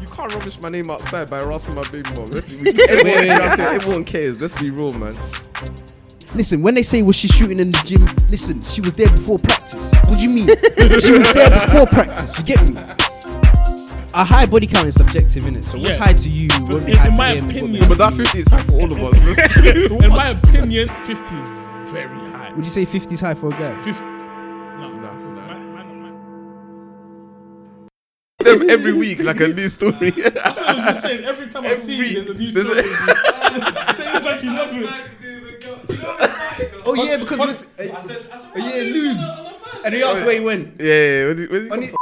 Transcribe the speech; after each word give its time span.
You 0.00 0.06
can't 0.06 0.32
rubbish 0.34 0.58
my 0.62 0.70
name 0.70 0.88
outside 0.88 1.28
by 1.28 1.40
harassing 1.40 1.74
my 1.74 1.82
baby 1.90 2.08
mom. 2.16 2.24
Let's, 2.30 2.50
we, 2.50 2.70
everyone, 2.88 3.60
everyone 3.60 4.04
cares. 4.06 4.40
Let's 4.40 4.58
be 4.58 4.70
real, 4.70 4.94
man. 4.94 5.14
Listen, 6.34 6.62
when 6.62 6.74
they 6.74 6.82
say 6.82 7.02
was 7.02 7.14
she 7.16 7.28
shooting 7.28 7.58
in 7.60 7.70
the 7.70 7.78
gym, 7.84 8.02
listen, 8.30 8.62
she 8.62 8.80
was 8.80 8.94
there 8.94 9.10
before 9.10 9.38
practice. 9.38 9.92
What 10.08 10.16
do 10.18 10.22
you 10.22 10.30
mean? 10.30 10.46
she 11.00 11.12
was 11.12 11.30
there 11.34 11.50
before 11.50 11.86
practice. 11.86 12.38
You 12.38 12.44
get 12.44 12.66
me? 12.70 12.76
A 14.14 14.24
high 14.24 14.46
body 14.46 14.66
count 14.66 14.88
is 14.88 14.94
subjective, 14.94 15.44
innit? 15.44 15.64
So 15.64 15.76
what's 15.78 15.98
Yeah. 15.98 16.04
high 16.04 16.12
to 16.14 16.28
you? 16.30 16.48
won't 16.60 16.86
be 16.86 16.92
In- 16.92 16.96
high 16.98 17.08
in 17.08 17.14
my 17.18 17.34
them, 17.34 17.44
opinion- 17.50 17.74
Yeah, 17.82 17.88
but 17.88 17.98
that 17.98 18.14
50 18.14 18.38
is 18.38 18.48
high 18.48 18.62
for 18.62 18.76
all 18.80 18.90
of 18.90 18.98
us. 19.02 19.22
Let's- 19.22 19.60
In 20.04 20.08
my 20.10 20.28
opinion, 20.48 20.88
50 21.04 21.12
is 21.36 21.46
very 21.92 22.30
high. 22.30 22.52
Would 22.54 22.64
you 22.64 22.70
say 22.70 22.86
50 22.86 23.12
is 23.14 23.20
high 23.20 23.34
for 23.34 23.48
a 23.48 23.50
guy? 23.50 23.74
50. 23.82 24.13
Them 28.58 28.70
every 28.70 28.92
week 28.92 29.22
like 29.22 29.40
a 29.40 29.48
new 29.48 29.68
story. 29.68 30.10
That's 30.10 30.58
what 30.58 30.68
I 30.68 30.74
was 30.76 30.84
just 30.86 31.02
saying. 31.02 31.24
Every 31.24 31.46
time 31.48 31.64
I 31.66 31.74
see 31.74 31.96
you, 31.96 32.08
there's 32.14 32.28
a 32.30 32.34
new 32.34 32.50
there's 32.52 32.66
story. 32.66 32.80
a- 32.80 33.94
Say 33.94 34.12
it's 34.14 34.24
like 34.24 34.42
you 34.42 34.52
love 34.52 34.70
it. 34.72 34.88
Oh 36.86 36.94
yeah, 36.94 37.16
because 37.16 37.38
it 37.40 37.46
was, 37.46 37.62
uh, 37.64 37.68
oh, 37.78 38.56
yeah, 38.56 38.92
lubes. 38.92 39.84
And 39.84 39.94
he 39.94 40.02
asked 40.02 40.24
where 40.24 40.34
he 40.34 40.40
went. 40.40 40.80
yeah, 40.80 40.86
yeah. 40.86 41.26
What 41.28 41.36
do 41.36 41.42
you, 41.42 41.68
what 41.70 41.80
do 41.80 41.86
you 41.86 41.96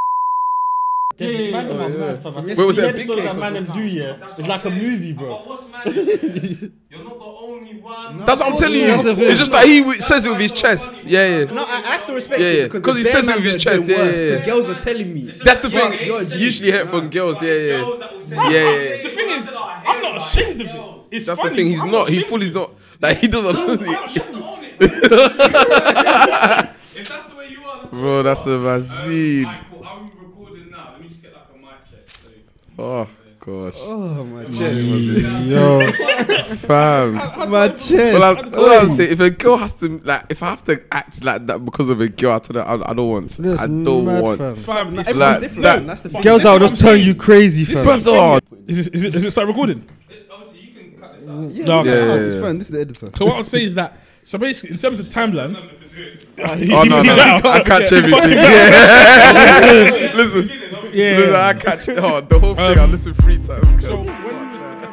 On 1.22 1.28
the- 1.28 1.32
Yeah, 1.32 1.38
yeah, 1.38 1.50
man, 1.52 1.70
Oh, 1.70 1.74
man, 1.78 1.92
yeah. 1.92 1.98
mad, 1.98 2.22
fam. 2.22 2.34
Wait, 2.46 2.58
was 2.58 2.76
the 2.76 2.82
it 2.82 2.84
a 2.84 2.88
episode 2.88 3.06
big 3.06 3.16
cake 3.16 3.24
that 3.24 3.36
man 3.38 3.54
just- 3.54 3.66
them 3.68 3.76
do, 3.76 3.82
yeah? 3.88 4.16
It's 4.38 4.48
like 4.48 4.64
a 4.64 4.70
movie, 4.70 5.12
bro. 5.12 5.36
What's 5.46 5.68
mad 5.70 5.86
is 5.88 6.60
you're 6.90 7.04
not 7.04 7.18
the 7.18 7.24
only 7.24 7.74
one. 7.80 8.24
That's 8.24 8.40
what 8.40 8.52
I'm 8.52 8.56
telling 8.58 8.78
you. 8.80 8.86
That's 8.86 9.02
the 9.04 9.14
thing. 9.16 9.24
It's 9.30 9.38
just 9.38 9.52
that 9.52 9.66
he 9.66 9.80
w- 9.80 10.00
says 10.00 10.26
it 10.26 10.30
with 10.30 10.40
his 10.40 10.52
chest. 10.52 11.04
Yeah, 11.04 11.38
yeah. 11.38 11.44
No, 11.52 11.62
I, 11.62 11.82
I 11.84 11.90
have 11.92 12.06
to 12.06 12.14
respect 12.14 12.40
Yeah, 12.40 12.46
it 12.46 12.56
yeah. 12.58 12.64
because 12.64 12.80
'Cause 12.82 12.96
he 12.98 13.04
says 13.04 13.28
it 13.28 13.36
with 13.36 13.44
his 13.44 13.62
chest, 13.62 13.86
yeah, 13.86 13.96
yeah, 13.96 14.04
yeah. 14.04 14.12
Because 14.38 14.46
girls 14.46 14.70
are 14.70 14.80
telling 14.80 15.14
me. 15.14 15.30
That's 15.44 15.60
the 15.60 15.70
thing. 15.70 16.08
God, 16.08 16.32
Usually 16.34 16.72
hear 16.72 16.82
it 16.82 16.88
from 16.88 17.08
girls. 17.10 17.40
Yeah, 17.42 17.52
yeah. 17.54 17.78
Girls 17.80 17.98
that 18.00 18.12
will 18.12 18.22
say, 18.22 18.36
Yeah, 18.36 18.50
yeah. 18.50 19.02
The 19.02 19.08
thing 19.08 19.30
is, 19.30 19.48
I'm 19.48 20.02
not 20.02 20.16
ashamed 20.18 20.60
of 20.62 20.66
it. 20.68 21.16
It's 21.16 21.26
That's 21.26 21.40
funny. 21.40 21.50
the 21.50 21.56
thing. 21.56 21.66
He's 21.68 21.82
I'm 21.82 21.90
not. 21.90 22.08
He 22.08 22.22
fully 22.22 22.48
of 22.48 22.54
not. 22.54 22.70
Like 23.00 23.18
he 23.18 23.28
doesn't. 23.28 23.54
it. 23.56 23.58
I'm 23.80 23.84
not 23.84 24.10
ashamed 24.10 24.34
of 24.36 24.62
it. 24.62 24.72
If 26.94 27.08
that's 27.08 27.28
the 27.28 27.36
way 27.36 27.48
you 27.48 27.62
are, 27.64 27.80
that's 27.80 27.90
Bro, 27.92 28.22
that's 28.22 28.46
a 28.46 28.54
Um, 28.54 28.62
mazid. 28.62 29.44
alright, 29.44 29.60
cool. 29.70 29.84
I'm 29.86 30.10
recording 30.18 30.70
now. 30.70 30.90
Let 30.92 31.00
me 31.02 31.08
just 31.08 31.22
get 31.22 31.32
like 31.34 31.42
a 31.54 31.58
mic 31.58 31.90
check. 31.90 32.06
So. 32.08 32.30
Oh 32.84 33.08
gosh, 33.38 33.74
Oh 33.82 34.24
my 34.24 34.44
mm, 34.44 35.48
Yo. 35.48 35.92
fam. 36.56 37.14
My 37.50 37.68
chest. 37.68 37.90
Well, 37.92 38.22
I, 38.24 38.56
all 38.56 38.70
I'm 38.80 38.88
saying, 38.88 39.12
if 39.12 39.20
a 39.20 39.30
girl 39.30 39.56
has 39.56 39.72
to 39.74 40.00
like, 40.04 40.24
if 40.30 40.42
I 40.42 40.46
have 40.50 40.64
to 40.64 40.82
act 40.90 41.22
like 41.24 41.46
that 41.46 41.64
because 41.64 41.88
of 41.90 42.00
a 42.00 42.08
girl, 42.08 42.32
I 42.34 42.38
tell 42.40 42.56
her 42.60 42.68
I, 42.68 42.90
I 42.90 42.94
don't 42.94 43.08
want. 43.08 43.28
That's 43.38 43.60
I 43.62 43.66
don't 43.68 44.04
mad, 44.04 44.22
want. 44.22 44.38
fam. 44.38 44.56
Fam, 44.56 44.98
it's 44.98 45.10
Everyone's 45.10 45.18
like 45.18 45.40
different. 45.42 45.62
that- 45.62 45.86
That's 45.86 46.02
the 46.02 46.08
thing. 46.08 46.22
Girls 46.22 46.42
that 46.42 46.52
will 46.52 46.58
This 46.58 46.70
just 46.72 46.82
is 46.82 46.88
turn 46.88 47.00
you 47.00 47.14
crazy, 47.14 47.64
fam. 47.72 47.84
Brother, 47.84 48.40
Is 48.66 48.86
it, 48.88 48.94
is 48.94 49.04
it, 49.04 49.12
does 49.12 49.24
it 49.24 49.30
start 49.30 49.46
recording? 49.46 49.86
Obviously, 50.32 50.60
you 50.60 50.72
can 50.90 51.00
cut 51.00 51.20
this 51.20 51.28
out. 51.28 51.44
Yeah, 51.44 51.64
No. 51.66 51.84
yeah, 51.84 51.92
Yeah, 51.94 52.04
yeah, 52.06 52.14
it's 52.14 52.34
yeah. 52.34 52.40
fine. 52.40 52.58
This 52.58 52.66
is 52.68 52.72
the 52.72 52.80
editor. 52.80 53.06
So 53.16 53.24
what 53.26 53.36
I'll 53.36 53.44
say 53.44 53.62
is 53.64 53.74
that, 53.76 53.96
so 54.24 54.38
basically, 54.38 54.70
in 54.74 54.78
terms 54.78 54.98
of 54.98 55.06
timeline, 55.06 55.54
oh 55.56 56.82
no, 56.84 57.02
no, 57.02 57.12
I 57.14 57.62
catch 57.64 57.92
everything. 57.92 58.30
Yeah. 58.38 60.12
listen, 60.16 60.48
Yeah. 60.94 61.32
I 61.48 61.54
catch 61.54 61.88
it. 61.88 61.98
oh 61.98 62.20
the 62.20 62.38
whole 62.38 62.54
thing. 62.54 62.78
I 62.78 62.82
Um, 62.82 62.90
listen 62.90 63.14
three 63.14 63.38
times. 63.38 63.84
So 63.84 63.96
when 64.02 64.52
was 64.52 64.62
together, 64.62 64.88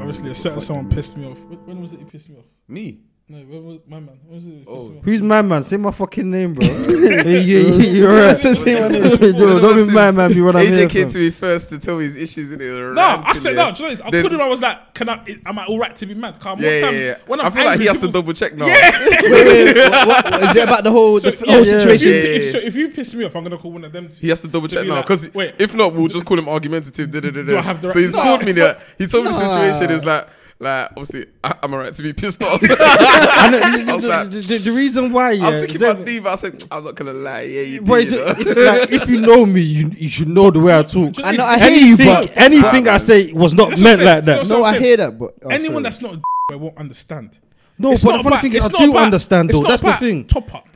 obviously 0.00 0.30
a 0.30 0.34
certain 0.34 0.60
someone 0.60 0.90
pissed 0.90 1.16
me 1.16 1.26
off. 1.26 1.38
When 1.44 1.58
when 1.66 1.80
was 1.80 1.92
it 1.92 1.98
he 2.00 2.04
pissed 2.04 2.28
me 2.28 2.36
off? 2.38 2.44
Me. 2.68 3.00
No, 3.26 3.38
when 3.38 3.64
was 3.64 3.78
my 3.88 4.00
man? 4.00 4.18
When 4.26 4.34
was 4.34 4.44
it? 4.44 4.64
Oh. 4.68 5.00
Who's 5.02 5.22
my 5.22 5.40
man? 5.40 5.62
Say 5.62 5.78
my 5.78 5.90
fucking 5.92 6.30
name, 6.30 6.52
bro. 6.52 6.66
yeah, 6.66 7.22
yeah, 7.22 7.38
yeah, 7.40 7.90
you're 7.90 8.14
right. 8.14 8.38
Say 8.38 8.52
my 8.78 8.88
name. 8.88 9.02
Yo, 9.22 9.60
don't 9.60 9.76
be 9.76 9.82
Since 9.84 9.94
my 9.94 10.10
man, 10.10 10.30
be 10.34 10.42
what 10.42 10.54
I'm 10.56 10.66
AJ 10.66 10.68
here 10.76 10.88
came 10.90 11.02
from. 11.04 11.10
to 11.12 11.18
me 11.20 11.30
first 11.30 11.70
to 11.70 11.78
tell 11.78 11.96
me 11.96 12.04
his 12.04 12.16
issues 12.16 12.52
in 12.52 12.60
it. 12.60 12.64
No, 12.92 13.22
I 13.24 13.32
said 13.34 13.56
no. 13.56 13.72
Do 13.72 13.82
you 13.84 13.94
know? 13.96 14.04
I 14.04 14.10
Then- 14.10 14.22
couldn't. 14.24 14.40
I 14.42 14.46
was 14.46 14.60
like, 14.60 14.92
"Can 14.92 15.08
I? 15.08 15.24
Am 15.46 15.58
I 15.58 15.64
all 15.64 15.78
right 15.78 15.96
to 15.96 16.04
be 16.04 16.12
mad?" 16.12 16.38
Cause 16.38 16.60
Yeah, 16.60 16.70
yeah, 16.80 16.90
yeah. 16.90 17.14
when 17.26 17.40
I'm 17.40 17.46
I 17.46 17.50
feel 17.50 17.64
like 17.64 17.80
he 17.80 17.86
has 17.86 17.98
to 18.00 18.08
double 18.08 18.34
check 18.34 18.56
now. 18.56 18.66
wait, 18.66 18.92
wait, 19.22 19.30
wait. 19.32 19.76
What, 20.06 20.24
what, 20.30 20.42
is 20.42 20.56
it 20.56 20.64
about 20.64 20.84
the 20.84 20.90
whole, 20.90 21.18
So, 21.18 21.30
the 21.30 21.36
f- 21.38 21.46
yeah, 21.46 21.54
whole 21.54 21.64
situation? 21.64 22.08
Yeah, 22.10 22.14
If, 22.16 22.24
yeah, 22.24 22.30
if, 22.36 22.44
yeah. 22.44 22.52
so 22.52 22.58
if 22.58 22.74
you 22.76 22.88
piss 22.90 23.14
me 23.14 23.24
off, 23.24 23.34
I'm 23.36 23.42
gonna 23.42 23.56
call 23.56 23.72
one 23.72 23.84
of 23.84 23.92
them. 23.92 24.10
He 24.10 24.28
has 24.28 24.42
to 24.42 24.48
double 24.48 24.68
check 24.68 24.86
now 24.86 25.00
because 25.00 25.30
if 25.34 25.74
not, 25.74 25.94
we'll 25.94 26.08
just 26.08 26.26
call 26.26 26.38
him 26.38 26.46
argumentative. 26.50 27.10
So 27.10 27.20
right- 27.22 27.96
he's 27.96 28.14
No. 28.14 28.22
told 28.22 28.44
me 28.44 28.52
that 28.52 28.80
he 28.98 29.06
told 29.06 29.24
me 29.24 29.30
the 29.30 29.38
situation 29.72 29.90
is 29.96 30.04
like, 30.04 30.28
like 30.64 30.88
obviously 30.90 31.26
I, 31.44 31.54
I'm 31.62 31.72
alright 31.74 31.94
to 31.94 32.02
be 32.02 32.12
pissed 32.12 32.42
off. 32.42 32.60
I 32.62 33.50
know, 33.50 33.60
the, 33.86 34.00
the- 34.00 34.08
like- 34.08 34.30
the- 34.30 34.40
the- 34.40 34.58
the 34.58 34.72
reason 34.72 35.12
why, 35.12 35.32
yeah, 35.32 35.44
I 35.44 35.46
was 35.48 35.56
is 35.56 35.62
thinking 35.62 35.80
that- 35.82 35.90
about 35.92 36.06
D, 36.06 36.18
but 36.20 36.32
I 36.32 36.34
said 36.36 36.64
I'm 36.72 36.84
not 36.84 36.94
gonna 36.96 37.12
lie. 37.12 37.42
Yeah, 37.42 37.60
you 37.62 37.82
But 37.82 37.96
did. 37.96 38.00
it's, 38.02 38.10
you 38.12 38.18
know? 38.18 38.34
it's 38.38 38.90
like 38.90 38.90
if 39.02 39.08
you 39.08 39.20
know 39.20 39.46
me, 39.46 39.60
you, 39.60 39.88
you 39.90 40.08
should 40.08 40.28
know 40.28 40.50
the 40.50 40.60
way 40.60 40.76
I 40.78 40.82
talk. 40.82 41.14
I 41.22 41.32
know, 41.32 41.44
I 41.44 41.58
hear 41.58 41.70
you, 41.70 41.94
Anything, 41.94 42.06
but 42.06 42.36
anything 42.36 42.88
I 42.88 42.98
say 42.98 43.32
was 43.32 43.54
not 43.54 43.70
That's 43.70 43.80
meant 43.82 44.00
I'm 44.00 44.06
like 44.06 44.24
that. 44.24 44.46
So- 44.46 44.58
no, 44.58 44.64
I 44.64 44.72
saying- 44.72 44.82
hear 44.82 44.96
that, 44.98 45.18
but 45.18 45.34
oh, 45.44 45.48
Anyone 45.50 45.74
sorry. 45.74 45.82
that's 45.84 46.00
not 46.02 46.14
a 46.52 46.58
won't 46.58 46.76
understand. 46.76 47.38
No, 47.78 47.92
It's 47.92 48.04
but 48.04 48.18
the 48.18 48.22
funny 48.22 48.40
thing 48.40 48.54
is, 48.54 48.66
I 48.66 48.68
do 48.68 48.96
understand 48.96 49.50
though. 49.50 49.62
That's 49.62 49.82
the 49.82 49.92
thing. 49.94 50.26
Top 50.26 50.54
up. 50.54 50.68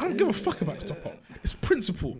I 0.00 0.04
don't 0.08 0.16
give 0.16 0.28
a 0.28 0.32
fuck 0.32 0.60
about 0.60 0.80
the 0.80 0.86
top 0.88 1.06
up. 1.06 1.16
It's 1.44 1.54
principle. 1.54 2.16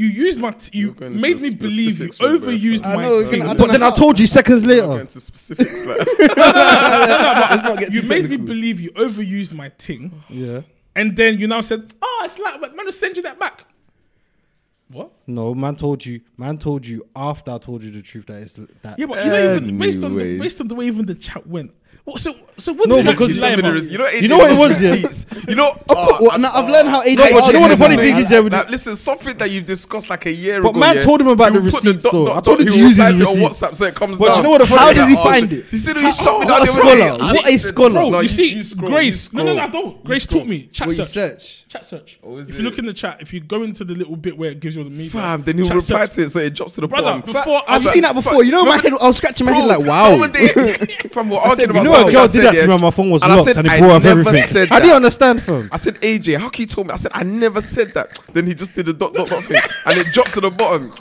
You 0.00 0.06
used 0.06 0.38
my. 0.40 0.50
T- 0.52 0.78
you 0.78 0.86
You're 0.86 0.94
going 0.94 1.20
made 1.20 1.36
to 1.38 1.42
me 1.42 1.54
believe 1.54 1.98
you 2.00 2.10
specifics 2.12 2.20
with 2.20 2.42
overused 2.42 2.86
I 2.86 2.94
my 2.96 3.02
know, 3.02 3.22
thing. 3.22 3.42
I 3.42 3.46
don't 3.48 3.58
But 3.58 3.72
then 3.72 3.82
I 3.82 3.86
how- 3.90 3.94
told 4.02 4.18
you 4.18 4.26
seconds 4.26 4.62
Go 4.62 4.68
later. 4.68 5.00
into 5.00 5.20
specifics. 5.20 5.84
Like, 5.84 5.98
Let's 5.98 7.62
not 7.62 7.78
get 7.78 7.92
You 7.92 8.02
too 8.02 8.08
made 8.08 8.22
me 8.24 8.28
technical. 8.36 8.46
believe 8.46 8.80
you 8.80 8.90
overused 8.92 9.52
my 9.52 9.68
thing, 9.70 10.22
Yeah. 10.28 10.62
and 10.96 11.16
then 11.16 11.38
you 11.38 11.46
now 11.48 11.60
said, 11.60 11.92
"Oh, 12.00 12.22
it's 12.24 12.38
like, 12.38 12.60
but 12.60 12.74
man, 12.76 12.86
I'll 12.86 12.92
send 12.92 13.16
you 13.16 13.22
that 13.24 13.38
back." 13.38 13.66
What? 14.88 15.12
No, 15.26 15.54
man 15.54 15.76
told 15.76 16.04
you. 16.04 16.20
Man 16.36 16.58
told 16.58 16.84
you 16.86 17.02
after 17.14 17.52
I 17.52 17.58
told 17.58 17.82
you 17.82 17.90
the 17.92 18.02
truth 18.02 18.26
that 18.26 18.42
it's 18.42 18.58
that. 18.82 18.98
Yeah, 18.98 19.06
but 19.06 19.24
you 19.24 19.30
know, 19.30 19.54
even 19.56 19.78
based 19.78 20.02
on 20.02 20.14
the, 20.14 20.20
Anyways. 20.20 20.40
based 20.40 20.60
on 20.60 20.68
the 20.68 20.74
way 20.74 20.86
even 20.86 21.06
the 21.06 21.14
chat 21.14 21.46
went. 21.46 21.70
What, 22.04 22.18
so, 22.20 22.34
so 22.56 22.72
what 22.72 22.88
No, 22.88 22.96
did 22.96 23.04
you 23.06 23.10
because 23.12 23.28
actually 23.28 23.40
lie 23.42 23.50
Send 23.50 23.62
me 23.62 23.70
the 23.70 23.76
about? 23.78 23.92
you 23.92 23.98
know, 23.98 24.04
AJ 24.06 24.22
You 24.22 24.28
know 24.28 24.38
what 24.38 24.50
it 24.50 24.58
was, 24.58 24.82
yeah? 24.82 25.44
You 25.48 25.54
know, 25.54 25.68
Of 25.70 25.86
course, 25.86 26.16
oh, 26.20 26.28
well, 26.30 26.38
now 26.38 26.50
I've 26.52 26.68
learned 26.68 26.88
how 26.88 27.02
oh, 27.02 27.04
AJ. 27.04 27.16
No, 27.16 27.30
but 27.40 27.46
you 27.46 27.52
know 27.52 27.60
what 27.60 27.68
the 27.68 27.76
funny 27.76 27.96
man. 27.96 28.06
thing 28.06 28.16
is, 28.16 28.30
yeah, 28.30 28.40
with 28.40 28.52
Like, 28.52 28.70
listen, 28.70 28.96
something 28.96 29.36
that 29.38 29.50
you've 29.50 29.66
discussed 29.66 30.08
like 30.08 30.24
a 30.26 30.32
year 30.32 30.62
But 30.62 30.70
ago. 30.70 30.72
But 30.72 30.86
man 30.86 30.96
yeah, 30.96 31.02
told 31.02 31.20
him 31.20 31.28
about 31.28 31.52
the 31.52 31.58
put 31.60 31.64
receipts, 31.66 32.04
dot, 32.04 32.12
though. 32.12 32.24
dot, 32.26 32.36
I 32.38 32.40
told 32.40 32.60
him 32.60 32.66
to 32.68 32.76
use 32.78 32.96
his 32.96 32.96
to 32.96 33.02
it 33.02 33.12
on 33.12 33.18
receipts. 33.18 33.62
WhatsApp 33.62 33.76
so 33.76 33.84
it 33.86 33.94
comes 33.94 34.18
But 34.18 34.26
down. 34.28 34.36
you 34.38 34.42
know 34.44 34.50
what 34.50 34.58
the 34.62 34.66
funny 34.66 34.80
How 34.80 34.86
thing 34.88 34.96
does 34.96 35.08
he 35.10 35.16
Oh, 35.16 35.22
find 35.24 35.50
shit. 35.50 35.58
it? 35.58 35.72
You 35.72 35.78
see, 35.78 35.92
he 35.94 36.12
shot 36.12 36.40
me 36.40 36.46
down 36.46 36.60
What 36.60 36.68
a 36.68 36.72
scholar? 36.72 37.10
What 37.18 37.46
a 37.46 37.58
scholar? 37.58 38.16
You 38.16 38.22
you- 38.22 38.62
see, 38.64 38.74
Grace. 38.76 39.32
No, 39.32 39.44
no, 39.44 39.54
no, 39.54 39.60
I 39.62 39.68
don't. 39.68 40.02
Grace 40.04 40.26
taught 40.26 40.46
me. 40.46 40.68
Chat 40.72 40.88
What 40.88 40.96
you 40.96 41.04
search. 41.04 41.64
Search? 41.70 41.80
Chat 41.80 41.86
search. 41.86 42.18
Oh, 42.22 42.36
is 42.38 42.48
if 42.48 42.56
it? 42.56 42.58
you 42.58 42.64
look 42.68 42.78
in 42.78 42.86
the 42.86 42.92
chat, 42.92 43.18
if 43.20 43.32
you 43.32 43.40
go 43.40 43.62
into 43.62 43.84
the 43.84 43.94
little 43.94 44.16
bit 44.16 44.36
where 44.36 44.50
it 44.50 44.58
gives 44.60 44.74
you 44.76 44.82
all 44.82 44.88
the 44.88 44.94
media, 44.94 45.10
Fam, 45.10 45.42
then 45.42 45.56
he'll 45.56 45.66
chat 45.66 45.76
reply 45.76 46.00
search. 46.06 46.14
to 46.14 46.22
it 46.22 46.30
so 46.30 46.40
it 46.40 46.54
drops 46.54 46.74
to 46.74 46.80
the 46.80 46.88
Brother, 46.88 47.20
bottom. 47.20 47.32
before 47.32 47.62
I've 47.68 47.86
I- 47.86 47.92
seen 47.92 48.02
that 48.02 48.14
before. 48.14 48.42
You 48.44 48.52
know, 48.52 48.64
my 48.64 48.76
head. 48.78 48.92
I 49.00 49.06
was 49.06 49.16
scratching 49.16 49.46
my 49.46 49.52
head 49.52 49.66
like, 49.68 49.86
wow. 49.86 50.10
other 50.12 50.28
day, 50.32 50.48
fam, 51.12 51.30
we're 51.30 51.38
arguing 51.38 51.56
said, 51.58 51.70
about 51.70 51.82
You 51.84 51.88
know 51.88 51.92
something 51.94 52.12
girl 52.12 52.22
I 52.22 52.26
did 52.26 52.30
said, 52.32 52.42
that 52.44 52.50
to 52.52 52.56
yeah, 52.58 52.66
me 52.66 52.72
and 52.72 52.82
my 52.82 52.90
phone 52.90 53.10
was 53.10 53.22
and 53.22 53.32
I 53.32 53.36
locked 53.36 53.48
said, 53.48 53.56
and 53.58 53.66
it 53.66 53.70
I 53.72 53.78
blew 53.80 53.90
off 53.90 54.04
never 54.04 54.20
everything. 54.20 54.48
said 54.48 54.72
I 54.72 54.76
didn't 54.76 54.88
that. 54.88 54.96
understand, 54.96 55.42
fam. 55.42 55.68
I 55.72 55.76
said, 55.76 55.94
AJ, 55.96 56.38
how 56.38 56.48
can 56.48 56.60
you 56.62 56.66
tell 56.66 56.84
me? 56.84 56.90
I 56.90 56.96
said, 56.96 57.12
I 57.14 57.22
never 57.22 57.60
said 57.60 57.88
that. 57.94 58.18
Then 58.32 58.46
he 58.46 58.54
just 58.54 58.74
did 58.74 58.86
the 58.86 58.92
dot, 58.94 59.14
dot, 59.14 59.28
dot 59.28 59.44
thing. 59.44 59.60
And 59.86 59.98
it 59.98 60.12
dropped 60.12 60.34
to 60.34 60.40
the 60.40 60.50
bottom. 60.50 60.92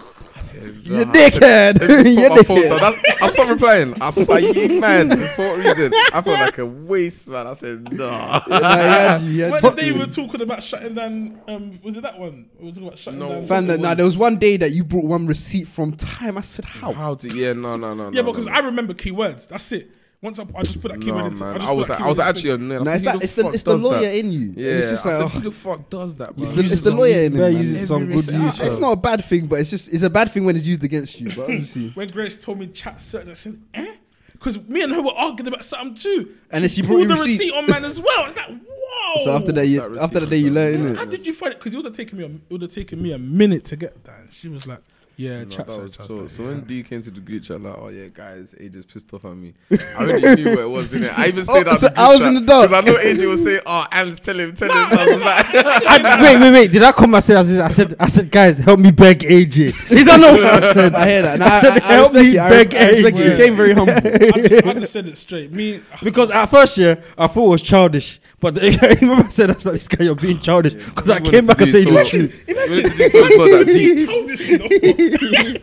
I 0.60 0.66
said, 0.66 0.76
You 0.86 1.06
dickhead. 1.06 1.80
Let 1.80 1.82
me 1.82 1.88
just 1.88 2.10
You 2.10 2.28
put 2.30 2.38
my 2.38 2.44
phone 2.44 2.62
down. 2.70 2.80
dickhead. 2.94 3.16
I 3.22 3.28
stopped 3.28 3.50
replying. 3.50 4.02
I 4.02 4.06
was 4.08 4.30
like, 4.30 4.44
you 4.56 4.80
man, 4.82 5.10
for 5.36 5.48
what 5.50 5.58
reason? 5.60 5.92
I 6.14 6.22
felt 6.22 6.28
like 6.40 6.58
a 6.58 6.66
waste, 6.66 7.30
man. 7.30 7.48
I 7.48 7.54
said, 7.54 7.94
nah. 7.94 8.42
Nah, 8.48 8.78
he 8.78 8.84
had 8.84 9.22
you, 9.22 9.30
he 9.32 9.40
had 9.40 9.52
When 9.64 9.78
you. 9.78 9.94
the 9.94 10.00
were 10.00 10.06
talking 10.06 10.42
about 10.42 10.64
shutting 10.64 10.94
down, 10.96 11.42
um, 11.48 11.80
was 11.84 11.98
it 11.98 12.02
that 12.02 12.18
one? 12.20 12.50
We 12.60 12.66
were 12.66 12.72
talking 12.72 12.88
about 12.88 12.98
shutting 13.00 13.20
No. 13.20 13.30
down. 13.30 13.46
Fam, 13.46 13.70
It 13.70 13.80
nah, 13.82 13.94
there 13.94 14.06
was 14.06 14.18
one 14.18 14.38
day 14.38 14.58
that 14.58 14.72
you 14.72 14.84
brought 14.84 15.06
one 15.06 15.28
receipt 15.28 15.68
from 15.68 15.94
time. 15.94 16.38
I 16.38 16.42
said, 16.42 16.66
how? 16.66 16.92
How 16.94 17.16
did, 17.16 17.34
yeah, 17.34 17.54
no, 17.54 17.76
no, 17.78 17.94
no. 17.94 18.12
Yeah, 18.12 18.22
no, 18.22 18.32
because 18.32 18.46
no, 18.48 18.52
I 18.54 18.60
remember 18.60 18.94
keywords. 18.94 19.48
That's 19.48 19.72
it. 19.72 19.92
Once 20.22 20.38
I, 20.38 20.44
I 20.54 20.64
just 20.64 20.82
put 20.82 20.92
that 20.92 21.00
no, 21.00 21.06
keyword 21.06 21.26
into. 21.28 21.44
man. 21.46 21.56
just 21.56 21.68
I 21.68 21.72
was, 21.72 21.88
like, 21.88 22.02
I 22.02 22.08
was 22.10 22.20
actually 22.20 22.50
into- 22.52 22.66
annoyed. 22.76 22.88
I 22.88 22.92
Nah, 22.92 22.98
said, 22.98 22.98
it's 22.98 23.04
who 23.04 23.06
that. 23.14 23.20
the 23.20 23.24
It's 23.24 23.34
the 23.34 23.44
fuck 23.44 23.54
it's 23.54 23.64
the 23.64 23.78
lawyer 23.78 24.00
that? 24.02 24.16
in 24.18 24.32
you. 24.34 24.54
Yeah, 24.58 24.68
it's 24.72 24.90
just 24.90 25.06
I 25.06 25.10
like 25.10 25.18
said, 25.18 25.26
oh, 25.26 25.28
who 25.30 25.40
the 25.40 25.52
fuck 25.52 25.90
does 25.90 26.16
that, 26.16 26.36
bro? 26.36 26.44
it's 26.44 26.54
the, 26.54 26.62
it's 26.64 26.84
the 26.84 26.96
lawyer 26.96 27.24
in 27.24 27.32
you. 27.34 27.38
Better 27.40 27.52
man. 27.54 27.62
use 27.62 27.72
it 27.84 27.86
some 27.88 28.06
good 28.10 28.30
Every 28.30 28.46
use, 28.46 28.60
It's 28.60 28.78
not 28.80 28.92
a 28.92 28.96
bad 28.98 29.24
thing, 29.24 29.46
but 29.48 29.60
it's 29.62 29.70
just 29.70 29.88
it's 29.94 30.04
a 30.04 30.10
bad 30.10 30.32
thing 30.32 30.44
when 30.44 30.58
it's 30.58 30.66
used 30.66 30.84
against 30.84 31.20
you. 31.22 31.28
But 31.30 31.40
obviously, 31.44 31.90
when 31.94 32.08
Grace 32.10 32.38
told 32.38 32.60
me 32.60 32.68
chat 32.68 33.00
search, 33.00 33.30
I 33.30 33.34
said, 33.34 33.62
eh? 33.74 33.96
Because 34.34 34.60
me 34.68 34.82
and 34.84 34.92
her 34.94 35.02
were 35.02 35.14
arguing 35.16 35.48
about 35.48 35.64
something 35.66 35.96
too. 35.96 36.36
And 36.52 36.64
then 36.64 36.70
she 36.70 36.82
brought 36.82 36.98
pulled 36.98 37.10
the 37.10 37.14
receipts. 37.16 37.40
receipt 37.40 37.54
on 37.58 37.66
man 37.68 37.84
as 37.86 38.00
well. 38.02 38.26
It's 38.26 38.36
like, 38.38 38.48
whoa. 38.50 39.16
so 39.24 39.36
after 39.36 39.52
that, 39.54 39.68
you, 39.68 39.82
That 39.82 40.02
after 40.02 40.20
the 40.22 40.28
day, 40.28 40.38
you 40.38 40.46
was 40.46 40.54
learn 40.56 40.88
it. 40.88 40.98
How 40.98 41.06
did 41.06 41.26
you 41.26 41.34
find 41.34 41.54
it? 41.54 41.60
Because 41.60 41.74
it 41.74 41.78
would 41.78 41.86
have 41.86 41.96
taken 41.96 42.18
me 42.18 42.24
a, 42.26 42.28
it 42.28 42.42
would 42.52 42.62
have 42.62 42.72
taken 42.72 43.02
me 43.02 43.12
a 43.14 43.18
minute 43.18 43.64
to 43.66 43.76
get 43.78 44.02
that. 44.06 44.20
And 44.22 44.32
she 44.34 44.48
was 44.50 44.66
like, 44.68 44.80
yeah, 45.20 45.40
No, 45.44 45.46
chat 45.50 45.68
that 45.68 45.82
was 45.82 45.94
search. 45.94 46.08
So, 46.08 46.14
like, 46.16 46.30
so 46.30 46.44
yeah. 46.44 46.48
when 46.50 46.62
D 46.62 46.82
came 46.84 47.02
to 47.02 47.12
the 47.12 47.20
group 47.20 47.44
chat, 47.44 47.62
like, 47.62 47.76
oh 47.78 47.90
yeah, 47.90 48.08
guys, 48.14 48.56
AJ's 48.58 48.86
pissed 48.86 49.14
off 49.14 49.26
at 49.26 49.36
me. 49.36 49.54
I 49.72 49.76
already 49.98 50.42
knew 50.44 50.52
what 50.52 50.60
it 50.60 50.70
was 50.70 50.94
in 50.94 51.04
it. 51.04 51.20
I 51.20 51.28
even 51.28 51.44
stayed 51.44 51.68
Oh, 51.68 51.72
out 51.72 51.78
so 51.78 51.88
the 51.90 51.94
group 51.94 52.00
I 52.00 52.10
was 52.12 52.20
chat 52.20 52.28
in 52.30 52.34
the 52.36 52.42
dark. 52.42 52.70
because 52.70 52.84
I 52.84 52.90
know 52.90 52.98
AJ 52.98 53.28
would 53.30 53.40
say, 53.40 53.60
"Oh, 53.66 53.86
Anne's 53.92 54.20
tell 54.20 54.40
him, 54.40 54.54
tell 54.56 54.70
him." 54.72 54.90
So 54.90 54.98
I 55.02 55.06
was 55.08 55.22
like, 55.22 55.46
I, 55.54 56.22
wait, 56.24 56.40
wait, 56.40 56.52
wait. 56.54 56.72
Did 56.72 56.84
I 56.84 56.92
come? 56.94 57.14
I 57.16 57.20
said, 57.20 57.36
I 57.38 57.44
said, 57.44 57.60
I 57.62 57.70
said, 57.70 57.96
I 58.00 58.08
said, 58.08 58.32
guys, 58.32 58.58
help 58.60 58.80
me 58.80 58.92
beg 58.92 59.20
AJ. 59.20 59.92
Is 59.92 60.06
that 60.06 60.20
not 60.22 60.34
what 60.34 60.46
I 60.64 60.74
said? 60.74 60.96
I 60.96 61.10
hear 61.10 61.22
that. 61.24 61.40
Nah, 61.40 61.46
I 61.48 61.60
said, 61.60 61.72
I, 61.84 61.90
I 61.90 61.94
help 61.94 62.14
me 62.14 62.22
you. 62.32 62.40
I, 62.40 62.50
beg 62.50 62.74
I 62.76 62.90
respect 62.92 63.18
you. 63.18 63.24
AJ. 63.26 63.32
You 63.32 63.38
came 63.46 63.56
very 63.58 63.74
humble. 63.74 63.94
I 63.94 64.00
just, 64.48 64.66
I 64.66 64.74
just 64.74 64.94
said 64.94 65.08
it 65.10 65.18
straight. 65.18 65.52
Me, 65.52 65.82
Because 66.02 66.32
at 66.32 66.46
first, 66.46 66.78
yeah, 66.78 66.96
I 67.18 67.28
thought 67.28 67.46
it 67.46 67.50
was 67.50 67.62
childish. 67.62 68.20
But 68.40 68.56
the, 68.56 68.62
I 68.82 69.00
remember 69.02 69.26
I 69.26 69.30
said 69.30 69.50
that's 69.50 69.66
like 69.66 69.74
this 69.74 69.88
guy. 69.88 70.06
You're 70.06 70.16
being 70.16 70.40
childish 70.40 70.74
because 70.76 71.10
I 71.10 71.20
came 71.20 71.46
back 71.46 71.60
and 71.62 71.70
said 71.72 71.84
you 71.84 71.94
were 71.94 72.06
so- 72.06 72.18
true. 72.18 72.30
We 72.48 72.54
wanted 72.54 72.86
to 72.86 72.98
do 72.98 73.10
something 73.10 73.38
not 73.38 73.46
that 73.46 73.68
deep. 73.68 74.08
Childish, 74.08 74.50
you 74.50 74.58
know? 74.60 75.60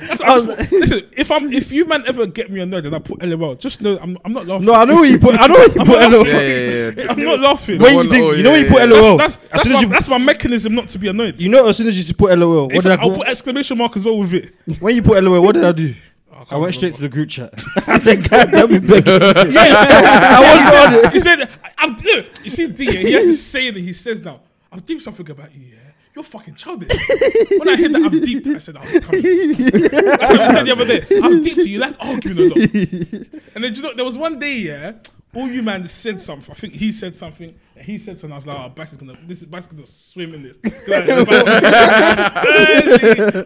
That's- 0.00 0.20
I 0.22 0.36
Listen, 0.70 1.08
if 1.12 1.30
I'm 1.30 1.52
if 1.52 1.70
you 1.70 1.84
man 1.84 2.04
ever 2.06 2.26
get 2.26 2.50
me 2.50 2.60
annoyed 2.60 2.86
and 2.86 2.94
I 2.94 2.98
put 3.00 3.22
LOL, 3.22 3.54
just 3.54 3.82
know 3.82 3.98
I'm 4.00 4.16
I'm 4.24 4.32
not 4.32 4.46
laughing. 4.46 4.66
No, 4.66 4.74
I 4.74 4.84
know 4.86 4.96
where 4.96 5.04
you 5.04 5.18
put. 5.18 5.38
I 5.38 5.46
know 5.46 5.54
where 5.54 5.68
you 5.68 5.74
put. 5.84 5.98
I'm 5.98 6.12
LOL. 6.12 6.26
Yeah, 6.26 6.40
yeah, 6.40 6.90
yeah. 6.96 7.06
I'm 7.10 7.18
not 7.22 7.40
laughing. 7.40 7.78
When 7.80 7.90
you 7.90 7.96
one- 7.96 8.08
think, 8.08 8.24
oh, 8.24 8.32
you 8.32 8.42
know 8.42 8.50
when 8.52 8.60
you 8.60 8.66
yeah, 8.66 8.72
put 8.72 8.80
yeah. 8.90 9.00
LOL. 9.00 9.16
that's 9.18 9.36
as 9.36 9.48
that's, 9.50 9.62
soon 9.64 9.72
my, 9.74 9.94
that's 9.94 10.08
my 10.08 10.18
mechanism 10.18 10.74
not 10.74 10.88
to 10.90 10.98
be 10.98 11.08
annoyed. 11.08 11.40
you 11.40 11.48
know, 11.48 11.68
as 11.68 11.76
soon 11.76 11.88
as 11.88 12.08
you 12.08 12.14
put 12.14 12.36
LOL, 12.38 12.64
what 12.66 12.74
If 12.76 12.82
did 12.84 12.92
I, 12.98 13.02
I, 13.02 13.04
will 13.04 13.16
put 13.16 13.28
exclamation 13.28 13.76
mark 13.78 13.96
as 13.96 14.04
well 14.04 14.18
with 14.18 14.32
it. 14.32 14.54
When 14.80 14.94
you 14.94 15.02
put 15.02 15.22
LOL, 15.22 15.42
what 15.42 15.52
did 15.52 15.64
I 15.64 15.72
do? 15.72 15.94
I 16.50 16.56
went 16.56 16.74
straight 16.74 16.94
to 16.94 17.02
the 17.02 17.08
group 17.08 17.28
chat. 17.28 17.52
I 17.86 17.98
said, 17.98 18.28
"God, 18.28 18.50
tell 18.50 18.68
me 18.68 18.78
begging." 18.78 19.20
Yeah, 19.50 19.74
I 20.36 20.40
was 20.40 20.72
on 20.74 20.94
it. 20.94 21.12
He 21.12 21.18
said, 21.18 21.42
I, 21.42 21.72
I'm, 21.78 21.96
look, 21.96 22.44
you 22.44 22.50
see, 22.50 22.68
D, 22.68 22.84
he 22.86 23.12
has 23.12 23.24
this 23.24 23.42
saying 23.42 23.74
that 23.74 23.80
he 23.80 23.92
says 23.92 24.20
now, 24.20 24.40
I've 24.72 24.84
deep 24.84 25.00
something 25.02 25.28
about 25.28 25.54
you, 25.54 25.66
yeah? 25.66 25.76
You're 26.14 26.24
fucking 26.24 26.54
childish. 26.54 26.88
when 27.58 27.68
I 27.68 27.76
heard 27.76 27.92
that 27.92 28.02
I'm 28.04 28.20
deep, 28.20 28.46
I 28.46 28.58
said, 28.58 28.76
oh, 28.76 29.00
come 29.00 29.20
here. 29.20 29.54
That's 30.16 30.32
what 30.32 30.40
I 30.40 30.52
said 30.52 30.66
the 30.66 30.72
other 30.72 30.84
day. 30.84 31.04
I'm 31.22 31.42
deep 31.42 31.54
to 31.54 31.68
you, 31.68 31.78
like 31.78 31.96
arguing 32.00 32.38
a 32.38 32.42
lot. 32.42 32.56
And 33.54 33.64
then, 33.64 33.74
you 33.74 33.82
know, 33.82 33.94
there 33.94 34.04
was 34.04 34.18
one 34.18 34.38
day, 34.38 34.56
yeah, 34.56 34.92
all 35.34 35.48
you 35.48 35.62
man 35.62 35.84
said 35.84 36.20
something. 36.20 36.50
I 36.50 36.54
think 36.58 36.74
he 36.74 36.90
said 36.90 37.14
something, 37.14 37.58
he 37.80 37.98
said 37.98 38.18
something. 38.20 38.32
I 38.32 38.36
was 38.36 38.46
like, 38.46 38.58
oh, 38.58 38.68
Bass 38.68 38.92
is 38.92 38.98
gonna, 38.98 39.16
this 39.26 39.38
is 39.38 39.44
Bass 39.46 39.66
is 39.66 39.72
gonna 39.72 39.86
swim 39.86 40.34
in 40.34 40.42
this. 40.42 40.58
Like, 40.88 41.08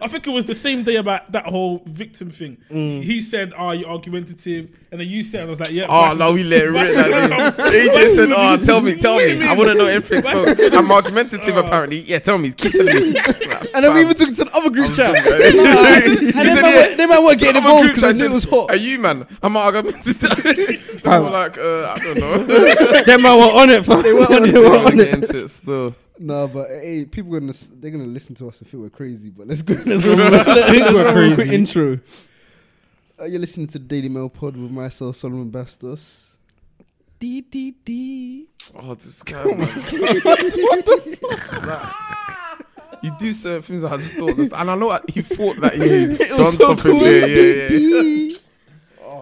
I 0.01 0.07
think 0.07 0.27
it 0.27 0.31
was 0.31 0.45
the 0.45 0.55
same 0.55 0.83
day 0.83 0.95
about 0.95 1.31
that 1.31 1.45
whole 1.45 1.81
victim 1.85 2.31
thing. 2.31 2.57
He 2.69 3.21
said, 3.21 3.53
oh, 3.57 3.71
you're 3.71 3.89
argumentative. 3.89 4.69
And 4.91 5.01
then 5.01 5.07
you 5.09 5.23
said, 5.23 5.41
I 5.43 5.45
was 5.45 5.59
like, 5.59 5.71
yeah. 5.71 5.85
Oh 5.89 6.09
Bass 6.11 6.17
no, 6.19 6.33
we 6.33 6.43
let 6.43 6.63
it 6.63 6.65
rip 6.67 6.75
Bass 6.75 6.89
is 6.89 6.95
that 6.95 7.29
gonna 7.29 7.71
He 7.71 7.85
just 7.85 8.15
said, 8.15 8.29
gonna 8.29 8.35
"Oh, 8.37 8.57
tell 8.65 8.81
me, 8.81 8.95
tell 8.95 9.17
me. 9.17 9.43
I 9.45 9.53
want 9.53 9.69
to 9.69 9.75
know 9.75 9.87
everything." 9.87 10.23
So 10.23 10.77
I'm 10.77 10.91
argumentative. 10.99 11.55
oh. 11.57 11.59
Apparently, 11.65 11.99
yeah. 12.01 12.19
Tell 12.19 12.37
me, 12.37 12.51
keep 12.51 12.73
telling 12.73 12.95
me. 13.13 13.15
And 13.75 13.83
then 13.83 13.93
we 13.93 14.01
even 14.01 14.15
took 14.15 14.29
it 14.29 14.35
to 14.37 14.45
the 14.45 14.51
other 14.55 14.69
group 14.69 14.93
chat. 14.93 15.15
and 15.15 15.25
then 15.25 15.55
yeah. 15.55 16.89
were- 16.89 16.95
they 16.95 17.05
might 17.05 17.19
weren't 17.21 17.39
getting 17.39 17.57
involved 17.57 17.89
because 17.89 18.03
I 18.03 18.11
knew 18.13 18.25
it 18.25 18.31
was 18.31 18.45
hot. 18.45 18.69
Are 18.69 18.75
you 18.77 18.99
man? 18.99 19.27
I'm 19.43 19.57
argumentative. 19.57 21.01
They 21.03 21.09
were 21.19 21.29
like, 21.29 21.57
uh, 21.57 21.87
I 21.93 21.99
don't 21.99 22.17
know. 22.17 22.43
Them 23.03 23.21
man 23.21 23.37
were 23.37 23.51
on 23.51 23.69
it. 23.69 23.83
Fam. 23.85 24.01
They 24.29 24.35
were 24.39 24.41
on 24.41 24.47
it. 24.49 24.53
Were 24.55 24.61
We're 24.69 24.85
on 24.85 24.99
it. 24.99 25.29
it 25.35 25.49
still. 25.49 25.95
No, 26.17 26.47
but 26.47 26.69
hey, 26.69 27.05
people 27.05 27.31
gonna 27.37 27.53
they're 27.73 27.91
gonna 27.91 28.05
listen 28.05 28.35
to 28.35 28.47
us 28.47 28.59
and 28.61 28.69
think 28.69 28.81
we're 28.83 28.89
crazy. 28.89 29.29
But 29.29 29.47
let's 29.47 29.61
go. 29.61 29.73
Let's 29.85 30.03
go. 30.03 30.15
Think 30.15 30.85
we're 30.93 31.11
Quick 31.11 31.35
crazy. 31.35 31.55
intro. 31.55 31.99
Uh, 33.19 33.25
you're 33.25 33.39
listening 33.39 33.67
to 33.67 33.79
the 33.79 33.85
Daily 33.85 34.09
Mail 34.09 34.29
Pod 34.29 34.55
with 34.57 34.71
myself, 34.71 35.15
Solomon 35.17 35.51
Bastos. 35.51 36.35
D 37.19 37.41
D 37.41 37.75
D. 37.83 38.47
Oh, 38.75 38.93
this 38.95 39.23
guy. 39.23 39.43
Man. 39.45 39.57
what 39.57 39.67
the 40.85 41.59
fuck? 41.61 41.95
You 43.03 43.11
do 43.19 43.33
certain 43.33 43.61
things 43.61 43.81
that 43.83 43.91
I 43.91 43.97
just 43.97 44.15
thought, 44.15 44.35
this, 44.35 44.51
and 44.51 44.71
I 44.71 44.75
know 44.75 44.89
that 44.89 45.09
he 45.09 45.21
thought 45.21 45.59
that 45.61 45.77
yeah, 45.77 45.85
he's 45.85 46.09
It 46.19 46.29
was 46.31 46.39
done 46.39 46.51
so 46.53 46.67
something 46.67 46.91
cool. 46.91 46.99
there, 47.01 47.69
yeah, 47.69 47.77
yeah. 47.77 48.37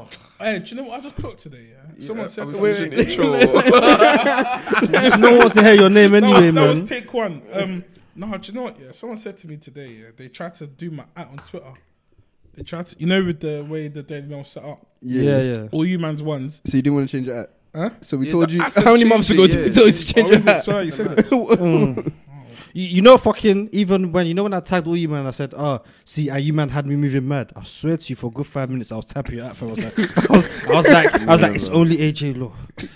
D. 0.09 0.17
Hey, 0.39 0.59
do 0.59 0.75
you 0.75 0.81
know 0.81 0.87
what 0.89 0.99
I 0.99 1.03
just 1.03 1.15
clocked 1.15 1.39
today? 1.39 1.67
Yeah, 1.71 2.05
someone 2.05 2.27
said 2.27 2.43
I 2.43 2.45
was 2.45 2.55
to 2.55 2.61
me- 2.61 2.69
using 2.69 2.93
intro. 2.93 3.33
Just 5.01 5.19
no 5.19 5.29
one 5.31 5.39
wants 5.39 5.55
to 5.55 5.63
hear 5.63 5.73
your 5.73 5.89
name 5.89 6.11
that, 6.11 6.21
was, 6.23 6.31
anyway, 6.33 6.51
that 6.51 6.69
was 6.69 6.79
man. 6.81 6.87
pick 6.87 7.13
one. 7.13 7.41
Um, 7.51 7.83
no, 8.15 8.37
do 8.37 8.51
you 8.51 8.57
know 8.57 8.63
what? 8.63 8.79
Yeah, 8.79 8.91
someone 8.91 9.17
said 9.17 9.37
to 9.37 9.47
me 9.47 9.57
today. 9.57 9.89
Yeah, 9.91 10.05
they 10.15 10.27
tried 10.29 10.55
to 10.55 10.67
do 10.67 10.91
my 10.91 11.05
at 11.15 11.27
on 11.27 11.37
Twitter. 11.37 11.73
They 12.55 12.63
tried 12.63 12.85
to, 12.87 12.95
you 12.99 13.07
know, 13.07 13.23
with 13.23 13.39
the 13.39 13.65
way 13.67 13.87
the 13.87 14.03
Daily 14.03 14.27
Mail 14.27 14.43
set 14.43 14.63
up, 14.63 14.85
Yeah, 15.01 15.41
yeah. 15.41 15.67
all 15.71 15.85
you 15.85 15.97
man's 15.97 16.21
ones. 16.21 16.61
So 16.65 16.77
you 16.77 16.83
didn't 16.83 16.95
want 16.95 17.09
to 17.09 17.17
change 17.17 17.27
it 17.27 17.35
out? 17.35 17.49
Huh? 17.75 17.89
So 18.01 18.17
we 18.17 18.27
Yeah, 18.27 18.31
told 18.33 18.49
the 18.49 18.53
you 18.53 18.61
asset 18.61 18.83
how 18.85 18.91
many 18.91 19.01
changed 19.03 19.13
months 19.15 19.29
it, 19.31 19.33
ago 19.33 19.43
yeah. 19.45 19.63
we 19.65 19.69
told 19.71 19.87
you 19.87 19.93
to 19.93 20.13
change 20.13 20.29
Oh, 20.29 20.33
it 20.33 20.37
is 20.37 20.45
it? 20.45 20.49
out? 20.49 20.63
Sorry, 20.63 20.85
you 20.85 20.91
said 20.91 21.11
it. 21.19 21.25
Mm. 21.33 22.13
You, 22.73 22.87
you 22.87 23.01
know, 23.01 23.17
fucking 23.17 23.69
even 23.71 24.11
when 24.11 24.25
you 24.27 24.33
know 24.33 24.43
when 24.43 24.53
I 24.53 24.59
tagged 24.59 24.87
all 24.87 24.97
you 24.97 25.07
man, 25.07 25.25
I 25.27 25.31
said, 25.31 25.53
"Oh, 25.55 25.81
see, 26.05 26.29
uh, 26.29 26.37
you 26.37 26.53
man 26.53 26.69
had 26.69 26.85
me 26.87 26.95
moving 26.95 27.27
mad." 27.27 27.51
I 27.55 27.63
swear 27.63 27.97
to 27.97 28.09
you, 28.09 28.15
for 28.15 28.27
a 28.27 28.29
good 28.31 28.47
five 28.47 28.69
minutes, 28.69 28.91
I 28.91 28.95
was 28.95 29.05
tapping 29.05 29.35
you 29.35 29.43
out. 29.43 29.61
I 29.61 29.65
was 29.65 29.79
like, 29.79 29.99
I 30.29 30.33
was, 30.33 30.49
I 30.67 30.73
was 30.73 30.87
like, 30.89 31.13
I 31.21 31.25
was 31.25 31.41
like, 31.41 31.55
it's 31.55 31.69
only 31.69 31.97
AJ 31.97 32.37
Law. 32.37 32.53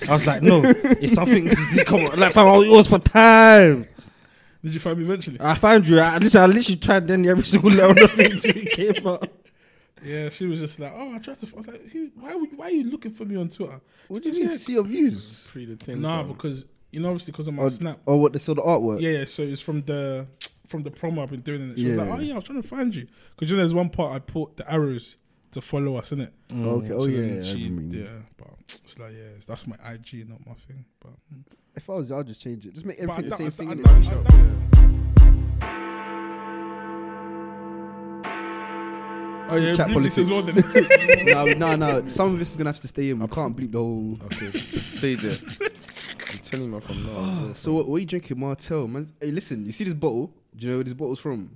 I 0.09 0.13
was 0.13 0.25
like, 0.25 0.41
no, 0.41 0.61
it's 0.65 1.13
something. 1.13 1.47
Come 1.85 2.05
on, 2.07 2.19
like, 2.19 2.33
fam, 2.33 2.47
it 2.47 2.71
was 2.71 2.87
for 2.87 2.99
time. 2.99 3.87
Did 4.63 4.73
you 4.73 4.79
find 4.79 4.97
me 4.97 5.05
eventually? 5.05 5.37
I 5.39 5.53
found 5.53 5.87
you. 5.87 5.99
I, 5.99 6.17
listen, 6.17 6.41
I 6.41 6.47
literally 6.47 6.77
tried 6.77 7.07
then 7.07 7.25
every 7.25 7.43
single 7.43 7.69
level 7.71 7.91
of 8.03 8.09
the 8.11 8.15
thing 8.17 8.31
until 8.33 8.57
it 8.57 8.71
came 8.71 9.05
up. 9.07 9.25
Yeah, 10.03 10.29
she 10.29 10.45
was 10.47 10.59
just 10.59 10.79
like, 10.79 10.91
oh, 10.95 11.13
I 11.13 11.19
tried 11.19 11.39
to. 11.39 11.47
I 11.53 11.57
was 11.57 11.67
like, 11.67 11.87
who, 11.91 12.09
why, 12.19 12.33
would- 12.35 12.57
why 12.57 12.65
are 12.65 12.71
you 12.71 12.89
looking 12.89 13.11
for 13.11 13.25
me 13.25 13.35
on 13.35 13.49
Twitter? 13.49 13.79
What 14.07 14.23
do 14.23 14.29
you 14.29 14.39
mean? 14.41 14.49
to 14.49 14.57
see 14.59 14.73
your 14.73 14.83
views? 14.83 15.47
Pre 15.51 15.65
the 15.65 15.75
thing. 15.75 16.01
Nah, 16.01 16.23
fam. 16.23 16.33
because 16.33 16.65
you 16.97 17.03
know, 17.03 17.09
obviously, 17.09 17.31
because 17.31 17.47
of 17.47 17.53
my 17.53 17.63
Or, 17.63 17.69
snap. 17.69 17.99
or 18.07 18.19
what? 18.19 18.33
They 18.33 18.39
saw 18.39 18.53
the 18.55 18.61
artwork. 18.63 18.99
Yeah, 19.01 19.11
yeah. 19.11 19.25
So 19.25 19.43
it's 19.43 19.61
from 19.61 19.81
the 19.83 20.25
from 20.67 20.81
the 20.83 20.89
promo 20.91 21.21
I've 21.23 21.29
been 21.29 21.41
doing. 21.41 21.61
And 21.61 21.77
she 21.77 21.85
was 21.87 21.95
Yeah. 21.97 22.03
like, 22.03 22.19
oh 22.19 22.21
yeah, 22.21 22.33
I 22.33 22.35
was 22.37 22.43
trying 22.43 22.61
to 22.61 22.67
find 22.67 22.93
you 22.95 23.07
because 23.35 23.49
you 23.49 23.55
know, 23.55 23.61
there's 23.61 23.73
one 23.73 23.89
part 23.89 24.13
I 24.15 24.19
put 24.19 24.57
the 24.57 24.69
arrows 24.71 25.17
to 25.51 25.61
follow 25.61 25.95
us 25.95 26.11
in 26.11 26.21
it. 26.21 26.33
Okay. 26.51 26.93
Oh 26.93 26.99
So 26.99 27.05
yeah. 27.07 27.17
then 27.21 27.29
yeah, 27.33 27.39
I 27.39 27.41
she- 27.43 27.63
remember. 27.69 27.95
yeah, 27.95 28.07
but 28.35 28.47
it's 28.83 28.99
like 28.99 29.13
yeah, 29.13 29.29
that's 29.47 29.65
my 29.67 29.75
IG, 29.93 30.27
not 30.27 30.45
my 30.45 30.53
thing. 30.55 30.85
But, 30.99 31.11
mm. 31.33 31.43
If 31.75 31.89
I 31.89 31.93
was 31.93 32.11
I'd 32.11 32.25
just 32.27 32.41
change 32.41 32.65
it. 32.65 32.73
Just 32.73 32.85
make 32.85 32.97
everything 32.99 33.29
the 33.29 33.51
same 33.51 33.51
thing. 33.51 33.83
Oh 39.49 39.55
yeah, 39.55 39.75
Chat 39.75 39.87
bleep 39.87 40.03
this 40.03 40.17
as 40.17 40.27
well 40.27 40.41
then. 40.41 41.25
no, 41.25 41.45
no, 41.45 41.75
no. 41.75 42.07
Some 42.07 42.33
of 42.33 42.39
this 42.39 42.49
is 42.51 42.55
gonna 42.57 42.69
have 42.69 42.81
to 42.81 42.87
stay 42.87 43.09
in. 43.09 43.19
We 43.19 43.27
can't 43.27 43.55
bleep 43.55 43.71
the 43.71 43.77
whole. 43.77 44.17
Okay, 44.25 44.51
stay 44.51 45.15
there. 45.15 45.37
I'm 46.31 46.39
telling 46.39 46.65
you, 46.65 46.71
man, 46.71 46.81
from 46.81 47.03
now. 47.05 47.53
So 47.53 47.71
what, 47.71 47.87
what 47.87 47.95
are 47.95 47.99
you 47.99 48.05
drinking, 48.05 48.39
Martell? 48.39 48.87
Man, 48.87 49.07
hey, 49.21 49.31
listen. 49.31 49.65
You 49.65 49.71
see 49.71 49.85
this 49.85 49.93
bottle? 49.93 50.33
Do 50.55 50.65
you 50.65 50.71
know 50.71 50.77
where 50.79 50.83
this 50.83 50.93
bottle's 50.93 51.19
from? 51.19 51.55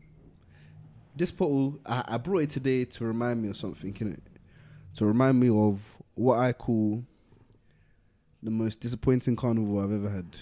This 1.15 1.31
bottle, 1.31 1.79
I, 1.85 2.03
I 2.07 2.17
brought 2.17 2.43
it 2.43 2.49
today 2.51 2.85
to 2.85 3.03
remind 3.05 3.41
me 3.41 3.49
of 3.49 3.57
something, 3.57 3.93
innit? 3.93 4.19
To 4.95 5.05
remind 5.05 5.39
me 5.39 5.49
of 5.49 5.97
what 6.15 6.39
I 6.39 6.53
call 6.53 7.03
the 8.41 8.51
most 8.51 8.79
disappointing 8.79 9.35
carnival 9.35 9.79
I've 9.79 9.91
ever 9.91 10.09
had. 10.09 10.37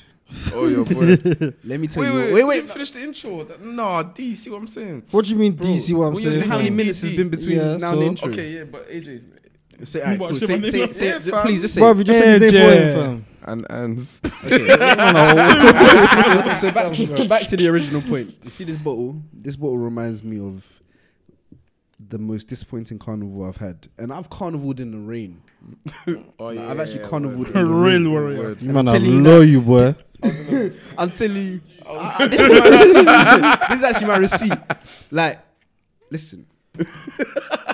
Oh, 0.54 0.68
your 0.68 0.86
boy. 0.86 1.06
Let 1.64 1.80
me 1.80 1.88
tell 1.88 2.04
wait, 2.04 2.10
you. 2.10 2.14
wait, 2.14 2.14
wait, 2.14 2.34
wait, 2.34 2.44
wait. 2.64 2.70
Finish 2.70 2.92
the 2.92 3.02
intro. 3.02 3.44
That- 3.44 3.62
Nah, 3.62 4.04
D, 4.04 4.36
see 4.36 4.50
what 4.50 4.58
I'm 4.58 4.68
saying? 4.68 5.04
What 5.12 5.26
do 5.26 5.32
you 5.32 5.38
mean? 5.38 5.54
Bro, 5.54 5.68
Do 5.68 5.74
you 5.74 5.80
see 5.80 5.94
what 5.94 6.08
I'm 6.08 6.14
what 6.14 6.24
saying? 6.24 6.42
How 6.42 6.58
many 6.58 6.70
minutes 6.70 7.02
has 7.02 7.12
been 7.12 7.30
between 7.30 7.58
Yeah, 7.58 7.78
now 7.78 7.92
so- 7.92 7.94
and 7.94 8.04
intro? 8.04 8.30
Okay, 8.30 8.50
yeah, 8.52 8.64
but 8.66 8.90
AJ. 8.90 9.22
Say, 9.86 10.02
alright, 10.02 10.20
What, 10.20 10.32
cool. 10.32 10.40
shit, 10.40 10.48
say, 10.50 10.58
my 10.60 10.70
say, 10.70 10.78
name? 10.80 10.94
say, 10.94 11.08
Yeah, 11.08 11.20
fam. 11.20 11.42
please 11.46 11.62
just 11.62 11.74
say. 11.74 11.80
Bro, 11.82 11.94
you 11.94 12.04
just 12.04 12.20
said 12.20 12.42
his 12.42 12.52
name 12.54 12.68
for 12.68 12.76
him, 12.76 12.96
fam. 12.96 13.26
And, 13.44 13.66
and. 13.70 14.00
so 16.58 16.72
back 16.72 16.94
to, 16.94 17.28
back 17.30 17.48
to 17.48 17.58
the 17.58 17.68
original 17.70 18.02
point. 18.02 18.36
You 18.44 18.50
see 18.52 18.64
this 18.66 18.78
bottle? 18.78 19.22
This 19.34 19.56
bottle 19.56 19.78
reminds 19.78 20.24
me 20.24 20.40
of 20.40 20.66
the 22.10 22.18
most 22.18 22.48
disappointing 22.48 23.00
carnival 23.00 23.46
I've 23.46 23.58
had, 23.58 23.88
and 23.98 24.12
I've 24.12 24.30
carnivaled 24.30 24.80
in 24.80 24.92
the 24.92 24.98
rain. 24.98 25.42
Oh, 26.40 26.50
yeah. 26.52 26.70
I've 26.72 26.80
actually 26.80 27.02
yeah, 27.02 27.08
carnivaled 27.08 27.48
word. 27.48 27.48
in 27.56 27.68
the 27.68 27.74
Real 27.74 27.82
rain. 27.84 28.12
warrior. 28.12 28.56
Man, 28.64 28.88
I 28.88 28.98
know 28.98 29.04
you 29.04 29.22
love 29.22 29.46
you, 29.46 29.62
boy. 29.62 29.96
I'm 30.98 31.12
telling 31.12 31.36
you, 31.46 31.62
this, 32.30 32.42
is 32.42 32.50
my 32.62 32.70
receipt. 32.70 33.70
this 33.70 33.78
is 33.78 33.84
actually 33.84 34.08
my 34.08 34.18
receipt. 34.18 34.60
Like, 35.12 35.40
listen, 36.10 36.46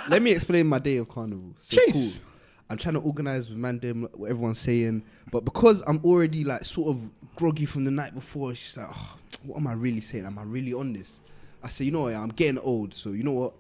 let 0.10 0.22
me 0.22 0.32
explain 0.32 0.68
my 0.68 0.80
day 0.80 0.98
of 0.98 1.10
carnival. 1.10 1.54
So 1.60 1.82
Chase. 1.82 2.20
cool. 2.20 2.30
I'm 2.70 2.77
trying 2.77 2.96
to 2.96 3.01
organize 3.01 3.50
with 3.50 3.58
man 3.58 3.80
them 3.80 4.08
what 4.13 4.30
everyone's 4.32 4.60
saying, 4.60 5.04
but 5.32 5.46
because 5.46 5.84
I'm 5.86 6.01
already 6.04 6.44
like 6.44 6.65
sort 6.65 6.89
of 6.89 7.10
groggy 7.36 7.65
from 7.65 7.84
the 7.84 7.92
night 7.92 8.15
before, 8.15 8.56
she's 8.56 8.75
like, 8.77 8.88
oh, 8.92 9.18
"What 9.44 9.58
am 9.58 9.68
I 9.68 9.74
really 9.74 10.01
saying? 10.01 10.25
Am 10.25 10.39
I 10.39 10.44
really 10.44 10.74
on 10.74 10.94
this?" 10.94 11.20
I 11.63 11.70
say, 11.70 11.86
"You 11.86 11.92
know 11.92 12.04
what? 12.04 12.15
I'm 12.15 12.30
getting 12.30 12.58
old, 12.60 12.94
so 12.94 13.12
you 13.12 13.24
know 13.24 13.32
what? 13.34 13.54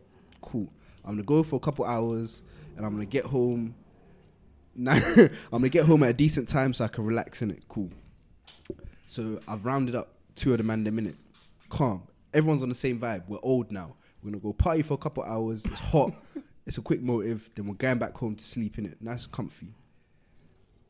Cool. 0.45 0.71
I'm 1.03 1.11
gonna 1.11 1.23
go 1.23 1.43
for 1.43 1.57
a 1.57 1.59
couple 1.59 1.85
hours, 1.85 2.41
and 2.77 2.85
I'm 2.85 2.93
gonna 2.93 3.05
get 3.05 3.25
home. 3.25 3.75
Now, 4.75 4.93
I'm 5.17 5.29
gonna 5.51 5.69
get 5.69 5.85
home 5.85 6.03
at 6.03 6.09
a 6.09 6.13
decent 6.13 6.47
time 6.47 6.73
so 6.73 6.85
I 6.85 6.87
can 6.87 7.03
relax 7.03 7.41
in 7.41 7.51
it. 7.51 7.63
Cool. 7.67 7.91
So 9.05 9.39
I've 9.47 9.65
rounded 9.65 9.95
up 9.95 10.13
two 10.35 10.51
of 10.51 10.57
the 10.57 10.63
man 10.63 10.83
them 10.83 10.99
in 10.99 11.07
it. 11.07 11.15
Calm. 11.69 12.03
Everyone's 12.33 12.61
on 12.61 12.69
the 12.69 12.75
same 12.75 12.99
vibe. 12.99 13.23
We're 13.27 13.39
old 13.43 13.71
now. 13.71 13.95
We're 14.21 14.31
gonna 14.31 14.41
go 14.41 14.53
party 14.53 14.81
for 14.81 14.93
a 14.93 14.97
couple 14.97 15.23
hours. 15.23 15.65
It's 15.65 15.79
hot. 15.79 16.13
it's 16.65 16.77
a 16.77 16.81
quick 16.81 17.01
motive. 17.01 17.49
Then 17.55 17.67
we're 17.67 17.75
going 17.75 17.97
back 17.97 18.15
home 18.15 18.35
to 18.35 18.43
sleep 18.45 18.77
in 18.77 18.85
it. 18.85 18.97
Nice 19.01 19.25
and 19.25 19.33
comfy. 19.33 19.73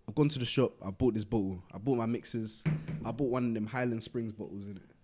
I've 0.08 0.16
gone 0.16 0.30
to 0.30 0.40
the 0.40 0.46
shop. 0.46 0.74
I 0.86 0.92
bought 0.92 1.14
this 1.14 1.24
bottle. 1.24 1.64
I 1.74 1.78
bought 1.78 1.98
my 1.98 2.06
mixers. 2.06 2.64
I 3.04 3.12
bought 3.12 3.30
one 3.30 3.48
of 3.48 3.54
them 3.54 3.66
Highland 3.66 4.04
Springs 4.04 4.32
bottles 4.32 4.66
in 4.66 4.78
it. 4.78 4.95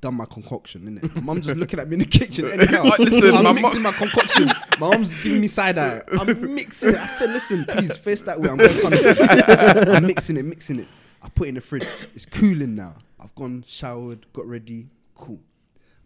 Done 0.00 0.14
my 0.14 0.24
concoction 0.24 0.86
in 0.88 0.98
it. 0.98 1.14
My 1.16 1.20
mum's 1.20 1.46
just 1.46 1.58
looking 1.58 1.78
at 1.78 1.88
me 1.88 1.94
in 1.94 1.98
the 2.00 2.06
kitchen. 2.06 2.46
Anyhow. 2.50 2.84
Listen, 2.98 3.34
I'm 3.36 3.44
my 3.44 3.52
mixing 3.52 3.82
my 3.82 3.92
concoction. 3.92 4.48
My 4.78 4.88
mum's 4.88 5.14
giving 5.22 5.40
me 5.42 5.46
side 5.46 5.76
eye. 5.76 6.02
I'm 6.18 6.54
mixing 6.54 6.90
it. 6.90 6.96
I 6.96 7.06
said, 7.06 7.30
listen, 7.30 7.66
please 7.66 7.96
face 7.98 8.22
that 8.22 8.40
way. 8.40 8.48
I'm 8.48 8.56
going 8.56 8.70
to 8.70 9.92
I'm 9.96 10.06
mixing 10.06 10.38
it, 10.38 10.44
mixing 10.46 10.78
it. 10.80 10.88
I 11.22 11.28
put 11.28 11.46
it 11.46 11.48
in 11.50 11.54
the 11.56 11.60
fridge. 11.60 11.86
It's 12.14 12.24
cooling 12.24 12.74
now. 12.74 12.94
I've 13.22 13.34
gone, 13.34 13.62
showered, 13.66 14.24
got 14.32 14.46
ready. 14.46 14.86
Cool. 15.14 15.38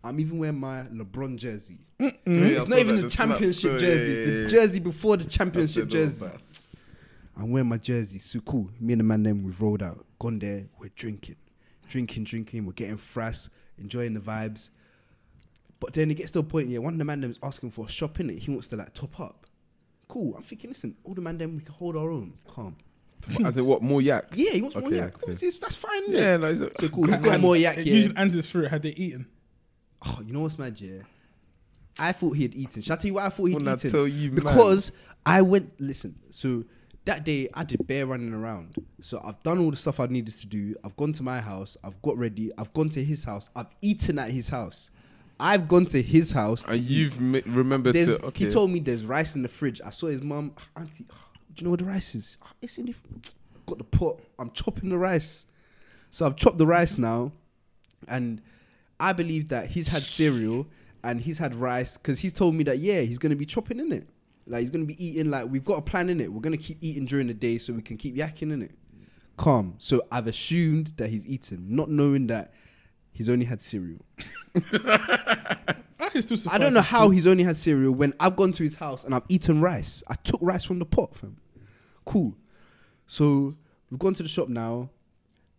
I'm 0.03 0.19
even 0.19 0.39
wearing 0.39 0.59
my 0.59 0.83
LeBron 0.93 1.37
jersey. 1.37 1.79
Yeah, 2.01 2.11
It's 2.27 2.67
I 2.67 2.69
not 2.69 2.69
saw 2.69 2.77
even 2.77 2.97
that, 2.97 3.03
the 3.03 3.09
championship 3.11 3.79
jersey. 3.79 4.13
yeah, 4.13 4.19
It's 4.43 4.53
the 4.53 4.59
jersey 4.59 4.81
before 4.81 5.17
the 5.17 5.25
championship 5.25 5.89
jersey. 5.89 6.27
I'm 7.37 7.51
wearing 7.53 7.69
my 7.69 7.79
jersey. 7.79 8.19
So 8.19 8.41
cool. 8.41 8.71
Me 8.81 8.93
and 8.95 9.01
the 9.01 9.05
man 9.05 9.23
then 9.23 9.45
we've 9.45 9.61
rolled 9.61 9.83
out, 9.85 10.05
gone 10.19 10.41
there. 10.41 10.65
We're 10.81 10.91
drinking, 10.97 11.37
drinking, 11.89 12.25
drinking. 12.25 12.67
We're 12.67 12.73
getting 12.73 12.99
frass, 12.99 13.49
enjoying 13.79 14.15
the 14.15 14.21
vibes. 14.21 14.71
But 15.81 15.93
then 15.93 16.11
it 16.11 16.15
gets 16.15 16.31
to 16.33 16.39
a 16.39 16.43
point, 16.43 16.69
yeah. 16.69 16.79
One 16.79 16.95
of 16.95 16.99
the 16.99 17.05
man 17.05 17.21
them's 17.21 17.39
asking 17.43 17.71
for 17.73 17.85
a 17.87 17.89
shop 17.89 18.21
in 18.21 18.31
it. 18.31 18.39
He 18.39 18.51
wants 18.51 18.69
to 18.69 18.77
like 18.77 18.95
top 18.95 19.19
up. 19.21 19.47
Cool. 20.09 20.35
I'm 20.37 20.43
thinking, 20.43 20.71
listen, 20.71 20.97
all 21.05 21.15
the 21.15 21.21
man 21.21 21.39
them 21.39 21.57
we 21.57 21.63
can 21.63 21.75
hold 21.75 21.97
our 21.97 22.11
own. 22.11 22.35
Calm. 22.49 22.77
As 23.45 23.57
in 23.59 23.65
what? 23.67 23.83
More 23.83 24.03
yak? 24.03 24.27
Yeah, 24.35 24.53
he 24.53 24.61
wants 24.63 24.77
more 24.77 24.87
Okay, 24.87 24.97
yak. 24.97 25.15
okay. 25.17 25.33
Obviously, 25.33 25.51
that's 25.61 25.77
fine. 25.77 26.09
innit? 26.11 26.21
Yeah, 26.21 26.37
like, 26.37 26.57
So 26.81 26.89
cool. 26.91 27.05
He's 27.07 27.19
got 27.19 27.41
more 27.41 27.57
yak. 27.57 27.79
It 27.79 27.87
Yeah. 27.87 27.95
usually 27.95 28.17
answers 28.17 28.47
through. 28.49 28.65
It 28.65 28.71
had 28.71 28.83
they 28.83 28.91
eaten? 28.91 29.27
Oh, 30.07 30.21
you 30.25 30.33
know 30.33 30.41
what's 30.41 30.59
mad, 30.59 30.79
yeah? 30.81 31.03
I 31.99 32.13
thought 32.13 32.33
he 32.37 32.43
had 32.43 32.55
eaten. 32.55 32.83
Shall 32.83 32.95
I 32.95 32.99
tell 32.99 33.07
you 33.09 33.15
why 33.15 33.27
I 33.27 33.29
thought 33.31 33.45
he'd 33.47 33.55
When 33.55 33.69
I 33.69 33.75
eaten? 33.75 33.91
tell 33.91 34.07
you, 34.09 34.31
man. 34.33 34.37
because 34.37 34.93
I 35.25 35.41
went. 35.43 35.73
Listen, 35.81 36.17
so 36.31 36.65
that 37.05 37.25
day 37.25 37.49
I 37.55 37.65
did 37.65 37.87
bare 37.87 38.07
running 38.07 38.33
around. 38.33 38.77
So 39.01 39.21
I've 39.25 39.43
done 39.43 39.59
all 39.59 39.71
the 39.71 39.77
stuff 39.77 40.01
I 40.01 40.07
needed 40.07 40.39
to 40.39 40.47
do. 40.47 40.75
I've 40.85 40.97
gone 40.97 41.13
to 41.13 41.23
my 41.23 41.41
house. 41.41 41.77
I've 41.85 42.01
got 42.03 42.17
ready. 42.17 42.51
I've 42.57 42.73
gone 42.73 42.89
to 42.91 43.05
his 43.05 43.25
house. 43.25 43.51
I've 43.55 43.67
eaten 43.83 44.19
at 44.19 44.31
his 44.31 44.49
house. 44.49 44.91
I've 45.39 45.69
gone 45.69 45.87
to 45.87 46.01
his 46.01 46.31
house. 46.31 46.65
and 46.67 46.81
you've 46.81 47.21
ma- 47.21 47.41
remembered 47.47 47.95
There's, 47.95 48.19
to. 48.19 48.27
Okay. 48.27 48.45
He 48.47 48.51
told 48.51 48.71
me 48.71 48.79
there's 48.81 49.05
rice 49.05 49.35
in 49.37 49.43
the 49.43 49.49
fridge. 49.49 49.81
I 49.85 49.91
saw 49.91 50.07
his 50.07 50.23
mum, 50.23 50.53
auntie. 50.77 51.05
"Ah, 51.13 51.29
do 51.55 51.61
you 51.61 51.65
know 51.65 51.71
where 51.71 51.77
the 51.79 51.85
rice 51.85 52.15
is? 52.15 52.39
"Ah, 52.43 52.53
It's 52.63 52.79
in 52.79 52.87
the. 52.87 52.93
fr- 52.93 53.07
Got 53.67 53.79
the 53.79 53.85
pot. 53.85 54.21
I'm 54.39 54.51
chopping 54.53 54.91
the 54.91 54.99
rice. 54.99 55.47
So 56.11 56.25
I've 56.27 56.37
chopped 56.37 56.59
the 56.59 56.67
rice 56.67 56.97
now, 56.99 57.33
and 58.07 58.41
I 59.01 59.13
believe 59.13 59.49
that 59.49 59.71
he's 59.71 59.89
had 59.89 60.03
cereal 60.03 60.67
and 61.03 61.21
he's 61.21 61.39
had 61.39 61.55
rice 61.55 61.97
because 61.99 62.21
he's 62.21 62.33
told 62.33 62.55
me 62.55 62.63
that 62.65 62.79
yeah 62.79 63.01
he's 63.01 63.19
gonna 63.19 63.37
be 63.37 63.47
chopping 63.47 63.81
in 63.81 63.91
it. 63.93 64.07
Like 64.47 64.61
he's 64.61 64.71
gonna 64.71 64.85
be 64.85 65.05
eating. 65.05 65.31
Like 65.31 65.49
we've 65.49 65.65
got 65.65 65.79
a 65.79 65.83
plan 65.83 66.11
in 66.11 66.21
it. 66.21 66.33
We're 66.33 66.41
gonna 66.41 66.57
keep 66.57 66.79
eating 66.81 67.07
during 67.07 67.27
the 67.27 67.35
day 67.35 67.59
so 67.59 67.73
we 67.73 67.83
can 67.83 67.97
keep 67.97 68.17
yakking 68.17 68.53
in 68.53 68.63
it. 68.63 68.73
Calm. 69.37 69.75
So 69.79 70.03
I've 70.13 70.27
assumed 70.27 70.93
that 70.97 71.11
he's 71.11 71.27
eaten, 71.27 71.67
not 71.69 71.91
knowing 71.91 72.27
that 72.29 72.53
he's 73.13 73.29
only 73.29 73.47
had 73.47 73.61
cereal. 73.61 74.05
I 74.55 76.09
can 76.11 76.23
still. 76.23 76.39
I 76.53 76.59
don't 76.59 76.75
know 76.75 76.81
how 76.81 77.11
he's 77.11 77.27
only 77.27 77.43
had 77.45 77.57
cereal 77.57 77.93
when 77.93 78.13
I've 78.21 78.37
gone 78.37 78.53
to 78.53 78.63
his 78.63 78.75
house 78.77 79.05
and 79.05 79.15
I've 79.15 79.25
eaten 79.29 79.61
rice. 79.61 80.03
I 80.09 80.15
took 80.17 80.41
rice 80.43 80.65
from 80.65 80.79
the 80.79 80.85
pot, 80.85 81.17
fam. 81.17 81.37
Cool. 82.05 82.37
So 83.07 83.55
we've 83.91 83.99
gone 83.99 84.15
to 84.15 84.23
the 84.23 84.29
shop 84.29 84.49
now. 84.49 84.91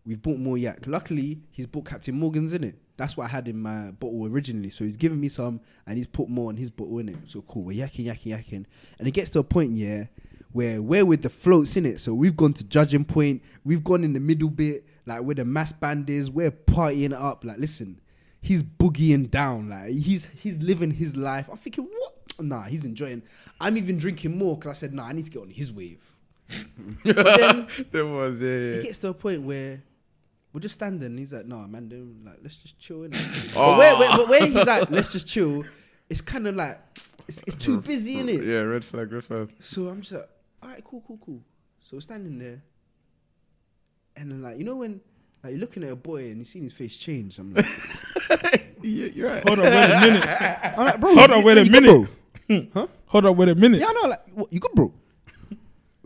We've 0.06 0.22
bought 0.22 0.38
more 0.38 0.58
yak. 0.58 0.86
Luckily, 0.86 1.42
he's 1.52 1.66
bought 1.66 1.86
Captain 1.86 2.18
Morgan's 2.18 2.54
in 2.54 2.64
it. 2.64 2.78
That's 2.98 3.18
what 3.18 3.26
I 3.26 3.28
had 3.28 3.48
in 3.48 3.62
my 3.62 3.92
bottle 3.92 4.28
originally. 4.28 4.70
So 4.70 4.84
he's 4.84 4.98
given 4.98 5.20
me 5.20 5.28
some 5.28 5.60
and 5.86 5.98
he's 5.98 6.08
put 6.08 6.30
more 6.30 6.50
in 6.50 6.58
his 6.58 6.70
bottle 6.70 7.00
in 7.00 7.10
it. 7.10 7.18
So 7.26 7.42
cool. 7.42 7.64
We're 7.64 7.86
yakking, 7.86 8.06
yakking, 8.06 8.38
yakking. 8.38 8.66
And 9.00 9.08
it 9.08 9.12
gets 9.12 9.32
to 9.32 9.40
a 9.40 9.44
point, 9.44 9.74
yeah, 9.74 10.06
where 10.54 10.82
we're 10.82 11.06
with 11.06 11.22
the 11.22 11.30
floats 11.30 11.76
in 11.76 11.86
it. 11.86 12.00
So 12.00 12.14
we've 12.14 12.38
gone 12.38 12.54
to 12.54 12.64
judging 12.64 13.04
point. 13.04 13.42
We've 13.64 13.84
gone 13.84 14.04
in 14.04 14.14
the 14.14 14.20
middle 14.20 14.50
bit, 14.50 14.86
like 15.06 15.22
where 15.22 15.36
the 15.36 15.46
mass 15.46 15.74
band 15.74 16.10
is. 16.10 16.32
We're 16.32 16.52
partying 16.52 17.14
up. 17.14 17.44
Like, 17.44 17.58
listen, 17.58 18.00
he's 18.42 18.64
boogieing 18.64 19.30
down. 19.30 19.70
Like 19.70 19.92
he's 19.92 20.26
he's 20.40 20.58
living 20.60 20.92
his 20.92 21.18
life. 21.18 21.50
I'm 21.52 21.58
thinking, 21.58 21.90
what? 21.92 22.14
Nah, 22.40 22.64
he's 22.64 22.86
enjoying. 22.86 23.24
I'm 23.60 23.78
even 23.78 23.98
drinking 23.98 24.38
more 24.38 24.56
because 24.56 24.72
I 24.72 24.74
said, 24.74 24.94
nah, 24.94 25.06
I 25.06 25.14
need 25.14 25.26
to 25.26 25.32
get 25.32 25.42
on 25.42 25.50
his 25.50 25.74
wave. 25.74 26.00
then 27.04 27.68
there 27.92 28.06
was, 28.06 28.42
yeah. 28.42 28.50
it 28.50 28.76
yeah. 28.76 28.82
gets 28.82 29.00
to 29.00 29.10
a 29.10 29.14
point 29.14 29.42
where 29.42 29.82
we're 30.56 30.62
just 30.62 30.76
standing. 30.76 31.06
And 31.06 31.20
he's 31.20 31.34
like, 31.34 31.46
"No, 31.46 31.58
man, 31.68 31.90
dude, 31.90 32.26
like 32.26 32.38
let's 32.42 32.56
just 32.56 32.80
chill." 32.80 33.04
In 33.04 33.12
Oh. 33.14 33.20
but, 33.54 33.78
where, 33.78 33.98
where, 33.98 34.18
but 34.18 34.30
where 34.30 34.46
he's 34.46 34.66
like, 34.66 34.90
"Let's 34.90 35.12
just 35.12 35.28
chill," 35.28 35.66
it's 36.10 36.22
kind 36.22 36.48
of 36.48 36.56
like 36.56 36.80
it's, 37.28 37.44
it's 37.46 37.56
too 37.56 37.82
busy 37.82 38.20
in 38.20 38.30
it. 38.30 38.44
Yeah, 38.44 38.60
red 38.62 38.86
flag, 38.86 39.12
red 39.12 39.26
flag. 39.26 39.52
So 39.60 39.88
I'm 39.88 40.02
just 40.02 40.14
like, 40.14 40.30
"All 40.64 40.70
right, 40.70 40.84
cool, 40.84 41.04
cool, 41.06 41.20
cool." 41.24 41.42
So 41.82 41.98
we're 41.98 42.02
standing 42.02 42.40
there, 42.40 42.64
and 44.16 44.32
then 44.32 44.42
like 44.42 44.58
you 44.58 44.64
know 44.64 44.78
when 44.78 45.02
like 45.44 45.52
you're 45.52 45.60
looking 45.60 45.84
at 45.84 45.92
a 45.92 45.96
boy 45.96 46.32
and 46.32 46.40
you 46.40 46.46
see 46.46 46.62
his 46.62 46.74
face 46.74 46.96
change. 46.98 47.38
I'm 47.38 47.54
like, 47.54 47.66
Yeah, 48.82 49.08
you're 49.08 49.30
right. 49.30 49.44
Hold 49.48 49.60
on, 49.60 49.66
wait 49.66 49.92
a 49.92 50.00
minute. 50.00 50.26
I'm 50.78 50.86
like, 50.86 51.00
bro, 51.00 51.16
Hold 51.16 51.32
on, 51.32 51.44
wait 51.44 51.58
a 51.58 51.64
you 51.64 51.70
good, 51.70 51.84
minute. 51.84 52.10
bro? 52.48 52.68
Huh? 52.74 52.88
Hold 53.08 53.26
on, 53.26 53.38
wait 53.38 53.50
a 53.50 53.56
minute. 53.56 53.80
Yeah, 53.82 53.88
I 53.90 53.94
know. 53.94 54.08
Like, 54.10 54.22
what, 54.34 54.54
you 54.54 54.60
good, 54.60 54.72
bro? 54.74 54.94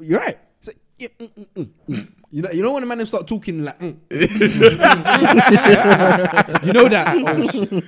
You're 0.01 0.19
right. 0.19 0.39
It's 0.59 0.67
like, 0.67 0.77
yeah, 0.97 1.09
mm, 1.19 1.33
mm, 1.33 1.47
mm, 1.55 1.69
mm. 1.89 2.07
You 2.31 2.43
know, 2.43 2.51
you 2.51 2.61
know 2.61 2.73
when 2.73 2.83
a 2.83 2.85
man 2.85 3.03
start 3.05 3.25
talking 3.27 3.63
like, 3.63 3.79
mm. 3.79 3.97
you 6.65 6.73
know 6.73 6.87
that. 6.89 7.07
Oh, 7.09 7.81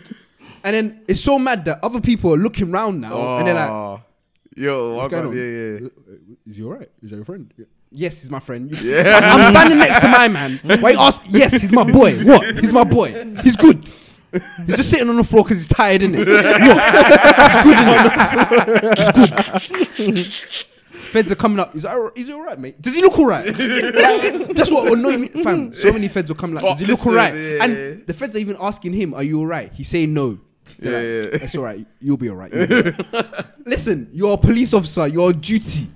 and 0.63 0.75
then 0.75 1.01
it's 1.07 1.19
so 1.21 1.37
mad 1.37 1.65
that 1.65 1.79
other 1.83 2.01
people 2.01 2.33
are 2.33 2.37
looking 2.37 2.71
round 2.71 3.01
now, 3.01 3.37
and 3.37 3.47
they're 3.47 3.53
like, 3.53 3.69
Oh. 3.69 4.01
Yo, 4.55 4.95
What's 4.95 5.11
going 5.11 5.27
on? 5.27 5.37
yeah, 5.37 5.43
yeah. 5.43 5.87
"Is 6.45 6.57
he 6.57 6.63
alright? 6.63 6.89
Is 7.01 7.09
that 7.11 7.15
your 7.15 7.23
friend?" 7.25 7.53
Yes, 7.93 8.19
he's 8.21 8.29
my 8.31 8.39
friend. 8.39 8.69
Yeah. 8.81 9.19
I'm 9.23 9.43
standing 9.53 9.77
next 9.77 9.99
to 10.01 10.07
my 10.09 10.27
man. 10.27 10.59
Why 10.81 10.89
you 10.91 10.99
ask? 10.99 11.23
Yes, 11.27 11.61
he's 11.61 11.71
my 11.71 11.83
boy. 11.89 12.17
What? 12.23 12.57
He's 12.59 12.73
my 12.73 12.83
boy. 12.83 13.13
He's 13.43 13.55
good. 13.55 13.85
He's 14.65 14.75
just 14.75 14.89
sitting 14.89 15.09
on 15.09 15.15
the 15.17 15.23
floor 15.23 15.43
because 15.43 15.57
he's 15.57 15.67
tired, 15.67 16.01
innit? 16.01 16.25
Look, 16.25 16.45
he's 17.37 17.63
good, 17.63 17.77
innit? 17.77 20.15
He's 20.15 20.51
good. 20.51 20.65
Feds 21.11 21.31
are 21.31 21.35
coming 21.35 21.59
up. 21.59 21.73
He's 21.73 21.83
like, 21.83 21.97
is 22.17 22.27
he 22.27 22.33
alright, 22.33 22.57
mate? 22.57 22.81
Does 22.81 22.95
he 22.95 23.01
look 23.01 23.19
alright? 23.19 23.45
Like, 23.45 23.55
that's 24.55 24.71
what 24.71 24.91
annoyed 24.93 25.19
me, 25.19 25.27
fam. 25.27 25.73
So 25.73 25.91
many 25.91 26.07
feds 26.07 26.29
will 26.29 26.37
come 26.37 26.53
like, 26.53 26.63
does 26.63 26.79
he 26.79 26.85
look 26.85 27.05
alright? 27.05 27.33
yeah, 27.35 27.63
and 27.63 28.07
the 28.07 28.13
feds 28.13 28.35
are 28.35 28.39
even 28.39 28.55
asking 28.59 28.93
him, 28.93 29.13
are 29.13 29.23
you 29.23 29.39
alright? 29.39 29.71
He's 29.73 29.89
saying 29.89 30.13
no. 30.13 30.39
They're 30.79 30.91
Yeah, 31.19 31.23
like, 31.23 31.33
yeah. 31.33 31.43
It's 31.45 31.55
alright. 31.57 31.85
You'll 31.99 32.17
be 32.17 32.29
alright. 32.29 32.53
You'll 32.53 32.67
be 32.67 32.73
alright." 33.13 33.45
Listen, 33.65 34.09
you're 34.13 34.33
a 34.33 34.37
police 34.37 34.73
officer. 34.73 35.05
You're 35.07 35.27
on 35.27 35.39
duty. 35.39 35.89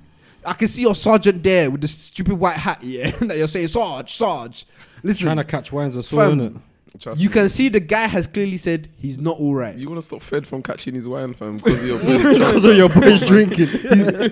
I 0.43 0.53
can 0.53 0.67
see 0.67 0.81
your 0.81 0.95
sergeant 0.95 1.41
there 1.41 1.71
with 1.71 1.81
the 1.81 1.87
stupid 1.87 2.33
white 2.33 2.57
hat. 2.57 2.83
Yeah, 2.83 3.09
that 3.21 3.37
you're 3.37 3.47
saying, 3.47 3.69
Sarge, 3.69 4.13
Sarge. 4.13 4.67
Listen, 5.01 5.25
Trying 5.25 5.37
to 5.37 5.43
catch 5.43 5.71
wines 5.71 5.95
as 5.97 6.11
well, 6.11 6.29
Fam, 6.29 6.39
innit? 6.39 6.61
Trust 6.99 7.19
you 7.21 7.29
me. 7.29 7.33
can 7.33 7.49
see 7.49 7.69
the 7.69 7.79
guy 7.79 8.07
has 8.07 8.27
clearly 8.27 8.57
said 8.57 8.89
he's 8.97 9.17
not 9.17 9.37
all 9.39 9.53
right. 9.55 9.75
You 9.75 9.87
want 9.89 9.97
to 9.99 10.05
stop 10.05 10.21
Fed 10.21 10.47
from 10.47 10.61
catching 10.63 10.95
his 10.95 11.07
wine, 11.07 11.33
fam, 11.33 11.57
because 11.63 11.79
of 11.81 11.85
your 11.87 11.99
Because 11.99 12.63
of 12.65 12.75
your 12.77 12.89
boys 12.89 13.21
drinking. 13.25 13.67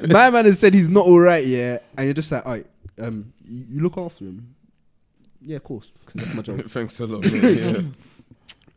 My 0.09 0.29
man 0.29 0.45
has 0.45 0.59
said 0.59 0.73
he's 0.73 0.89
not 0.89 1.05
all 1.05 1.19
right, 1.19 1.45
yeah, 1.45 1.79
and 1.97 2.05
you're 2.05 2.13
just 2.13 2.31
like, 2.31 2.45
all 2.45 2.53
right, 2.53 2.65
um, 2.99 3.33
you, 3.45 3.65
you 3.69 3.81
look 3.81 3.97
after 3.97 4.25
him. 4.25 4.55
Yeah, 5.41 5.57
of 5.57 5.63
course, 5.63 5.91
'cause 6.05 6.13
that's 6.15 6.33
my 6.35 6.41
job. 6.41 6.61
Thanks 6.69 6.99
a 7.01 7.05
lot. 7.05 7.25
Yeah. 7.25 7.81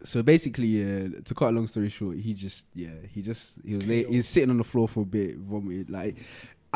so 0.02 0.22
basically, 0.22 0.66
yeah, 0.66 1.08
to 1.24 1.34
cut 1.34 1.50
a 1.50 1.52
long 1.52 1.68
story 1.68 1.88
short, 1.88 2.16
he 2.16 2.34
just, 2.34 2.66
yeah, 2.74 2.88
he 3.12 3.22
just, 3.22 3.58
he 3.64 3.76
was 3.76 3.86
late, 3.86 4.08
he 4.08 4.16
was 4.16 4.26
sitting 4.26 4.50
on 4.50 4.58
the 4.58 4.64
floor 4.64 4.88
for 4.88 5.00
a 5.02 5.04
bit, 5.04 5.36
vomited. 5.36 5.90
Like, 5.90 6.16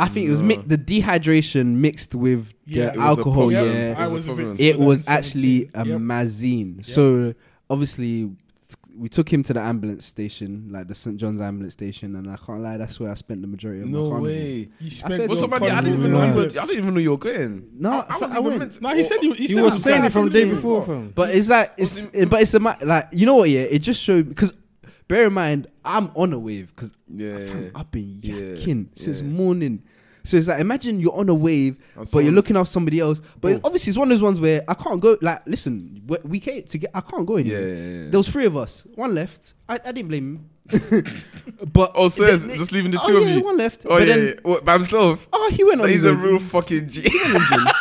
I 0.00 0.08
think 0.08 0.26
it 0.28 0.30
was 0.30 0.42
mi- 0.42 0.62
the 0.66 0.78
dehydration 0.78 1.66
mixed 1.76 2.14
with 2.14 2.52
Yeah. 2.66 2.90
the 2.90 2.98
was 2.98 3.04
a 3.04 3.08
alcohol. 3.08 3.32
problem. 3.34 3.52
Yeah, 3.52 3.94
I 3.98 4.06
It 4.06 4.12
was 4.12 4.26
a 4.28 4.32
a 4.32 4.34
problem. 4.34 4.48
victim 4.54 4.66
it 4.66 4.74
of 4.74 4.78
that 4.80 4.86
was 4.86 5.08
actually 5.08 5.58
17. 5.70 5.70
a 5.74 5.86
Yep. 5.86 6.00
mazine. 6.00 6.84
So 6.84 7.34
obviously, 7.68 8.30
we 8.96 9.08
took 9.08 9.32
him 9.32 9.42
to 9.44 9.52
the 9.54 9.60
ambulance 9.60 10.04
station, 10.04 10.68
like 10.70 10.86
the 10.88 10.94
St 10.94 11.16
John's 11.16 11.40
ambulance 11.40 11.74
station, 11.74 12.16
and 12.16 12.28
I 12.30 12.36
can't 12.36 12.60
lie, 12.60 12.76
that's 12.76 12.98
where 13.00 13.10
I 13.10 13.14
spent 13.14 13.40
the 13.40 13.46
majority 13.48 13.82
of 13.82 13.86
my 13.88 13.92
No 13.92 14.08
carnival. 14.10 14.22
way. 14.26 14.68
You 14.80 14.90
swear 14.90 15.10
spent 15.10 15.12
to 15.14 15.18
Well, 15.20 15.28
God. 15.28 15.36
somebody, 15.40 15.66
I 15.70 15.80
didn't 15.80 15.98
even 16.00 16.10
know 16.12 16.24
you 16.26 16.34
were, 16.34 16.42
I 16.44 16.46
didn't 16.48 16.70
even 16.78 16.94
know 16.94 17.00
you 17.00 17.10
were 17.12 17.16
going. 17.18 17.64
No, 17.78 17.90
I, 17.90 17.94
I 17.94 17.98
I 17.98 18.18
wasn't 18.18 18.30
even 18.32 18.44
went. 18.44 18.58
meant 18.58 18.72
to. 18.72 18.82
No, 18.82 18.94
he 18.94 19.04
said 19.04 19.18
he, 19.20 19.28
he, 19.30 19.34
He 19.34 19.48
said 19.48 19.62
was 19.62 19.74
he 19.74 19.80
saying 19.80 20.04
it 20.04 20.12
from 20.12 20.28
the 20.28 20.30
day 20.32 20.44
before, 20.50 20.82
fam. 20.82 21.12
But 21.14 21.34
it's 21.34 21.48
like 21.48 21.72
it's, 21.78 22.06
but 22.06 22.42
it's 22.42 22.54
a 22.54 22.60
ma- 22.60 22.76
like 22.82 23.08
you 23.12 23.26
know 23.26 23.36
what? 23.36 23.48
Yeah, 23.50 23.60
it 23.62 23.78
just 23.80 24.02
showed 24.02 24.28
because 24.28 24.54
bear 25.08 25.26
in 25.26 25.32
mind 25.32 25.66
I'm 25.84 26.10
on 26.14 26.32
a 26.32 26.38
wave 26.38 26.72
because 26.74 26.92
Yeah, 27.12 27.38
yeah. 27.38 27.68
I've 27.74 27.90
been 27.90 28.18
Yeah, 28.22 28.34
yakking 28.34 28.86
since 28.94 29.20
yeah. 29.22 29.26
morning. 29.28 29.82
So 30.24 30.36
it's 30.36 30.48
like 30.48 30.60
imagine 30.60 31.00
you're 31.00 31.16
on 31.16 31.28
a 31.28 31.34
wave, 31.34 31.76
And 31.96 32.08
but 32.12 32.20
you're 32.20 32.32
looking 32.32 32.56
after 32.56 32.70
somebody 32.70 33.00
else. 33.00 33.20
But 33.40 33.54
Oh. 33.54 33.60
obviously, 33.64 33.90
it's 33.90 33.98
one 33.98 34.08
of 34.08 34.16
those 34.16 34.22
ones 34.22 34.38
where 34.40 34.62
I 34.68 34.74
can't 34.74 35.00
go. 35.00 35.16
Like, 35.22 35.46
listen, 35.46 36.02
we- 36.06 36.18
we 36.24 36.40
came 36.40 36.62
to 36.62 36.78
get. 36.78 36.90
I 36.94 37.00
can't 37.00 37.26
go 37.26 37.36
Yeah, 37.36 37.40
anywhere. 37.56 37.68
yeah, 37.68 38.02
yeah. 38.04 38.10
There 38.10 38.18
was 38.18 38.28
three 38.28 38.44
of 38.46 38.56
us. 38.56 38.86
One 38.94 39.14
left. 39.14 39.54
I, 39.68 39.74
I 39.84 39.92
didn't 39.92 40.08
blame 40.08 40.24
him. 40.36 40.50
but 41.72 41.92
Oh, 41.94 42.08
so 42.08 42.24
it's 42.24 42.44
just 42.44 42.70
leaving 42.72 42.90
the 42.92 43.00
oh, 43.02 43.06
two 43.06 43.16
oh, 43.16 43.22
of 43.22 43.28
yeah, 43.28 43.34
you? 43.34 43.40
One 43.44 43.56
left. 43.56 43.86
Oh, 43.86 43.90
but 43.98 44.06
yeah, 44.06 44.14
then, 44.16 44.26
yeah. 44.26 44.34
What, 44.42 44.64
by 44.64 44.74
himself? 44.74 45.26
oh, 45.32 45.50
he 45.52 45.64
went 45.64 45.80
on. 45.80 45.88
He's 45.88 45.98
his 45.98 46.06
a 46.06 46.10
own. 46.10 46.20
real 46.20 46.38
fucking 46.38 46.88
G. 46.88 47.00
Real 47.02 47.12
Yeah, 47.12 47.38
carnivore. 47.48 47.72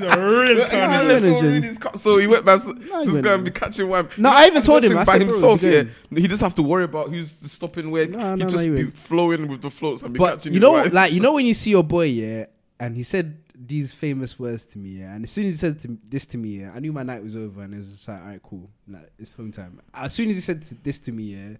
He 0.00 0.06
went 0.06 1.20
so, 1.22 1.34
on 1.34 1.40
gin. 1.40 1.62
really 1.62 1.76
cut- 1.76 1.98
so 1.98 2.18
he 2.18 2.26
went 2.26 2.44
by 2.44 2.52
himself, 2.52 2.78
he 2.78 2.88
just 2.88 3.12
went 3.12 3.24
go 3.24 3.34
and 3.34 3.44
be 3.44 3.50
catching 3.50 3.88
wham. 3.88 4.08
No, 4.16 4.30
I 4.30 4.46
even 4.46 4.62
told 4.62 4.84
him, 4.84 4.94
by 4.94 5.04
said, 5.04 5.20
himself. 5.22 5.62
Yeah, 5.62 5.84
he 6.10 6.28
just 6.28 6.42
have 6.42 6.54
to 6.56 6.62
worry 6.62 6.84
about 6.84 7.10
who's 7.10 7.32
stopping 7.50 7.90
where. 7.90 8.06
No, 8.08 8.18
he 8.34 8.42
no, 8.42 8.46
just 8.46 8.64
be 8.64 8.84
flowing 8.86 9.48
with 9.48 9.60
the 9.62 9.70
floats 9.70 10.02
and 10.02 10.12
be 10.12 10.18
But 10.18 10.36
catching. 10.36 10.54
you 10.54 10.60
know, 10.60 10.72
vibes. 10.72 10.92
like 10.92 11.12
you 11.12 11.20
know, 11.20 11.32
when 11.32 11.46
you 11.46 11.54
see 11.54 11.70
your 11.70 11.84
boy, 11.84 12.06
yeah, 12.06 12.46
and 12.78 12.96
he 12.96 13.02
said 13.02 13.38
these 13.58 13.92
famous 13.94 14.38
words 14.38 14.66
to 14.66 14.78
me, 14.78 14.90
yeah, 15.00 15.14
and 15.14 15.24
as 15.24 15.30
soon 15.30 15.46
as 15.46 15.52
he 15.52 15.56
said 15.58 15.80
to, 15.80 15.96
this 16.08 16.26
to 16.26 16.38
me, 16.38 16.60
yeah, 16.60 16.72
I 16.74 16.80
knew 16.80 16.92
my 16.92 17.02
night 17.02 17.22
was 17.22 17.34
over, 17.36 17.62
and 17.62 17.72
it 17.72 17.78
was 17.78 17.90
just 17.90 18.06
like, 18.08 18.20
all 18.20 18.26
right, 18.28 18.42
cool, 18.42 18.68
like 18.88 19.10
it's 19.18 19.32
home 19.32 19.50
time. 19.50 19.80
As 19.94 20.12
soon 20.12 20.28
as 20.28 20.36
he 20.36 20.42
said 20.42 20.62
to- 20.62 20.74
this 20.82 21.00
to 21.00 21.12
me, 21.12 21.22
yeah, 21.34 21.56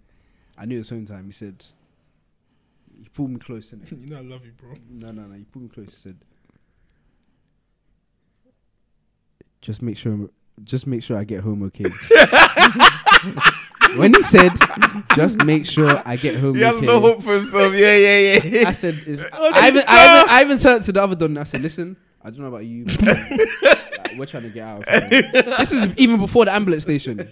I 0.57 0.65
knew 0.65 0.75
it 0.75 0.79
was 0.79 0.89
home 0.89 1.05
time. 1.05 1.25
He 1.25 1.31
said, 1.31 1.63
he 3.01 3.07
pulled 3.09 3.31
me 3.31 3.39
close, 3.39 3.71
innit? 3.71 3.91
You 4.01 4.07
know 4.09 4.17
I 4.17 4.21
love 4.21 4.45
you, 4.45 4.51
bro. 4.51 4.73
no, 4.89 5.11
no, 5.11 5.23
no, 5.23 5.35
he 5.35 5.43
pulled 5.43 5.63
me 5.63 5.69
close. 5.69 5.87
He 5.89 5.95
said, 5.95 6.17
just 9.61 9.81
make 9.81 9.97
sure, 9.97 10.29
just 10.63 10.87
make 10.87 11.03
sure 11.03 11.17
I 11.17 11.23
get 11.23 11.41
home 11.41 11.63
okay. 11.63 11.85
when 13.95 14.13
he 14.13 14.23
said, 14.23 14.51
"Just 15.15 15.45
make 15.45 15.65
sure 15.65 16.01
I 16.05 16.15
get 16.15 16.35
home." 16.35 16.55
He 16.55 16.61
has 16.61 16.77
okay," 16.77 16.85
no 16.85 16.99
hope 16.99 17.23
for 17.23 17.33
himself. 17.35 17.73
Yeah, 17.73 17.95
yeah, 17.95 18.39
yeah. 18.43 18.67
I 18.67 18.71
said, 18.71 18.95
is, 19.05 19.23
I, 19.33 19.67
even, 19.67 19.83
I, 19.87 20.19
even, 20.19 20.29
I 20.29 20.41
even 20.41 20.57
turned 20.57 20.83
to 20.85 20.91
the 20.91 21.01
other 21.01 21.15
Don. 21.15 21.37
I 21.37 21.43
said, 21.43 21.61
"Listen, 21.61 21.97
I 22.21 22.29
don't 22.29 22.39
know 22.39 22.47
about 22.47 22.65
you. 22.65 22.85
But, 22.85 23.07
um, 23.07 23.37
like, 23.37 24.17
we're 24.17 24.25
trying 24.25 24.43
to 24.43 24.49
get 24.49 24.67
out. 24.67 24.87
Of 24.87 25.09
here. 25.09 25.21
this 25.31 25.71
is 25.71 25.87
even 25.97 26.19
before 26.19 26.45
the 26.45 26.53
ambulance 26.53 26.83
station." 26.83 27.31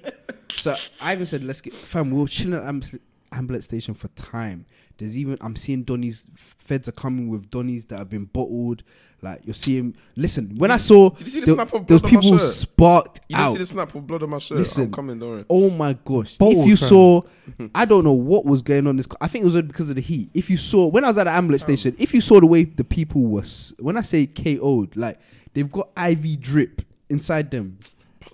So 0.55 0.75
I 1.01 1.13
even 1.13 1.25
said, 1.25 1.44
"Let's 1.44 1.62
get 1.62 1.74
fam. 1.74 2.12
We 2.12 2.20
were 2.20 2.27
chilling 2.27 2.53
at 2.53 2.63
ambulance, 2.63 2.96
ambulance 3.32 3.65
station 3.65 3.94
for 3.94 4.08
time. 4.10 4.65
There's 4.98 5.18
even 5.18 5.38
I'm 5.42 5.56
seeing 5.56 5.84
Donny's 5.84 6.25
feds 6.36 6.88
are 6.88 6.92
coming 6.94 7.28
with 7.30 7.50
Donny's 7.52 7.86
that 7.88 7.98
have 7.98 8.10
been 8.10 8.25
bottled. 8.25 8.84
Like 9.22 9.42
you're 9.44 9.54
seeing. 9.56 9.96
Listen, 10.16 10.56
when 10.58 10.70
I 10.72 10.78
saw 10.78 11.10
Did 11.10 11.28
you 11.28 11.32
see 11.34 11.40
the 11.40 11.46
there- 11.48 11.56
snap 11.56 11.74
of 11.74 11.88
those 11.88 12.02
blood 12.02 12.06
on 12.12 12.14
my 12.16 12.22
people 12.22 12.38
shirt? 12.38 12.48
sparked 12.54 13.20
You 13.30 13.36
didn't 13.38 13.46
out. 13.48 13.52
see 13.54 13.58
the 13.60 13.66
snap 13.66 13.96
of 13.96 14.06
blood 14.08 14.24
on 14.24 14.30
my 14.30 14.38
shirt. 14.38 14.58
Listen. 14.60 14.84
I'm 14.84 14.92
coming, 14.92 15.18
don't 15.20 15.30
worry. 15.30 15.46
Oh 15.50 15.70
my 15.72 15.94
gosh! 16.06 16.38
Bottled, 16.38 16.64
if 16.64 16.68
you 16.68 16.78
fam. 16.78 16.90
saw, 16.90 17.22
I 17.75 17.86
don't 17.86 18.04
know 18.04 18.12
what 18.14 18.46
was 18.46 18.62
going 18.62 18.86
on. 18.88 18.98
This 18.98 19.08
I 19.22 19.28
think 19.28 19.44
it 19.44 19.46
was 19.52 19.62
because 19.64 19.90
of 19.90 19.96
the 19.96 20.02
heat. 20.02 20.30
If 20.34 20.50
you 20.50 20.58
saw 20.58 20.86
when 20.88 21.04
I 21.04 21.08
was 21.08 21.18
at 21.18 21.24
the 21.24 21.32
ambulance 21.32 21.64
station, 21.64 21.96
if 21.98 22.14
you 22.14 22.22
saw 22.22 22.40
the 22.40 22.46
way 22.46 22.66
the 22.66 22.84
people 22.84 23.22
were, 23.24 23.42
s- 23.42 23.74
when 23.80 23.98
I 23.98 24.02
say 24.02 24.28
KO'd, 24.28 24.96
like 24.96 25.18
they've 25.54 25.72
got 25.72 25.90
IV 25.98 26.40
drip 26.42 26.82
inside 27.10 27.50
them. 27.52 27.80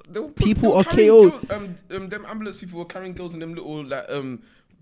They 0.09 0.19
were 0.19 0.27
People 0.29 0.61
they 0.63 0.67
were 0.69 0.75
are 0.75 0.83
carrying 0.83 1.09
KO'd. 1.09 1.31
girls- 1.31 1.51
um, 1.51 1.77
um, 1.91 2.09
them 2.09 2.25
ambulance 2.27 2.57
people 2.59 2.79
were 2.79 2.85
carrying 2.85 3.13
girls 3.13 3.33
in 3.33 3.39
them 3.39 3.53
little 3.53 3.85
like 3.85 4.05
um 4.09 4.41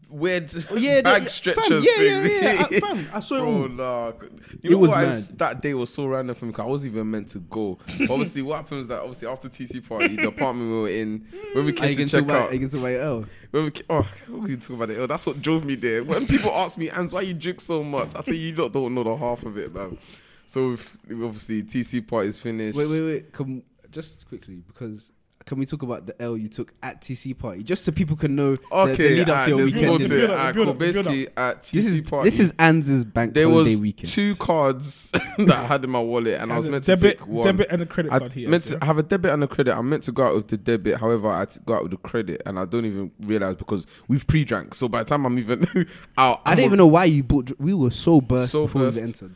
weird 0.10 0.52
Oh, 0.72 0.76
yeah, 0.76 1.02
bag 1.02 1.22
they- 1.24 1.28
stretchers. 1.28 1.68
fam, 1.68 1.84
yeah, 1.84 2.02
yeah, 2.02 2.22
things. 2.24 2.72
yeah, 2.72 2.88
I- 2.88 2.94
fam, 2.96 3.10
I 3.14 3.20
saw 3.20 3.36
it 3.36 3.40
Bro, 3.42 3.68
nah. 3.68 4.12
You 4.18 4.30
It 4.64 4.70
know 4.72 4.78
was 4.80 4.90
what? 4.90 5.38
that 5.38 5.62
day 5.62 5.74
was 5.74 5.94
so 5.94 6.08
random 6.08 6.36
for 6.36 6.46
me 6.46 6.52
because 6.52 6.66
I 6.66 6.68
wasn't 6.68 6.94
even 6.94 7.12
meant 7.12 7.28
to 7.30 7.40
go. 7.40 7.78
obviously, 8.10 8.42
what 8.42 8.58
happens 8.58 8.88
that 8.88 9.00
obviously 9.00 9.28
after 9.28 9.50
TC 9.50 9.88
party, 9.88 10.16
the 10.16 10.28
apartment 10.28 10.70
we 10.72 10.78
were 10.82 10.90
in, 10.90 11.26
when 11.54 11.66
we 11.66 11.72
came 11.74 11.94
to 11.94 12.06
to 12.06 12.06
check 12.08 12.24
about? 12.24 12.44
out, 12.48 12.54
you 12.54 12.60
to 12.60 12.70
talk 12.70 12.80
about 12.80 12.90
your 12.92 13.02
L? 13.04 13.26
when 13.52 13.66
we 13.66 13.72
ca- 13.72 13.84
oh, 13.90 14.10
we 14.30 14.56
talk 14.58 14.70
about 14.78 14.90
it. 14.90 15.00
Oh, 15.00 15.08
that's 15.08 15.26
what 15.26 15.42
drove 15.42 15.64
me 15.66 15.76
there. 15.76 16.04
When 16.04 16.26
people 16.28 16.52
ask 16.52 16.78
me, 16.78 16.90
"Ans, 16.90 17.14
why 17.14 17.22
you 17.22 17.34
drink 17.34 17.62
so 17.62 17.84
much?" 17.84 18.16
I 18.16 18.22
tell 18.22 18.34
you, 18.36 18.48
you 18.50 18.56
lot 18.56 18.74
don't 18.74 18.94
know 18.96 19.04
the 19.04 19.16
half 19.16 19.44
of 19.44 19.58
it, 19.58 19.74
man. 19.74 19.98
So 20.46 20.72
obviously, 21.12 21.62
TC 21.64 22.02
party 22.08 22.30
is 22.30 22.40
finished. 22.40 22.78
Wait, 22.78 22.90
wait, 22.90 23.02
wait. 23.02 23.32
Come 23.32 23.62
just 23.92 24.28
quickly 24.28 24.64
because. 24.68 25.12
Can 25.50 25.58
we 25.58 25.66
talk 25.66 25.82
about 25.82 26.06
the 26.06 26.22
L 26.22 26.38
you 26.38 26.48
took 26.48 26.72
at 26.84 27.02
TC 27.02 27.36
party, 27.36 27.64
just 27.64 27.84
so 27.84 27.92
people 27.92 28.16
can 28.16 28.36
know 28.36 28.56
Okay, 28.72 28.94
the 28.96 29.10
lead 29.16 29.22
up 29.22 29.30
alright, 29.30 29.44
to 29.46 29.50
your 29.50 29.58
there's 29.58 29.74
weekend? 29.74 29.90
more 29.90 29.98
innit? 30.00 30.08
to 30.08 30.24
it. 30.24 30.30
up, 30.30 30.40
ah, 30.40 30.52
cool. 30.54 30.70
up, 30.70 30.78
build 30.78 30.96
up. 30.98 31.04
Basically, 31.06 31.28
at 31.36 31.64
TC 31.64 31.72
This 31.72 31.86
is 31.88 32.02
party, 32.02 32.30
this 32.30 32.40
is 32.40 32.54
Anz's 32.54 33.04
bank 33.06 33.34
there 33.34 33.50
holiday 33.50 33.72
was 33.72 33.82
weekend. 33.82 34.10
two 34.12 34.36
cards 34.36 35.10
that 35.40 35.50
I 35.50 35.64
had 35.64 35.84
in 35.84 35.90
my 35.90 36.00
wallet, 36.00 36.40
and 36.40 36.52
I 36.52 36.56
was 36.56 36.66
Has 36.66 36.70
a 36.70 36.72
meant 36.72 36.84
to 36.84 36.96
debit, 36.96 37.18
take 37.18 37.28
one. 37.28 37.44
debit 37.44 37.68
and 37.72 37.82
a 37.82 37.86
credit 37.88 38.14
I 38.14 38.20
card 38.20 38.34
here. 38.34 38.48
meant 38.48 38.64
to 38.66 38.78
have 38.86 39.00
a 39.00 39.04
debit 39.04 39.32
and 39.32 39.44
a 39.44 39.48
credit. 39.48 39.76
I'm 39.76 39.90
meant 39.90 40.04
to 40.04 40.12
go 40.12 40.28
out 40.28 40.36
with 40.36 40.50
the 40.50 40.58
debit. 40.58 41.00
However, 41.00 41.30
I 41.30 41.40
had 41.40 41.50
to 41.50 41.60
go 41.62 41.74
out 41.74 41.82
with 41.82 41.92
the 41.94 41.98
credit, 41.98 42.44
and 42.46 42.60
I 42.60 42.66
don't 42.66 42.86
even 42.86 43.10
realize 43.22 43.56
because 43.56 43.88
we've 44.08 44.28
pre-drank. 44.28 44.76
So 44.76 44.88
by 44.88 45.00
the 45.00 45.10
time 45.10 45.26
I'm 45.26 45.40
even 45.40 45.66
out, 46.18 46.42
I 46.46 46.52
I'm 46.52 46.58
didn't 46.58 46.66
even 46.68 46.78
know 46.78 46.86
why 46.88 47.06
you 47.06 47.24
bought. 47.24 47.52
We 47.60 47.74
were 47.74 47.90
so 47.90 48.22
burst 48.22 48.52
So 48.52 48.68
before 48.68 48.84
burst. 48.84 49.02
we 49.02 49.08
entered. 49.08 49.34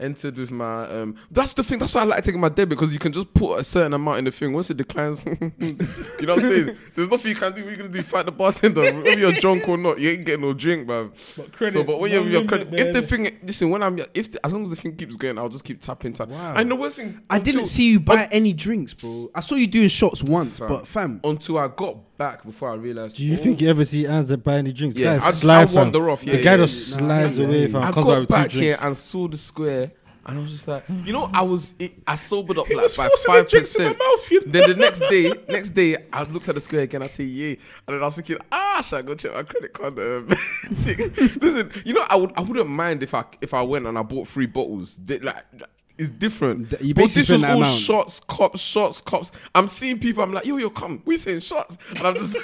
Entered 0.00 0.36
with 0.38 0.50
my. 0.50 0.84
Um, 0.88 1.16
that's 1.30 1.52
the 1.52 1.62
thing. 1.64 1.78
That's 1.78 1.94
why 1.94 2.00
I 2.02 2.04
like 2.04 2.24
taking 2.24 2.40
my 2.40 2.48
debit 2.48 2.70
because 2.70 2.92
you 2.92 2.98
can 2.98 3.12
just 3.12 3.32
put 3.34 3.58
a 3.60 3.64
certain 3.64 3.92
amount 3.94 4.18
in 4.18 4.24
the 4.24 4.32
thing. 4.32 4.52
Once 4.52 4.70
it 4.70 4.76
declines, 4.76 5.22
you 5.26 5.32
know 5.38 5.76
what 6.18 6.30
I'm 6.30 6.40
saying. 6.40 6.76
There's 6.94 7.10
nothing 7.10 7.30
you 7.30 7.36
can 7.36 7.52
do. 7.52 7.62
What 7.64 7.70
you 7.70 7.76
gonna 7.76 7.88
do? 7.88 8.02
Fight 8.02 8.26
the 8.26 8.32
bartender. 8.32 8.82
Whether 8.82 9.18
you're 9.18 9.32
drunk 9.32 9.68
or 9.68 9.76
not, 9.76 9.98
you 10.00 10.10
ain't 10.10 10.24
getting 10.24 10.42
no 10.42 10.52
drink, 10.54 10.86
man. 10.88 11.12
But 11.36 11.52
credit, 11.52 11.72
So, 11.72 11.84
but 11.84 12.00
when 12.00 12.10
you're 12.12 12.26
your 12.26 12.44
credit, 12.44 12.68
if 12.72 12.92
the 12.92 13.02
thing, 13.02 13.38
listen, 13.42 13.70
when 13.70 13.82
I'm, 13.82 13.98
if 14.14 14.32
the, 14.32 14.44
as 14.44 14.52
long 14.52 14.64
as 14.64 14.70
the 14.70 14.76
thing 14.76 14.96
keeps 14.96 15.16
going, 15.16 15.38
I'll 15.38 15.48
just 15.48 15.64
keep 15.64 15.80
tapping, 15.80 16.12
tapping. 16.12 16.34
Wow. 16.34 16.54
And 16.56 16.70
the 16.70 16.76
worst 16.76 16.96
thing, 16.96 17.08
is 17.08 17.16
I 17.28 17.36
until- 17.36 17.52
didn't 17.54 17.66
see 17.68 17.92
you 17.92 18.00
buy 18.00 18.28
any 18.32 18.52
drinks, 18.52 18.94
bro. 18.94 19.30
I 19.34 19.40
saw 19.40 19.54
you 19.54 19.66
doing 19.66 19.88
shots 19.88 20.22
once, 20.24 20.58
Fam. 20.58 20.68
but 20.68 20.86
fam, 20.88 21.20
until 21.24 21.58
I 21.58 21.68
got 21.68 21.96
back 22.20 22.44
before 22.44 22.70
I 22.70 22.74
realized. 22.74 23.16
Do 23.16 23.24
you 23.24 23.32
oh, 23.32 23.36
think 23.36 23.62
you 23.62 23.70
ever 23.70 23.82
see 23.82 24.04
Anza 24.04 24.40
buy 24.42 24.56
any 24.56 24.72
drinks? 24.72 24.94
Yeah, 24.94 25.14
the 25.14 25.20
guy 25.20 25.26
I- 25.26 25.30
slide, 25.30 25.62
I 25.62 25.66
fam. 25.66 25.74
wander 25.76 26.10
off, 26.10 26.22
yeah, 26.22 26.36
the 26.36 26.42
guy 26.42 26.50
yeah, 26.52 26.56
just 26.58 26.90
yeah. 26.92 26.98
slides 26.98 27.38
Nah, 27.38 27.46
away, 27.46 27.60
yeah, 27.62 27.66
fam. 27.68 27.82
I 27.82 27.90
Comes 27.92 28.06
got 28.06 28.28
back 28.28 28.42
with 28.44 28.52
two 28.52 28.58
here 28.60 28.76
and 28.82 28.94
saw 28.94 29.26
the 29.26 29.38
square, 29.38 29.90
and 30.26 30.38
I 30.38 30.42
was 30.42 30.52
just 30.52 30.68
like, 30.68 30.84
you 31.06 31.14
know, 31.14 31.30
I 31.32 31.40
was, 31.40 31.72
it, 31.78 31.94
I 32.06 32.16
sobered 32.16 32.58
up 32.58 32.66
He 32.66 32.74
like 32.74 32.94
by 32.94 33.08
forcing 33.08 33.32
the 33.32 33.38
five 33.38 33.52
in 33.52 33.56
my 33.56 33.60
percent. 33.60 33.98
mouth. 33.98 34.30
You 34.30 34.40
know? 34.40 34.52
Then 34.52 34.68
the 34.68 34.76
next 34.76 35.00
day, 35.00 35.32
next 35.48 35.70
day, 35.70 35.96
I 36.12 36.22
looked 36.24 36.46
at 36.50 36.54
the 36.56 36.60
square 36.60 36.82
again. 36.82 37.02
I 37.02 37.06
say, 37.06 37.24
yeah, 37.24 37.48
and 37.88 37.94
then 37.96 38.02
I 38.02 38.04
was 38.04 38.16
thinking, 38.16 38.36
ah, 38.52 38.82
should 38.84 38.98
I 38.98 39.02
go 39.02 39.14
check 39.14 39.32
my 39.32 39.42
credit 39.42 39.72
card? 39.72 39.98
Um, 39.98 40.28
tick. 40.76 40.98
Listen, 41.42 41.70
you 41.86 41.94
know, 41.94 42.04
I 42.10 42.16
would, 42.16 42.32
I 42.36 42.42
wouldn't 42.42 42.68
mind 42.68 43.02
if 43.02 43.14
I, 43.14 43.24
if 43.40 43.54
I 43.54 43.62
went 43.62 43.86
and 43.86 43.98
I 43.98 44.02
bought 44.02 44.28
three 44.28 44.46
bottles. 44.46 44.96
Did, 44.96 45.24
Like, 45.24 45.42
it's 46.00 46.10
different. 46.10 46.70
Th- 46.70 46.82
you 46.82 46.94
but 46.94 47.10
this 47.10 47.28
was 47.28 47.44
all 47.44 47.58
amount. 47.58 47.78
shots, 47.78 48.20
cops, 48.26 48.60
shots, 48.60 49.00
cops. 49.00 49.30
I'm 49.54 49.68
seeing 49.68 49.98
people. 49.98 50.22
I'm 50.22 50.32
like, 50.32 50.46
yo, 50.46 50.56
yo, 50.56 50.70
come. 50.70 51.02
We 51.04 51.16
saying 51.16 51.40
shots, 51.40 51.78
and 51.90 51.98
I'm 52.06 52.14
just, 52.16 52.36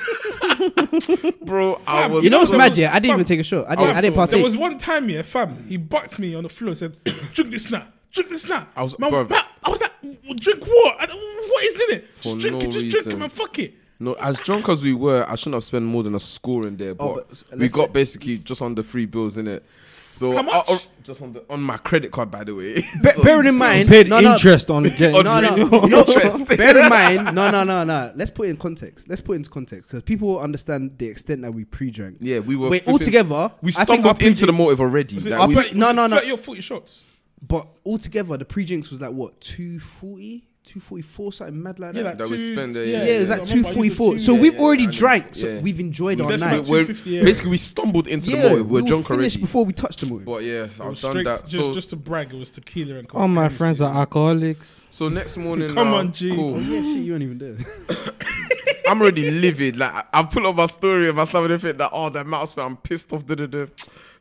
bro. 1.45 1.81
I 1.87 2.07
was. 2.07 2.25
you 2.25 2.31
know 2.31 2.39
what's 2.39 2.51
so- 2.51 2.59
mad? 2.59 2.77
Yeah, 2.77 2.91
I 2.95 2.99
didn't 2.99 3.13
Fam, 3.13 3.21
even 3.21 3.27
take 3.27 3.41
a 3.41 3.45
shot. 3.45 3.67
I 3.67 3.71
didn't. 3.75 3.89
was 3.89 3.97
I 3.97 4.01
didn't 4.03 4.17
partake. 4.17 4.33
There 4.37 4.43
was 4.45 4.57
one 4.57 4.79
time, 4.79 5.09
yeah, 5.09 5.23
fam, 5.23 5.67
he 5.69 5.77
bucked 5.77 6.19
me 6.19 6.35
on 6.35 6.43
the 6.43 6.49
floor 6.49 6.69
and 6.71 6.79
said, 6.79 6.97
drink 7.33 7.51
this 7.51 7.71
now, 7.71 7.87
drink 8.13 8.31
this 8.31 8.49
now. 8.49 8.67
I 8.77 8.83
was- 8.83 8.99
man, 8.99 9.11
bruv. 9.11 9.29
fam, 9.29 9.45
I 9.65 9.71
was 9.71 9.81
like, 9.81 9.93
drink 10.37 10.65
what? 10.67 10.97
I 11.01 11.07
don't, 11.07 11.19
what 11.19 11.65
is 11.65 11.81
in 11.81 11.97
it? 11.97 12.09
For 12.15 12.23
Just 12.23 12.39
drink 12.41 12.61
no 12.61 12.67
it, 12.69 12.71
just 12.71 12.89
drink 12.91 13.07
it, 13.07 13.17
man, 13.19 13.29
fuck 13.29 13.59
it. 13.59 13.75
No, 13.99 14.13
as 14.15 14.39
drunk 14.41 14.69
as 14.69 14.83
we 14.85 14.93
were, 14.93 15.25
I 15.27 15.37
shouldn't 15.37 15.55
have 15.55 15.65
spent 15.65 15.87
more 15.87 16.03
than 16.03 16.15
a 16.15 16.21
score 16.21 16.67
in 16.67 16.77
there. 16.77 16.95
But, 16.95 17.05
Oh, 17.05 17.15
but 17.51 17.59
we 17.59 17.69
got 17.69 17.95
basically 17.95 18.37
just 18.37 18.61
under 18.61 18.83
three 18.83 19.07
bills 19.07 19.39
in 19.39 19.47
it. 19.49 19.65
So 20.11 20.33
How 20.33 20.43
much? 20.43 20.55
uh, 20.69 20.75
uh, 20.75 20.79
just 21.03 21.21
on 21.21 21.33
the 21.35 21.45
on 21.51 21.61
my 21.61 21.77
credit 21.77 22.11
card, 22.11 22.31
by 22.31 22.43
the 22.45 22.55
way. 22.55 22.75
Be- 23.03 23.11
So- 23.13 23.23
bearing 23.23 23.47
in 23.49 23.55
mind, 23.57 23.89
paid 23.89 24.09
no, 24.09 24.21
no, 24.21 24.33
interest 24.33 24.71
on 24.71 24.85
getting. 24.85 25.15
On 25.17 25.25
no, 25.25 25.41
no, 25.41 25.51
renewal 25.51 25.89
you 25.91 25.99
interest. 25.99 26.57
bear 26.57 26.83
in 26.83 26.89
mind, 26.89 27.35
no, 27.35 27.51
no, 27.51 27.65
no, 27.65 27.85
no. 27.85 28.13
Let's 28.17 28.31
put 28.31 28.47
it 28.47 28.51
in 28.51 28.57
context. 28.57 29.09
Let's 29.09 29.21
put 29.21 29.33
it 29.33 29.37
into 29.37 29.51
context 29.51 29.89
because 29.91 30.03
people 30.03 30.29
will 30.29 30.41
understand 30.41 30.97
the 30.99 31.07
extent 31.07 31.43
that 31.43 31.53
we 31.53 31.65
pre-drank. 31.65 32.19
yeah, 32.21 32.39
we 32.39 32.57
were. 32.57 32.71
Wait, 32.71 32.85
flipping- 32.85 33.01
altogether, 33.01 33.53
we 33.63 33.73
I 33.73 33.85
think 33.85 34.01
stumbled 34.01 34.23
into 34.23 34.47
the 34.47 34.53
motive 34.53 34.81
already. 34.81 35.17
Was 35.17 35.27
it, 35.27 35.31
Like, 35.31 35.41
Our 35.41 35.49
we- 35.49 35.55
pre- 35.55 35.79
no, 35.79 35.93
no, 35.93 36.07
no. 36.07 36.21
Your 36.23 36.39
40 36.39 36.61
shots. 36.63 37.05
But 37.47 37.69
altogether, 37.85 38.37
the 38.39 38.47
pre-drinks 38.47 38.91
was 38.91 39.01
like 39.03 39.13
what 39.13 39.39
240, 39.43 40.49
244, 40.67 41.33
something 41.33 41.63
mad 41.63 41.79
like 41.79 41.95
Yeah, 41.97 42.03
that. 42.03 42.09
like 42.11 42.19
That 42.19 42.29
we 42.31 42.37
two- 42.37 42.53
spend 42.53 42.77
there, 42.77 42.85
yeah, 42.85 43.05
yeah, 43.05 43.13
it 43.15 43.19
was 43.21 43.29
like 43.31 43.41
I 43.41 43.45
two 43.45 43.51
remember 43.51 43.69
I 43.69 43.73
forty 43.75 43.87
used 43.89 43.97
four. 43.99 44.13
to 44.15 44.19
So 44.21 44.35
two, 44.35 44.41
we've 44.43 44.55
yeah, 44.55 44.61
already 44.61 44.87
drank. 44.89 45.35
So 45.35 45.47
yeah. 45.49 45.61
we've 45.61 45.81
enjoyed 45.81 46.21
our 46.21 46.29
night. 46.31 46.43
about 46.43 46.67
we're, 46.67 46.91
yeah. 47.05 47.21
basically 47.23 47.51
we 47.53 47.57
stumbled 47.57 48.07
into 48.09 48.31
the 48.33 48.37
motive. 48.37 48.71
We're 48.71 48.83
we 48.83 48.89
drunk 48.89 49.07
finished 49.09 49.37
already. 49.37 49.41
before 49.41 49.65
we 49.65 49.73
touched 49.73 50.01
the 50.01 50.07
motive. 50.07 50.27
But 50.27 50.43
yeah, 50.43 50.65
It 50.65 50.71
I've 50.81 50.89
was 50.91 51.01
done 51.03 51.25
that. 51.25 51.47
just, 51.47 51.51
So, 51.53 51.73
just 51.73 51.91
to 51.91 51.97
brag, 51.97 52.33
it 52.35 52.37
was 52.37 52.51
tequila 52.51 52.97
and 52.97 53.09
All 53.13 53.29
my 53.29 53.49
friends 53.49 53.81
are 53.81 53.93
alcoholics. 53.97 54.87
so 54.91 55.09
next 55.09 55.37
morning, 55.37 55.71
Come 55.73 55.95
on, 55.95 56.13
G. 56.13 56.31
Oh 56.37 56.59
yeah, 56.59 56.81
shit, 56.83 57.03
you 57.05 57.13
weren't 57.13 57.23
even 57.23 57.39
there. 57.39 57.57
I'm 58.89 59.01
already 59.01 59.31
livid. 59.31 59.77
Like 59.77 59.93
I- 59.95 60.05
I've 60.13 60.31
put 60.31 60.45
up 60.45 60.57
my 60.57 60.67
story 60.67 61.09
of 61.09 61.17
my 61.17 61.25
stuff 61.25 61.43
and 61.45 61.53
everything 61.53 61.79
that 61.79 61.91
oh 61.93 62.09
that 62.11 62.27
mouse 62.27 62.57
man, 62.57 62.67
I'm 62.67 62.77
pissed 62.77 63.13
off. 63.13 63.25
Da, 63.27 63.35
da, 63.35 63.47
da. 63.47 63.67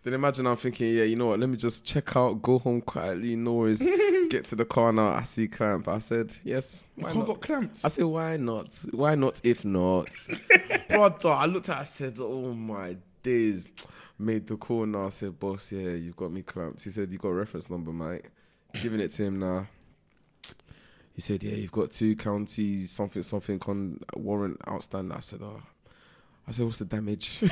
Then 0.05 0.13
imagine 0.13 0.45
I'm 0.45 0.55
thinking, 0.55 0.93
yeah, 0.93 1.03
you 1.05 1.15
know 1.15 1.25
what? 1.25 1.39
Let 1.39 1.49
me 1.49 1.57
just 1.57 1.83
check 1.83 2.15
out, 2.15 2.39
go 2.39 2.59
home 2.59 2.79
quietly, 2.81 3.35
no 3.35 3.53
worries. 3.53 3.79
Get 4.29 4.45
to 4.45 4.55
the 4.55 4.63
car 4.63 4.93
now. 4.93 5.07
I 5.07 5.23
see 5.23 5.47
clamp. 5.47 5.87
I 5.87 5.97
said, 5.97 6.31
yes. 6.43 6.85
Why 6.93 7.09
car 7.09 7.17
not? 7.17 7.25
got 7.25 7.41
clamped. 7.41 7.81
I 7.83 7.87
said, 7.87 8.05
why 8.05 8.37
not? 8.37 8.85
Why 8.91 9.15
not? 9.15 9.41
If 9.43 9.65
not, 9.65 10.11
brother, 10.89 11.29
I 11.29 11.47
looked 11.47 11.69
at. 11.69 11.77
it, 11.77 11.79
I 11.79 11.83
said, 11.83 12.17
oh 12.19 12.53
my 12.53 12.97
days. 13.23 13.67
Made 14.19 14.45
the 14.45 14.57
call 14.57 14.85
now. 14.85 15.07
I 15.07 15.09
said, 15.09 15.39
boss, 15.39 15.71
yeah, 15.71 15.93
you've 15.93 16.15
got 16.15 16.31
me 16.31 16.43
clamped. 16.43 16.83
He 16.83 16.91
said, 16.91 17.11
you 17.11 17.17
got 17.17 17.29
a 17.29 17.33
reference 17.33 17.71
number, 17.71 17.91
mate. 17.91 18.25
Giving 18.79 18.99
it 18.99 19.11
to 19.13 19.23
him 19.23 19.39
now. 19.39 19.65
He 21.15 21.21
said, 21.21 21.41
yeah, 21.41 21.55
you've 21.55 21.71
got 21.71 21.89
two 21.89 22.15
counties, 22.15 22.91
something, 22.91 23.23
something 23.23 23.59
on 23.65 24.01
warrant 24.15 24.61
outstanding. 24.67 25.17
I 25.17 25.21
said, 25.21 25.39
oh. 25.41 25.63
I 26.47 26.51
said, 26.51 26.65
what's 26.65 26.77
the 26.79 26.85
damage? 26.85 27.41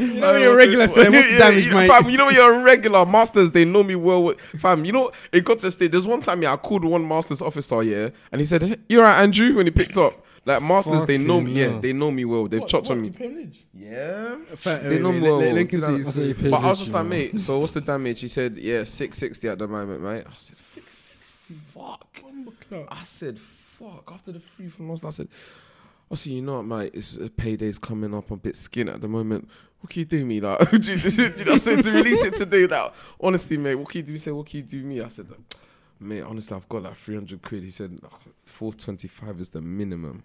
You 0.00 0.20
know 0.20 0.36
you're 0.36 0.52
a 0.52 0.56
regular, 0.56 0.86
so 0.88 1.02
what's 1.10 1.30
the 1.32 1.38
damage, 1.38 1.66
yeah, 1.66 1.74
mate? 1.74 1.88
Fam, 1.88 2.10
you 2.10 2.18
know 2.18 2.26
when 2.26 2.34
you're 2.34 2.60
a 2.60 2.62
regular 2.62 3.06
masters, 3.06 3.50
they 3.50 3.64
know 3.64 3.82
me 3.82 3.96
well. 3.96 4.32
Fam, 4.58 4.84
you 4.84 4.92
know 4.92 5.10
it 5.32 5.44
got 5.44 5.58
to 5.60 5.68
a 5.68 5.70
state. 5.70 5.92
There's 5.92 6.06
one 6.06 6.20
time, 6.20 6.42
yeah, 6.42 6.52
I 6.52 6.56
called 6.56 6.84
one 6.84 7.06
masters 7.06 7.40
officer, 7.40 7.82
yeah, 7.82 8.10
and 8.32 8.40
he 8.40 8.46
said, 8.46 8.62
hey, 8.62 8.76
"You're 8.88 9.02
right, 9.02 9.22
Andrew." 9.22 9.54
When 9.54 9.66
he 9.66 9.70
picked 9.70 9.96
up, 9.96 10.24
like 10.44 10.62
masters, 10.62 11.04
they 11.04 11.16
know 11.18 11.40
me. 11.40 11.54
Fucking 11.54 11.74
Yeah, 11.74 11.80
they 11.80 11.92
know 11.92 12.10
me 12.10 12.24
well. 12.24 12.48
They've 12.48 12.60
What- 12.60 12.68
chopped 12.68 12.88
what, 12.88 12.96
on 12.96 13.02
me. 13.02 13.10
paying? 13.10 13.54
Yeah, 13.74 14.36
Fa- 14.56 14.80
they 14.82 14.98
know 14.98 15.12
me 15.12 15.20
well. 15.22 15.40
I 15.42 15.62
But 15.64 16.54
I 16.54 16.70
was 16.70 16.80
just 16.80 16.92
like, 16.92 17.06
mate. 17.06 17.40
So 17.40 17.60
what's 17.60 17.72
the 17.72 17.80
damage? 17.80 18.20
He 18.20 18.28
said, 18.28 18.56
yeah, 18.58 18.84
six 18.84 19.18
sixty 19.18 19.48
at 19.48 19.58
the 19.58 19.66
moment, 19.68 20.02
mate. 20.02 20.24
I 20.26 20.32
said, 20.36 20.56
six 20.56 20.92
sixty. 21.14 21.54
Fuck. 21.74 22.06
I 22.88 23.02
said, 23.02 23.38
fuck. 23.38 24.10
After 24.12 24.32
the 24.32 24.40
free 24.40 24.68
from 24.68 24.90
Austin, 24.90 25.08
I 25.08 25.10
said, 25.10 25.28
I 26.10 26.16
said, 26.16 26.32
you 26.32 26.42
know 26.42 26.56
what, 26.56 26.64
mate? 26.64 26.90
It's 26.94 27.16
uh, 27.16 27.28
payday's 27.36 27.78
coming 27.78 28.14
up. 28.14 28.30
I'm 28.30 28.34
a 28.34 28.36
bit 28.38 28.56
skin 28.56 28.88
at 28.88 29.00
the 29.00 29.08
moment. 29.08 29.48
What 29.80 29.90
can 29.90 30.00
you 30.00 30.06
do 30.06 30.26
me? 30.26 30.40
Like, 30.40 30.58
do, 30.70 30.76
you, 30.76 30.98
do 31.10 31.22
you 31.22 31.28
know 31.28 31.34
what 31.36 31.48
I'm 31.52 31.58
saying? 31.58 31.82
To 31.82 31.92
release 31.92 32.22
it 32.22 32.34
today, 32.34 32.66
that 32.66 32.94
honestly, 33.20 33.56
mate, 33.56 33.76
what 33.76 33.88
can 33.88 34.00
you 34.00 34.06
do? 34.08 34.12
He 34.14 34.18
said, 34.18 34.32
what 34.32 34.46
can 34.46 34.58
you 34.58 34.66
do 34.66 34.82
me? 34.82 35.00
I 35.00 35.08
said, 35.08 35.28
mate, 36.00 36.22
honestly, 36.22 36.56
I've 36.56 36.68
got 36.68 36.82
like 36.82 36.96
300 36.96 37.42
quid. 37.42 37.62
He 37.62 37.70
said, 37.70 37.98
425 38.44 39.40
is 39.40 39.48
the 39.50 39.60
minimum. 39.60 40.24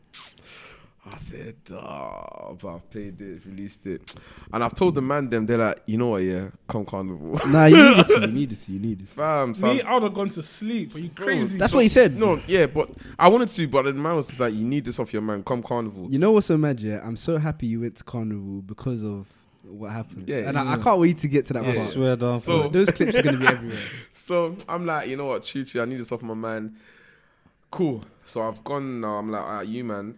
I 1.08 1.18
said, 1.18 1.56
oh, 1.72 2.58
but 2.60 2.68
I've 2.76 2.90
paid 2.90 3.22
it, 3.22 3.46
released 3.46 3.86
it. 3.86 4.16
And 4.52 4.64
I've 4.64 4.74
told 4.74 4.96
the 4.96 5.02
man 5.04 5.30
them, 5.30 5.46
they're 5.46 5.58
like, 5.60 5.84
you 5.86 5.98
know 5.98 6.08
what, 6.08 6.24
yeah, 6.24 6.48
come 6.68 6.84
carnival. 6.84 7.40
Nah, 7.48 7.66
you 7.66 7.76
needed 7.78 8.08
to. 8.08 8.22
You 8.22 8.28
needed 8.28 8.62
to. 8.64 8.72
You 8.72 8.80
needed 8.80 9.08
to. 9.08 9.14
Fam, 9.14 9.54
so 9.54 9.68
Me, 9.68 9.82
I 9.84 9.94
would 9.94 10.04
have 10.04 10.14
gone 10.16 10.30
to 10.30 10.42
sleep. 10.42 10.96
Are 10.96 11.00
you 11.00 11.10
crazy? 11.10 11.60
That's 11.60 11.74
what 11.74 11.84
he 11.84 11.90
said. 11.90 12.18
no, 12.18 12.42
yeah, 12.48 12.66
but 12.66 12.90
I 13.20 13.30
wanted 13.30 13.50
to, 13.50 13.68
but 13.68 13.84
the 13.84 13.94
man 13.94 14.16
was 14.16 14.28
just 14.28 14.40
like, 14.40 14.54
you 14.56 14.66
need 14.66 14.84
this 14.86 15.00
off 15.00 15.14
your 15.14 15.22
man, 15.22 15.44
come 15.44 15.62
carnival. 15.62 16.08
You 16.10 16.18
know 16.18 16.32
what's 16.32 16.48
so 16.48 16.58
mad, 16.58 16.80
yeah? 16.80 17.02
I'm 17.04 17.18
so 17.18 17.38
happy 17.38 17.68
you 17.68 17.82
went 17.82 17.98
to 17.98 18.04
Carnival 18.04 18.62
because 18.64 19.04
of 19.04 19.28
what 19.64 19.92
happened. 19.92 20.28
Yeah, 20.28 20.48
and 20.50 20.58
I, 20.58 20.74
I 20.74 20.78
can't 20.78 21.00
wait 21.00 21.18
to 21.20 21.28
get 21.28 21.46
to 21.48 21.54
that 21.54 21.64
Yeah. 21.66 21.74
part. 21.74 21.86
Swear 21.86 22.16
down. 22.16 22.40
So- 22.40 22.68
Those 22.68 22.90
clips 22.90 23.16
are 23.16 23.22
gonna 23.22 23.38
be 23.38 23.46
everywhere. 23.48 23.80
So 24.14 24.56
I'm 24.68 24.86
like, 24.88 25.08
you 25.08 25.18
know 25.18 25.26
what, 25.26 25.48
Chi 25.52 25.64
Chi, 25.72 25.80
I 25.80 25.86
need 25.86 26.00
this 26.00 26.12
off 26.12 26.24
my 26.24 26.34
man. 26.34 26.76
Cool. 27.70 28.04
So 28.24 28.42
I've 28.42 28.64
gone 28.64 29.02
now. 29.02 29.16
I'm 29.16 29.30
like, 29.32 29.42
all 29.44 29.54
right, 29.54 29.68
you 29.68 29.84
man, 29.84 30.16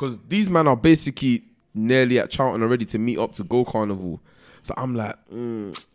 because 0.00 0.18
these 0.28 0.48
men 0.48 0.66
are 0.66 0.76
basically 0.76 1.44
nearly 1.74 2.18
at 2.18 2.30
Charlton 2.30 2.62
already 2.62 2.86
to 2.86 2.98
meet 2.98 3.18
up 3.18 3.32
to 3.32 3.44
go 3.44 3.66
carnival. 3.66 4.18
So 4.62 4.72
I'm 4.78 4.94
like, 4.94 5.14
mm, 5.30 5.86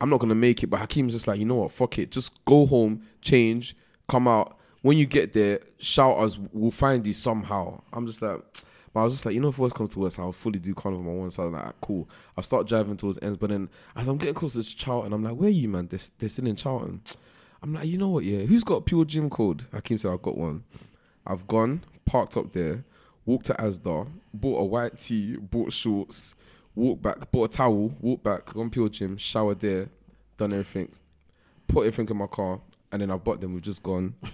I'm 0.00 0.08
not 0.08 0.18
gonna 0.18 0.34
make 0.34 0.62
it. 0.62 0.68
But 0.68 0.80
Hakeem's 0.80 1.12
just 1.12 1.26
like, 1.26 1.38
you 1.38 1.44
know 1.44 1.56
what, 1.56 1.72
fuck 1.72 1.98
it, 1.98 2.10
just 2.10 2.42
go 2.46 2.64
home, 2.64 3.02
change, 3.20 3.76
come 4.08 4.26
out. 4.26 4.56
When 4.80 4.96
you 4.96 5.04
get 5.04 5.34
there, 5.34 5.60
shout 5.78 6.16
us. 6.16 6.38
We'll 6.54 6.70
find 6.70 7.06
you 7.06 7.12
somehow. 7.12 7.82
I'm 7.92 8.06
just 8.06 8.22
like. 8.22 8.40
But 8.92 9.00
I 9.00 9.04
was 9.04 9.12
just 9.12 9.26
like, 9.26 9.34
you 9.34 9.40
know, 9.40 9.50
if 9.50 9.58
worst 9.58 9.76
comes 9.76 9.90
to 9.90 10.00
worst, 10.00 10.18
I'll 10.18 10.32
fully 10.32 10.58
do 10.58 10.74
carnival 10.74 11.12
on 11.12 11.18
one 11.18 11.30
side. 11.30 11.52
Like, 11.52 11.64
ah, 11.64 11.72
cool. 11.80 12.08
I'll 12.36 12.42
start 12.42 12.66
driving 12.66 12.96
towards 12.96 13.18
ends. 13.22 13.36
But 13.36 13.50
then 13.50 13.68
as 13.94 14.08
I'm 14.08 14.16
getting 14.16 14.34
closer 14.34 14.62
to 14.62 14.76
Charlton, 14.76 15.12
I'm 15.12 15.22
like, 15.22 15.36
where 15.36 15.48
are 15.48 15.52
you, 15.52 15.68
man? 15.68 15.86
They're, 15.86 16.00
they're 16.18 16.28
still 16.28 16.48
in 16.48 16.56
Charlton. 16.56 17.00
I'm 17.62 17.74
like, 17.74 17.86
you 17.86 17.98
know 17.98 18.08
what, 18.08 18.24
yeah? 18.24 18.38
Who's 18.38 18.64
got 18.64 18.76
a 18.76 18.80
pure 18.80 19.04
gym 19.04 19.30
code? 19.30 19.66
Hakeem 19.70 19.98
said, 19.98 20.10
I've 20.10 20.22
got 20.22 20.36
one. 20.36 20.64
I've 21.24 21.46
gone, 21.46 21.84
parked 22.04 22.36
up 22.36 22.52
there, 22.52 22.84
walked 23.30 23.46
to 23.46 23.54
Asda, 23.54 24.06
bought 24.34 24.58
a 24.58 24.64
white 24.64 24.98
tee, 25.00 25.36
bought 25.36 25.72
shorts, 25.72 26.34
walked 26.74 27.02
back, 27.02 27.30
bought 27.30 27.44
a 27.54 27.56
towel, 27.56 27.94
walked 28.00 28.24
back, 28.24 28.44
gone 28.46 28.70
pure 28.70 28.88
gym, 28.88 29.16
showered 29.16 29.60
there, 29.60 29.88
done 30.36 30.52
everything, 30.52 30.90
put 31.66 31.86
everything 31.86 32.08
in 32.10 32.16
my 32.16 32.26
car, 32.26 32.60
and 32.92 33.00
then 33.02 33.10
I've 33.10 33.22
bought 33.24 33.40
them. 33.40 33.52
We've 33.54 33.62
just 33.62 33.82
gone. 33.82 34.14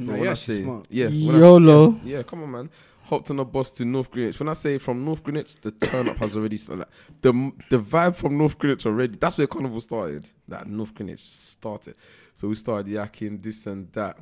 No, 0.00 0.12
But 0.12 0.12
you're 0.12 0.20
when 0.20 0.28
I 0.30 0.34
say, 0.34 0.62
smart. 0.62 0.86
yeah, 0.90 1.06
when 1.06 1.14
I 1.14 1.32
say- 1.32 1.38
YOLO. 1.38 2.00
yeah, 2.04 2.22
come 2.22 2.44
on, 2.44 2.50
man. 2.52 2.70
Hopped 3.06 3.32
on 3.32 3.40
a 3.40 3.44
bus 3.44 3.72
to 3.72 3.84
North 3.84 4.08
Greenwich. 4.12 4.38
When 4.38 4.48
I 4.48 4.52
say 4.52 4.78
from 4.78 5.04
North 5.04 5.24
Greenwich, 5.24 5.56
the 5.56 5.72
turn 5.72 6.08
up 6.08 6.18
has 6.18 6.36
already 6.36 6.56
started. 6.56 6.80
Like, 6.82 6.88
the 7.22 7.32
the 7.68 7.80
vibe 7.80 8.14
from 8.14 8.38
North 8.38 8.56
Greenwich 8.60 8.86
already. 8.86 9.16
That's 9.18 9.36
where 9.38 9.48
Carnival 9.48 9.80
started. 9.80 10.30
That 10.46 10.68
North 10.68 10.94
Greenwich 10.94 11.18
started. 11.24 11.96
So 12.38 12.46
we 12.46 12.54
started 12.54 12.86
yakking 12.86 13.42
this 13.42 13.66
and 13.66 13.92
that. 13.94 14.16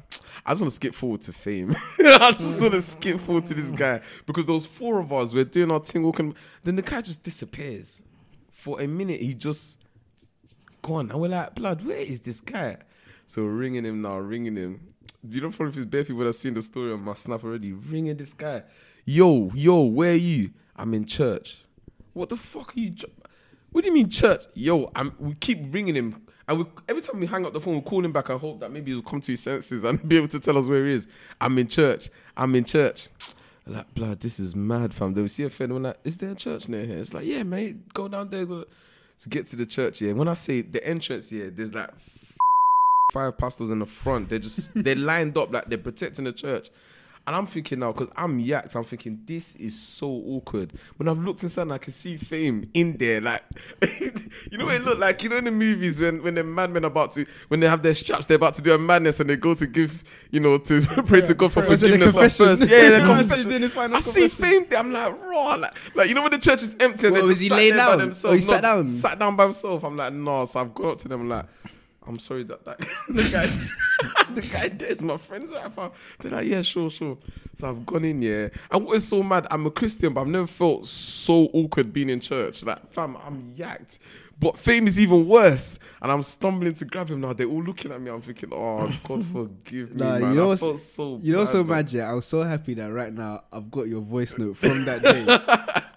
I 0.47 0.53
just 0.53 0.63
want 0.63 0.71
to 0.71 0.75
skip 0.75 0.95
forward 0.95 1.21
to 1.21 1.35
fame. 1.35 1.77
I 1.99 2.31
just 2.31 2.63
want 2.63 2.73
to 2.73 2.81
skip 2.81 3.21
forward 3.21 3.45
to 3.45 3.53
this 3.53 3.71
guy 3.71 4.01
because 4.25 4.47
those 4.47 4.65
four 4.65 5.01
of 5.01 5.13
us 5.13 5.35
we're 5.35 5.45
doing 5.45 5.71
our 5.71 5.81
thing 5.81 6.03
walking. 6.03 6.35
Then 6.63 6.77
the 6.77 6.83
guy 6.83 7.03
just 7.03 7.23
disappears 7.23 8.01
for 8.51 8.81
a 8.81 8.87
minute. 8.87 9.21
He 9.21 9.35
just 9.35 9.85
gone, 10.81 11.11
and 11.11 11.21
we're 11.21 11.29
like, 11.29 11.55
blood. 11.57 11.85
Where 11.85 11.99
is 11.99 12.21
this 12.21 12.41
guy? 12.41 12.79
So 13.27 13.43
we're 13.43 13.51
ringing 13.51 13.85
him 13.85 14.01
now, 14.01 14.17
ringing 14.17 14.57
him. 14.57 14.95
You 15.29 15.43
don't 15.43 15.53
probably 15.53 15.73
if 15.73 15.77
it's 15.77 15.85
bare 15.85 16.05
people 16.05 16.25
have 16.25 16.35
seen 16.37 16.55
the 16.55 16.63
story 16.63 16.93
on 16.93 17.03
my 17.03 17.13
snap 17.13 17.45
already. 17.45 17.75
Ringing 17.75 18.17
this 18.17 18.33
guy, 18.33 18.63
yo, 19.05 19.51
yo, 19.53 19.83
where 19.83 20.13
are 20.13 20.15
you? 20.15 20.53
I'm 20.75 20.95
in 20.95 21.05
church. 21.05 21.67
What 22.15 22.31
the 22.31 22.37
fuck 22.37 22.75
are 22.79 22.81
you? 22.81 22.95
What 23.73 23.85
do 23.85 23.91
you 23.91 23.95
mean 23.95 24.09
church? 24.09 24.45
Yo, 24.55 24.91
I'm. 24.95 25.15
We 25.19 25.35
keep 25.35 25.59
ringing 25.73 25.95
him, 25.95 26.23
and 26.49 26.59
we, 26.59 26.65
every 26.89 27.03
time 27.03 27.21
we 27.21 27.27
hang 27.27 27.45
up 27.45 27.53
the 27.53 27.61
phone, 27.61 27.75
we 27.75 27.81
call 27.81 28.05
him 28.05 28.13
back 28.13 28.29
and 28.29 28.41
hope 28.41 28.61
that 28.61 28.71
maybe 28.71 28.93
he'll 28.93 29.03
come 29.03 29.21
to 29.21 29.33
his 29.33 29.43
senses 29.43 29.85
and 29.85 30.07
be 30.09 30.17
able 30.17 30.29
to 30.29 30.41
tell 30.41 30.57
us 30.57 30.69
where 30.69 30.87
he 30.87 30.93
is. 30.93 31.07
I'm 31.41 31.59
in 31.59 31.69
church. 31.69 32.11
I'm 32.37 32.55
in 32.55 32.65
church. 32.65 33.09
Like 33.69 33.93
blood, 33.95 34.21
this 34.21 34.39
is 34.39 34.55
mad, 34.55 34.95
fam. 34.95 35.13
They 35.13 35.21
will 35.21 35.29
see 35.29 35.43
a 35.43 35.51
friend. 35.51 35.75
We're 35.75 35.81
like, 35.81 35.99
is 36.05 36.17
there 36.19 36.31
a 36.31 36.35
church 36.37 36.69
near 36.69 36.85
here? 36.85 36.99
It's 36.99 37.13
like, 37.13 37.25
yeah, 37.25 37.43
mate, 37.43 37.93
go 37.93 38.07
down 38.07 38.31
there. 38.31 38.47
To 38.47 39.29
get 39.29 39.47
to 39.47 39.57
the 39.57 39.67
church, 39.67 40.01
yeah. 40.01 40.13
When 40.13 40.29
I 40.29 40.35
say 40.35 40.61
the 40.61 40.87
entrance, 40.87 41.33
yeah, 41.33 41.47
there's 41.51 41.75
like 41.75 41.91
five 43.13 43.37
pastors 43.37 43.71
in 43.71 43.81
the 43.81 43.87
front. 43.87 44.29
They're 44.29 44.39
just 44.39 44.71
they're 44.77 44.95
lined 44.95 45.37
up 45.37 45.53
like 45.53 45.65
they're 45.69 45.79
protecting 45.79 46.27
the 46.27 46.33
church. 46.33 46.71
And 47.27 47.35
I'm 47.35 47.47
thinking 47.47 47.81
now, 47.81 47.91
because 47.91 48.09
I'm 48.17 48.41
yacked, 48.41 48.77
I'm 48.77 48.85
thinking 48.85 49.21
this 49.25 49.57
is 49.57 49.77
so 49.77 50.07
awkward. 50.07 50.73
When 50.97 51.09
I've 51.09 51.19
looked 51.19 51.43
inside 51.43 51.63
and 51.63 51.73
I 51.73 51.79
can 51.79 51.93
see 51.93 52.17
fame 52.17 52.71
in 52.73 52.97
there, 52.99 53.21
like 53.21 53.43
you 54.53 54.59
know 54.59 54.67
what 54.67 54.77
it 54.77 54.85
looked 54.85 55.01
like? 55.01 55.23
You 55.25 55.31
know 55.31 55.39
in 55.39 55.45
the 55.45 55.51
movies 55.51 56.01
when 56.01 56.23
when 56.23 56.37
the 56.37 56.45
madmen 56.45 56.85
are 56.85 56.87
about 56.87 57.13
to 57.13 57.27
when 57.49 57.59
they 57.59 57.69
have 57.69 57.83
their 57.83 57.95
straps, 57.95 58.27
they're 58.27 58.37
about 58.37 58.55
to 58.55 58.63
do 58.63 58.73
a 58.75 58.79
madness 58.79 59.19
and 59.19 59.29
they 59.29 59.37
go 59.37 59.55
to 59.55 59.67
give, 59.67 60.05
you 60.31 60.39
know, 60.39 60.57
to 60.59 60.81
pray 61.07 61.21
to 61.23 61.35
God 61.35 61.53
for 61.53 61.65
forgiveness 61.65 62.17
at 62.17 62.33
first. 62.33 62.71
Yeah, 62.77 62.91
the 62.91 62.97
I 62.97 63.23
see 63.23 63.59
confession. 63.59 63.95
I 63.95 64.01
see 64.01 64.29
fame 64.29 64.67
there. 64.69 64.79
I'm 64.79 64.93
like, 64.93 65.21
raw. 65.21 65.55
Like, 65.55 65.75
like 65.95 66.09
you 66.09 66.15
know 66.15 66.23
when 66.23 66.33
the 66.33 66.39
church 66.39 66.63
is 66.63 66.77
empty 66.79 67.09
and 67.09 67.17
they're 67.17 67.23
was 67.23 67.41
just 67.41 67.43
he 67.43 67.49
sat 67.49 67.57
there 67.57 67.71
by 67.73 67.77
down? 67.77 67.99
themselves. 67.99 68.35
Oh, 68.35 68.37
he 68.37 68.43
sat 68.43 68.63
down? 68.63 68.87
Sat 68.87 69.19
down 69.19 69.37
by 69.37 69.45
himself. 69.45 69.85
I'm 69.85 69.97
like, 69.97 70.13
no. 70.13 70.45
So 70.45 70.61
I've 70.61 70.75
gone 70.75 70.93
up 70.93 70.99
to 70.99 71.09
them. 71.09 71.29
Like, 71.29 71.47
I'm 72.07 72.19
sorry 72.19 72.45
that, 72.45 72.65
that 72.65 72.79
the 73.09 73.29
guy, 73.31 73.47
the 74.35 74.43
guy 74.43 74.69
there 74.69 74.89
is 74.89 75.03
my 75.03 75.17
friend's 75.17 75.51
right 75.51 75.71
fam. 75.73 75.91
They're 76.21 76.33
like, 76.33 76.47
yeah, 76.47 76.63
sure, 76.63 76.91
sure. 76.91 77.19
So 77.55 77.69
I've 77.69 77.87
gone 77.87 78.05
in, 78.05 78.23
yeah. 78.23 78.49
And 78.71 78.85
what 78.85 78.97
is 78.97 79.09
so 79.09 79.23
mad? 79.23 79.47
I'm 79.51 79.67
a 79.67 79.71
Christian, 79.71 80.13
but 80.15 80.21
I've 80.23 80.27
never 80.29 80.47
felt 80.47 80.87
so 80.87 81.49
awkward 81.53 81.93
being 81.93 82.11
in 82.11 82.21
church. 82.21 82.63
Like, 82.65 82.93
fam, 82.93 83.17
I'm 83.17 83.55
yacked. 83.57 83.99
But 84.39 84.59
fame 84.59 84.87
is 84.87 85.01
even 85.01 85.27
worse. 85.27 85.79
And 86.03 86.13
I'm 86.13 86.23
stumbling 86.23 86.75
to 86.75 86.85
grab 86.85 87.09
him 87.11 87.23
now. 87.23 87.33
They're 87.33 87.47
all 87.47 87.63
looking 87.63 87.91
at 87.91 88.01
me. 88.01 88.11
I'm 88.11 88.21
thinking, 88.21 88.51
oh, 88.53 88.93
God 89.05 89.25
forgive 89.33 89.95
me, 89.95 90.05
Nah, 90.05 90.19
man. 90.19 90.31
you 90.31 90.37
know 90.37 90.45
I 90.45 90.47
what's- 90.49 90.61
felt 90.61 90.79
so 90.79 91.19
You 91.23 91.33
know, 91.33 91.45
bad, 91.45 91.49
so 91.49 91.65
mad, 91.65 91.93
yeah. 91.93 92.13
I'm 92.13 92.21
so 92.21 92.43
happy 92.43 92.75
that 92.75 92.93
right 92.93 93.13
now 93.13 93.45
I've 93.51 93.71
got 93.71 93.85
your 93.89 94.03
voice 94.03 94.37
note 94.37 94.59
from 94.59 94.85
that 94.85 95.03
day. 95.03 95.27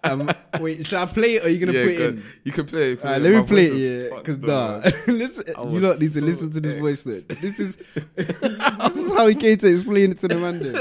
um, 0.10 0.30
wait, 0.62 0.86
should 0.86 1.00
I 1.00 1.06
play 1.06 1.36
it 1.36 1.44
or 1.44 1.48
are 1.48 1.50
you 1.50 1.60
gonna 1.66 1.78
Yeah, 1.78 1.84
put 1.84 1.92
it 1.94 2.02
in? 2.02 2.24
You 2.46 2.52
can 2.54 2.66
play 2.66 2.94
it. 2.94 3.00
Alright, 3.04 3.20
it. 3.20 3.24
let 3.24 3.30
me 3.34 3.38
My 3.40 3.44
play 3.46 3.66
it, 3.66 4.10
yeah. 4.12 4.18
Because 4.20 4.38
nah, 4.38 4.90
listen, 5.14 5.46
you 5.48 5.80
lot 5.82 6.00
need 6.00 6.14
to 6.14 6.20
so 6.22 6.26
listen 6.26 6.52
to 6.52 6.60
this 6.62 6.72
vexed. 6.72 6.82
voice 6.82 7.06
note. 7.06 7.28
This 7.42 7.60
is 7.60 7.76
this 8.16 8.96
is 8.96 9.14
how 9.16 9.28
he 9.28 9.36
came 9.36 9.58
to 9.58 9.68
explain 9.68 10.12
it 10.12 10.20
to 10.22 10.30
the 10.30 10.36
man. 10.38 10.60
Then. 10.60 10.76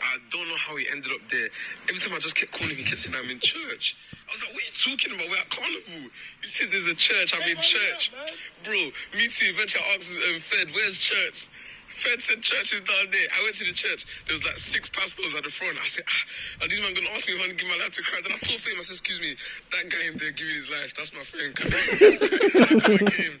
I 0.00 0.18
don't 0.30 0.48
know 0.48 0.56
how 0.56 0.76
he 0.76 0.83
ended 0.94 1.10
up 1.10 1.26
there. 1.28 1.50
Every 1.90 1.98
time 1.98 2.14
I 2.14 2.22
just 2.22 2.38
kept 2.38 2.54
calling 2.54 2.70
him, 2.70 2.78
he 2.78 2.86
kept 2.86 3.02
saying, 3.02 3.18
I'm 3.18 3.28
in 3.28 3.42
church. 3.42 3.98
I 4.14 4.30
was 4.30 4.46
like, 4.46 4.54
what 4.54 4.62
are 4.62 4.70
you 4.70 4.78
talking 4.78 5.10
about? 5.10 5.26
We're 5.26 5.42
at 5.42 5.50
Carnival. 5.50 6.06
He 6.40 6.48
said, 6.48 6.70
there's 6.70 6.86
a 6.86 6.94
church. 6.94 7.34
I'm 7.34 7.42
in 7.42 7.58
church. 7.58 8.14
Bro, 8.62 8.94
me 9.18 9.26
too. 9.26 9.50
Eventually 9.50 9.82
I 9.82 9.98
asked 9.98 10.16
um, 10.16 10.38
Fed, 10.38 10.70
where's 10.72 10.98
church? 10.98 11.50
Fed 11.94 12.20
said 12.20 12.42
church 12.42 12.72
is 12.72 12.80
down 12.80 13.06
there. 13.10 13.28
I 13.38 13.42
went 13.44 13.54
to 13.62 13.64
the 13.64 13.72
church. 13.72 14.04
There 14.26 14.34
was 14.34 14.42
like 14.42 14.56
six 14.56 14.88
pastors 14.88 15.32
at 15.34 15.44
the 15.44 15.50
front. 15.50 15.78
I 15.78 15.86
said, 15.86 16.02
ah, 16.08 16.64
are 16.64 16.68
these 16.68 16.80
men 16.80 16.92
going 16.94 17.06
to 17.06 17.12
ask 17.14 17.28
me 17.28 17.34
if 17.34 17.42
I 17.42 17.46
to 17.48 17.54
give 17.54 17.68
my 17.68 17.78
life 17.78 17.92
to 17.94 18.02
Christ? 18.02 18.24
Then 18.24 18.32
I 18.32 18.36
saw 18.36 18.50
him. 18.50 18.58
I 18.78 18.82
said, 18.82 18.98
excuse 18.98 19.20
me, 19.20 19.36
that 19.70 19.88
guy 19.90 20.06
in 20.10 20.18
there 20.18 20.32
giving 20.32 20.54
his 20.54 20.68
life, 20.70 20.92
that's 20.94 21.12
my 21.14 21.22
friend. 21.22 21.54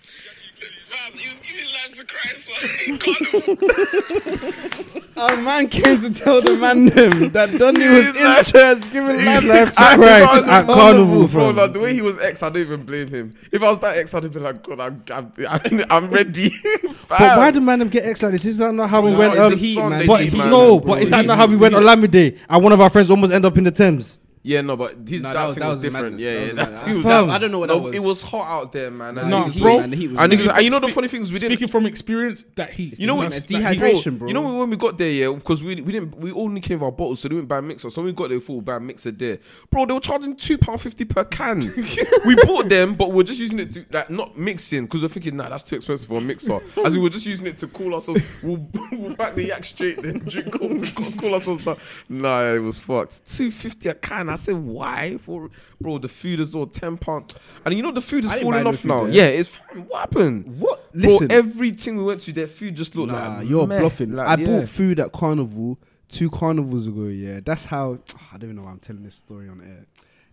And 0.64 1.14
he 1.18 1.28
was 1.28 1.40
giving 1.40 1.66
life 1.66 1.94
to 1.98 2.04
Christ. 2.06 2.48
Man. 2.48 2.98
Carnival. 4.92 5.03
Our 5.16 5.36
man 5.36 5.68
came 5.68 6.00
to 6.02 6.10
tell 6.12 6.42
the 6.42 6.56
man 6.56 6.86
them 6.86 7.30
that 7.32 7.56
Donny 7.58 7.86
was 7.88 8.08
in 8.08 8.24
life- 8.24 8.46
church 8.52 8.92
giving 8.92 9.24
life 9.24 9.42
to 9.42 9.72
Christ 9.74 10.44
at 10.44 10.66
Carnival, 10.66 11.28
bro, 11.28 11.46
fam. 11.48 11.56
like, 11.56 11.72
the 11.72 11.80
way 11.80 11.94
he 11.94 12.02
was 12.02 12.18
ex, 12.18 12.42
I 12.42 12.48
don't 12.48 12.58
even 12.62 12.82
blame 12.84 13.08
him. 13.08 13.34
If 13.52 13.62
I 13.62 13.70
was 13.70 13.78
that 13.80 13.96
ex, 13.96 14.12
I'd 14.12 14.24
have 14.24 14.32
been 14.32 14.42
like, 14.42 14.62
God, 14.64 14.80
I'm, 14.80 15.02
I'm, 15.48 15.84
I'm, 15.90 16.10
ready. 16.10 16.50
But 17.08 17.20
why 17.20 17.50
do 17.50 17.60
man 17.60 17.78
them 17.78 17.88
get 17.88 18.04
ex 18.04 18.22
like 18.22 18.32
this? 18.32 18.44
Is 18.44 18.58
that 18.58 18.72
not 18.74 18.90
how 18.90 19.02
we 19.02 19.12
No, 19.12 19.18
went? 19.18 19.38
Um, 19.38 19.50
the 19.50 19.56
heat, 19.56 19.76
but 19.76 19.98
The 20.06 20.16
heat, 20.16 20.32
man. 20.34 20.50
no, 20.50 20.80
but 20.80 21.02
is 21.02 21.08
that 21.10 21.24
not 21.26 21.36
how 21.36 21.46
we 21.46 21.56
went 21.56 21.74
the 21.74 21.78
on 21.78 21.84
Lamide 21.84 22.38
and 22.48 22.62
one 22.64 22.72
of 22.72 22.80
our 22.80 22.90
friends 22.90 23.10
almost 23.10 23.32
end 23.32 23.44
up 23.44 23.56
in 23.56 23.64
the 23.64 23.70
Thames? 23.70 24.18
Yeah, 24.46 24.60
no, 24.60 24.76
but 24.76 25.08
his 25.08 25.22
that, 25.22 25.32
that 25.32 25.46
was- 25.46 25.54
that 25.56 25.66
was, 25.68 25.76
was 25.76 25.82
different. 25.82 26.16
madness. 26.16 26.20
Yeah, 26.20 26.32
That 26.32 26.38
yeah, 26.38 26.44
was 26.44 26.52
that, 26.54 26.56
madness. 26.70 26.82
he 26.86 26.94
was, 26.96 27.02
Fam, 27.04 27.26
that- 27.28 27.34
I 27.34 27.38
don't 27.38 27.50
know 27.50 27.58
what 27.60 27.68
no, 27.70 27.74
that 27.76 27.82
was. 27.82 27.94
It 27.96 28.02
was 28.02 28.20
hot 28.22 28.46
out 28.46 28.72
there, 28.72 28.90
man. 28.90 29.16
And, 29.16 29.30
Nah, 29.30 29.38
he 29.44 29.44
was 29.46 29.56
bro. 29.58 29.74
like- 29.76 29.84
and 29.84 29.92
the 29.94 29.96
heat 29.96 30.08
was 30.10 30.20
and, 30.20 30.32
he- 30.34 30.64
you 30.64 30.70
know 30.70 30.80
the 30.80 30.88
funny 30.90 31.08
things 31.08 31.32
we 31.32 31.38
didn't. 31.38 31.52
Speaking 31.52 31.68
from 31.68 31.86
experience, 31.86 32.44
that 32.56 32.70
heat. 32.74 32.98
You 33.00 33.06
know 33.06 33.14
what? 33.14 33.30
That's- 33.30 33.46
that 33.46 33.72
heat- 33.72 33.80
dehydration, 33.80 34.18
bro. 34.18 34.28
You 34.28 34.34
know 34.34 34.42
when 34.58 34.68
we 34.68 34.76
got 34.76 34.98
there, 34.98 35.08
yeah, 35.10 35.32
because 35.32 35.62
we 35.62 35.76
we 35.80 35.92
didn't 35.92 36.14
we 36.18 36.30
only 36.32 36.60
came 36.60 36.80
with 36.80 36.84
our 36.84 36.92
bottles, 36.92 37.20
so 37.20 37.28
they 37.28 37.36
didn't 37.36 37.48
buy 37.48 37.56
a 37.58 37.62
mixer. 37.62 37.88
So 37.88 38.02
when 38.02 38.08
we 38.08 38.12
got 38.12 38.28
there, 38.28 38.38
we 38.38 38.44
thought 38.44 38.64
buy 38.66 38.76
a 38.76 38.80
mixer 38.80 39.12
there, 39.12 39.38
bro. 39.70 39.86
They 39.86 39.94
were 39.94 40.00
charging 40.00 40.36
two 40.36 40.58
pound 40.58 40.78
fifty 40.78 41.06
per 41.06 41.24
can. 41.24 41.60
we 42.26 42.36
bought 42.44 42.68
them, 42.68 42.96
but 42.96 43.12
we're 43.12 43.22
just 43.22 43.40
using 43.40 43.60
it 43.60 43.72
to 43.72 43.86
like 43.92 44.10
not 44.10 44.36
mixing 44.36 44.84
because 44.84 45.00
we're 45.00 45.08
thinking, 45.08 45.36
nah, 45.38 45.48
that's 45.48 45.64
too 45.64 45.76
expensive 45.76 46.06
for 46.06 46.18
a 46.18 46.20
mixer. 46.20 46.60
As 46.84 46.92
we 46.94 46.98
were 47.02 47.08
just 47.08 47.24
using 47.24 47.46
it 47.46 47.56
to 47.58 47.66
cool 47.68 47.94
ourselves. 47.94 48.20
We'll, 48.42 48.68
we'll 48.92 49.14
back 49.14 49.36
the 49.36 49.46
yak 49.46 49.64
straight, 49.64 50.02
then 50.02 50.18
drink 50.18 50.52
cold 50.52 50.78
to 50.80 50.92
cool, 50.94 51.12
cool 51.12 51.32
ourselves 51.32 51.64
down. 51.64 51.78
Nah, 52.10 52.42
it 52.52 52.58
was 52.58 52.78
fucked. 52.78 53.24
Two 53.24 53.50
fifty 53.50 53.88
a 53.88 53.94
can. 53.94 54.33
I 54.34 54.36
said 54.36 54.56
why? 54.56 55.16
For 55.18 55.50
bro, 55.80 55.98
the 55.98 56.08
food 56.08 56.40
is 56.40 56.54
all 56.54 56.66
ten 56.66 56.96
pound, 56.98 57.34
and 57.64 57.74
you 57.74 57.82
know 57.82 57.92
the 57.92 58.00
food 58.00 58.24
is 58.24 58.32
I 58.32 58.42
falling 58.42 58.66
off 58.66 58.84
now. 58.84 59.04
there. 59.04 59.12
Yeah, 59.12 59.26
it's 59.26 59.56
what 59.56 60.00
happened. 60.00 60.60
What? 60.60 60.92
Bro, 60.92 61.02
Listen, 61.02 61.32
everything 61.32 61.96
we 61.96 62.04
went 62.04 62.20
to, 62.22 62.32
their 62.32 62.48
food 62.48 62.74
just 62.74 62.94
looked 62.96 63.12
nah, 63.12 63.38
like 63.38 63.48
you're 63.48 63.66
meh. 63.66 63.80
bluffing. 63.80 64.14
Like, 64.16 64.28
I 64.28 64.42
yeah. 64.42 64.46
bought 64.46 64.68
food 64.68 65.00
at 65.00 65.12
Carnival 65.12 65.78
two 66.08 66.30
carnivals 66.30 66.86
ago. 66.86 67.04
Yeah, 67.04 67.40
that's 67.44 67.64
how. 67.64 67.98
I 68.32 68.38
don't 68.38 68.44
even 68.44 68.56
know 68.56 68.62
why 68.62 68.70
I'm 68.70 68.78
telling 68.78 69.02
this 69.04 69.16
story 69.16 69.48
on 69.48 69.60
air. 69.60 69.86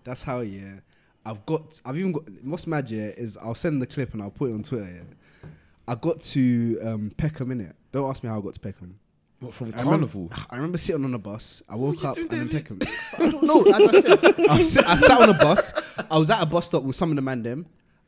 That's 0.04 0.24
how. 0.24 0.40
Yeah, 0.42 0.80
I've 1.26 1.46
got. 1.46 1.80
I've 1.86 1.98
even 1.98 2.12
got. 2.12 2.24
What's 2.44 2.68
mad? 2.68 2.90
Yeah, 2.90 3.08
is 3.18 3.38
I'll 3.38 3.56
send 3.56 3.82
the 3.82 3.88
clip 3.88 4.14
and 4.14 4.22
I'll 4.22 4.32
put 4.32 4.50
it 4.50 4.54
on 4.54 4.64
Twitter. 4.64 4.90
Yeah, 4.92 5.50
I 5.88 5.96
got 5.96 6.22
to 6.22 6.80
um, 6.84 7.12
Peckham 7.18 7.52
in 7.52 7.62
it. 7.62 7.76
Don't 7.92 8.10
ask 8.10 8.24
me 8.24 8.30
how 8.30 8.40
I 8.40 8.42
got 8.42 8.54
to 8.56 8.60
Peckham. 8.60 9.00
What 9.42 9.54
from 9.54 9.68
I 9.76 9.82
remember, 9.82 10.08
carnival? 10.08 10.30
I 10.50 10.56
remember 10.56 10.78
sitting 10.78 11.04
on 11.04 11.14
a 11.14 11.20
bus. 11.20 11.62
I 11.68 11.76
woke 11.76 12.06
up 12.06 12.16
and 12.18 12.32
in 12.32 12.48
there, 12.48 12.62
Peckham. 12.62 12.80
I 13.18 13.30
don't 13.30 13.44
know. 13.44 13.62
As 13.64 13.82
I 13.82 14.02
said, 14.02 14.50
I, 14.50 14.58
was 14.58 14.72
sit, 14.72 14.86
I 14.88 14.96
sat 14.96 15.20
on 15.22 15.30
a 15.30 15.34
bus. 15.34 15.74
I 16.10 16.18
was 16.18 16.30
at 16.30 16.42
a 16.42 16.46
bus 16.46 16.68
stop 16.68 16.84
with 16.84 16.96
some 16.96 17.10
of 17.10 17.16
the 17.18 17.22
man 17.22 17.44
them. 17.44 17.66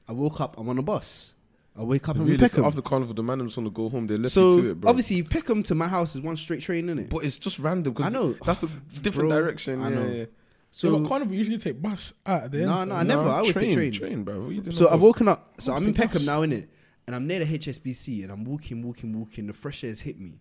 I 0.07 0.11
woke 0.13 0.39
up. 0.41 0.57
I'm 0.57 0.69
on 0.69 0.77
a 0.77 0.81
bus. 0.83 1.35
I 1.75 1.81
wake 1.83 2.07
up 2.07 2.15
and 2.17 2.25
in 2.25 2.31
Really, 2.33 2.47
so 2.47 2.55
Peckham. 2.57 2.65
after 2.65 2.81
carnival, 2.83 3.15
the 3.15 3.23
man 3.23 3.39
just 3.43 3.57
want 3.57 3.65
to 3.67 3.71
go 3.71 3.89
home. 3.89 4.05
They 4.05 4.15
left 4.17 4.35
you 4.35 4.41
So 4.51 4.61
to 4.61 4.69
it, 4.71 4.81
bro. 4.81 4.89
obviously 4.89 5.23
Peckham 5.23 5.63
to 5.63 5.73
my 5.75 5.87
house 5.87 6.15
is 6.15 6.21
one 6.21 6.37
straight 6.37 6.61
train, 6.61 6.85
isn't 6.87 6.99
it? 6.99 7.09
but 7.09 7.23
it's 7.23 7.39
just 7.39 7.57
random 7.57 7.93
because 7.93 8.13
I 8.13 8.15
know. 8.15 8.33
that's 8.45 8.61
a 8.61 8.67
different 9.01 9.29
Bro, 9.29 9.39
direction. 9.41 9.81
I 9.81 9.89
yeah, 9.89 9.95
know. 9.95 10.07
yeah. 10.11 10.25
So 10.69 10.87
So 10.89 10.93
yeah, 10.93 10.99
but 10.99 11.07
carnival 11.09 11.35
usually 11.35 11.57
take 11.57 11.81
bus 11.81 12.13
out 12.27 12.43
at 12.43 12.51
the 12.51 12.57
end. 12.59 12.67
No, 12.67 12.83
no, 12.83 12.93
I 12.95 13.01
never. 13.03 13.23
I 13.23 13.37
always 13.37 13.53
train, 13.53 13.75
take 13.75 13.75
train. 13.75 13.91
train, 13.91 14.23
bro. 14.23 14.41
What 14.41 14.49
you 14.53 14.61
doing 14.61 14.75
So 14.75 14.85
I've 14.85 14.99
bus? 14.99 15.01
woken 15.01 15.27
up. 15.29 15.53
So 15.59 15.73
I'm 15.73 15.83
in 15.87 15.93
Peckham 15.95 16.19
bus? 16.19 16.25
now, 16.27 16.41
innit? 16.41 16.67
And 17.07 17.15
I'm 17.15 17.25
near 17.25 17.39
the 17.43 17.57
HSBC, 17.57 18.21
and 18.23 18.31
I'm 18.31 18.45
walking, 18.45 18.83
walking, 18.83 19.17
walking. 19.19 19.47
The 19.47 19.53
fresh 19.53 19.83
air's 19.83 20.01
hit 20.01 20.19
me. 20.19 20.35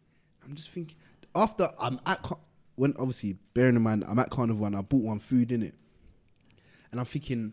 I'm 0.45 0.55
just 0.55 0.71
thinking. 0.71 0.97
After 1.35 1.69
I'm 1.81 1.99
at 2.07 2.23
Car- 2.23 2.39
when 2.77 2.95
obviously 2.99 3.37
bearing 3.55 3.77
in 3.77 3.83
mind 3.83 4.05
I'm 4.07 4.19
at 4.19 4.31
Carnival 4.31 4.67
and 4.67 4.77
I 4.77 4.81
bought 4.83 5.03
one 5.03 5.19
food 5.19 5.53
in 5.53 5.63
it, 5.63 5.75
and 6.91 7.01
I'm 7.01 7.07
thinking. 7.07 7.53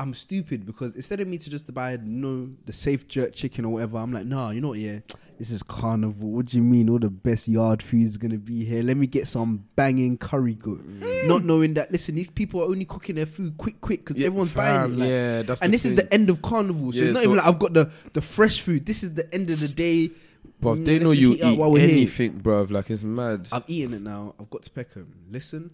I'm 0.00 0.14
stupid 0.14 0.64
because 0.64 0.94
instead 0.94 1.18
of 1.18 1.26
me 1.26 1.38
to 1.38 1.50
just 1.50 1.74
buy 1.74 1.98
no 2.00 2.48
the 2.66 2.72
safe 2.72 3.08
jerk 3.08 3.32
chicken 3.34 3.64
or 3.64 3.72
whatever, 3.72 3.98
I'm 3.98 4.12
like, 4.12 4.26
nah, 4.26 4.50
you 4.50 4.60
know 4.60 4.68
what? 4.68 4.78
Yeah, 4.78 5.00
this 5.40 5.50
is 5.50 5.60
carnival. 5.64 6.30
What 6.30 6.46
do 6.46 6.56
you 6.56 6.62
mean? 6.62 6.88
All 6.88 7.00
the 7.00 7.10
best 7.10 7.48
yard 7.48 7.82
food 7.82 8.06
is 8.06 8.16
gonna 8.16 8.38
be 8.38 8.64
here. 8.64 8.84
Let 8.84 8.96
me 8.96 9.08
get 9.08 9.26
some 9.26 9.64
banging 9.74 10.16
curry 10.16 10.54
goat. 10.54 10.88
Mm. 10.88 11.26
Not 11.26 11.42
knowing 11.44 11.74
that, 11.74 11.90
listen, 11.90 12.14
these 12.14 12.30
people 12.30 12.60
are 12.62 12.66
only 12.66 12.84
cooking 12.84 13.16
their 13.16 13.26
food 13.26 13.56
quick, 13.58 13.80
quick 13.80 14.04
because 14.04 14.20
Yeah, 14.20 14.26
everyone's 14.28 14.52
fam, 14.52 14.82
buying 14.82 14.92
it. 14.92 14.98
like- 15.00 15.08
yeah, 15.08 15.42
that's 15.42 15.62
and 15.62 15.74
this 15.74 15.84
is 15.84 15.94
the 15.96 16.14
end 16.14 16.30
of 16.30 16.42
carnival, 16.42 16.92
so 16.92 16.98
Yeah, 17.00 17.04
it's 17.06 17.14
not 17.14 17.24
so- 17.24 17.30
even 17.30 17.36
like 17.38 17.46
I've 17.46 17.58
got 17.58 17.74
the 17.74 17.90
the 18.12 18.22
fresh 18.22 18.60
food. 18.60 18.86
This 18.86 19.02
is 19.02 19.14
the 19.14 19.34
end 19.34 19.50
of 19.50 19.58
the 19.58 19.66
day. 19.66 20.12
But 20.60 20.78
Mm, 20.78 20.84
they 20.84 20.98
know 20.98 21.10
you 21.12 21.32
heat 21.32 21.42
up 21.42 21.52
eat 21.52 21.58
while 21.58 21.70
we're 21.70 21.80
here. 21.86 21.90
anything, 21.90 22.38
bro. 22.38 22.62
Like 22.68 22.90
it's 22.90 23.04
mad. 23.04 23.48
I've 23.52 23.64
eaten 23.68 23.94
it 23.94 24.02
now. 24.02 24.34
I've 24.40 24.50
got 24.50 24.62
to 24.64 24.70
Peckham. 24.70 25.14
Listen, 25.30 25.70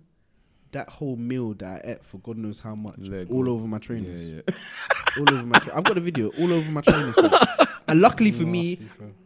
that 0.72 0.88
whole 0.88 1.16
meal 1.16 1.54
that 1.54 1.84
I 1.86 1.90
ate 1.92 2.04
for 2.04 2.18
God 2.18 2.36
knows 2.36 2.60
how 2.60 2.74
much, 2.74 2.98
Leg 2.98 3.30
all 3.30 3.48
over 3.48 3.66
my 3.66 3.78
trainers, 3.78 4.22
yeah. 4.22 4.40
all 5.18 5.34
over 5.34 5.46
my. 5.46 5.58
Tra- 5.58 5.76
I've 5.76 5.84
got 5.84 5.96
a 5.96 6.00
video 6.00 6.28
all 6.38 6.52
over 6.52 6.70
my 6.70 6.80
trainers. 6.82 7.14
and 7.88 8.00
luckily 8.00 8.30
for 8.32 8.42
me, 8.44 8.78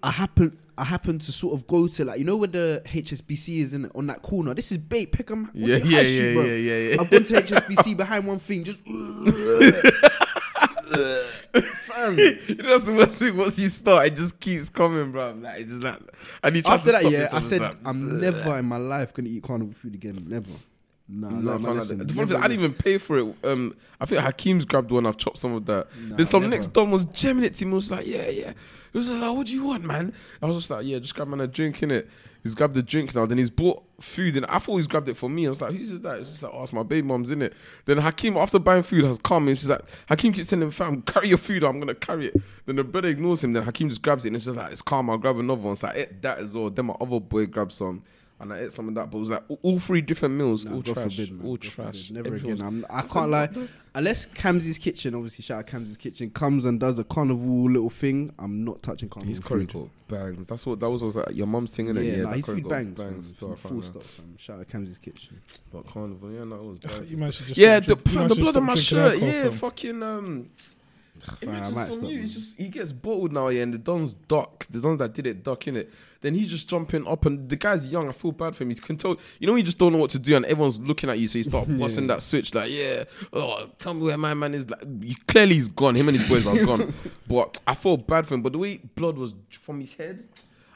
I 0.03 0.11
happen 0.12 0.57
I 0.77 0.85
happen 0.85 1.18
to 1.18 1.33
sort 1.33 1.55
of 1.55 1.66
go 1.66 1.88
to 1.88 2.05
like 2.05 2.21
you 2.21 2.25
know 2.25 2.37
where 2.37 2.47
the 2.47 2.81
HSBC 2.87 3.59
is 3.59 3.73
in 3.75 3.90
on 3.97 4.07
that 4.07 4.23
corner. 4.23 4.55
This 4.55 4.71
is 4.71 4.79
bait 4.79 5.11
Peckham. 5.11 5.47
what 5.47 5.55
Yeah, 5.57 5.77
yeah, 5.79 6.01
yeah, 6.03 6.31
yeah, 6.31 6.42
yeah, 6.55 6.88
yeah. 6.90 6.97
I've 7.01 7.11
gone 7.11 7.25
to 7.25 7.33
HSBC 7.42 7.97
behind 7.97 8.27
one 8.29 8.38
thing, 8.38 8.62
just. 8.62 8.79
You 12.48 12.54
know 12.56 12.70
that's 12.70 12.82
the 12.84 12.92
worst 12.92 13.18
thing. 13.18 13.37
Once 13.37 13.58
you 13.58 13.68
start, 13.68 14.06
it 14.08 14.16
just 14.16 14.40
keeps 14.40 14.68
coming, 14.68 15.12
bro. 15.12 15.32
Like 15.32 15.61
it's 15.61 15.70
just 15.70 15.82
like, 15.82 15.98
and 16.42 16.56
you 16.56 16.62
try 16.62 16.74
After 16.74 16.87
to 16.87 16.92
that, 16.92 17.00
stop 17.00 17.12
yeah, 17.12 17.28
I 17.32 17.37
it's 17.38 17.48
said 17.48 17.61
like, 17.61 17.76
I'm 17.84 18.20
never 18.20 18.58
in 18.58 18.64
my 18.64 18.76
life 18.76 19.12
gonna 19.14 19.28
eat 19.28 19.42
carnival 19.42 19.74
food 19.74 19.94
again. 19.94 20.24
Never. 20.26 20.48
Nah, 21.09 21.29
No, 21.31 21.37
learned 21.37 21.44
my 21.44 21.53
can't 21.53 21.62
like 21.62 21.75
lesson. 21.77 21.99
that. 21.99 22.09
The 22.09 22.14
funny 22.14 22.27
thing—I 22.29 22.42
didn't 22.49 22.61
even 22.64 22.75
pay 22.75 22.99
for 22.99 23.18
it. 23.18 23.35
Um, 23.44 23.75
I 24.01 24.05
think 24.05 24.21
Hakeem's 24.21 24.64
grabbed 24.64 24.90
one. 24.90 25.07
I've 25.07 25.16
chopped 25.16 25.38
some 25.38 25.55
of 25.55 25.64
that. 25.66 25.87
then 25.97 26.27
some 26.27 26.42
never. 26.42 26.51
next 26.51 26.66
Don 26.75 26.90
was 26.90 27.05
jamming 27.07 27.44
it 27.44 27.55
to 27.55 27.66
me. 27.66 27.73
Was 27.73 27.90
like, 27.90 28.07
yeah, 28.07 28.29
yeah. 28.29 28.53
He 28.92 28.99
was 28.99 29.11
like, 29.11 29.37
what 29.37 29.47
do 29.47 29.55
you 29.55 29.64
want, 29.64 29.85
man? 29.85 30.12
I 30.42 30.47
was 30.47 30.57
just 30.57 30.71
like, 30.71 30.85
yeah, 30.87 30.99
just 30.99 31.14
grab 31.14 31.29
man 31.29 31.40
a 31.40 31.47
drink 31.47 31.83
in 31.83 31.90
it. 31.90 32.09
He's 32.42 32.55
grabbed 32.55 32.75
the 32.75 32.83
drink 32.83 33.14
now. 33.14 33.27
Then 33.27 33.37
he's 33.38 33.51
bought 33.51 33.83
food, 34.01 34.37
and 34.37 34.47
I 34.47 34.59
thought 34.59 34.77
he's 34.77 34.87
grabbed 34.87 35.09
it 35.09 35.16
for 35.16 35.29
me. 35.29 35.47
I 35.47 35.51
was 35.51 35.61
like, 35.61 35.73
who's 35.75 35.90
this 35.90 35.99
that? 36.01 36.21
It's 36.21 36.31
just 36.31 36.42
like, 36.42 36.53
oh, 36.55 36.62
it's 36.62 36.73
my 36.73 36.83
baby 36.85 37.07
mom's 37.07 37.31
in 37.31 37.42
it. 37.42 37.55
Then 37.87 37.99
Hakeem, 37.99 38.37
after 38.37 38.59
buying 38.59 38.83
food, 38.83 39.05
has 39.05 39.18
come 39.18 39.49
and 39.49 39.59
she's 39.59 39.68
like, 39.68 39.83
Hakeem 40.09 40.33
keeps 40.33 40.47
telling 40.47 40.62
him, 40.62 40.71
fam, 40.71 41.03
carry 41.03 41.29
your 41.31 41.38
food. 41.38 41.64
I'm 41.64 41.81
gonna 41.81 41.94
carry 41.94 42.27
it. 42.27 42.35
Then 42.66 42.77
the 42.77 42.85
brother 42.85 43.09
ignores 43.09 43.42
him. 43.42 43.55
Then 43.55 43.64
Hakeem 43.64 43.88
just 43.88 44.03
grabs 44.03 44.25
it, 44.25 44.29
and 44.29 44.37
it's 44.37 44.44
just 44.44 44.57
like, 44.57 44.73
it's 44.73 44.83
calm. 44.83 45.09
I'll 45.11 45.18
grab 45.18 45.38
another 45.38 45.62
one. 45.62 45.75
So 45.77 45.88
I 45.88 45.92
ate 45.94 46.23
that 46.23 46.38
as 46.38 46.55
well. 46.55 46.68
Then 46.71 46.87
my 46.87 46.94
other 47.01 47.18
boy 47.18 47.47
grabs 47.47 47.75
some. 47.77 48.03
And 48.40 48.53
I 48.53 48.61
ate 48.61 48.72
some 48.72 48.87
of 48.87 48.94
that, 48.94 49.11
but 49.11 49.16
it 49.18 49.20
was 49.20 49.31
like 49.31 49.42
all- 49.48 49.59
all 49.62 49.79
three 49.81 50.01
different 50.01 50.37
meals, 50.37 50.64
Nah, 50.64 50.74
all 50.74 50.81
God 50.83 50.94
trash, 50.94 51.16
forbid, 51.16 51.33
man. 51.33 51.44
all 51.46 51.57
God 51.57 51.61
trash. 51.62 52.07
forbid. 52.07 52.14
Never 52.14 52.27
Everything 52.29 52.53
again. 52.53 52.64
was- 52.66 52.85
I'm, 52.90 52.96
I 52.98 53.03
can't 53.03 53.31
lie. 53.31 53.46
the- 53.48 53.68
Unless 53.96 54.27
Kamsi's 54.27 54.79
Kitchen, 54.79 55.16
obviously 55.16 55.42
shout 55.42 55.59
out 55.59 55.66
Kamsi's 55.66 55.96
Kitchen, 55.96 56.31
comes 56.31 56.64
and 56.64 56.79
does 56.79 57.01
a 57.01 57.05
carnival 57.05 57.68
little 57.68 57.90
thing, 57.90 58.33
I'm 58.38 58.64
not 58.64 58.81
touching 58.81 59.09
carnival 59.09 59.29
His 59.29 59.40
curry 59.40 59.66
goat 59.66 59.90
bangs. 60.07 60.46
That's 60.46 60.64
what 60.66 60.79
that 60.79 60.88
was. 60.88 61.03
Was 61.03 61.16
like 61.16 61.35
your 61.35 61.48
mum's 61.48 61.72
thing, 61.72 61.87
innit? 61.88 62.05
Yeah, 62.05 62.12
Yeah, 62.18 62.22
nah, 62.22 62.31
that 62.31 62.37
his 62.37 62.46
food 62.46 62.68
bangs. 62.68 62.96
bangs. 62.96 63.12
man. 63.12 63.22
stuff, 63.22 63.59
Full 63.61 63.79
I 63.79 63.83
stop, 63.83 64.03
fam. 64.05 64.35
Shout 64.38 64.61
out 64.61 64.68
Kamsi's 64.68 64.98
Kitchen. 64.98 65.40
But 65.72 65.87
carnival, 65.88 66.31
yeah, 66.31 66.44
no, 66.44 66.55
it 66.57 66.62
was 66.62 66.79
bangs. 66.79 67.11
You 67.11 67.16
managed 67.16 67.38
to 67.38 67.44
just 67.46 67.59
yeah, 67.59 67.81
the, 67.81 67.96
drink- 67.96 68.07
you 68.12 68.29
the 68.29 68.35
blood 68.40 68.57
on 68.57 68.64
my 68.66 68.74
shirt. 68.77 69.18
Yeah, 69.18 69.51
fucking 69.51 70.01
um. 70.05 70.48
Fam, 71.20 71.37
I 71.42 71.44
Imagine 71.57 71.74
might 71.74 71.87
some 71.87 71.96
stop, 71.96 72.09
you. 72.11 72.14
man. 72.16 72.24
It's 72.24 72.35
just 72.35 72.57
he 72.57 72.68
gets 72.68 72.92
bottled 72.92 73.33
now, 73.33 73.48
yeah, 73.48 73.62
and 73.62 73.74
the 73.74 73.79
Don's 73.79 74.14
duck. 74.14 74.64
The 74.70 74.81
Dons 74.81 75.01
that 75.01 75.12
did 75.14 75.27
it 75.27 75.42
duck 75.42 75.66
in 75.66 75.77
it. 75.79 75.90
Then 76.20 76.35
he's 76.35 76.50
just 76.50 76.68
jumping 76.68 77.07
up, 77.07 77.26
and 77.26 77.48
the 77.48 77.57
guy's 77.57 77.87
young. 77.87 78.09
I 78.09 78.12
feel 78.12 78.33
bad 78.33 78.57
for 78.57 78.64
him. 78.64 78.70
He's 78.70 78.81
can 78.81 78.96
tell. 78.96 79.16
You 79.38 79.46
know, 79.46 79.54
you 79.54 79.62
just 79.62 79.78
don't 79.78 79.92
know 79.92 79.98
what 79.98 80.11
to 80.11 80.18
do, 80.18 80.35
and 80.35 80.44
everyone's 80.46 80.81
looking 80.81 81.09
at 81.11 81.18
you, 81.18 81.28
so 81.28 81.38
you 81.38 81.44
start 81.44 81.68
busting 81.78 82.09
that 82.09 82.22
switch. 82.22 82.54
Like, 82.54 82.70
yeah, 82.70 83.04
oh, 83.33 83.68
tell 83.78 83.94
me 83.94 84.02
where 84.02 84.18
my 84.18 84.35
man 84.35 84.54
is. 84.54 84.68
Like, 84.68 84.83
you, 85.00 85.14
clearly 85.26 85.54
he's 85.54 85.68
gone. 85.68 85.94
Him 85.94 86.09
and 86.09 86.16
his 86.16 86.28
boys 86.28 86.46
are 86.46 86.64
gone. 86.64 86.92
But 87.28 87.61
I 87.66 87.74
felt 87.74 88.07
bad 88.07 88.26
for 88.26 88.35
him. 88.35 88.42
But 88.42 88.52
the 88.52 88.59
way 88.59 88.81
blood 88.94 89.18
was 89.18 89.35
from 89.50 89.81
his 89.81 89.92
head. 89.92 90.26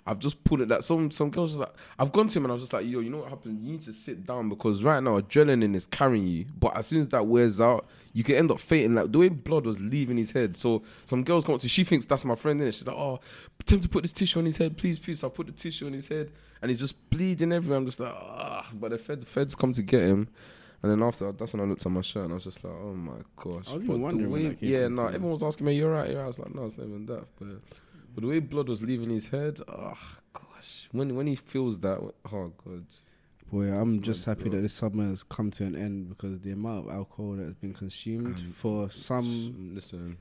I've 0.07 0.19
just 0.19 0.43
put 0.43 0.61
it 0.61 0.69
that 0.69 0.83
some 0.83 1.11
some 1.11 1.31
girls 1.31 1.57
like 1.57 1.73
I've 1.99 2.11
gone 2.11 2.27
to 2.29 2.39
him 2.39 2.45
and 2.45 2.53
I 2.53 2.55
was 2.55 2.63
just 2.63 2.73
like 2.73 2.85
yo 2.87 2.99
you 3.01 3.11
know 3.11 3.19
what 3.19 3.29
happened? 3.29 3.65
You 3.65 3.73
need 3.73 3.83
to 3.83 3.93
sit 3.93 4.27
down 4.27 4.49
because 4.49 4.83
right 4.83 5.01
now 5.03 5.21
adrenaline 5.21 5.75
is 5.77 5.87
carrying 5.87 6.27
you. 6.27 6.47
But 6.59 6.77
as 6.77 6.87
soon 6.87 7.01
as 7.01 7.09
that 7.09 7.27
wears 7.27 7.61
out 7.61 7.87
you 8.13 8.25
can 8.25 8.35
end 8.35 8.51
up 8.51 8.59
fainting. 8.59 8.95
Like 8.97 9.13
the 9.13 9.19
way 9.19 9.29
blood 9.29 9.65
was 9.65 9.79
leaving 9.81 10.17
his 10.17 10.33
head. 10.33 10.57
So 10.57 10.83
some 11.05 11.23
girls 11.23 11.45
come 11.45 11.55
up 11.55 11.61
to 11.61 11.69
she 11.69 11.85
thinks 11.85 12.05
that's 12.05 12.25
my 12.25 12.35
friend 12.35 12.61
in 12.61 12.71
she's 12.73 12.87
like 12.87 12.97
oh 12.97 13.21
him 13.67 13.81
to 13.81 13.89
put 13.89 14.03
this 14.03 14.13
tissue 14.13 14.41
on 14.41 14.47
his 14.47 14.57
head. 14.57 14.77
Please 14.77 14.99
please 14.99 15.21
so 15.21 15.29
I 15.29 15.31
put 15.31 15.47
the 15.47 15.53
tissue 15.53 15.87
on 15.87 15.93
his 15.93 16.09
head. 16.09 16.33
And 16.61 16.71
he's 16.71 16.81
just 16.81 17.09
bleeding 17.11 17.53
everywhere. 17.53 17.79
I'm 17.79 17.87
just 17.87 18.01
like 18.01 18.13
ah. 18.15 18.69
But 18.75 18.91
the 18.91 18.99
fed 18.99 19.23
the 19.23 19.27
feds 19.27 19.55
come 19.55 19.73
to 19.73 19.83
get 19.83 20.03
him. 20.03 20.29
And 20.83 20.91
then 20.91 21.03
after 21.05 21.27
that, 21.27 21.39
that's 21.39 21.53
when 21.53 21.61
I 21.61 21.65
looked 21.65 21.87
at 21.87 21.93
my 21.93 22.01
shirt 22.01 22.25
and 22.25 22.33
I 22.33 22.35
was 22.35 22.45
just 22.45 22.65
like, 22.65 22.73
oh 22.73 22.93
my 22.93 23.13
gosh. 23.37 23.69
I 23.71 23.75
was 23.75 23.85
even 23.85 23.87
But 23.87 23.99
wondering 24.01 24.31
way- 24.33 24.57
yeah, 24.59 24.89
no, 24.89 25.03
too. 25.03 25.15
everyone 25.15 25.31
was 25.31 25.43
asking 25.45 25.67
me, 25.67 25.75
you're 25.77 25.93
right, 25.93 26.09
you're 26.11 26.19
right. 26.19 26.25
I 26.25 26.27
was 26.27 26.41
like, 26.41 26.53
no, 26.53 26.65
it's 26.67 26.77
not 26.77 26.89
even 26.89 27.07
that. 27.07 27.25
But, 27.39 27.49
but 28.15 28.23
the 28.23 28.29
way 28.29 28.39
blood 28.41 28.69
was 28.69 28.83
leaving 28.83 29.11
his 29.11 29.29
head, 29.29 29.59
oh 29.69 29.95
gosh. 30.33 30.89
When 30.93 31.15
when 31.15 31.27
he 31.27 31.35
feels 31.35 31.79
that, 31.81 31.99
oh 32.33 32.53
god. 32.65 32.87
Boy, 33.51 33.65
I'm 33.71 33.97
It's 33.97 34.07
just 34.07 34.25
happy 34.25 34.49
that 34.49 34.63
this 34.63 34.73
summer 34.73 35.07
has 35.09 35.23
come 35.23 35.51
to 35.53 35.65
an 35.65 35.77
end 35.77 36.09
because 36.09 36.41
the 36.41 36.53
amount 36.53 36.87
of 36.89 36.95
alcohol 36.95 37.33
that 37.33 37.45
has 37.45 37.55
been 37.55 37.75
consumed 37.75 38.39
Um, 38.39 38.53
for 38.53 38.89
some 38.89 39.75
Listen, 39.75 40.17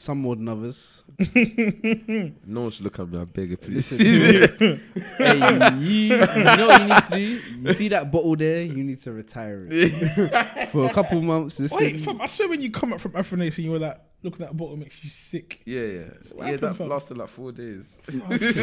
some 0.00 0.18
more 0.18 0.34
than 0.34 0.48
others. 0.48 1.02
no 1.18 2.62
one 2.62 2.70
should 2.70 2.84
look 2.84 2.98
at 2.98 3.08
me. 3.08 3.18
I 3.20 3.24
beg 3.24 3.50
you, 3.50 3.56
please. 3.58 3.92
Listen, 3.92 4.80
hey, 5.18 5.74
you, 5.78 6.14
you 6.14 6.16
know 6.16 6.66
what 6.68 6.80
you 6.80 6.88
need 6.88 7.02
to 7.04 7.10
do? 7.12 7.68
You 7.68 7.72
see 7.74 7.88
that 7.88 8.10
bottle 8.10 8.34
there? 8.34 8.62
You 8.62 8.82
need 8.82 8.98
to 9.02 9.12
retire 9.12 9.66
it 9.70 10.68
for 10.70 10.86
a 10.86 10.92
couple 10.92 11.20
months. 11.20 11.60
Listen, 11.60 11.78
Wait, 11.78 12.00
fam, 12.00 12.20
I 12.20 12.26
swear 12.26 12.48
when 12.48 12.62
you 12.62 12.70
come 12.70 12.94
up 12.94 13.00
from 13.00 13.14
Afro 13.14 13.36
Nation, 13.36 13.62
you 13.64 13.72
were 13.72 13.78
like, 13.78 14.00
looking 14.22 14.44
at 14.44 14.52
a 14.52 14.54
bottle 14.54 14.76
makes 14.76 14.96
you 15.02 15.10
sick. 15.10 15.60
yeah, 15.66 15.80
yeah, 15.82 15.98
what 16.32 16.46
yeah. 16.46 16.52
happened, 16.52 16.60
That 16.60 16.76
fam? 16.76 16.88
lasted 16.88 17.18
like 17.18 17.28
four 17.28 17.52
days. 17.52 18.00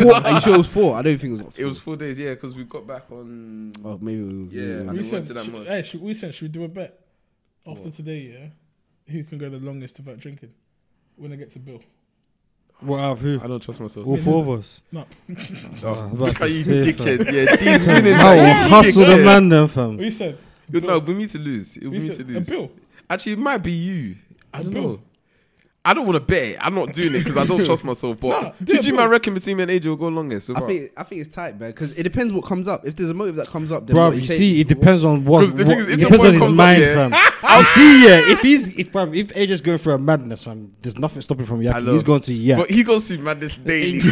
four, 0.01 0.15
are 0.15 0.31
you 0.31 0.41
sure 0.41 0.55
it 0.55 0.57
was 0.57 0.67
four? 0.69 0.95
I 0.95 1.03
don't 1.03 1.17
think 1.19 1.29
it 1.29 1.33
was. 1.33 1.41
Like 1.43 1.59
It 1.59 1.65
was 1.65 1.79
four 1.79 1.95
days, 1.97 2.17
yeah, 2.17 2.31
because 2.31 2.55
we 2.55 2.63
got 2.63 2.87
back 2.87 3.03
on. 3.11 3.73
Oh, 3.85 3.99
maybe 4.01 4.21
it 4.21 4.41
was. 4.43 4.53
Yeah, 4.55 4.63
maybe 4.63 4.81
it 4.81 4.87
We 5.03 5.09
didn't 5.11 5.23
to 5.25 5.33
that 5.33 5.45
should, 5.45 5.53
much. 5.53 5.67
hey, 5.67 5.81
should, 5.83 6.01
we 6.01 6.13
said, 6.15 6.33
should 6.33 6.45
we 6.45 6.49
do 6.49 6.63
a 6.63 6.67
bet 6.67 6.99
after 7.67 7.91
today? 7.91 8.33
Yeah, 8.33 9.13
who 9.13 9.23
can 9.23 9.37
go 9.37 9.49
the 9.51 9.59
longest 9.59 9.97
without 9.99 10.17
drinking 10.19 10.53
when 11.17 11.33
I 11.33 11.35
get 11.35 11.51
to 11.51 11.59
Bill? 11.59 11.81
What 12.79 12.99
out 12.99 13.13
of 13.13 13.21
who? 13.21 13.39
I 13.43 13.47
don't 13.47 13.59
trust 13.61 13.79
myself. 13.79 14.05
All 14.07 14.17
four 14.17 14.41
of 14.41 14.49
us. 14.59 14.81
No, 14.91 15.05
Oh, 15.83 16.11
about 16.13 16.41
Are 16.41 16.47
you 16.47 16.53
say, 16.63 16.91
fam. 16.93 17.17
dickhead? 17.17 17.31
Yeah, 17.33 17.55
D's 17.55 17.87
winning. 17.87 18.13
I 18.13 18.35
will 18.35 18.43
that. 18.43 18.69
hustle 18.69 19.01
the 19.01 19.07
Dickhead. 19.13 19.25
man 19.25 19.49
then, 19.49 19.67
fam. 19.67 19.97
we 19.97 20.11
said. 20.11 20.37
Yo, 20.69 20.79
No, 20.81 20.99
we 20.99 21.13
need 21.15 21.29
to 21.29 21.39
lose. 21.39 21.77
It 21.77 21.83
we 21.83 21.89
we 21.89 21.97
need 21.99 22.13
said 22.15 22.27
to 22.27 22.33
a 22.33 22.37
lose. 22.37 22.49
Bill. 22.49 22.71
Actually, 23.09 23.31
it 23.33 23.39
might 23.39 23.57
be 23.63 23.71
you. 23.71 24.15
I 24.53 24.59
A 24.59 24.63
don't 24.63 24.73
bill. 24.73 24.83
know. 24.83 24.99
I 25.89 25.93
don't 25.93 26.05
want 26.05 26.15
to 26.17 26.19
bet 26.19 26.43
it. 26.43 26.57
I'm 26.59 26.75
not 26.75 26.91
doing 26.91 27.15
it 27.15 27.19
because 27.19 27.37
I 27.37 27.45
don't 27.45 27.63
trust 27.65 27.83
myself. 27.91 28.19
But 28.19 28.41
Nah, 28.41 28.49
do 28.61 28.73
who 28.73 28.79
do 28.81 28.87
you 28.87 28.93
bro. 28.93 29.03
man 29.03 29.09
reckon 29.09 29.33
between 29.33 29.57
me 29.57 29.63
and 29.63 29.71
AJ 29.71 29.85
will 29.85 29.95
go 29.95 30.09
longest? 30.09 30.49
I 30.49 30.59
think 30.59 30.91
I 30.97 31.03
think 31.03 31.21
it's 31.21 31.33
tight, 31.33 31.59
man. 31.59 31.69
Because 31.71 31.93
it 31.97 32.03
depends 32.03 32.33
what 32.33 32.43
comes 32.45 32.67
up. 32.67 32.85
If 32.85 32.95
there's 32.97 33.09
a 33.09 33.13
motive 33.13 33.35
that 33.37 33.47
comes 33.47 33.71
up, 33.71 33.87
then 33.87 33.95
Bro, 33.95 34.07
what 34.09 34.15
you 34.15 34.21
see, 34.25 34.59
it 34.61 34.67
depends 34.67 35.03
on 35.03 35.23
what 35.23 35.41
the 35.55 35.63
thing 35.63 35.67
what- 35.67 35.77
is, 35.79 35.87
it 35.87 35.99
depends 35.99 36.23
on 36.25 36.33
his 36.33 36.41
comes 36.41 36.53
up, 36.53 36.57
mind, 36.57 36.81
yeah. 36.81 36.93
fam. 37.09 37.13
I'll 37.43 37.63
see, 37.63 38.05
yeah. 38.05 38.31
If 38.31 38.41
he's 38.41 38.67
if 38.77 38.91
bruv, 38.91 39.15
if 39.15 39.29
AJ's 39.29 39.61
going 39.61 39.77
for 39.77 39.93
a 39.93 39.99
madness, 39.99 40.43
fam, 40.43 40.73
there's 40.81 40.97
nothing 40.97 41.21
stopping 41.21 41.45
from 41.45 41.61
I 41.61 41.63
Yaki. 41.63 41.91
He's 41.93 42.03
going 42.03 42.21
to 42.21 42.33
yeah. 42.33 42.57
But 42.57 42.69
he 42.69 42.83
goes 42.83 43.07
through 43.07 43.19
madness 43.19 43.55
daily. 43.71 43.99
You 43.99 44.11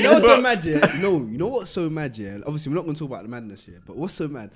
know 0.00 0.12
what's 0.14 0.24
so 0.24 0.40
mad, 0.40 0.64
yeah? 0.64 0.78
No, 1.00 1.12
you 1.18 1.38
know 1.38 1.48
what's 1.48 1.70
so 1.70 1.90
mad, 1.90 2.16
yeah? 2.16 2.38
Obviously, 2.46 2.70
we're 2.70 2.76
not 2.76 2.84
going 2.84 2.94
to 2.94 2.98
talk 3.00 3.10
about 3.10 3.22
the 3.22 3.28
madness 3.28 3.64
here, 3.64 3.80
but 3.84 3.96
what's 3.96 4.14
so 4.14 4.28
mad 4.28 4.50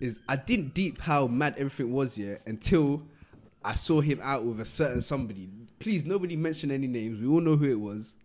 is 0.00 0.20
I 0.28 0.36
didn't 0.36 0.74
deep 0.74 1.00
how 1.00 1.26
mad 1.26 1.54
everything 1.58 1.92
was, 1.92 2.16
yeah, 2.16 2.36
until 2.46 3.02
I 3.68 3.74
saw 3.74 4.00
him 4.00 4.18
out 4.22 4.44
with 4.44 4.60
a 4.60 4.64
certain 4.64 5.02
somebody. 5.02 5.50
Please, 5.78 6.06
nobody 6.06 6.36
mention 6.36 6.70
any 6.70 6.86
names. 6.86 7.20
We 7.20 7.26
all 7.28 7.40
know 7.42 7.54
who 7.56 7.70
it 7.70 7.78
was. 7.78 8.16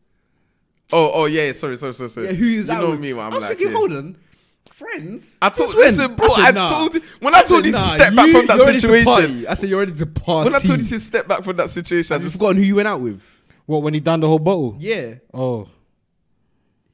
oh, 0.93 1.11
oh 1.13 1.25
yeah. 1.25 1.51
Sorry, 1.51 1.75
sorry, 1.75 1.93
sorry, 1.93 2.09
sorry. 2.09 2.27
Yeah, 2.27 2.33
who 2.33 2.45
is 2.45 2.67
you 2.67 2.73
out 2.73 2.81
know 2.81 2.91
with? 2.91 3.01
me, 3.01 3.11
man. 3.13 3.25
I'm 3.25 3.31
I 3.33 3.35
was 3.35 3.43
like, 3.43 3.57
thinking, 3.57 3.67
yeah. 3.67 3.73
hold 3.77 3.91
on, 3.93 4.17
friends. 4.71 5.37
I 5.41 5.49
told 5.49 5.69
Since 5.71 5.75
when? 5.75 5.85
listen, 5.85 6.15
bro. 6.15 6.27
said, 6.29 6.45
I, 6.45 6.51
nah. 6.51 6.69
told 6.69 6.95
when 7.19 7.35
I, 7.35 7.41
told 7.43 7.65
you 7.65 7.73
to 7.73 7.77
step 7.77 8.15
back 8.15 8.27
you- 8.27 8.31
from 8.31 8.47
that 8.47 8.57
you're 8.57 8.65
ready 8.67 8.79
to 8.79 8.87
situation. 8.87 9.47
I 9.47 9.53
said 9.55 9.69
you're 9.69 9.79
ready 9.79 9.91
to 9.93 10.05
party. 10.05 10.49
When 10.49 10.55
I 10.55 10.59
told 10.65 10.79
you 10.81 10.87
to 10.87 10.99
step 10.99 11.27
back 11.27 11.43
from 11.43 11.57
that 11.57 11.69
situation, 11.69 12.13
I 12.13 12.15
have 12.15 12.21
you 12.23 12.27
just 12.29 12.37
forgotten 12.37 12.57
who 12.57 12.63
you 12.63 12.75
went 12.77 12.87
out 12.87 13.01
with? 13.01 13.21
what 13.65 13.81
when 13.83 13.93
he 13.93 13.99
done 13.99 14.21
the 14.21 14.27
whole 14.27 14.39
bottle? 14.39 14.75
Yeah, 14.79 15.15
Oh, 15.33 15.67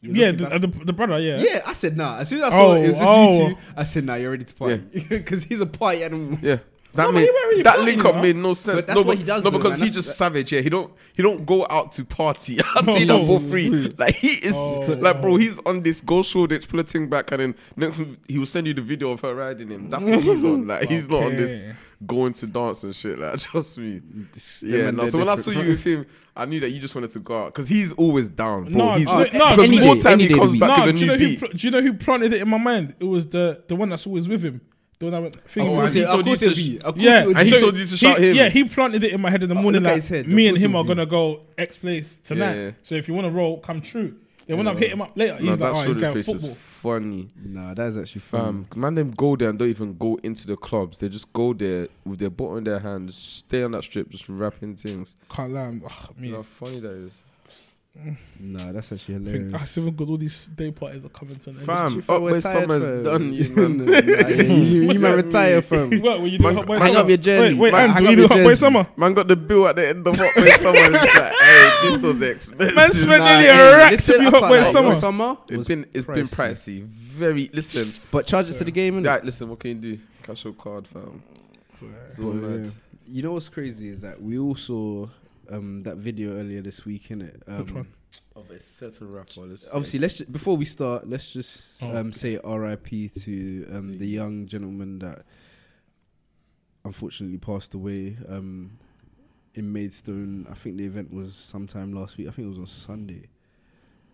You're 0.01 0.15
Yeah, 0.15 0.31
the, 0.31 0.59
the, 0.59 0.85
the 0.85 0.93
brother. 0.93 1.19
Yeah. 1.19 1.37
yeah. 1.37 1.61
I 1.65 1.73
said 1.73 1.95
nah. 1.97 2.17
As 2.17 2.29
soon 2.29 2.39
as 2.39 2.45
I 2.45 2.49
saw 2.57 2.71
Oh, 2.71 2.73
it, 2.73 2.83
it 2.85 2.87
was 2.89 2.97
just 2.99 3.09
oh. 3.09 3.31
you 3.49 3.53
two. 3.55 3.61
I 3.77 3.83
said 3.83 4.03
nah. 4.05 4.15
You're 4.15 4.31
ready 4.31 4.43
to 4.43 4.55
party 4.55 4.77
because 5.09 5.43
he's 5.49 5.61
a 5.61 5.65
party 5.67 6.03
animal. 6.03 6.37
Yeah. 6.41 6.57
That 6.93 7.03
No, 7.03 7.11
made 7.11 7.21
he 7.21 7.25
weren't 7.31 7.45
really 7.49 7.61
that 7.63 7.77
partying, 7.77 7.85
link 7.85 8.05
up 8.05 8.15
made 8.15 8.35
no 8.35 8.53
sense. 8.53 8.77
But 8.77 8.87
that's 8.87 8.95
no, 8.95 9.01
what 9.01 9.07
but, 9.07 9.17
he 9.19 9.23
does 9.23 9.43
no, 9.43 9.51
because 9.51 9.73
he's 9.73 9.79
That's- 9.89 9.93
just 10.05 10.17
savage. 10.17 10.51
Yeah, 10.51 10.61
he 10.61 10.69
don't 10.69 10.91
he 11.15 11.21
don't 11.21 11.45
go 11.45 11.67
out 11.69 11.91
to 11.93 12.03
party. 12.05 12.57
I'll 12.75 12.83
tell 12.83 12.95
that 13.19 13.25
for 13.27 13.39
free. 13.41 13.93
Like 13.97 14.15
he 14.15 14.29
is 14.29 14.55
Oh. 14.57 14.97
like, 14.99 15.21
bro, 15.21 15.35
he's 15.35 15.59
on 15.59 15.81
this 15.81 16.01
go 16.01 16.23
Shoreditch, 16.23 16.67
pull 16.67 16.79
a 16.79 16.83
thing 16.83 17.07
back, 17.07 17.31
and 17.31 17.41
then 17.41 17.55
next 17.75 18.01
he 18.27 18.39
will 18.39 18.45
send 18.47 18.65
you 18.65 18.73
the 18.73 18.81
video 18.81 19.11
of 19.11 19.19
her 19.21 19.35
riding 19.35 19.69
him. 19.69 19.87
That's 19.89 20.03
what 20.03 20.19
he's 20.21 20.43
on. 20.43 20.65
Like 20.67 20.89
he's 20.89 21.07
not 21.07 21.23
on 21.23 21.35
this 21.35 21.65
going 22.07 22.33
to 22.33 22.47
dance 22.47 22.83
and 22.83 22.95
shit. 22.95 23.19
Like 23.19 23.37
trust 23.39 23.77
me. 23.77 23.99
Them 23.99 24.29
Yeah, 24.63 24.89
no. 24.91 25.07
So 25.07 25.19
when 25.19 25.29
I 25.29 25.35
saw 25.35 25.51
you 25.51 25.69
with 25.71 25.83
him, 25.83 26.07
I 26.35 26.45
knew 26.45 26.59
that 26.61 26.69
you 26.71 26.79
just 26.79 26.95
wanted 26.95 27.11
to 27.11 27.19
go 27.19 27.43
out 27.43 27.53
because 27.53 27.67
he's 27.67 27.93
always 27.93 28.29
down. 28.29 28.63
Bro. 28.65 28.73
No, 28.73 28.93
he's 28.93 29.07
do 29.07 29.13
no, 29.13 29.23
because 29.25 29.59
any 29.59 29.79
more 29.79 29.95
day, 29.95 30.01
time 30.01 30.19
he 30.19 30.29
comes 30.33 30.57
back 30.57 30.77
No, 30.79 30.85
with 30.85 30.95
a 30.95 30.97
do 30.97 31.05
you, 31.05 31.07
know 31.07 31.15
new 31.17 31.19
who, 31.25 31.29
beat. 31.31 31.39
pl- 31.39 31.49
do 31.49 31.67
you 31.67 31.71
know 31.71 31.81
who 31.81 31.93
planted 31.93 32.33
it 32.33 32.41
in 32.41 32.49
my 32.49 32.57
mind? 32.57 32.95
It 32.99 33.03
was 33.03 33.27
the 33.27 33.61
the 33.67 33.75
one 33.75 33.89
that's 33.89 34.07
always 34.07 34.27
with 34.27 34.41
him. 34.43 34.61
The 34.99 35.05
one 35.05 35.11
that 35.13 35.21
went. 35.21 35.37
Oh, 35.37 35.41
thinking 35.47 35.73
and 35.73 35.83
with 35.83 35.93
he 35.93 36.01
him. 36.01 36.07
told 36.07 36.19
you 36.19 36.23
course 36.25 36.39
to 36.39 36.45
it'll 36.45 36.57
sh- 36.57 36.67
be. 36.67 36.75
Of 36.77 36.83
course 36.95 36.97
Yeah, 36.97 37.21
it 37.23 37.27
would 37.27 37.37
And 37.37 37.47
he 37.47 37.53
be. 37.53 37.59
told 37.59 37.77
you 37.77 37.85
to 37.85 37.97
shout 37.97 38.19
him. 38.19 38.35
Yeah, 38.35 38.49
he 38.49 38.63
planted 38.65 39.03
it 39.03 39.13
in 39.13 39.21
my 39.21 39.29
head 39.29 39.43
in 39.43 39.49
the 39.49 39.55
morning. 39.55 39.81
look 39.81 39.87
at 39.89 39.93
Like, 39.93 39.95
his 40.01 40.09
head. 40.09 40.27
me 40.27 40.47
Of 40.47 40.49
and 40.49 40.55
course 40.57 40.65
him 40.65 40.71
it 40.71 40.73
are 40.75 40.77
would 40.79 40.83
be. 40.83 40.87
gonna 40.95 41.05
go 41.05 41.39
X 41.57 41.77
place 41.77 42.17
tonight. 42.25 42.55
Yeah. 42.55 42.71
So 42.83 42.95
if 42.95 43.07
you 43.07 43.13
want 43.13 43.25
to 43.27 43.31
roll, 43.31 43.59
come 43.59 43.81
true. 43.81 44.15
Then 44.47 44.57
when 44.57 44.67
I've 44.67 44.79
hit 44.79 44.91
him 44.91 45.01
up 45.03 45.11
later, 45.15 45.33
No, 45.33 45.39
he's 45.39 45.47
like, 45.51 45.59
that 45.59 45.69
oh, 45.69 45.73
he's 45.75 45.83
shoulder 45.83 45.99
going 46.01 46.13
face 46.15 46.25
football. 46.25 46.49
is 46.49 46.57
funny. 46.57 47.29
Nah, 47.45 47.73
that 47.75 47.85
is 47.87 47.97
actually 47.99 48.21
fun. 48.21 48.65
Fam, 48.71 48.81
man, 48.81 48.95
them 48.95 49.11
go 49.11 49.35
there 49.35 49.49
and 49.51 49.59
don't 49.59 49.69
even 49.69 49.95
go 49.95 50.19
into 50.23 50.47
the 50.47 50.57
clubs. 50.57 50.97
They 50.97 51.07
just 51.07 51.31
go 51.33 51.53
there 51.53 51.87
with 52.03 52.17
their 52.19 52.31
butt 52.31 52.57
in 52.57 52.63
their 52.63 52.79
hands, 52.79 53.15
stay 53.15 53.61
on 53.63 53.71
that 53.71 53.83
strip, 53.83 54.09
just 54.09 54.27
rapping 54.27 54.75
things. 54.75 55.15
Can't 55.29 55.53
lie, 55.53 55.61
I'm- 55.65 55.83
ugh, 55.85 56.09
me. 56.17 56.27
You 56.29 56.33
know 56.33 56.37
how 56.39 56.43
funny 56.43 56.79
that 56.79 56.91
is. 56.91 57.13
Nah, 58.39 58.71
that's 58.71 58.93
actually 58.93 59.15
I 59.15 59.17
think 59.17 59.27
hilarious. 59.27 59.61
I 59.61 59.65
still 59.65 59.91
got 59.91 60.07
all 60.07 60.15
these 60.17 60.47
day 60.47 60.71
parties 60.71 61.05
are 61.05 61.09
coming 61.09 61.35
to 61.35 61.49
an 61.49 61.57
end. 61.57 61.65
Fam, 61.65 61.93
You 61.95 62.01
felt 62.01 62.17
up 62.17 62.23
where 62.23 62.33
retired, 62.35 62.61
summer's 62.61 62.85
fam. 62.85 63.03
done, 63.03 63.33
you 63.33 63.49
Nah, 63.49 63.67
man. 63.67 64.03
yeah, 64.07 64.27
you, 64.29 64.81
you 64.93 64.99
man 64.99 65.15
retire 65.17 65.61
from. 65.61 65.91
What, 65.99 66.21
were 66.21 66.27
you 66.27 66.37
doing 66.37 66.43
Man, 66.43 66.55
Hot 66.55 66.65
Boy 66.67 66.77
hang 66.79 66.87
Summer? 66.93 66.99
up 66.99 67.07
your 67.09 67.17
journey. 67.17 67.55
Wait, 67.55 67.59
wait, 67.59 67.71
Man, 67.73 67.89
Ants, 67.89 67.99
hang 67.99 68.03
were 68.05 68.09
up 68.09 68.15
you 68.15 68.19
your 68.19 68.27
doing 68.29 68.39
Hot 68.39 68.43
Boy 68.45 68.49
jersey. 68.51 68.59
Summer? 68.61 68.87
Man 68.95 69.13
got 69.15 69.27
the 69.27 69.35
bill 69.35 69.67
at 69.67 69.75
the 69.75 69.87
end 69.89 70.07
of 70.07 70.15
Hot 70.17 70.35
Boy 70.35 70.49
Summer. 70.51 70.77
and 70.79 70.95
It's 70.95 71.15
like, 71.15 71.33
hey, 71.33 71.89
this 71.91 72.03
was 72.03 72.21
expensive. 72.21 72.75
Man 72.75 72.91
spent 72.93 73.23
nearly 73.25 73.45
a 73.47 73.77
rack 73.77 73.97
to 73.99 74.19
be 74.19 74.25
Hot 74.25 74.41
Boy 74.49 74.63
Summer. 74.63 74.93
summer 74.93 75.37
It's 75.49 75.57
was 75.57 75.67
been 75.67 75.85
it's 75.93 76.05
been 76.05 76.27
pricey. 76.27 76.83
Very 76.83 77.49
listen. 77.53 78.01
But 78.11 78.25
charge 78.27 78.49
it 78.49 78.53
to 78.53 78.63
the 78.63 78.71
game, 78.71 79.01
innit? 79.01 79.07
Right, 79.07 79.25
listen. 79.25 79.49
What 79.49 79.59
can 79.59 79.71
you 79.71 79.75
do? 79.95 79.99
Cash 80.23 80.45
your 80.45 80.53
card, 80.53 80.87
fam. 80.87 81.21
It's 82.07 82.19
all 82.19 82.31
But, 82.31 82.35
mad. 82.35 82.65
yeah. 82.65 82.71
You 83.11 83.23
know 83.23 83.31
what's 83.33 83.49
crazy 83.49 83.89
is 83.89 84.01
that 84.01 84.21
we 84.21 84.37
all 84.37 84.55
saw 84.55 85.07
um, 85.49 85.83
that 85.83 85.97
video 85.97 86.31
earlier 86.37 86.61
this 86.61 86.85
week, 86.85 87.09
innit? 87.09 87.41
Um, 87.47 87.57
Which 87.59 87.71
one? 87.73 87.87
Of 88.35 88.49
a 88.51 88.59
certain 88.61 89.11
rapper. 89.11 89.41
Obviously, 89.73 89.99
let's 89.99 90.17
ju- 90.17 90.25
before 90.25 90.55
we 90.57 90.65
start, 90.65 91.07
let's 91.07 91.31
just 91.31 91.83
Oh. 91.83 91.95
um, 91.97 92.11
say 92.11 92.37
R.I.P. 92.43 93.09
to 93.09 93.67
um, 93.73 93.97
the 93.97 94.07
young 94.07 94.45
gentleman 94.47 94.99
that 94.99 95.25
unfortunately 96.85 97.37
passed 97.37 97.73
away 97.73 98.17
um, 98.27 98.77
in 99.55 99.71
Maidstone. 99.71 100.47
I 100.49 100.53
think 100.53 100.77
the 100.77 100.85
event 100.85 101.13
was 101.13 101.35
sometime 101.35 101.93
last 101.93 102.17
week. 102.17 102.27
I 102.27 102.31
think 102.31 102.45
it 102.45 102.49
was 102.49 102.59
on 102.59 102.65
Sunday. 102.65 103.27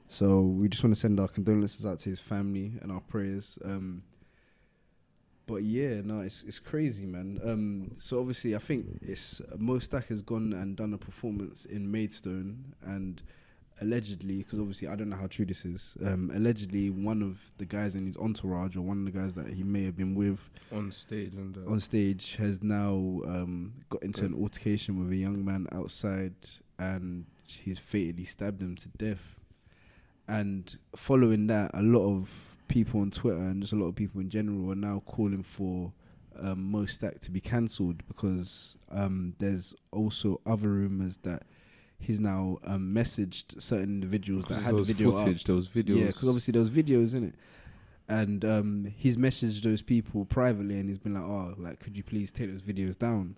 So 0.07 0.41
we 0.41 0.69
just 0.69 0.83
want 0.83 0.93
to 0.95 0.99
send 0.99 1.19
our 1.19 1.27
condolences 1.27 1.85
out 1.85 1.99
to 1.99 2.09
his 2.09 2.19
family 2.19 2.73
and 2.81 2.91
our 2.91 3.01
prayers. 3.01 3.57
Um, 3.63 4.03
but 5.47 5.63
yeah, 5.63 6.01
no, 6.03 6.21
it's 6.21 6.43
it's 6.43 6.59
crazy, 6.59 7.05
man. 7.05 7.39
Um, 7.43 7.91
so 7.97 8.19
obviously, 8.19 8.55
I 8.55 8.59
think 8.59 8.85
it's 9.01 9.41
uh, 9.41 9.55
Mo 9.57 9.79
Stack 9.79 10.07
has 10.07 10.21
gone 10.21 10.53
and 10.53 10.75
done 10.75 10.93
a 10.93 10.97
performance 10.97 11.65
in 11.65 11.91
Maidstone, 11.91 12.73
and 12.83 13.21
allegedly, 13.81 14.37
because 14.37 14.59
obviously 14.59 14.87
I 14.87 14.95
don't 14.95 15.09
know 15.09 15.17
how 15.17 15.27
true 15.27 15.45
this 15.45 15.65
is. 15.65 15.95
Um, 16.03 16.31
allegedly, 16.33 16.89
one 16.89 17.21
of 17.21 17.39
the 17.57 17.65
guys 17.65 17.95
in 17.95 18.05
his 18.05 18.17
entourage, 18.17 18.75
or 18.75 18.81
one 18.81 19.05
of 19.05 19.13
the 19.13 19.19
guys 19.19 19.33
that 19.35 19.47
he 19.47 19.63
may 19.63 19.83
have 19.83 19.95
been 19.97 20.15
with 20.15 20.39
on 20.71 20.91
stage 20.91 21.33
and 21.33 21.57
uh, 21.57 21.71
on 21.71 21.79
stage, 21.79 22.35
has 22.37 22.63
now 22.63 22.93
um, 23.25 23.73
got 23.89 24.01
into 24.03 24.25
an 24.25 24.33
altercation 24.33 24.99
with 24.99 25.11
a 25.11 25.17
young 25.17 25.43
man 25.43 25.67
outside, 25.71 26.35
and 26.79 27.25
he's 27.45 27.79
fatally 27.79 28.25
stabbed 28.25 28.61
him 28.61 28.75
to 28.77 28.89
death. 28.97 29.39
And 30.27 30.75
following 30.95 31.47
that, 31.47 31.69
a 31.75 31.83
lot 31.83 32.07
of 32.07 32.54
people 32.67 33.01
on 33.01 33.11
Twitter 33.11 33.37
and 33.37 33.61
just 33.61 33.73
a 33.73 33.75
lot 33.75 33.87
of 33.87 33.95
people 33.95 34.21
in 34.21 34.29
general 34.29 34.71
are 34.71 34.75
now 34.75 35.01
calling 35.05 35.43
for 35.43 35.91
um, 36.39 36.71
Mo 36.71 36.85
Stack 36.85 37.19
to 37.21 37.31
be 37.31 37.39
cancelled 37.39 38.05
because 38.07 38.77
um, 38.91 39.33
there's 39.37 39.73
also 39.91 40.41
other 40.45 40.69
rumors 40.69 41.17
that 41.23 41.43
he's 41.99 42.19
now 42.19 42.57
um, 42.65 42.93
messaged 42.93 43.61
certain 43.61 43.89
individuals 43.89 44.45
that 44.45 44.55
had 44.55 44.65
there 44.65 44.71
the 44.71 44.77
was 44.77 44.89
video 44.89 45.11
up. 45.11 45.19
footage, 45.19 45.43
there 45.43 45.55
was 45.55 45.67
videos. 45.67 45.97
Yeah, 45.99 46.05
because 46.07 46.27
obviously 46.27 46.51
there 46.51 46.61
was 46.61 46.69
videos 46.69 47.13
in 47.15 47.25
it, 47.25 47.35
and 48.07 48.43
um, 48.45 48.93
he's 48.97 49.17
messaged 49.17 49.61
those 49.61 49.81
people 49.81 50.25
privately, 50.25 50.77
and 50.77 50.89
he's 50.89 50.97
been 50.97 51.13
like, 51.13 51.23
"Oh, 51.23 51.53
like, 51.57 51.79
could 51.79 51.95
you 51.95 52.03
please 52.03 52.31
take 52.31 52.51
those 52.51 52.61
videos 52.61 52.97
down?" 52.97 53.37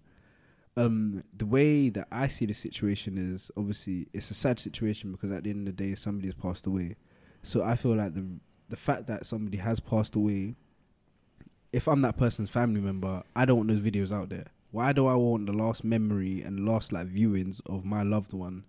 Um, 0.75 1.23
the 1.35 1.45
way 1.45 1.89
that 1.89 2.07
I 2.11 2.27
see 2.27 2.45
the 2.45 2.53
situation 2.53 3.17
is 3.17 3.49
obviously 3.57 4.07
it's 4.13 4.29
a 4.29 4.35
sad 4.35 4.59
situation 4.59 5.11
because 5.11 5.31
at 5.31 5.43
the 5.43 5.49
end 5.49 5.67
of 5.67 5.75
the 5.75 5.83
day, 5.83 5.95
somebody 5.95 6.27
has 6.27 6.35
passed 6.35 6.67
away. 6.67 6.95
So 7.41 7.63
I 7.63 7.75
feel 7.75 7.95
like 7.95 8.13
the 8.13 8.27
the 8.69 8.75
fact 8.75 9.07
that 9.07 9.25
somebody 9.25 9.57
has 9.57 9.79
passed 9.79 10.15
away, 10.15 10.55
if 11.71 11.87
I'm 11.87 12.01
that 12.01 12.17
person's 12.17 12.49
family 12.49 12.81
member, 12.81 13.23
I 13.35 13.45
don't 13.45 13.57
want 13.57 13.69
those 13.69 13.79
videos 13.79 14.11
out 14.11 14.29
there. 14.29 14.47
Why 14.71 14.93
do 14.93 15.07
I 15.07 15.15
want 15.15 15.45
the 15.45 15.53
last 15.53 15.83
memory 15.83 16.41
and 16.41 16.65
last 16.65 16.91
like 16.91 17.07
viewings 17.07 17.61
of 17.65 17.85
my 17.85 18.03
loved 18.03 18.33
one? 18.33 18.63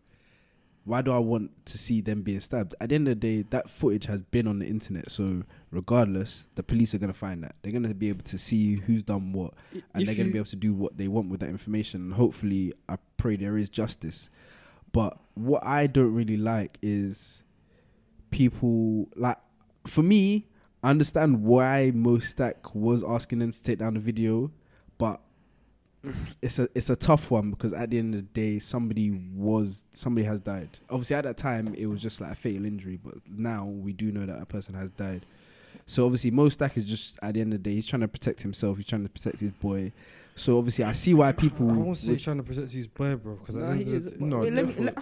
Why 0.84 1.02
do 1.02 1.12
I 1.12 1.18
want 1.18 1.50
to 1.66 1.76
see 1.76 2.00
them 2.00 2.22
being 2.22 2.40
stabbed? 2.40 2.74
At 2.80 2.88
the 2.88 2.94
end 2.94 3.08
of 3.08 3.20
the 3.20 3.42
day, 3.42 3.44
that 3.50 3.68
footage 3.68 4.06
has 4.06 4.22
been 4.22 4.46
on 4.46 4.58
the 4.60 4.66
internet. 4.66 5.10
So 5.10 5.42
regardless, 5.70 6.46
the 6.54 6.62
police 6.62 6.94
are 6.94 6.98
gonna 6.98 7.12
find 7.12 7.42
that. 7.44 7.56
They're 7.60 7.72
gonna 7.72 7.92
be 7.92 8.08
able 8.08 8.22
to 8.24 8.38
see 8.38 8.76
who's 8.76 9.02
done 9.02 9.32
what, 9.32 9.52
and 9.72 10.02
if 10.02 10.06
they're 10.06 10.14
gonna 10.14 10.30
be 10.32 10.38
able 10.38 10.48
to 10.48 10.56
do 10.56 10.72
what 10.72 10.96
they 10.96 11.08
want 11.08 11.28
with 11.28 11.40
that 11.40 11.50
information. 11.50 12.00
And 12.00 12.14
hopefully, 12.14 12.72
I 12.88 12.96
pray 13.18 13.36
there 13.36 13.58
is 13.58 13.68
justice. 13.68 14.30
But 14.92 15.18
what 15.34 15.62
I 15.62 15.88
don't 15.88 16.14
really 16.14 16.38
like 16.38 16.78
is 16.80 17.42
people 18.30 19.08
like 19.14 19.36
for 19.88 20.02
me, 20.02 20.46
I 20.82 20.90
understand 20.90 21.42
why 21.42 21.90
Mo 21.94 22.18
Stack 22.18 22.74
was 22.74 23.02
asking 23.02 23.40
them 23.40 23.52
to 23.52 23.62
take 23.62 23.78
down 23.78 23.94
the 23.94 24.00
video, 24.00 24.50
but 24.98 25.20
it's 26.40 26.58
a 26.60 26.68
it's 26.76 26.90
a 26.90 26.96
tough 26.96 27.30
one 27.30 27.50
because 27.50 27.72
at 27.72 27.90
the 27.90 27.98
end 27.98 28.14
of 28.14 28.20
the 28.20 28.40
day, 28.40 28.58
somebody 28.60 29.10
was 29.34 29.84
somebody 29.92 30.24
has 30.26 30.40
died. 30.40 30.68
Obviously, 30.90 31.16
at 31.16 31.24
that 31.24 31.36
time, 31.36 31.74
it 31.76 31.86
was 31.86 32.00
just 32.00 32.20
like 32.20 32.32
a 32.32 32.34
fatal 32.36 32.64
injury, 32.64 32.98
but 33.02 33.14
now 33.28 33.64
we 33.66 33.92
do 33.92 34.12
know 34.12 34.24
that 34.24 34.40
a 34.40 34.46
person 34.46 34.74
has 34.74 34.90
died. 34.90 35.26
So 35.86 36.04
obviously, 36.04 36.30
Mo 36.30 36.48
Stack 36.50 36.76
is 36.76 36.86
just 36.86 37.18
at 37.22 37.34
the 37.34 37.40
end 37.40 37.52
of 37.52 37.62
the 37.62 37.70
day, 37.70 37.74
he's 37.74 37.86
trying 37.86 38.02
to 38.02 38.08
protect 38.08 38.42
himself. 38.42 38.76
He's 38.76 38.86
trying 38.86 39.02
to 39.04 39.08
protect 39.08 39.40
his 39.40 39.50
boy. 39.50 39.92
So 40.36 40.56
obviously, 40.58 40.84
I 40.84 40.92
see 40.92 41.14
why 41.14 41.32
people. 41.32 41.68
I 41.70 41.74
won't 41.76 41.96
say 41.96 42.12
would- 42.12 42.20
trying 42.20 42.36
to 42.36 42.42
protect 42.44 42.70
his 42.72 42.86
boy, 42.86 43.16
bro. 43.16 43.34
Because 43.36 43.56
Nah, 43.56 43.72
he 43.72 43.82
is- 43.82 44.20
No, 44.20 44.38
wait, 44.40 44.52
let 44.52 44.66
me, 44.68 44.74
let, 44.84 44.94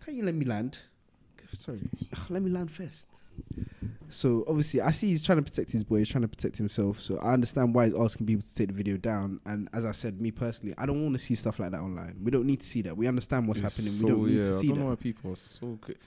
can 0.00 0.16
you 0.16 0.24
let 0.24 0.34
me 0.34 0.44
land? 0.44 0.78
Sorry, 1.54 1.80
let 2.30 2.42
me 2.42 2.50
land 2.50 2.70
first. 2.70 3.06
So 4.08 4.44
obviously, 4.46 4.82
I 4.82 4.90
see 4.90 5.08
he's 5.08 5.22
trying 5.22 5.38
to 5.38 5.42
protect 5.42 5.72
his 5.72 5.84
boy. 5.84 5.98
He's 5.98 6.08
trying 6.08 6.22
to 6.22 6.28
protect 6.28 6.58
himself. 6.58 7.00
So 7.00 7.18
I 7.18 7.32
understand 7.32 7.74
why 7.74 7.86
he's 7.86 7.94
asking 7.94 8.26
people 8.26 8.42
to 8.42 8.54
take 8.54 8.68
the 8.68 8.74
video 8.74 8.98
down. 8.98 9.40
And 9.46 9.70
as 9.72 9.86
I 9.86 9.92
said, 9.92 10.20
me 10.20 10.30
personally, 10.30 10.74
I 10.76 10.84
don't 10.84 11.02
want 11.02 11.14
to 11.14 11.18
see 11.18 11.34
stuff 11.34 11.58
like 11.58 11.70
that 11.70 11.80
online. 11.80 12.18
We 12.22 12.30
don't 12.30 12.46
need 12.46 12.60
to 12.60 12.66
see 12.66 12.82
that. 12.82 12.94
We 12.96 13.06
understand 13.06 13.48
what's 13.48 13.60
It's 13.60 13.74
happening. 13.74 13.92
So, 13.92 14.06
we 14.06 14.10
don't 14.12 14.26
need 14.26 14.36
yeah, 14.36 14.42
to 14.42 14.56
I 14.56 14.60
see 14.60 14.66
don't 14.68 14.76
that. 14.76 14.82
know 14.82 14.90
why 14.90 14.96
people 14.96 15.32
are 15.32 15.36
so 15.36 15.78
good. 15.80 15.98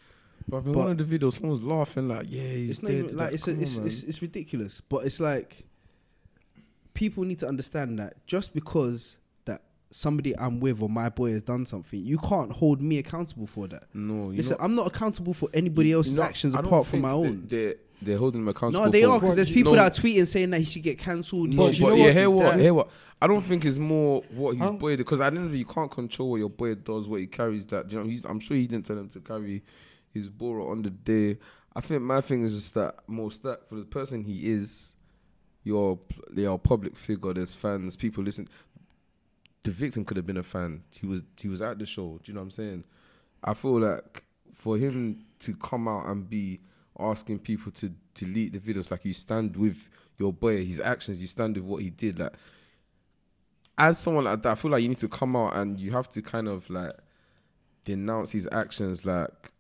But 0.47 0.65
in 0.65 0.73
one 0.73 0.91
of 0.91 1.09
the 1.09 1.17
videos, 1.19 1.33
someone's 1.33 1.63
laughing 1.63 2.07
like, 2.07 2.27
"Yeah, 2.29 2.43
he's 2.43 2.71
it's 2.71 2.83
not 2.83 2.89
dead." 2.89 3.05
even 3.05 3.17
like 3.17 3.33
it's, 3.33 3.47
a, 3.47 3.59
it's, 3.59 3.77
it's 3.77 4.03
it's 4.03 4.21
ridiculous. 4.21 4.81
But 4.87 5.05
it's 5.05 5.19
like 5.19 5.65
people 6.93 7.23
need 7.23 7.39
to 7.39 7.47
understand 7.47 7.97
that 7.97 8.23
just 8.27 8.53
because 8.53 9.17
somebody 9.95 10.37
I'm 10.37 10.59
with 10.59 10.81
or 10.81 10.89
my 10.89 11.07
boy 11.09 11.31
has 11.31 11.43
done 11.43 11.65
something, 11.65 11.99
you 11.99 12.17
can't 12.17 12.51
hold 12.51 12.81
me 12.81 12.97
accountable 12.97 13.47
for 13.47 13.67
that. 13.69 13.83
no. 13.93 14.31
You 14.31 14.37
Listen, 14.37 14.57
know, 14.57 14.65
I'm 14.65 14.75
not 14.75 14.87
accountable 14.87 15.33
for 15.33 15.49
anybody 15.53 15.93
else's 15.93 16.17
know, 16.17 16.23
actions 16.23 16.53
apart 16.53 16.87
from 16.87 17.01
my 17.01 17.11
own. 17.11 17.45
They're 17.47 17.75
they're 18.01 18.17
holding 18.17 18.41
him 18.41 18.47
accountable. 18.49 18.85
No, 18.85 18.91
they 18.91 19.05
are 19.05 19.17
because 19.19 19.35
there's 19.35 19.51
people 19.51 19.71
No, 19.73 19.81
that 19.81 19.97
are 19.97 20.01
tweeting 20.01 20.27
saying 20.27 20.49
that 20.49 20.59
he 20.59 20.65
should 20.65 20.83
get 20.83 20.99
cancelled. 20.99 21.49
he 21.49 21.55
But, 21.55 21.75
should 21.75 21.83
but 21.87 21.97
yeah, 21.97 22.11
hear 22.11 22.29
what, 22.29 22.59
hear 22.59 22.73
what. 22.73 22.89
I 23.21 23.27
don't 23.27 23.41
think 23.41 23.63
it's 23.63 23.77
more 23.77 24.21
what 24.31 24.57
his 24.57 24.69
boy 24.77 24.97
because 24.97 25.21
I 25.21 25.29
don't 25.29 25.53
it, 25.53 25.57
you 25.57 25.65
can't 25.65 25.89
control 25.89 26.31
what 26.31 26.37
your 26.37 26.49
boy 26.49 26.75
does, 26.75 27.07
what 27.07 27.21
he 27.21 27.27
carries. 27.27 27.65
That 27.67 27.89
you 27.89 27.97
know, 27.97 28.05
he's, 28.05 28.25
I'm 28.25 28.41
sure 28.41 28.57
he 28.57 28.67
didn't 28.67 28.85
tell 28.85 28.97
him 28.97 29.07
to 29.09 29.21
carry 29.21 29.63
his 30.13 30.27
boro 30.29 30.69
on 30.71 30.81
the 30.81 30.89
day. 30.89 31.37
I 31.73 31.79
think 31.79 32.01
my 32.01 32.19
thing 32.19 32.43
is 32.43 32.53
just 32.55 32.73
that 32.73 32.95
most 33.07 33.43
that 33.43 33.67
for 33.69 33.75
the 33.75 33.85
person 33.85 34.23
he 34.25 34.51
is, 34.51 34.93
you're 35.63 35.97
you're 36.35 36.55
a 36.55 36.57
public 36.57 36.97
figure. 36.97 37.33
There's 37.33 37.53
fans, 37.53 37.95
people 37.95 38.25
listen. 38.25 38.49
The 39.65 39.71
victim 39.71 40.05
could 40.05 40.17
have 40.17 40.25
been 40.25 40.37
a 40.37 40.43
fan. 40.43 40.83
He 40.91 41.05
was 41.05 41.23
he 41.37 41.47
was 41.47 41.61
at 41.61 41.77
the 41.79 41.85
show. 41.85 42.19
Do 42.23 42.31
you 42.31 42.33
know 42.33 42.39
what 42.39 42.45
I'm 42.45 42.51
saying? 42.51 42.83
I 43.43 43.53
feel 43.53 43.79
like 43.79 44.23
for 44.53 44.77
him 44.77 45.25
to 45.39 45.53
come 45.55 45.87
out 45.87 46.07
and 46.07 46.29
be 46.29 46.59
asking 46.97 47.39
people 47.39 47.71
to 47.73 47.91
delete 48.13 48.53
the 48.53 48.59
videos, 48.59 48.89
like 48.89 49.03
you 49.03 49.13
stand 49.13 49.57
with 49.57 49.89
your 50.17 50.31
boy, 50.31 50.63
his 50.65 50.79
actions, 50.79 51.19
you 51.19 51.27
stand 51.27 51.57
with 51.57 51.65
what 51.65 51.81
he 51.81 51.89
did. 51.89 52.19
Like 52.19 52.33
as 53.77 53.99
someone 53.99 54.23
like 54.23 54.41
that, 54.43 54.51
I 54.53 54.55
feel 54.55 54.71
like 54.71 54.81
you 54.81 54.89
need 54.89 54.99
to 54.99 55.09
come 55.09 55.35
out 55.35 55.55
and 55.57 55.79
you 55.79 55.91
have 55.91 56.07
to 56.09 56.21
kind 56.21 56.47
of 56.47 56.69
like 56.69 56.93
denounce 57.83 58.31
his 58.31 58.47
actions. 58.51 59.05
Like 59.05 59.51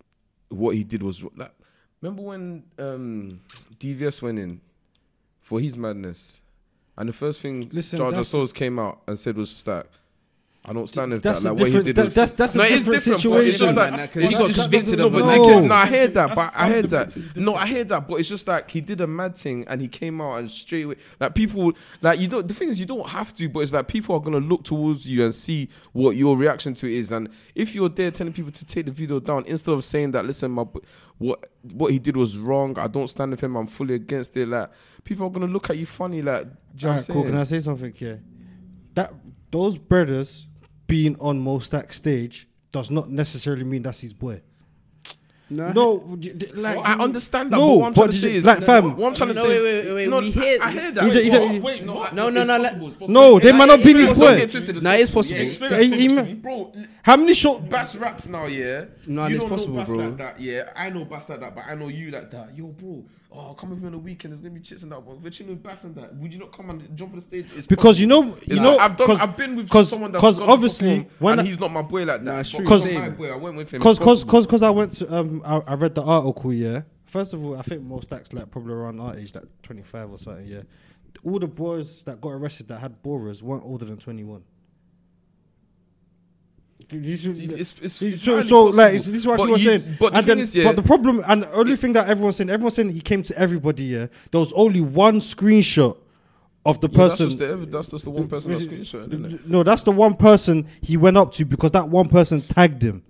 what 0.49 0.75
he 0.75 0.83
did 0.83 1.03
was 1.03 1.23
like 1.35 1.51
Remember 2.05 2.21
when 2.21 2.63
um, 2.77 3.41
DVS 3.79 4.21
went 4.21 4.37
in 4.37 4.61
for 5.41 5.59
his 5.59 5.75
madness, 5.75 6.39
and 6.97 7.09
the 7.09 7.13
first 7.13 7.41
thing 7.41 7.69
Listen, 7.71 7.97
Jar 7.97 8.11
Jar 8.11 8.23
Souls 8.23 8.53
came 8.53 8.79
out 8.79 9.01
and 9.07 9.17
said 9.17 9.35
was 9.37 9.51
just 9.51 9.65
that. 9.65 9.87
I 10.67 10.73
don't 10.73 10.89
stand 10.89 11.11
with 11.11 11.21
That's 11.21 11.41
that. 11.43 11.49
a 11.49 11.53
Like 11.53 11.61
what 11.61 11.71
he 11.71 11.83
did 11.83 11.95
that- 11.95 12.05
was 12.05 12.15
that's- 12.15 12.33
that's 12.33 12.55
a 12.55 12.57
no, 12.57 12.63
it 12.63 12.71
is 12.71 12.79
different 12.85 13.03
different. 13.03 13.23
But 13.23 13.45
it's 13.45 13.57
just 13.57 13.73
situation. 13.73 13.75
like 13.75 13.91
Man, 13.91 13.99
he 13.99 14.05
that- 14.05 14.13
'cause 14.13 14.23
he 14.23 14.29
got 14.29 14.31
got 14.31 14.45
convicted 14.55 14.71
convicted 14.71 14.99
of 14.99 15.05
of 15.05 15.15
it. 15.15 15.23
it. 15.23 15.37
No, 15.37 15.47
No. 15.61 15.67
no, 15.67 15.73
I 15.75 15.85
heard 15.85 16.13
that, 16.15 16.27
That's 16.27 16.35
but 16.35 16.51
I 16.55 16.69
heard 16.69 16.89
that. 16.89 17.35
No, 17.37 17.53
I 17.55 17.67
heard 17.67 17.87
that, 17.89 18.07
but 18.07 18.19
it's 18.19 18.29
just 18.29 18.47
like 18.47 18.71
he 18.71 18.81
did 18.81 19.01
a 19.01 19.07
mad 19.07 19.37
thing 19.37 19.65
and 19.67 19.79
he 19.81 19.87
came 19.87 20.19
out 20.21 20.39
and 20.39 20.49
straight 20.49 20.83
away, 20.85 20.95
like 21.19 21.35
people, 21.35 21.73
like 22.01 22.19
you 22.19 22.27
don't. 22.27 22.47
The 22.47 22.53
thing 22.53 22.69
is, 22.69 22.79
you 22.79 22.85
don't 22.85 23.07
have 23.09 23.33
to, 23.35 23.47
but 23.49 23.59
it's 23.59 23.73
like 23.73 23.87
people 23.87 24.15
are 24.15 24.21
gonna 24.21 24.39
look 24.39 24.63
towards 24.63 25.07
you 25.07 25.23
and 25.23 25.33
see 25.33 25.69
what 25.93 26.15
your 26.15 26.35
reaction 26.37 26.73
to 26.75 26.87
it 26.87 26.93
is. 26.95 27.11
And 27.11 27.29
if 27.53 27.75
you're 27.75 27.89
there 27.89 28.09
telling 28.11 28.33
people 28.33 28.51
to 28.51 28.65
take 28.65 28.85
the 28.87 28.91
video 28.91 29.19
down 29.19 29.43
instead 29.45 29.73
of 29.73 29.83
saying 29.85 30.11
that, 30.11 30.25
listen, 30.25 30.51
my 30.51 30.65
what 31.19 31.49
what 31.73 31.91
he 31.91 31.99
did 31.99 32.17
was 32.17 32.37
wrong. 32.37 32.77
I 32.77 32.87
don't 32.87 33.07
stand 33.09 33.31
with 33.31 33.41
him. 33.41 33.55
I'm 33.55 33.67
fully 33.67 33.93
against 33.95 34.35
it. 34.35 34.47
Like 34.47 34.69
people 35.03 35.27
are 35.27 35.29
gonna 35.29 35.47
look 35.47 35.69
at 35.69 35.77
you 35.77 35.85
funny. 35.85 36.21
Like, 36.21 36.43
do 36.43 36.49
you 36.77 36.87
know 36.87 36.95
what 36.95 37.09
I'm 37.09 37.13
cool. 37.13 37.23
Can? 37.23 37.37
I 37.37 37.43
say 37.43 37.59
something 37.59 37.93
here? 37.93 38.21
That 38.95 39.13
those 39.51 39.77
brothers 39.77 40.45
being 40.87 41.15
on 41.19 41.43
Mostack 41.43 41.91
stage 41.93 42.47
does 42.71 42.91
not 42.91 43.09
necessarily 43.09 43.63
mean 43.63 43.81
that's 43.83 44.01
his 44.01 44.13
boy. 44.13 44.41
Nah. 45.47 45.71
No, 45.73 46.15
d- 46.19 46.31
d- 46.31 46.47
like 46.53 46.79
I 46.79 46.93
understand 46.93 47.51
that. 47.53 47.57
No, 47.57 47.75
but 47.75 47.77
what 47.81 47.87
I'm 47.89 47.93
trying 47.93 48.07
to 48.07 48.13
say 48.13 48.33
is, 48.33 48.45
like, 48.45 48.63
fam- 48.63 48.97
what 48.97 49.09
I'm 49.09 49.13
trying 49.13 49.29
to 49.29 49.35
No, 49.35 49.41
say 49.43 49.47
wait, 49.49 49.55
is, 49.57 49.85
wait, 49.85 49.93
wait, 49.93 50.09
no, 50.09 50.17
we 50.19 50.31
hear- 50.31 50.57
I, 50.59 50.67
I 50.67 50.71
hear 50.71 50.91
that. 50.91 51.13
He- 51.13 51.23
he- 51.23 51.29
Wait, 51.29 51.61
wait, 51.61 51.85
no, 51.85 52.07
No, 52.13 52.29
no, 52.31 52.43
no, 52.45 52.57
possible, 52.63 52.85
possible. 52.87 53.07
No, 53.09 53.39
they 53.39 53.51
might 53.51 53.67
not 53.67 53.83
be 53.83 53.93
his 53.93 54.17
boy. 54.17 54.37
Get 54.37 54.81
Nah, 54.81 54.93
it's 54.93 55.11
possible. 55.11 55.37
Yeah, 55.39 55.77
He- 55.81 55.95
he 56.01 56.07
to 56.07 56.13
ma- 56.15 56.23
me. 56.23 56.33
bro. 56.33 56.73
How 57.03 57.15
many 57.17 57.35
short? 57.35 57.69
Bass 57.69 57.95
raps 57.95 58.27
now, 58.27 58.47
yeah. 58.47 58.85
No, 59.05 59.27
you 59.27 59.35
it's 59.35 59.43
possible, 59.43 59.83
bro. 59.83 59.95
like 59.95 60.17
that, 60.17 60.41
yeah. 60.41 60.71
I 60.75 60.89
know 60.89 61.05
Bass 61.05 61.29
like 61.29 61.39
that, 61.41 61.53
but 61.53 61.65
I 61.67 61.75
know 61.75 61.89
you 61.89 62.09
like 62.09 62.31
that. 62.31 62.57
Yo, 62.57 62.65
bro. 62.65 63.03
Oh, 63.37 63.53
come 63.53 63.71
with 63.71 63.79
me 63.79 63.87
on 63.87 63.91
the 63.91 63.97
weekend. 63.99 64.31
There's 64.33 64.41
gonna 64.41 64.53
be 64.53 64.61
chits 64.61 64.83
and 64.83 64.91
that. 64.91 65.05
But 65.05 65.15
if 65.17 65.23
we're 65.23 65.29
chilling 65.29 65.53
with 65.53 65.63
Bass 65.63 65.83
and 65.83 65.93
that, 65.95 66.15
would 66.15 66.33
you 66.33 66.39
not 66.39 66.51
come 66.51 66.69
and 66.69 66.95
jump 66.97 67.11
on 67.11 67.15
the 67.17 67.21
stage? 67.21 67.47
It's 67.55 67.67
Because 67.67 67.99
you 67.99 68.07
know, 68.07 68.33
It's 68.33 68.47
you 68.47 68.55
like, 68.55 68.63
know, 68.63 68.77
I've 68.77 68.95
done. 68.97 69.11
I've 69.19 69.35
been 69.35 69.55
with 69.57 69.69
cause, 69.69 69.89
someone 69.89 70.11
that's 70.11 70.21
cause 70.21 70.37
gone 70.39 70.47
to 70.47 70.53
obviously 70.53 71.07
when 71.19 71.33
and 71.33 71.41
I- 71.41 71.43
he's 71.49 71.59
not 71.59 71.71
my 71.71 71.81
boy 71.81 72.05
like 72.05 72.23
that. 72.23 72.23
Nah, 72.23 72.37
But 72.37 72.45
true. 72.47 72.59
because 72.61 72.83
Cause- 72.83 72.93
my 72.93 73.09
boy, 73.09 73.31
I 73.31 73.35
went 73.35 73.57
with 73.57 73.71
him. 73.71 73.81
Cause, 73.81 73.99
cause, 73.99 74.23
cause, 74.23 74.47
cause 74.47 74.61
I 74.61 74.69
went 74.69 74.93
to 74.93 75.13
um, 75.13 75.41
I, 75.45 75.57
I 75.67 75.73
read 75.73 75.95
the 75.95 76.03
article. 76.03 76.53
Yeah. 76.53 76.83
First 77.03 77.33
of 77.33 77.43
all, 77.45 77.57
I 77.57 77.61
think 77.61 77.83
Mostack's 77.83 78.31
like 78.33 78.49
probably 78.51 78.73
around 78.73 78.99
our 78.99 79.17
age, 79.17 79.35
like 79.35 79.45
twenty 79.61 79.81
five 79.83 80.09
or 80.09 80.17
something. 80.17 80.45
Yeah. 80.45 80.61
All 81.23 81.39
the 81.39 81.47
boys 81.47 82.03
that 82.03 82.21
got 82.21 82.29
arrested 82.31 82.67
that 82.69 82.79
had 82.79 83.01
borers 83.01 83.41
weren't 83.41 83.63
older 83.63 83.85
than 83.85 83.97
so, 86.87 88.65
like 88.65 88.93
this 88.93 89.07
is 89.07 89.25
what 89.25 89.37
but 89.37 89.49
you, 89.49 89.57
saying. 89.57 89.97
But 89.99 90.13
the, 90.13 90.21
then, 90.21 90.39
is, 90.39 90.55
yeah, 90.55 90.65
but 90.65 90.75
the 90.75 90.83
problem 90.83 91.23
and 91.25 91.43
the 91.43 91.51
only 91.53 91.75
thing 91.75 91.93
that 91.93 92.07
everyone's 92.07 92.35
saying, 92.35 92.49
everyone's 92.49 92.75
saying 92.75 92.91
he 92.91 93.01
came 93.01 93.23
to 93.23 93.37
everybody. 93.37 93.85
Yeah, 93.85 94.07
there 94.31 94.39
was 94.39 94.53
only 94.53 94.81
one 94.81 95.19
screenshot 95.19 95.97
of 96.63 96.81
the 96.81 96.89
yeah, 96.89 96.97
person. 96.97 97.29
That's 97.29 97.39
just 97.39 97.59
the, 97.59 97.65
that's 97.65 97.89
just 97.89 98.03
the 98.03 98.11
one 98.11 98.27
person 98.27 98.51
that's 98.51 98.65
screenshot. 98.65 99.45
No, 99.47 99.63
that's 99.63 99.81
the 99.81 99.91
one 99.91 100.15
person 100.15 100.67
he 100.81 100.95
went 100.95 101.17
up 101.17 101.31
to 101.33 101.45
because 101.45 101.71
that 101.71 101.89
one 101.89 102.07
person 102.07 102.41
tagged 102.41 102.83
him. 102.83 103.03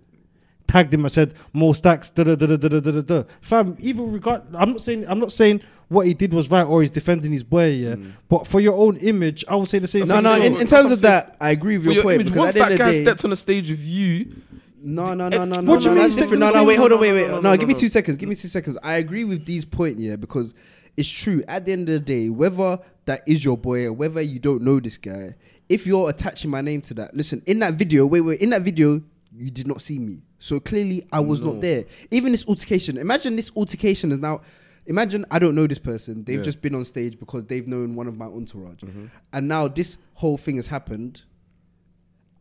Tagged 0.67 0.93
him 0.93 1.05
I 1.05 1.09
said, 1.09 1.33
"More 1.51 1.75
stacks." 1.75 2.11
Da 2.11 2.23
da 2.23 2.35
da 2.35 2.47
da 2.47 2.57
da 2.57 2.79
da 2.79 3.01
da. 3.01 3.23
Fam, 3.41 3.75
even 3.79 4.11
regard. 4.11 4.43
I'm 4.55 4.71
not 4.71 4.81
saying. 4.81 5.05
I'm 5.07 5.19
not 5.19 5.33
saying 5.33 5.61
what 5.87 6.07
he 6.07 6.13
did 6.13 6.33
was 6.33 6.49
right 6.49 6.63
or 6.63 6.81
he's 6.81 6.91
defending 6.91 7.31
his 7.31 7.43
boy, 7.43 7.67
yeah. 7.69 7.95
Mm. 7.95 8.11
But 8.27 8.47
for 8.47 8.59
your 8.59 8.73
own 8.73 8.97
image, 8.97 9.45
I 9.47 9.55
would 9.55 9.67
say 9.69 9.79
the 9.79 9.87
same 9.87 10.07
No, 10.07 10.15
thing. 10.15 10.23
no. 10.23 10.35
In, 10.35 10.57
in 10.57 10.67
terms 10.67 10.91
of 10.91 11.01
that, 11.01 11.35
I 11.39 11.49
agree 11.51 11.77
with 11.77 11.85
your 11.85 11.93
your 11.95 12.03
point. 12.03 12.21
image, 12.21 12.33
once 12.33 12.55
at 12.55 12.59
the 12.59 12.61
end 12.65 12.71
that 12.73 12.77
guy 12.79 12.91
day, 12.91 13.03
stepped 13.03 13.23
on 13.23 13.29
the 13.29 13.35
stage 13.35 13.69
with 13.69 13.85
you, 13.85 14.35
No, 14.81 15.13
no, 15.13 15.29
no, 15.29 15.45
no, 15.45 15.61
no. 15.61 15.71
What 15.71 15.81
do 15.81 15.89
you 15.89 15.95
no, 15.95 15.95
mean 15.95 16.03
That's 16.03 16.15
different. 16.15 16.39
No, 16.39 16.51
no, 16.51 16.63
wait, 16.63 16.77
hold 16.77 16.91
on, 16.91 16.97
No, 16.97 17.01
wait, 17.01 17.09
no, 17.09 17.15
wait. 17.15 17.27
no, 17.27 17.35
No, 17.39 17.51
no, 17.51 17.57
give 17.57 17.67
me 17.67 17.73
two 17.73 17.89
seconds. 17.89 18.17
Give 18.17 18.29
me 18.29 18.35
two 18.35 18.47
seconds. 18.47 18.77
I 18.83 18.95
agree 18.95 19.23
with 19.23 19.45
D's 19.45 19.65
point, 19.65 19.99
yeah, 19.99 20.15
because 20.15 20.53
it's 20.97 21.09
true. 21.09 21.43
At 21.47 21.65
the 21.65 21.71
end 21.73 21.89
of 21.89 21.93
the 21.93 21.99
day, 21.99 22.29
whether 22.29 22.79
that 23.05 23.21
is 23.27 23.43
your 23.43 23.57
boy 23.57 23.85
or 23.85 23.93
whether 23.93 24.21
you 24.21 24.39
don't 24.39 24.61
know 24.61 24.79
this 24.79 24.97
guy, 24.97 25.35
if 25.69 25.87
you're 25.87 26.09
attaching 26.09 26.51
my 26.51 26.61
name 26.61 26.81
to 26.81 26.93
that, 26.95 27.15
listen, 27.15 27.41
in 27.45 27.59
that 27.59 27.73
video, 27.75 28.05
wait, 28.05 28.21
wait, 28.21 28.41
in 28.41 28.51
that 28.51 28.61
video, 28.61 29.01
you 29.35 29.49
did 29.51 29.67
not 29.67 29.81
see 29.81 29.97
me. 29.99 30.21
So 30.39 30.59
clearly 30.59 31.07
I 31.11 31.19
was 31.19 31.41
not 31.41 31.61
there. 31.61 31.85
Even 32.11 32.31
this 32.31 32.45
altercation, 32.47 32.97
imagine 32.97 33.35
this 33.35 33.51
altercation 33.55 34.11
is 34.11 34.19
now 34.19 34.41
imagine 34.85 35.25
I 35.31 35.39
don't 35.39 35.55
know 35.55 35.67
this 35.67 35.79
person. 35.79 36.23
They've 36.23 36.37
Yeah. 36.39 36.43
just 36.45 36.61
been 36.61 36.75
on 36.75 36.85
stage 36.85 37.19
because 37.19 37.45
they've 37.45 37.67
known 37.67 37.95
one 37.95 38.07
of 38.07 38.17
my 38.17 38.25
entourage. 38.25 38.81
Mm-hmm. 38.81 39.05
And 39.33 39.47
now 39.47 39.67
this 39.67 39.97
whole 40.13 40.37
thing 40.37 40.55
has 40.57 40.67
happened. 40.67 41.23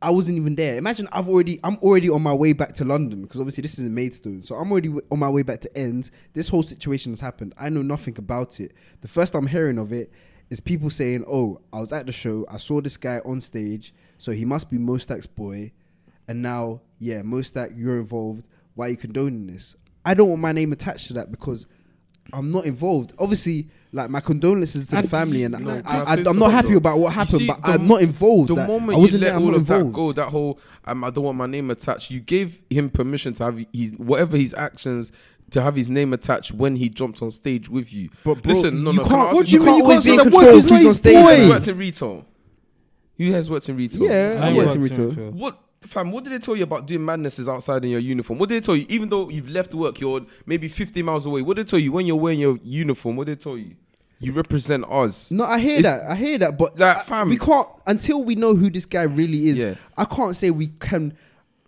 I 0.03 0.11
wasn't 0.11 0.37
even 0.37 0.55
there. 0.55 0.77
Imagine 0.77 1.09
I've 1.13 1.29
already 1.31 1.59
I'm 1.65 1.77
already 1.77 2.11
on 2.11 2.21
my 2.23 2.35
way 2.35 2.53
back 2.53 2.75
to 2.75 2.85
London 2.85 3.23
because 3.23 3.41
obviously 3.41 3.63
this 3.63 3.79
is 3.79 3.87
in 3.87 3.95
Maidstone. 3.95 4.43
So 4.43 4.55
I'm 4.57 4.71
already 4.71 4.89
w- 4.89 5.07
on 5.11 5.19
my 5.19 5.31
way 5.31 5.43
back 5.43 5.61
to 5.63 5.79
Ends. 5.79 6.11
This 6.35 6.49
whole 6.51 6.63
situation 6.63 7.13
has 7.13 7.21
happened. 7.21 7.55
I 7.57 7.71
know 7.71 7.81
nothing 7.83 8.17
about 8.19 8.61
it. 8.61 8.73
The 9.01 9.09
first 9.09 9.35
I'm 9.35 9.47
hearing 9.47 9.79
of 9.79 9.93
it 9.93 10.13
is 10.51 10.61
people 10.61 10.91
saying, 10.91 11.25
"Oh, 11.27 11.63
I 11.73 11.81
was 11.81 11.91
at 11.93 12.05
the 12.05 12.13
show. 12.13 12.45
I 12.51 12.59
saw 12.59 12.83
this 12.83 12.99
guy 12.99 13.21
on 13.25 13.41
stage, 13.41 13.95
so 14.19 14.33
he 14.33 14.45
must 14.45 14.69
be 14.69 14.77
Mostack's 14.77 15.27
boy." 15.27 15.73
And 16.29 16.43
now, 16.43 16.83
yeah, 16.99 17.23
Mostack, 17.23 17.73
you're 17.79 17.99
involved. 17.99 18.43
Why 18.75 18.89
are 18.89 18.91
you 18.91 18.97
condoning 18.99 19.47
this? 19.47 19.75
I 20.05 20.13
don't 20.13 20.29
want 20.29 20.43
my 20.43 20.53
name 20.53 20.71
attached 20.73 21.07
to 21.09 21.15
that 21.15 21.31
because 21.31 21.67
I'm 22.33 22.51
not 22.51 22.65
involved. 22.65 23.13
Obviously, 23.19 23.69
like 23.93 24.11
my 24.11 24.21
condolences 24.21 24.89
to 24.89 24.97
And 24.97 25.05
the 25.05 25.09
family, 25.11 25.45
and 25.45 25.59
No, 25.65 25.71
I, 25.71 25.83
I, 25.85 26.15
I, 26.17 26.23
I'm 26.27 26.39
not 26.39 26.51
happy 26.51 26.71
though? 26.71 26.79
about 26.79 26.99
what 26.99 27.13
happened, 27.13 27.39
see, 27.41 27.47
but 27.47 27.61
I'm 27.63 27.87
not 27.87 28.03
involved. 28.03 28.49
The 28.51 28.55
Like, 28.55 28.67
moment 28.69 28.97
I 28.97 29.01
wasn't 29.01 29.23
let 29.23 29.29
there. 29.31 29.39
All 29.39 29.47
not 29.47 29.57
of 29.57 29.67
that 29.69 29.93
go, 29.93 30.13
that 30.13 30.29
whole 30.31 30.59
um, 30.85 31.05
I 31.05 31.11
don't 31.11 31.25
want 31.25 31.39
my 31.39 31.47
name 31.47 31.71
attached. 31.71 32.11
You 32.11 32.21
gave 32.21 32.61
him 32.71 32.91
permission 32.91 33.35
to 33.35 33.45
have 33.45 33.65
his 33.73 33.93
whatever 33.93 34.37
his 34.37 34.53
actions 34.55 35.13
to 35.51 35.63
have 35.63 35.77
his 35.77 35.89
name 35.89 36.13
attached 36.13 36.53
when 36.53 36.75
he 36.75 36.89
jumped 36.89 37.23
on 37.23 37.31
stage 37.31 37.69
with 37.69 37.93
you. 37.95 38.09
But 38.25 38.43
bro, 38.43 38.53
listen, 38.53 38.83
no, 38.83 38.91
you 38.91 38.97
no, 38.99 39.05
can 39.05 39.13
I 39.13 39.17
can't- 39.17 39.27
ask 39.29 39.35
what 39.37 39.53
you- 39.53 39.59
do 39.59 39.65
you 39.65 39.71
mean 39.71 39.77
you 39.77 39.83
can't 39.85 39.93
can't 39.93 40.03
say 40.05 40.11
be 40.11 40.17
that 40.17 40.27
in 40.27 40.33
work 40.33 40.43
control 40.43 40.57
is 40.59 40.65
of 40.65 40.71
not 40.71 40.79
who's 40.79 40.87
on 40.87 40.95
stage? 40.95 41.15
boy? 41.15 41.21
Who 41.37 41.43
has 41.43 41.49
worked 41.51 41.69
in 41.69 41.79
retail? 41.79 42.27
Who 43.17 43.33
has 43.33 43.51
worked 43.51 43.69
in 43.69 43.77
retail? 43.77 44.03
Yeah, 44.11 44.39
I 44.43 44.49
I 44.49 44.57
worked 44.57 44.57
worked 44.57 44.71
in 44.71 44.77
in 44.77 44.83
retail. 44.83 45.09
retail. 45.11 45.31
What 45.33 45.59
fam? 45.87 46.11
What 46.11 46.25
did 46.25 46.33
they 46.33 46.39
tell 46.39 46.57
you 46.57 46.65
about 46.65 46.87
doing 46.87 47.05
madnesses 47.05 47.49
outside 47.49 47.85
in 47.85 47.91
your 47.91 48.01
uniform? 48.01 48.39
What 48.39 48.49
did 48.49 48.57
they 48.63 48.67
tell 48.67 48.77
you? 48.77 48.87
Even 48.89 49.09
though 49.09 49.29
you've 49.29 49.49
left 49.51 49.75
work, 49.75 50.01
you're 50.01 50.25
maybe 50.47 50.69
50 50.69 51.03
miles 51.03 51.27
away. 51.27 51.43
What 51.43 51.57
did 51.57 51.67
they 51.67 51.71
tell 51.71 51.79
you 51.79 51.93
when 51.93 52.07
you're 52.07 52.17
wearing 52.17 52.41
your 52.41 52.59
uniform? 52.63 53.17
What 53.17 53.27
did 53.27 53.39
they 53.39 53.43
tell 53.43 53.57
you? 53.59 53.73
You 54.21 54.33
represent 54.33 54.85
us. 54.89 55.31
No, 55.31 55.45
I 55.45 55.59
hear 55.59 55.79
It's- 55.79 55.85
that. 56.01 56.11
I 56.11 56.15
hear 56.15 56.39
that, 56.39 56.57
but 56.57 56.79
Like, 56.79 56.97
I- 56.97 57.03
fam. 57.03 57.29
we 57.29 57.37
can't 57.39 57.69
until 57.87 58.23
we 58.25 58.35
know 58.37 58.55
who 58.55 58.71
this 58.71 58.87
guy 58.87 59.03
really 59.03 59.49
is. 59.49 59.59
Yeah. 59.59 59.75
I 59.99 60.05
can't 60.05 60.35
say 60.35 60.51
we 60.51 60.69
can 60.79 61.15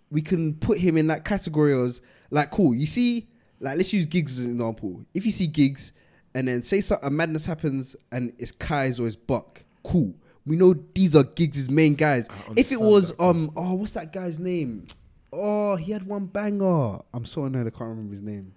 we 0.09 0.21
can 0.21 0.53
put 0.55 0.77
him 0.77 0.97
in 0.97 1.07
that 1.07 1.25
category 1.25 1.73
as 1.73 2.01
like 2.31 2.49
cool. 2.51 2.73
You 2.73 2.85
see, 2.85 3.27
like 3.59 3.75
let's 3.77 3.91
use 3.93 4.05
Giggs 4.05 4.39
as 4.39 4.45
an 4.45 4.51
example. 4.51 5.01
If 5.13 5.25
you 5.25 5.31
see 5.31 5.47
Giggs 5.47 5.91
and 6.33 6.47
then 6.47 6.61
say 6.61 6.79
something 6.81 7.05
a 7.05 7.11
madness 7.11 7.45
happens 7.45 7.95
and 8.11 8.31
it's 8.39 8.53
Kyze 8.53 8.99
or 9.01 9.05
it's 9.07 9.15
Buck, 9.17 9.63
cool. 9.83 10.15
We 10.47 10.55
know 10.55 10.73
these 10.95 11.15
are 11.15 11.23
Giggs' 11.23 11.69
main 11.69 11.95
guys. 11.95 12.29
If 12.55 12.71
it 12.71 12.81
was 12.81 13.13
um 13.19 13.51
oh 13.55 13.75
what's 13.75 13.91
that 13.93 14.13
guy's 14.13 14.39
name? 14.39 14.87
Oh, 15.31 15.75
he 15.75 15.91
had 15.91 16.07
one 16.07 16.25
banger. 16.25 16.99
I'm 17.13 17.25
so 17.25 17.45
annoyed 17.45 17.67
I 17.67 17.69
can't 17.69 17.89
remember 17.89 18.13
his 18.13 18.21
name. 18.21 18.53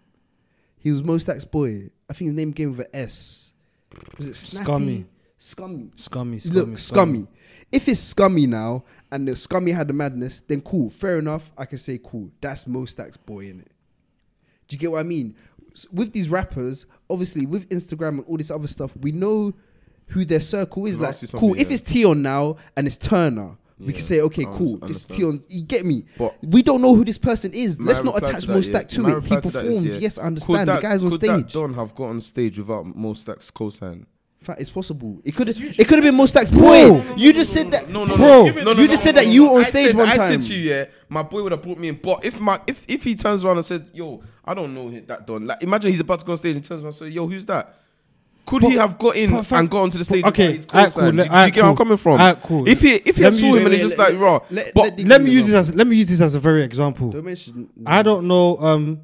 He 0.78 0.90
was 0.90 1.02
Mostack's 1.02 1.44
boy. 1.44 1.90
I 2.08 2.12
think 2.14 2.28
his 2.28 2.32
name 2.32 2.52
came 2.52 2.70
with 2.70 2.80
an 2.80 2.86
S. 2.94 3.52
Was 4.16 4.28
it 4.28 4.36
Snappy? 4.36 4.64
Scummy. 4.64 5.06
Scummy. 5.36 5.90
Scummy, 5.96 6.38
scummy, 6.38 6.60
Look, 6.60 6.78
scummy. 6.78 7.26
If 7.72 7.88
it's 7.88 8.00
scummy 8.00 8.46
now 8.46 8.84
and 9.10 9.26
the 9.26 9.36
scummy 9.36 9.72
had 9.72 9.88
the 9.88 9.92
madness, 9.92 10.42
then 10.42 10.60
cool. 10.60 10.90
Fair 10.90 11.18
enough. 11.18 11.52
I 11.56 11.64
can 11.64 11.78
say 11.78 11.98
cool. 12.02 12.30
That's 12.40 12.64
Mostack's 12.64 13.16
boy 13.16 13.46
in 13.48 13.60
it. 13.60 13.72
Do 14.68 14.74
you 14.74 14.78
get 14.78 14.92
what 14.92 15.00
I 15.00 15.02
mean? 15.02 15.36
With 15.92 16.12
these 16.12 16.28
rappers, 16.28 16.86
obviously 17.08 17.46
with 17.46 17.68
Instagram 17.68 18.18
and 18.18 18.24
all 18.26 18.36
this 18.36 18.50
other 18.50 18.68
stuff, 18.68 18.96
we 18.96 19.12
know 19.12 19.52
who 20.10 20.24
their 20.24 20.40
circle 20.40 20.86
is. 20.86 20.98
Like, 21.00 21.16
cool. 21.18 21.28
something, 21.28 21.54
If 21.56 21.68
yeah? 21.68 21.74
it's 21.74 21.92
Tion 21.92 22.22
now 22.22 22.56
and 22.76 22.86
it's 22.86 22.98
Turner, 22.98 23.56
we 23.78 23.86
Yeah, 23.86 23.92
can 23.92 24.00
say, 24.02 24.20
okay, 24.20 24.42
I 24.46 24.56
cool. 24.56 24.76
This. 24.78 25.06
Tion, 25.10 25.42
you 25.48 25.62
get 25.62 25.86
me. 25.86 26.04
But- 26.18 26.36
we 26.44 26.62
don't 26.62 26.82
know 26.82 26.94
who 26.94 27.04
this 27.04 27.16
person 27.18 27.52
is. 27.54 27.80
Let's 27.80 28.02
not 28.04 28.16
attach 28.22 28.42
to 28.42 28.46
that, 28.48 28.56
Mostack 28.58 28.72
yeah, 28.72 28.80
to 28.82 29.00
my 29.02 29.08
it. 29.08 29.12
He 29.12 29.16
reply 29.16 29.40
to 29.40 29.50
that 29.50 29.64
is, 29.64 29.64
performed. 29.64 29.86
yeah, 29.86 30.00
Yes, 30.00 30.18
I 30.18 30.22
understand. 30.24 30.68
that- 30.68 30.76
the 30.76 30.82
guy's 30.82 31.02
on 31.04 31.10
could 31.10 31.20
that 31.22 31.26
stage. 31.40 31.52
Don 31.54 31.74
have 31.74 31.94
got 31.94 32.04
on 32.10 32.20
stage 32.20 32.58
without 32.58 32.84
Mostack's 32.86 33.50
cosign? 33.50 34.04
fact, 34.42 34.60
it's 34.60 34.70
possible. 34.70 35.20
It 35.22 35.36
could 35.36 35.48
it 35.50 35.86
could 35.86 35.96
have 35.96 36.02
been 36.02 36.14
Mostack's 36.14 36.50
boy. 36.50 37.02
You 37.16 37.32
just 37.34 37.52
said 37.52 37.70
that. 37.72 37.88
No, 37.90 38.04
no, 38.06 38.16
bro. 38.16 38.46
no, 38.46 38.52
no, 38.62 38.72
no, 38.72 38.82
you 38.82 38.88
just 38.88 39.02
said 39.02 39.14
that 39.16 39.26
you 39.26 39.46
on 39.50 39.62
stage 39.64 39.88
said, 39.88 39.96
one 39.96 40.08
I 40.08 40.16
said 40.16 40.42
to 40.42 40.54
you, 40.54 40.70
yeah, 40.70 40.84
my 41.10 41.22
boy 41.22 41.42
would 41.42 41.52
have 41.52 41.60
brought 41.60 41.76
me 41.78 41.88
in. 41.88 41.96
But 42.02 42.24
if 42.24 42.40
my 42.40 42.58
if 42.66 42.86
if 42.88 43.04
he 43.04 43.14
turns 43.14 43.44
around 43.44 43.56
and 43.58 43.66
said, 43.66 43.90
"Yo, 43.92 44.22
I 44.42 44.54
don't 44.54 44.72
know 44.74 44.90
that 45.08 45.26
Don," 45.26 45.46
like 45.46 45.62
imagine 45.62 45.90
he's 45.90 46.00
about 46.00 46.20
to 46.20 46.24
go 46.24 46.32
on 46.32 46.38
stage 46.38 46.56
and 46.56 46.64
he 46.64 46.68
turns 46.68 46.80
around 46.80 46.86
and 46.88 46.94
say, 46.96 47.08
"Yo, 47.08 47.26
who's 47.26 47.44
that?" 47.46 47.74
Could 48.50 48.62
he 48.64 48.76
have 48.76 48.98
got 48.98 49.16
in 49.16 49.30
but 49.30 49.52
and 49.52 49.70
got 49.70 49.82
onto 49.82 49.98
the 49.98 50.04
stage? 50.04 50.24
okay, 50.24 50.52
without 50.52 50.56
his 50.56 50.66
alright, 50.66 50.88
cosign? 50.88 50.94
cool, 50.94 51.10
Do, 51.10 51.16
let- 51.16 51.22
do 51.22 51.22
you 51.22 51.30
alright, 51.30 51.52
get 51.54 51.62
where 51.62 51.70
I'm 51.70 51.76
coming 51.76 51.96
from? 51.96 52.12
Alright, 52.12 52.42
cool. 52.42 52.68
If 52.68 52.80
he 52.80 52.94
if 52.96 53.16
he 53.16 53.22
Let 53.22 53.32
had 53.32 53.32
me 53.34 53.38
saw 53.38 53.46
use- 53.46 53.56
him 53.56 53.56
and 53.58 53.64
wait, 53.66 53.72
he's 53.72 53.82
just 53.82 53.98
let- 53.98 54.12
like 54.12 54.20
raw, 54.20 54.38
let- 54.50 54.74
but 54.74 54.98
let 54.98 55.06
Let 55.06 55.22
me 55.22 55.30
use 55.30 55.46
this 55.46 55.54
as 55.54 55.74
let 55.74 55.86
me 55.86 55.96
use 55.96 56.08
this 56.08 56.20
as 56.20 56.34
a 56.34 56.40
very 56.40 56.62
example. 56.64 57.10
Don't 57.10 57.24
mention. 57.24 57.68
I 57.86 58.02
don't 58.02 58.26
know 58.26 58.56
um 58.58 59.00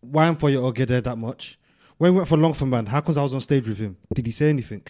why 0.00 0.26
I'm 0.26 0.36
for 0.36 0.50
your 0.50 0.72
Ogede 0.72 1.02
that 1.04 1.16
much. 1.16 1.58
When 1.98 2.12
we 2.12 2.16
went 2.18 2.28
for 2.28 2.36
Longford 2.36 2.68
Man, 2.68 2.86
how 2.86 3.00
comes 3.00 3.16
I 3.16 3.22
was 3.22 3.32
on 3.34 3.40
stage 3.40 3.66
with 3.66 3.78
him? 3.78 3.96
Did 4.14 4.26
he 4.26 4.32
say 4.32 4.48
anything? 4.50 4.82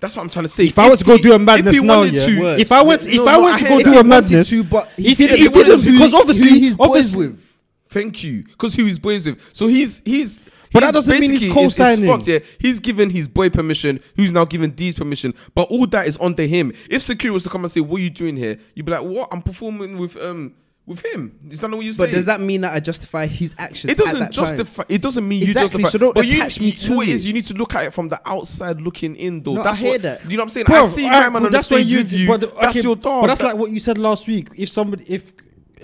that's 0.00 0.16
what 0.16 0.22
I'm 0.22 0.28
trying 0.28 0.44
to 0.44 0.48
say. 0.50 0.66
If 0.66 0.78
I 0.78 0.90
were 0.90 0.96
to 0.96 1.04
go 1.04 1.16
he- 1.16 1.22
do 1.22 1.32
a 1.32 1.38
madness 1.38 1.76
he 1.78 1.82
now, 1.82 1.98
wanted 2.00 2.14
yeah. 2.14 2.26
to- 2.26 2.60
If 2.60 2.70
I 2.72 2.82
went, 2.82 3.04
No, 3.06 3.10
if 3.10 3.16
no, 3.16 3.26
I 3.26 3.32
no, 3.36 3.40
went 3.42 3.54
I 3.54 3.58
to 3.60 3.68
go 3.68 3.78
that. 3.78 3.84
do 3.84 3.98
a 3.98 4.04
madness, 4.04 4.50
to, 4.50 4.62
but 4.64 4.88
he 4.96 5.02
he, 5.04 5.14
didn't 5.14 5.38
he 5.38 5.48
because 5.48 5.80
didn't 5.82 5.92
because 5.94 6.14
obviously, 6.14 6.48
he's 6.58 6.76
boys 6.76 6.86
obviously, 6.88 7.26
with. 7.28 7.40
Thank 7.88 8.22
you, 8.24 8.42
because 8.42 8.74
who 8.74 8.84
he's 8.84 8.98
boys 8.98 9.24
with. 9.24 9.38
So 9.54 9.66
he's 9.66 10.02
he's 10.04 10.42
But 10.74 10.80
that 10.80 10.92
doesn't 10.92 11.18
mean 11.18 11.32
he's 11.32 11.44
it's- 11.44 11.56
it's 11.56 11.76
co-signing. 11.78 12.10
fucked, 12.10 12.26
yeah. 12.28 12.40
He's 12.58 12.80
given 12.80 13.08
his 13.08 13.28
boy 13.28 13.48
permission, 13.48 14.00
who's 14.16 14.32
now 14.32 14.44
given 14.44 14.72
D's 14.72 14.94
permission, 14.94 15.32
but 15.54 15.68
all 15.70 15.86
that 15.86 16.06
is 16.06 16.16
onto 16.18 16.46
him. 16.46 16.72
If 16.90 17.00
security 17.00 17.32
was 17.32 17.44
to 17.44 17.48
come 17.48 17.62
and 17.64 17.70
say, 17.70 17.80
"What 17.80 18.00
are 18.00 18.04
you 18.04 18.10
doing 18.10 18.36
here?" 18.36 18.58
You'd 18.74 18.84
be 18.84 18.92
like, 18.92 19.02
"What? 19.04 19.28
I'm 19.32 19.40
performing 19.40 19.96
with 19.98 20.16
um 20.16 20.52
with 20.86 21.02
him." 21.06 21.32
Is 21.50 21.60
that 21.60 21.68
not 21.68 21.76
what 21.78 21.86
you 21.86 21.92
say? 21.92 22.04
But 22.06 22.12
does 22.12 22.24
that 22.26 22.40
mean 22.40 22.60
that 22.62 22.72
I 22.74 22.80
justify 22.80 23.26
his 23.26 23.54
actions? 23.56 23.92
It 23.92 23.98
doesn't 23.98 24.18
that 24.18 24.32
time? 24.34 24.44
justify. 24.46 24.82
It 24.88 25.00
doesn't 25.00 25.26
mean 25.26 25.42
Exactly, 25.44 25.78
you 25.78 25.84
justify. 25.84 25.88
so 25.90 25.98
don't 25.98 26.14
but 26.14 26.26
you, 26.26 26.34
attach 26.34 26.60
me 26.60 26.72
to 26.72 26.96
what 26.96 27.08
it 27.08 27.12
is, 27.14 27.24
you 27.26 27.32
need 27.32 27.44
to 27.46 27.54
look 27.54 27.74
at 27.74 27.84
it 27.86 27.94
from 27.94 28.08
the 28.08 28.20
outside 28.26 28.80
looking 28.82 29.14
in, 29.16 29.42
though. 29.42 29.54
No, 29.54 29.60
I 29.60 29.64
that's 29.64 29.78
hear 29.80 29.92
what. 29.92 30.02
that. 30.02 30.22
You 30.24 30.36
know 30.36 30.42
what 30.42 30.42
I'm 30.42 30.48
saying? 30.50 30.66
Bro, 30.66 30.84
I 30.84 30.88
see 30.88 31.08
man 31.08 31.32
cool, 31.32 31.46
on 31.46 31.52
the 31.52 31.62
stage 31.62 31.86
what 31.92 31.96
with 32.02 32.12
you. 32.12 32.26
but, 32.28 32.40
that's 32.60 32.76
okay, 32.76 32.82
your 32.82 32.96
dog. 32.96 33.22
But 33.22 33.26
that's 33.28 33.40
That- 33.40 33.46
like 33.46 33.56
what 33.56 33.70
you 33.70 33.78
said 33.78 33.96
last 33.96 34.26
week. 34.26 34.48
If 34.58 34.68
somebody, 34.68 35.04
if 35.08 35.32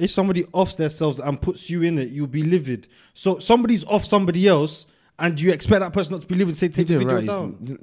if 0.00 0.10
somebody 0.10 0.44
offs 0.52 0.76
themselves 0.76 1.18
and 1.18 1.40
puts 1.40 1.70
you 1.70 1.82
in 1.82 1.98
it, 1.98 2.08
you'll 2.08 2.26
be 2.26 2.42
livid. 2.42 2.88
So 3.14 3.38
somebody's 3.38 3.84
off 3.84 4.04
somebody 4.04 4.46
else, 4.48 4.86
and 5.18 5.40
you 5.40 5.52
expect 5.52 5.80
that 5.80 5.92
person 5.92 6.12
not 6.12 6.22
to 6.22 6.26
be 6.26 6.34
livid. 6.34 6.56
Say 6.56 6.68
take 6.68 6.86
the 6.86 6.98
video 6.98 7.14
right. 7.14 7.26
down. 7.26 7.78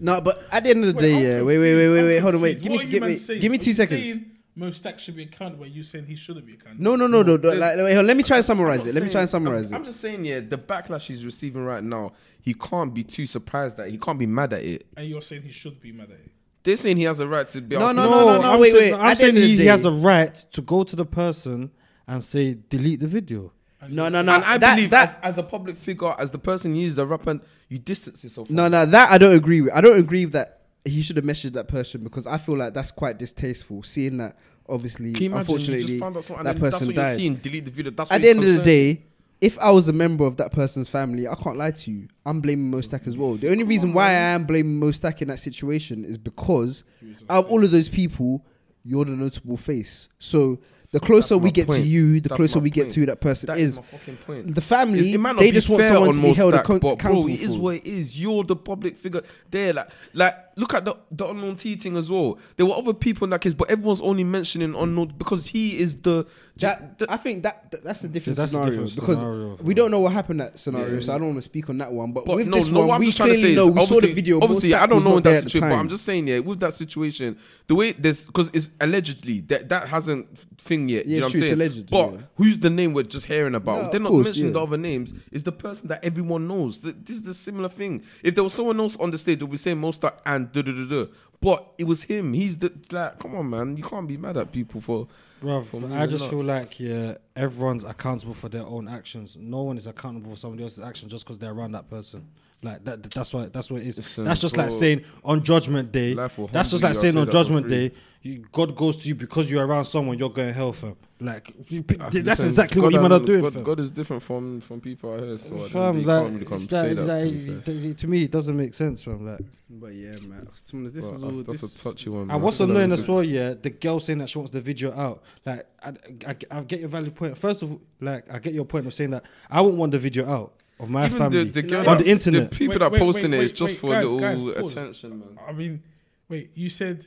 No, 0.00 0.20
but 0.20 0.46
at 0.52 0.64
the 0.64 0.70
end 0.70 0.84
of 0.84 0.94
the 0.94 1.00
day, 1.00 1.14
I'm 1.14 1.22
yeah. 1.22 1.42
Wait, 1.42 1.58
wait, 1.58 1.74
wait, 1.74 1.88
wait, 1.88 1.94
confused. 1.94 2.06
wait. 2.06 2.16
I'm 2.16 2.22
Hold 2.22 2.34
on, 2.34 2.40
wait. 2.40 2.60
Give 2.60 2.70
me, 2.72 2.76
What 2.76 2.86
are 2.86 2.88
give 2.88 3.02
me, 3.02 3.16
saying? 3.16 3.40
give 3.40 3.52
me 3.52 3.58
Are 3.58 3.60
two 3.60 3.70
you 3.70 3.74
seconds. 3.74 4.02
saying 4.02 4.30
Mo 4.54 4.70
Stack 4.70 4.98
should 4.98 5.16
be 5.16 5.22
accountable. 5.22 5.66
You 5.66 5.82
saying 5.82 6.06
he 6.06 6.16
shouldn't 6.16 6.46
be 6.46 6.54
accountable? 6.54 6.82
No, 6.82 6.96
no, 6.96 7.06
no, 7.06 7.22
no. 7.22 7.36
no 7.36 7.52
like, 7.52 7.76
wait, 7.76 7.94
hold 7.94 8.06
let 8.06 8.16
me 8.16 8.22
try 8.22 8.36
and 8.38 8.44
summarize 8.44 8.80
it. 8.80 8.86
not 8.86 8.94
Let 8.94 9.02
me 9.04 9.10
try 9.10 9.20
and 9.22 9.30
summarize 9.30 9.70
I'm, 9.70 9.76
I'm 9.76 9.84
just 9.84 10.00
saying, 10.00 10.24
yeah, 10.24 10.40
the 10.40 10.58
backlash 10.58 11.06
he's 11.06 11.24
receiving 11.24 11.64
right 11.64 11.82
now, 11.82 12.12
he 12.40 12.52
can't 12.54 12.92
be 12.92 13.04
too 13.04 13.26
surprised 13.26 13.76
that 13.78 13.88
he 13.88 13.98
can't 13.98 14.18
be 14.18 14.26
mad 14.26 14.52
at 14.52 14.62
it. 14.62 14.86
And 14.96 15.06
you're 15.08 15.22
saying 15.22 15.42
he 15.42 15.52
should 15.52 15.80
be 15.80 15.92
mad 15.92 16.10
at 16.10 16.18
it. 16.18 16.32
They're 16.62 16.76
saying 16.76 16.96
he 16.96 17.04
has 17.04 17.20
a 17.20 17.26
right 17.26 17.48
to 17.50 17.60
be. 17.60 17.76
No, 17.76 17.86
asking- 17.86 17.96
no, 17.96 18.10
no, 18.10 18.26
no, 18.26 18.40
no. 18.42 18.52
I'm 18.52 18.60
wait, 18.60 18.72
saying, 18.72 18.92
wait. 18.92 19.00
I'm 19.00 19.16
saying 19.16 19.36
he, 19.36 19.56
he 19.56 19.66
has 19.66 19.82
day- 19.82 19.88
a 19.88 19.92
right 19.92 20.34
to 20.34 20.60
go 20.62 20.84
to 20.84 20.94
the 20.96 21.04
person 21.06 21.70
and 22.06 22.22
say 22.22 22.56
delete 22.68 23.00
the 23.00 23.08
video. 23.08 23.52
No, 23.88 24.08
no, 24.08 24.22
no. 24.22 24.34
And 24.36 24.44
I 24.44 24.58
that, 24.58 24.76
believe 24.76 24.90
that, 24.90 25.08
as, 25.08 25.16
as 25.22 25.38
a 25.38 25.42
public 25.42 25.76
figure, 25.76 26.14
as 26.18 26.30
the 26.30 26.38
person 26.38 26.72
he 26.74 26.84
is, 26.84 26.94
the 26.96 27.04
rapper, 27.06 27.40
you 27.68 27.78
distance 27.80 28.22
yourself. 28.22 28.46
From 28.46 28.54
No, 28.56 28.68
no, 28.68 28.86
that 28.86 29.10
I 29.10 29.18
don't 29.18 29.34
agree 29.34 29.60
with. 29.60 29.72
I 29.72 29.80
don't 29.80 29.98
agree 29.98 30.24
with 30.24 30.34
that 30.34 30.60
he 30.84 31.02
should 31.02 31.16
have 31.16 31.24
messaged 31.24 31.54
that 31.54 31.66
person 31.68 32.02
because 32.04 32.26
I 32.26 32.38
feel 32.38 32.56
like 32.56 32.74
that's 32.74 32.92
quite 32.92 33.18
distasteful. 33.18 33.82
Seeing 33.82 34.18
that, 34.18 34.36
obviously, 34.68 35.12
Can 35.12 35.22
you 35.24 35.30
imagine? 35.30 35.32
You 35.34 35.54
unfortunately, 35.54 35.86
just 35.86 36.00
found 36.00 36.16
out 36.16 36.24
something, 36.24 36.44
that 36.44 36.50
and 36.54 36.58
then 36.62 36.70
that's 36.70 36.78
person 36.84 36.94
died. 36.94 37.16
seeing. 37.16 37.34
Delete 37.36 37.64
the 37.64 37.70
video. 37.72 37.90
That's 37.90 38.10
At 38.12 38.20
the 38.22 38.28
he's 38.28 38.36
end 38.36 38.44
of 38.44 38.54
the 38.54 38.62
day, 38.62 39.02
if 39.42 39.58
I 39.58 39.70
was 39.70 39.88
a 39.88 39.92
member 39.92 40.24
of 40.24 40.36
that 40.38 40.52
person's 40.52 40.88
family, 40.88 41.26
I 41.28 41.34
can't 41.34 41.58
lie 41.58 41.72
to 41.72 41.90
you. 41.90 42.08
I'm 42.24 42.40
blaming 42.40 42.70
Mostack 42.72 43.06
as 43.06 43.16
well. 43.18 43.34
The 43.34 43.50
only 43.50 43.64
reason 43.64 43.92
why 43.92 44.06
I 44.10 44.12
am 44.34 44.44
blaming 44.46 44.80
Mostack 44.80 45.20
in 45.20 45.28
that 45.28 45.40
situation 45.40 46.04
is 46.04 46.16
because 46.16 46.84
out 47.28 47.44
of 47.46 47.50
all 47.50 47.62
of 47.64 47.70
those 47.70 47.88
people, 47.88 48.46
you're 48.84 49.04
the 49.04 49.10
notable 49.12 49.56
face. 49.56 50.08
So 50.20 50.60
the 50.92 51.00
closer 51.00 51.34
That's 51.34 51.42
we 51.42 51.48
my 51.48 51.52
get 51.52 51.68
to 51.70 51.80
you, 51.80 52.20
the 52.20 52.28
That's 52.28 52.36
closer 52.36 52.58
my 52.58 52.62
we 52.64 52.70
get 52.70 52.82
point. 52.84 52.92
to 52.94 53.00
who 53.00 53.06
that 53.06 53.20
person 53.20 53.46
That 53.48 53.58
is. 53.58 53.78
my 53.80 53.86
fucking 53.86 54.16
point. 54.18 54.54
The 54.54 54.60
family, 54.60 55.12
It 55.14 55.18
might 55.18 55.32
not 55.32 55.40
they 55.40 55.46
be 55.46 55.52
just 55.52 55.68
want 55.68 55.82
fair 55.82 55.88
someone 55.92 56.08
on 56.10 56.14
to 56.16 56.20
be 56.22 56.28
Mo 56.28 56.34
held 56.34 56.52
Stack, 56.52 56.64
account- 56.64 56.82
but 56.82 56.98
bro, 56.98 57.08
accountable 57.08 57.28
it 57.30 57.40
is 57.40 57.54
for. 57.56 57.62
what 57.62 57.74
it 57.76 57.84
is. 57.86 58.20
You're 58.20 58.44
the 58.44 58.56
public 58.56 58.96
figure 58.98 59.22
there. 59.50 59.72
Like, 59.72 59.88
like, 60.12 60.36
look 60.56 60.74
at 60.74 60.84
the 60.84 60.96
the 61.10 61.26
unknown 61.26 61.56
T 61.56 61.76
thing 61.76 61.96
as 61.96 62.10
well. 62.10 62.38
There 62.56 62.66
were 62.66 62.74
other 62.74 62.92
people 62.94 63.24
in 63.24 63.30
that 63.30 63.40
case, 63.40 63.54
but 63.54 63.70
everyone's 63.70 64.02
only 64.02 64.24
mentioning 64.24 64.74
unknown 64.74 65.14
because 65.18 65.46
he 65.46 65.78
is 65.78 65.96
the. 66.02 66.26
That, 66.58 66.98
the- 66.98 67.10
I 67.10 67.16
think 67.16 67.42
that, 67.44 67.70
that- 67.70 67.82
that's 67.82 68.02
the 68.02 68.08
different 68.08 68.36
that's 68.36 68.52
a 68.52 68.56
scenario 68.56 68.70
different 68.84 68.94
because 68.96 69.18
scenario. 69.18 69.56
we 69.62 69.72
don't 69.74 69.90
know 69.90 70.00
what 70.00 70.12
happened 70.12 70.40
in 70.40 70.46
that 70.46 70.58
scenario, 70.58 70.94
Yeah. 70.96 71.00
so 71.00 71.14
I 71.14 71.18
don't 71.18 71.28
want 71.28 71.38
to 71.38 71.42
speak 71.42 71.70
on 71.70 71.78
that 71.78 71.90
one. 71.90 72.12
But, 72.12 72.26
But 72.26 72.36
with 72.36 72.48
no, 72.48 72.56
this 72.58 72.70
no, 72.70 72.80
one, 72.80 72.88
what 72.88 72.94
I'm 72.96 73.00
we 73.00 73.06
just 73.06 73.16
trying 73.16 73.30
to 73.30 73.34
clearly 73.36 73.54
say 73.54 73.56
know 73.56 73.68
is, 73.68 73.70
we 73.70 73.74
saw 73.76 73.82
obviously, 73.82 74.08
the 74.08 74.14
video. 74.14 74.40
obviously, 74.42 74.74
I 74.74 74.86
don't 74.86 75.02
know 75.02 75.10
not 75.10 75.16
in 75.18 75.22
there 75.22 75.32
that 75.34 75.42
situation, 75.44 75.70
but. 75.70 75.78
I'm 75.78 75.88
just 75.88 76.04
saying, 76.04 76.28
yeah, 76.28 76.38
with 76.40 76.60
that 76.60 76.74
situation, 76.74 77.38
the 77.68 77.74
way 77.74 77.92
there's 77.92 78.26
because 78.26 78.50
it's 78.52 78.70
allegedly 78.80 79.40
that 79.42 79.70
that 79.70 79.88
hasn't 79.88 80.38
thing 80.58 80.88
yet. 80.90 81.06
Yeah, 81.06 81.14
you 81.16 81.20
know 81.22 81.26
it's 81.28 81.34
what 81.34 81.36
I'm 81.36 81.40
true, 81.40 81.40
it's 81.40 81.48
saying? 81.48 81.72
alleged, 81.72 81.90
but 81.90 82.12
yeah. 82.12 82.26
who's 82.36 82.58
the 82.58 82.70
name 82.70 82.92
we're 82.92 83.02
just 83.04 83.26
hearing 83.26 83.54
about? 83.54 83.84
No, 83.84 83.90
They're 83.90 84.00
not 84.00 84.10
course, 84.10 84.24
mentioning 84.26 84.48
yeah. 84.52 84.60
the 84.60 84.66
other 84.66 84.76
names. 84.76 85.14
It's 85.32 85.42
the 85.42 85.52
person 85.52 85.88
that 85.88 86.04
everyone 86.04 86.46
knows. 86.46 86.78
Th- 86.78 86.94
This 87.02 87.16
is 87.16 87.22
the 87.22 87.34
similar 87.34 87.70
thing. 87.70 88.02
If 88.22 88.34
there 88.34 88.44
was 88.44 88.52
someone 88.52 88.78
else 88.78 88.96
on 88.98 89.10
the 89.10 89.18
stage, 89.18 89.38
they'll 89.38 89.48
be 89.48 89.56
saying 89.56 89.78
Mostack 89.80 90.18
and 90.26 90.41
da. 90.50 91.06
But 91.40 91.72
it 91.76 91.84
was 91.84 92.04
him. 92.04 92.32
He's 92.32 92.58
the 92.58 92.72
like. 92.90 93.18
Come 93.18 93.34
on, 93.34 93.50
man. 93.50 93.76
You 93.76 93.82
can't 93.82 94.06
be 94.06 94.16
mad 94.16 94.36
at 94.36 94.52
people 94.52 94.80
for. 94.80 95.08
Bruv, 95.42 95.64
For 95.64 95.84
I 95.92 96.06
just 96.06 96.30
feel 96.30 96.42
like 96.42 96.78
yeah, 96.78 97.16
everyone's 97.34 97.82
accountable 97.82 98.34
for 98.34 98.48
their 98.48 98.62
own 98.62 98.86
actions. 98.86 99.36
No 99.36 99.62
one 99.62 99.76
is 99.76 99.88
accountable 99.88 100.30
for 100.30 100.36
somebody 100.36 100.62
else's 100.62 100.84
action 100.84 101.08
just 101.08 101.24
because 101.24 101.40
they're 101.40 101.50
around 101.50 101.72
that 101.72 101.90
person. 101.90 102.28
Like 102.64 102.84
that, 102.84 103.02
that's 103.10 103.34
what 103.34 103.52
that's 103.52 103.70
what 103.72 103.80
it 103.80 103.88
is. 103.88 103.96
Listen, 103.98 104.24
that's 104.24 104.40
just 104.40 104.56
like 104.56 104.70
saying 104.70 105.04
on 105.24 105.42
Judgment 105.42 105.90
Day. 105.90 106.14
That's 106.14 106.70
just 106.70 106.84
like 106.84 106.94
saying 106.94 107.16
on 107.16 107.22
say 107.22 107.24
that 107.24 107.26
for 107.26 107.32
Judgment. 107.32 107.68
Day, 107.68 107.90
you, 108.22 108.46
God 108.52 108.76
goes 108.76 108.94
to 109.02 109.08
you 109.08 109.16
because 109.16 109.50
you're 109.50 109.66
around 109.66 109.84
someone. 109.84 110.16
You're 110.16 110.30
going 110.30 110.54
hell, 110.54 110.72
fam. 110.72 110.94
Like 111.18 111.52
you- 111.68 111.82
that's 111.82 112.14
Listen, 112.14 112.46
exactly 112.46 112.80
God 112.80 112.84
what 112.86 112.92
you 112.94 113.00
man 113.00 113.12
are 113.12 113.18
doing, 113.18 113.42
God. 113.42 113.64
God 113.64 113.80
is 113.80 113.90
different 113.90 114.22
from 114.22 114.60
from 114.60 114.80
people 114.80 115.12
out 115.12 115.20
here, 115.24 115.38
so 115.38 115.58
Fam, 115.58 115.98
you 115.98 116.04
like, 116.04 116.22
can't 116.22 116.34
really 116.34 116.46
come 116.46 116.62
it's 116.62 116.70
say 116.70 116.94
like- 116.94 116.96
that. 116.98 117.04
like, 117.04 117.24
to 117.24 117.30
be 117.32 117.46
fair. 117.46 117.60
th- 117.62 117.82
th- 117.82 117.96
to 117.96 118.06
me, 118.06 118.22
it 118.22 118.30
doesn't 118.30 118.56
make 118.56 118.74
sense, 118.74 119.02
fam. 119.02 119.26
Like, 119.26 119.40
But 119.68 119.94
yeah, 119.94 120.12
man, 120.28 120.46
to 120.66 120.76
be 120.76 120.82
this 120.88 121.04
But, 121.04 121.16
is 121.16 121.22
all. 121.24 121.30
that's 121.42 121.60
this, 121.62 121.80
a 121.80 121.84
touchy 121.84 122.10
one. 122.10 122.28
man. 122.28 122.36
and 122.36 122.44
what's 122.44 122.58
That's 122.58 122.70
annoying 122.70 122.90
what 122.90 122.98
as 123.00 123.08
well, 123.08 123.24
yeah, 123.24 123.54
the 123.60 123.70
girl 123.70 123.98
saying 123.98 124.18
that 124.20 124.30
she 124.30 124.38
wants 124.38 124.52
the 124.52 124.60
video 124.60 124.92
out. 124.92 125.22
Like, 125.44 125.66
I, 125.82 125.92
I, 126.28 126.36
I 126.52 126.60
get 126.62 126.78
your 126.78 126.88
valid 126.90 127.12
point. 127.16 127.36
First 127.36 127.62
of 127.64 127.72
all, 127.72 127.80
like, 128.00 128.32
I 128.32 128.38
get 128.38 128.54
your 128.54 128.64
point 128.64 128.86
of 128.86 128.94
saying 128.94 129.10
that 129.10 129.24
I 129.50 129.60
wouldn't 129.60 129.78
want 129.78 129.90
the 129.92 129.98
video 129.98 130.28
out 130.28 130.54
of 130.80 130.90
my 130.90 131.06
Even 131.06 131.18
family 131.18 131.44
the, 131.44 131.50
the 131.50 131.62
girl 131.62 131.88
on 131.88 131.98
the 131.98 132.10
internet. 132.10 132.50
the 132.50 132.56
people 132.56 132.74
Wait, 132.74 132.78
that 132.80 132.92
wait, 132.92 132.98
posting 132.98 133.30
wait, 133.30 133.40
it 133.40 133.44
is 133.44 133.50
wait, 133.52 133.56
just 133.56 133.74
wait, 133.74 133.78
for 133.80 133.90
guys, 133.90 134.40
a 134.40 134.44
little 134.44 134.62
guys, 134.62 134.72
attention, 134.72 135.18
man. 135.20 135.38
I 135.46 135.52
mean, 135.52 135.82
wait, 136.28 136.50
you 136.54 136.68
said 136.68 137.06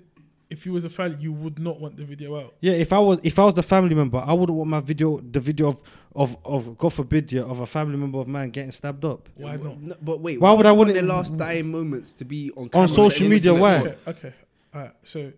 if 0.50 0.66
you 0.66 0.72
was 0.74 0.86
a 0.86 0.90
fan, 0.90 1.18
you 1.20 1.34
would 1.34 1.58
not 1.60 1.80
want 1.82 1.98
the 1.98 2.06
video 2.06 2.40
out. 2.40 2.54
Yeah, 2.62 2.74
if 2.74 2.94
I 2.94 3.00
was 3.00 3.20
if 3.24 3.38
I 3.40 3.44
was 3.46 3.56
the 3.56 3.64
family 3.64 3.96
member, 3.96 4.24
I 4.26 4.32
wouldn't 4.34 4.58
want 4.58 4.70
my 4.70 4.80
video, 4.80 5.18
the 5.20 5.40
video 5.40 5.68
of 5.70 5.82
of 6.16 6.38
of 6.46 6.78
God 6.78 6.94
forbid, 6.94 7.32
yeah, 7.32 7.42
of 7.42 7.60
a 7.62 7.66
family 7.66 7.98
member 7.98 8.20
of 8.20 8.28
mine 8.28 8.52
getting 8.52 8.72
stabbed 8.72 9.04
up. 9.04 9.28
Why 9.36 9.56
not? 9.56 9.82
No, 9.82 9.96
but 10.02 10.20
wait, 10.22 10.40
Why 10.40 10.54
would 10.54 10.66
I 10.66 10.72
want 10.72 10.90
want 10.90 10.94
their 10.94 11.04
it- 11.04 11.08
last 11.08 11.36
dying 11.38 11.72
moments 11.72 12.14
to 12.14 12.26
be 12.26 12.52
on 12.56 12.70
camera 12.70 12.88
social 12.88 13.28
media, 13.28 13.54
why? 13.54 13.78
Okay, 13.80 13.96
okay. 14.08 14.34
Alright, 14.74 14.94
so 15.04 15.34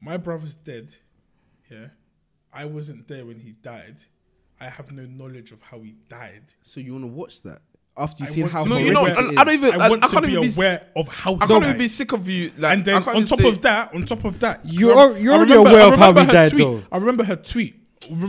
my 0.00 0.16
brother's 0.18 0.54
dead. 0.54 0.94
Yeah. 1.70 1.86
I 2.52 2.64
wasn't 2.64 3.06
there 3.08 3.24
when 3.26 3.38
he 3.40 3.52
died. 3.52 3.96
I 4.60 4.68
have 4.68 4.90
no 4.92 5.04
knowledge 5.04 5.52
of 5.52 5.60
how 5.62 5.80
he 5.80 5.94
died. 6.08 6.42
So 6.62 6.80
you 6.80 6.92
want 6.92 7.04
to 7.04 7.08
watch 7.08 7.42
that 7.42 7.60
after 7.96 8.24
you've 8.24 8.30
I 8.30 8.34
seen 8.34 8.48
how 8.48 8.62
to 8.62 8.68
No, 8.68 8.76
you 8.78 8.92
know, 8.92 9.00
aware- 9.00 9.14
horrific 9.14 9.28
and 9.30 9.38
it 9.38 9.40
I 9.40 9.44
don't 9.44 9.54
even. 9.54 9.80
I 9.80 9.84
I, 9.84 9.88
want 9.90 10.04
I 10.04 10.08
can't 10.08 10.24
be 10.26 10.30
even 10.32 10.42
be. 10.42 10.48
s- 10.48 10.56
aware 10.56 10.86
of 10.96 11.08
how 11.08 11.34
I 11.34 11.38
can't 11.38 11.50
died. 11.50 11.62
even 11.64 11.78
be 11.78 11.88
sick 11.88 12.12
of 12.12 12.28
you. 12.28 12.52
Like, 12.56 12.72
and 12.76 12.84
then 12.84 12.94
on 12.96 13.22
top 13.24 13.38
say- 13.40 13.48
of 13.48 13.62
that, 13.62 13.94
on 13.94 14.04
top 14.06 14.24
of 14.24 14.40
that, 14.40 14.60
You're 14.64 15.16
you're 15.18 15.34
already 15.34 15.52
remember- 15.52 15.70
aware 15.70 15.92
of 15.92 15.98
how 15.98 16.12
he 16.14 16.26
died, 16.26 16.50
tweet. 16.52 16.62
though. 16.62 16.82
I 16.90 16.96
remember 16.98 17.24
her 17.24 17.36
tweet. 17.36 17.82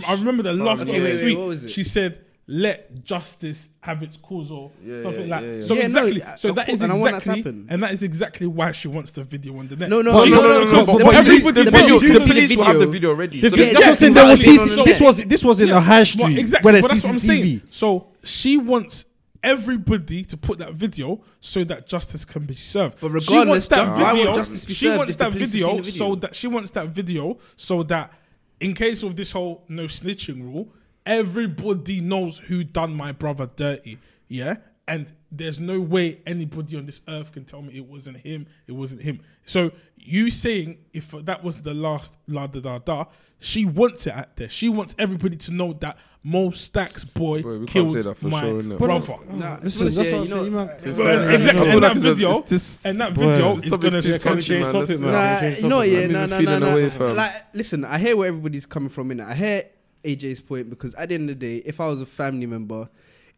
I 0.07 0.13
remember 0.15 0.43
the 0.43 0.53
last 0.53 0.81
Okay, 0.81 0.91
part 0.91 1.03
wait, 1.03 1.13
wait, 1.15 1.21
tweet. 1.21 1.37
what 1.37 1.47
was 1.47 1.63
it? 1.65 1.69
She 1.71 1.83
said, 1.83 2.21
"Let 2.49 3.03
justice 3.03 3.67
have 3.81 4.01
its 4.03 4.15
cause," 4.15 4.51
or 4.51 4.71
Yeah, 4.85 5.01
something 5.01 5.27
yeah, 5.27 5.35
like. 5.35 5.43
yeah, 5.43 5.53
yeah. 5.55 5.59
So 5.61 5.73
Yeah, 5.73 5.79
no, 5.81 5.85
exactly. 6.05 6.23
I- 6.23 6.35
so 6.37 6.49
of 6.49 6.55
that 6.55 6.65
course, 6.67 6.75
is 6.77 6.81
and 6.81 6.91
I 6.93 6.95
want 6.95 7.03
that 7.11 7.23
to 7.23 7.29
exactly, 7.31 7.41
happen. 7.41 7.67
and 7.69 7.83
that 7.83 7.91
is 7.93 8.03
exactly 8.03 8.47
why 8.47 8.71
she 8.71 8.87
wants 8.87 9.11
the 9.11 9.23
video 9.25 9.57
on 9.59 9.67
the 9.67 9.75
net. 9.75 9.89
No, 9.89 10.01
no, 10.01 10.13
But 10.13 10.23
She- 10.23 10.29
no, 10.31 10.41
no, 10.41 10.47
no, 10.47 10.65
because 10.65 10.85
but- 10.87 10.97
the 10.99 11.03
but 11.03 11.13
police- 11.25 11.45
every- 11.45 11.51
the, 11.51 11.63
the 11.65 11.71
video, 11.71 11.87
police 11.87 12.01
the 12.01 12.07
will 12.13 12.19
see 12.21 12.29
police 12.31 12.57
will 12.57 12.63
have 12.63 12.73
the 12.75 12.79
video. 12.79 12.91
video 12.91 13.09
already. 13.09 13.41
The 13.41 13.49
So 13.49 13.55
vi- 13.57 13.61
they- 13.63 13.73
that's 13.73 13.75
what 13.75 13.87
I'm 13.87 13.95
saying, 13.95 14.13
they 14.13 14.21
will 14.23 14.31
exactly. 14.31 14.57
see. 14.69 14.75
So- 14.75 14.83
This 14.85 15.01
was 15.01 15.17
this 15.25 15.43
was 15.43 15.61
in 15.61 15.67
Yeah, 15.67 15.77
a 15.77 15.81
high 15.81 15.97
well, 15.97 16.05
street 16.05 16.37
exactly. 16.39 16.65
where 16.65 16.73
but 16.81 16.87
there's 16.87 16.91
that's 16.93 17.03
what 17.03 17.13
I'm 17.13 17.19
saying. 17.19 17.61
So 17.69 18.07
she 18.23 18.55
wants 18.57 19.05
everybody 19.43 20.23
to 20.25 20.37
put 20.37 20.59
that 20.59 20.73
video 20.73 21.21
so 21.39 21.63
that 21.65 21.87
justice 21.87 22.25
can 22.25 22.43
be 22.45 22.53
served. 22.53 22.97
But 22.99 23.07
she 23.09 23.13
regardless, 23.13 23.47
wants 23.49 23.67
that 23.67 23.85
ju- 23.85 23.91
why 24.01 24.11
would 24.13 24.17
video. 24.19 24.33
justice 24.35 24.65
be 24.65 24.73
she 24.73 24.85
served 24.85 24.97
wants 24.99 25.11
if 25.11 25.17
the 25.17 25.23
that 25.25 25.31
police 25.31 25.41
have 25.41 25.51
video, 25.51 25.67
seen 25.73 25.81
the 25.83 25.91
so 25.91 26.15
that 26.15 26.35
she 26.35 26.47
wants 26.47 26.71
that 26.71 26.87
video 26.87 27.37
so 27.55 27.83
that 27.83 28.13
in 28.59 28.73
case 28.73 29.03
of 29.03 29.15
this 29.15 29.31
whole 29.33 29.63
no 29.69 29.83
snitching 29.83 30.41
rule, 30.41 30.69
everybody 31.07 32.01
knows 32.01 32.37
who 32.37 32.63
done 32.63 32.93
my 32.93 33.11
brother 33.11 33.49
dirty. 33.55 33.97
Yeah. 34.27 34.57
And 34.89 35.11
there's 35.31 35.59
no 35.59 35.81
way 35.81 36.21
anybody 36.25 36.77
on 36.77 36.85
this 36.85 37.01
earth 37.09 37.33
can 37.33 37.43
tell 37.43 37.61
me 37.61 37.75
it 37.75 37.85
wasn't 37.85 38.17
him. 38.17 38.47
It 38.67 38.71
wasn't 38.71 39.01
him. 39.01 39.19
So 39.45 39.71
you 39.97 40.29
saying 40.29 40.77
if 40.93 41.11
that 41.23 41.43
was 41.43 41.61
the 41.61 41.73
last 41.73 42.17
la 42.27 42.47
da 42.47 42.61
da 42.61 42.77
da, 42.79 43.05
she 43.39 43.65
wants 43.65 44.07
it 44.07 44.13
out 44.13 44.35
there. 44.37 44.47
She 44.49 44.69
wants 44.69 44.95
everybody 44.97 45.35
to 45.35 45.51
know 45.51 45.73
that 45.81 45.97
Mo 46.23 46.51
Stack's 46.51 47.03
boy 47.03 47.41
Boy, 47.43 47.51
we 47.51 47.57
can't 47.65 47.69
killed 47.69 47.89
say 47.89 48.01
that 48.01 48.15
for 48.15 48.29
my 48.29 48.41
sure, 48.41 48.61
innit? 48.63 48.77
brother. 48.77 49.15
Nah, 49.29 49.59
Listen, 49.61 49.89
to 49.89 49.91
be 49.91 49.95
that's 49.95 50.13
honest, 50.13 50.33
what 50.33 50.39
I'm 50.41 50.79
saying, 50.79 50.95
man. 50.95 50.97
Well, 50.97 51.35
exactly, 51.35 51.69
I 51.69 51.73
and 51.73 51.83
that 51.83 51.95
it's 51.97 52.05
a- 52.05 52.13
video- 52.13 52.39
it's 52.39 52.49
just- 52.49 52.85
And 52.85 52.99
that 53.01 53.11
video 53.13 53.55
is 53.55 53.63
gonna 53.65 53.91
too 54.01 54.19
scare 54.41 54.61
man. 54.61 54.71
Topic, 54.73 55.01
man. 55.01 55.11
Nah, 55.11 55.39
Change 55.39 55.59
you 55.61 55.67
know, 55.69 55.81
yeah, 55.81 56.07
man. 56.07 56.29
no, 56.29 56.35
I'm 56.37 56.43
no, 56.45 56.59
no, 56.59 56.69
away, 56.71 56.89
fam. 56.89 57.15
Like, 57.15 57.31
listen, 57.53 57.83
I 57.85 57.97
hear 57.99 58.15
where 58.17 58.27
everybody's 58.29 58.65
coming 58.65 58.89
from 58.89 59.11
in 59.11 59.19
it. 59.19 59.27
I 59.27 59.33
hear 59.35 59.63
AJ's 60.03 60.41
point 60.41 60.69
because 60.69 60.93
at 60.95 61.09
the 61.09 61.15
end 61.15 61.29
of 61.29 61.39
the 61.39 61.57
day, 61.59 61.63
if 61.65 61.79
I 61.79 61.87
was 61.87 62.01
a 62.01 62.05
family 62.05 62.45
member, 62.45 62.89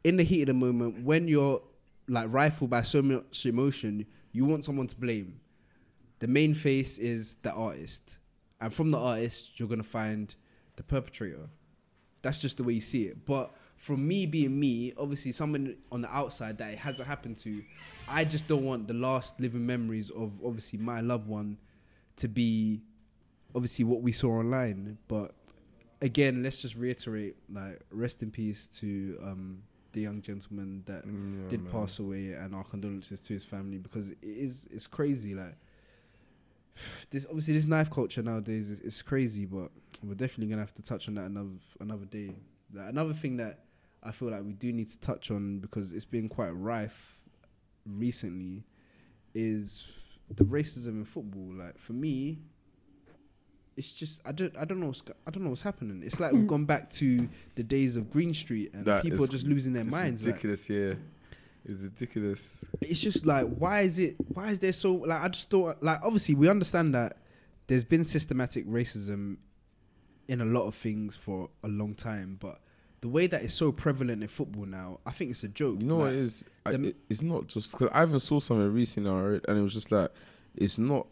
in 0.03 0.17
the 0.17 0.23
heat 0.23 0.43
of 0.43 0.47
the 0.47 0.53
moment, 0.53 1.03
when 1.03 1.27
you're 1.27 1.61
like 2.07 2.27
rifled 2.31 2.69
by 2.69 2.81
so 2.81 3.01
much 3.01 3.45
emotion, 3.45 4.05
you 4.31 4.45
want 4.45 4.65
someone 4.65 4.87
to 4.87 4.95
blame. 4.95 5.39
The 6.19 6.27
main 6.27 6.53
face 6.53 6.97
is 6.97 7.35
the 7.43 7.51
artist, 7.53 8.17
and 8.59 8.73
from 8.73 8.91
the 8.91 8.97
artist, 8.97 9.59
you're 9.59 9.69
gonna 9.69 9.83
find 9.83 10.33
the 10.75 10.83
perpetrator. 10.83 11.49
That's 12.21 12.41
just 12.41 12.57
the 12.57 12.63
way 12.63 12.73
you 12.73 12.81
see 12.81 13.03
it. 13.03 13.25
But 13.25 13.51
from 13.77 14.05
me 14.05 14.25
being 14.25 14.59
me, 14.59 14.93
obviously 14.97 15.31
someone 15.31 15.77
on 15.91 16.01
the 16.01 16.13
outside 16.13 16.57
that 16.57 16.73
it 16.73 16.77
hasn't 16.79 17.07
happened 17.07 17.37
to, 17.37 17.63
I 18.07 18.25
just 18.25 18.47
don't 18.47 18.65
want 18.65 18.87
the 18.87 18.93
last 18.93 19.39
living 19.39 19.65
memories 19.65 20.09
of 20.09 20.31
obviously 20.43 20.79
my 20.79 20.99
loved 20.99 21.27
one 21.27 21.57
to 22.17 22.27
be 22.27 22.81
obviously 23.55 23.85
what 23.85 24.01
we 24.01 24.11
saw 24.11 24.39
online. 24.39 24.97
But 25.07 25.33
again, 26.01 26.43
let's 26.43 26.61
just 26.61 26.75
reiterate, 26.75 27.35
like, 27.51 27.81
rest 27.91 28.23
in 28.23 28.31
peace 28.31 28.67
to 28.79 29.17
um 29.23 29.61
the 29.91 30.01
young 30.01 30.21
gentleman 30.21 30.83
that 30.85 31.05
Mm, 31.05 31.41
yeah, 31.43 31.49
did 31.49 31.63
man. 31.63 31.71
pass 31.73 31.99
away, 31.99 32.33
and 32.33 32.53
our 32.53 32.63
condolences 32.63 33.19
to 33.21 33.33
his 33.33 33.43
family 33.45 33.77
because 33.79 34.11
it 34.11 34.17
is 34.21 34.67
it's 34.71 34.87
crazy. 34.87 35.33
Like 35.35 35.55
this, 37.09 37.25
obviously, 37.25 37.53
this 37.55 37.65
knife 37.65 37.89
culture 37.89 38.21
nowadays 38.21 38.69
is, 38.69 38.79
is 38.81 39.01
crazy, 39.01 39.45
but 39.45 39.71
we're 40.03 40.13
definitely 40.15 40.47
gonna 40.47 40.61
have 40.61 40.75
to 40.75 40.81
touch 40.83 41.07
on 41.07 41.15
that 41.15 41.25
another 41.25 41.49
another 41.79 42.05
day. 42.05 42.35
Like, 42.73 42.89
another 42.89 43.13
thing 43.13 43.37
that 43.37 43.63
I 44.03 44.11
feel 44.11 44.29
like 44.29 44.43
we 44.43 44.53
do 44.53 44.71
need 44.71 44.87
to 44.89 44.99
touch 44.99 45.31
on 45.31 45.59
because 45.59 45.91
it's 45.91 46.05
been 46.05 46.29
quite 46.29 46.51
rife 46.51 47.19
recently 47.85 48.63
is 49.33 49.85
the 50.35 50.43
racism 50.45 50.89
in 50.89 51.05
football. 51.05 51.51
Like 51.53 51.77
for 51.79 51.93
me, 51.93 52.39
it's 53.79 53.93
just 53.93 54.19
I 54.25 54.33
don't 54.33 54.53
I 54.57 54.65
don't 54.65 54.81
know 54.81 54.87
what's 54.87 55.01
I 55.25 55.31
don't 55.31 55.43
know 55.43 55.49
what's 55.49 55.61
happening. 55.61 56.03
It's 56.03 56.19
like 56.19 56.33
we've 56.33 56.43
mm. 56.43 56.47
gone 56.47 56.65
back 56.65 56.89
to 56.91 57.29
the 57.55 57.63
days 57.63 57.95
of 57.95 58.11
Green 58.11 58.33
Street 58.33 58.73
and 58.73 58.83
That 58.83 59.03
people 59.03 59.23
are 59.23 59.27
just 59.27 59.47
losing 59.47 59.71
their 59.71 59.83
It's 59.83 59.91
minds. 59.91 60.25
Like, 60.25 60.35
ridiculous, 60.35 60.69
yeah. 60.69 60.93
It's 61.63 61.83
ridiculous. 61.83 62.65
it's 62.81 62.99
just 62.99 63.25
like 63.25 63.47
why 63.47 63.81
is 63.81 63.97
it 63.97 64.15
why 64.33 64.49
is 64.49 64.59
there 64.59 64.73
so 64.73 64.93
like 64.93 65.21
I 65.21 65.29
just 65.29 65.49
thought 65.49 65.81
like 65.81 65.99
obviously 66.03 66.35
we 66.35 66.49
understand 66.49 66.93
that 66.93 67.17
there's 67.67 67.85
been 67.85 68.03
systematic 68.03 68.67
racism 68.67 69.37
in 70.27 70.41
a 70.41 70.45
lot 70.45 70.67
of 70.67 70.75
things 70.75 71.15
for 71.15 71.49
a 71.63 71.69
long 71.69 71.95
time, 71.95 72.37
but 72.39 72.59
the 73.01 73.07
way 73.07 73.27
that 73.27 73.43
it's 73.43 73.53
so 73.53 73.71
prevalent 73.71 74.21
in 74.21 74.27
football 74.27 74.65
now, 74.65 74.99
I 75.05 75.11
think 75.11 75.31
it's 75.31 75.43
a 75.43 75.47
joke. 75.47 75.79
You 75.79 75.87
know 75.87 75.95
like, 75.95 76.03
what 76.03 76.13
it 76.13 76.19
is? 76.19 76.45
I, 76.65 76.71
it, 76.71 76.97
it's 77.09 77.21
not 77.21 77.47
just 77.47 77.71
because 77.71 77.89
I 77.93 78.03
even 78.03 78.19
saw 78.19 78.41
something 78.41 78.73
recently, 78.73 79.09
and 79.47 79.57
it 79.57 79.61
was 79.61 79.73
just 79.73 79.91
like 79.91 80.11
it's 80.55 80.77
not 80.77 81.07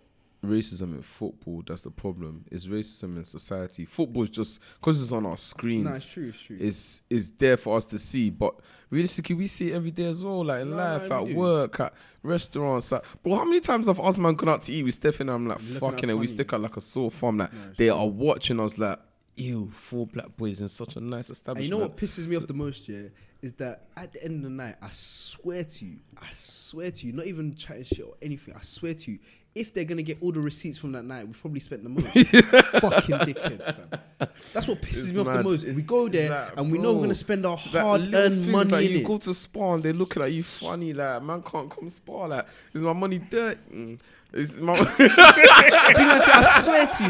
racism 0.45 0.93
in 0.95 1.01
football 1.01 1.63
that's 1.65 1.81
the 1.81 1.91
problem. 1.91 2.45
It's 2.51 2.67
racism 2.67 3.17
in 3.17 3.25
society. 3.25 3.85
Football 3.85 4.23
is 4.23 4.29
just 4.29 4.59
because 4.79 5.01
it's 5.01 5.11
on 5.11 5.25
our 5.25 5.37
screens. 5.37 5.85
No, 5.85 5.91
it's 5.91 6.11
true, 6.11 6.27
it's 6.29 6.41
true. 6.41 6.57
It's 6.59 7.01
it's 7.09 7.29
there 7.29 7.57
for 7.57 7.75
us 7.77 7.85
to 7.85 7.99
see, 7.99 8.29
but 8.29 8.55
realistically, 8.89 9.35
we 9.35 9.47
see 9.47 9.71
it 9.71 9.75
every 9.75 9.91
day 9.91 10.05
as 10.05 10.23
well. 10.23 10.45
Like 10.45 10.61
in 10.61 10.69
No, 10.71 10.75
life, 10.77 11.09
no, 11.09 11.15
at 11.17 11.23
we 11.25 11.33
do. 11.33 11.37
work, 11.39 11.79
at 11.79 11.93
restaurants. 12.23 12.91
At, 12.93 13.03
but 13.23 13.35
how 13.35 13.45
many 13.45 13.59
times 13.59 13.87
have 13.87 13.99
us 13.99 14.17
man 14.17 14.35
gone 14.35 14.49
out 14.49 14.61
to 14.63 14.73
eat? 14.73 14.83
We 14.83 14.91
step 14.91 15.15
in, 15.21 15.29
and 15.29 15.35
I'm 15.35 15.47
like 15.47 15.59
Looking 15.59 15.79
fucking, 15.79 16.09
and 16.09 16.19
we 16.19 16.27
stick 16.27 16.53
out 16.53 16.61
like 16.61 16.77
a 16.77 16.81
sore 16.81 17.11
thumb. 17.11 17.37
Like 17.39 17.51
they 17.77 17.89
are 17.89 18.07
watching 18.07 18.59
us. 18.59 18.77
Like 18.77 18.99
ew, 19.35 19.69
four 19.71 20.07
black 20.07 20.35
boys 20.35 20.61
in 20.61 20.67
such 20.67 20.95
a 20.95 20.99
nice 20.99 21.27
And 21.29 21.35
establishment. 21.35 21.65
you 21.65 21.69
know 21.69 21.77
what 21.87 21.95
pisses 21.95 22.25
me 22.25 22.35
off 22.35 22.47
the 22.47 22.55
most, 22.55 22.89
yeah, 22.89 23.03
is 23.43 23.53
that 23.53 23.85
at 23.95 24.11
the 24.11 24.23
end 24.23 24.37
of 24.37 24.41
the 24.41 24.49
night, 24.49 24.77
I 24.81 24.89
swear 24.89 25.63
to 25.63 25.85
you, 25.85 25.97
I 26.19 26.25
swear 26.31 26.89
to 26.89 27.05
you, 27.05 27.13
not 27.13 27.27
even 27.27 27.53
chatting 27.53 27.83
shit 27.83 28.03
or 28.03 28.15
anything, 28.19 28.55
I 28.57 28.61
swear 28.63 28.95
to 28.95 29.11
you, 29.11 29.19
if 29.57 29.73
they're 29.73 29.85
gonna 29.85 30.03
get 30.03 30.17
all 30.21 30.31
the 30.31 30.39
receipts 30.39 30.77
from 30.77 30.91
that 30.93 31.03
night, 31.03 31.25
we've 31.25 31.39
probably 31.39 31.59
spent 31.59 31.83
the 31.83 31.89
money. 31.89 32.07
Fucking 32.23 33.15
dickheads, 33.17 33.65
fam. 33.65 34.29
That's 34.53 34.67
what 34.67 34.81
pisses 34.81 35.05
It's 35.05 35.13
me 35.13 35.21
off 35.21 35.27
the 35.27 35.43
most. 35.43 35.63
It's- 35.63 35.75
we 35.75 35.81
go 35.83 36.07
there 36.07 36.29
like, 36.29 36.57
and 36.57 36.71
we 36.71 36.77
know 36.77 36.93
we're 36.93 37.01
gonna 37.01 37.15
spend 37.15 37.45
our 37.45 37.57
hard-earned 37.57 38.47
money 38.47 38.69
like 38.69 38.89
you 38.89 38.99
it. 38.99 39.03
go 39.05 39.17
to 39.17 39.33
spa 39.33 39.73
and 39.73 39.83
they're 39.83 39.93
looking 39.93 40.21
at 40.23 40.31
you 40.31 40.43
funny 40.43 40.93
like 40.93 41.21
man 41.23 41.41
can't 41.41 41.69
come 41.69 41.89
spa 41.89 42.25
like 42.25 42.45
is 42.73 42.81
my 42.81 42.93
money 42.93 43.19
dirt 43.19 43.57
mm. 43.71 43.99
is 44.33 44.57
my 44.57 44.73
Big 44.75 44.87
man 45.17 46.21
say, 46.21 46.31
I 46.31 46.61
swear 46.61 46.87
to 46.87 47.03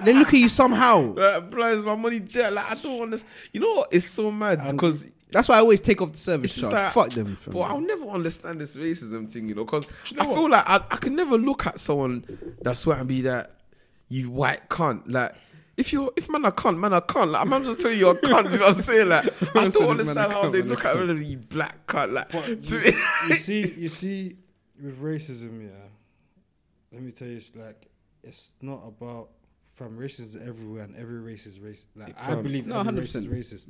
you, 0.00 0.04
they 0.04 0.12
look 0.12 0.28
at 0.28 0.40
you 0.40 0.48
somehow. 0.48 1.14
like, 1.14 1.50
bro, 1.50 1.72
is 1.72 1.82
my 1.82 1.96
money 1.96 2.20
dirt 2.20 2.52
like 2.52 2.70
I 2.70 2.74
don't 2.76 3.02
understand 3.02 3.32
you 3.52 3.60
know 3.60 3.74
what 3.74 3.88
it's 3.92 4.06
so 4.06 4.30
mad 4.30 4.70
because 4.70 5.06
That's 5.32 5.48
why 5.48 5.56
I 5.56 5.58
always 5.60 5.80
take 5.80 6.00
off 6.02 6.12
the 6.12 6.18
service 6.18 6.52
it's 6.52 6.60
just 6.60 6.70
charge. 6.72 6.96
like 6.96 7.06
Fuck 7.06 7.10
them. 7.14 7.36
fam. 7.36 7.52
but 7.52 7.60
I'll 7.60 7.80
never 7.80 8.04
understand 8.06 8.60
this 8.60 8.76
racism 8.76 9.30
thing 9.32 9.48
you 9.48 9.54
know 9.54 9.64
because 9.64 9.88
know 10.14 10.22
I 10.22 10.26
what? 10.26 10.34
feel 10.34 10.50
like 10.50 10.64
I, 10.68 10.76
I 10.90 10.96
can 10.96 11.14
never 11.16 11.36
look 11.38 11.66
at 11.66 11.78
someone 11.78 12.24
that's 12.62 12.80
swear 12.80 12.98
and 12.98 13.08
be 13.08 13.22
that 13.22 13.52
you 14.08 14.30
white 14.30 14.68
cunt 14.68 15.02
like 15.06 15.34
if 15.76 15.92
you're 15.92 16.12
if 16.16 16.28
man 16.28 16.44
I 16.44 16.50
can't 16.50 16.78
man 16.78 16.92
I 16.92 17.00
can't 17.00 17.30
like 17.30 17.46
I'm 17.50 17.64
just 17.64 17.80
telling 17.80 17.98
you 17.98 18.06
you're 18.06 18.16
a 18.16 18.20
cunt 18.20 18.52
you 18.52 18.58
know 18.58 18.64
what 18.66 18.68
I'm 18.68 18.74
saying 18.74 19.08
like 19.08 19.24
I 19.56 19.68
don't 19.68 19.76
if 19.76 19.80
understand 19.80 20.32
how 20.32 20.50
they 20.50 20.62
look 20.62 20.84
at 20.84 20.96
cunt. 20.96 21.26
you 21.26 21.36
black 21.38 21.86
cunt 21.86 22.12
like 22.12 22.28
to 22.30 22.76
you, 22.76 22.92
you 23.28 23.34
see, 23.34 23.60
you 23.76 23.88
see, 23.88 24.32
with 24.82 25.00
racism, 25.00 25.62
yeah. 25.62 25.68
Let 26.92 27.02
me 27.02 27.12
tell 27.12 27.28
you, 27.28 27.36
it's 27.36 27.54
like 27.54 27.86
it's 28.22 28.52
not 28.60 28.82
about 28.86 29.28
from 29.74 29.96
racism 29.96 30.46
everywhere, 30.46 30.82
and 30.84 30.96
every 30.96 31.20
race 31.20 31.46
is 31.46 31.58
racist. 31.58 31.86
Like 31.94 32.14
I 32.20 32.34
believe 32.34 32.66
No, 32.66 32.80
every 32.80 33.00
race 33.00 33.14
is 33.14 33.26
100%. 33.26 33.30
racist. 33.38 33.68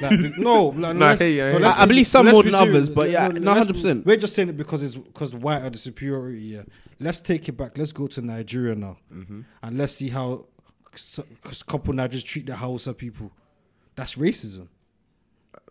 Like, 0.00 0.38
no, 0.38 0.66
like, 0.68 0.96
No, 0.96 1.06
I 1.06 1.08
let's- 1.10 1.20
hear 1.20 1.28
you, 1.30 1.42
I 1.42 1.46
no, 1.46 1.52
hear 1.52 1.60
let's. 1.60 1.78
I 1.78 1.86
believe 1.86 2.06
some 2.06 2.26
let's 2.26 2.34
more 2.34 2.42
be 2.44 2.50
than 2.50 2.58
serious. 2.60 2.74
others, 2.76 2.88
but 2.90 3.10
yeah, 3.10 3.28
no, 3.28 3.52
let's- 3.54 3.66
100%. 3.68 4.04
We're 4.04 4.16
just 4.16 4.34
saying 4.34 4.48
it 4.50 4.56
because 4.56 4.82
it's 4.82 4.96
because 4.96 5.30
the 5.32 5.38
white 5.38 5.62
are 5.62 5.70
the 5.70 5.78
superiority. 5.78 6.40
Yeah, 6.40 6.62
let's 7.00 7.20
take 7.20 7.48
it 7.48 7.52
back. 7.56 7.76
Let's 7.78 7.92
go 7.92 8.06
to 8.08 8.22
Nigeria 8.22 8.74
now, 8.74 8.98
Mm-hmm. 9.12 9.40
and 9.62 9.78
let's 9.78 9.92
see 9.94 10.08
how 10.08 10.46
a 10.92 11.64
couple 11.66 11.94
Nigerians 11.94 12.24
treat 12.24 12.46
the 12.46 12.56
Hausa 12.56 12.94
people. 12.94 13.32
That's 13.96 14.16
racism. 14.16 14.68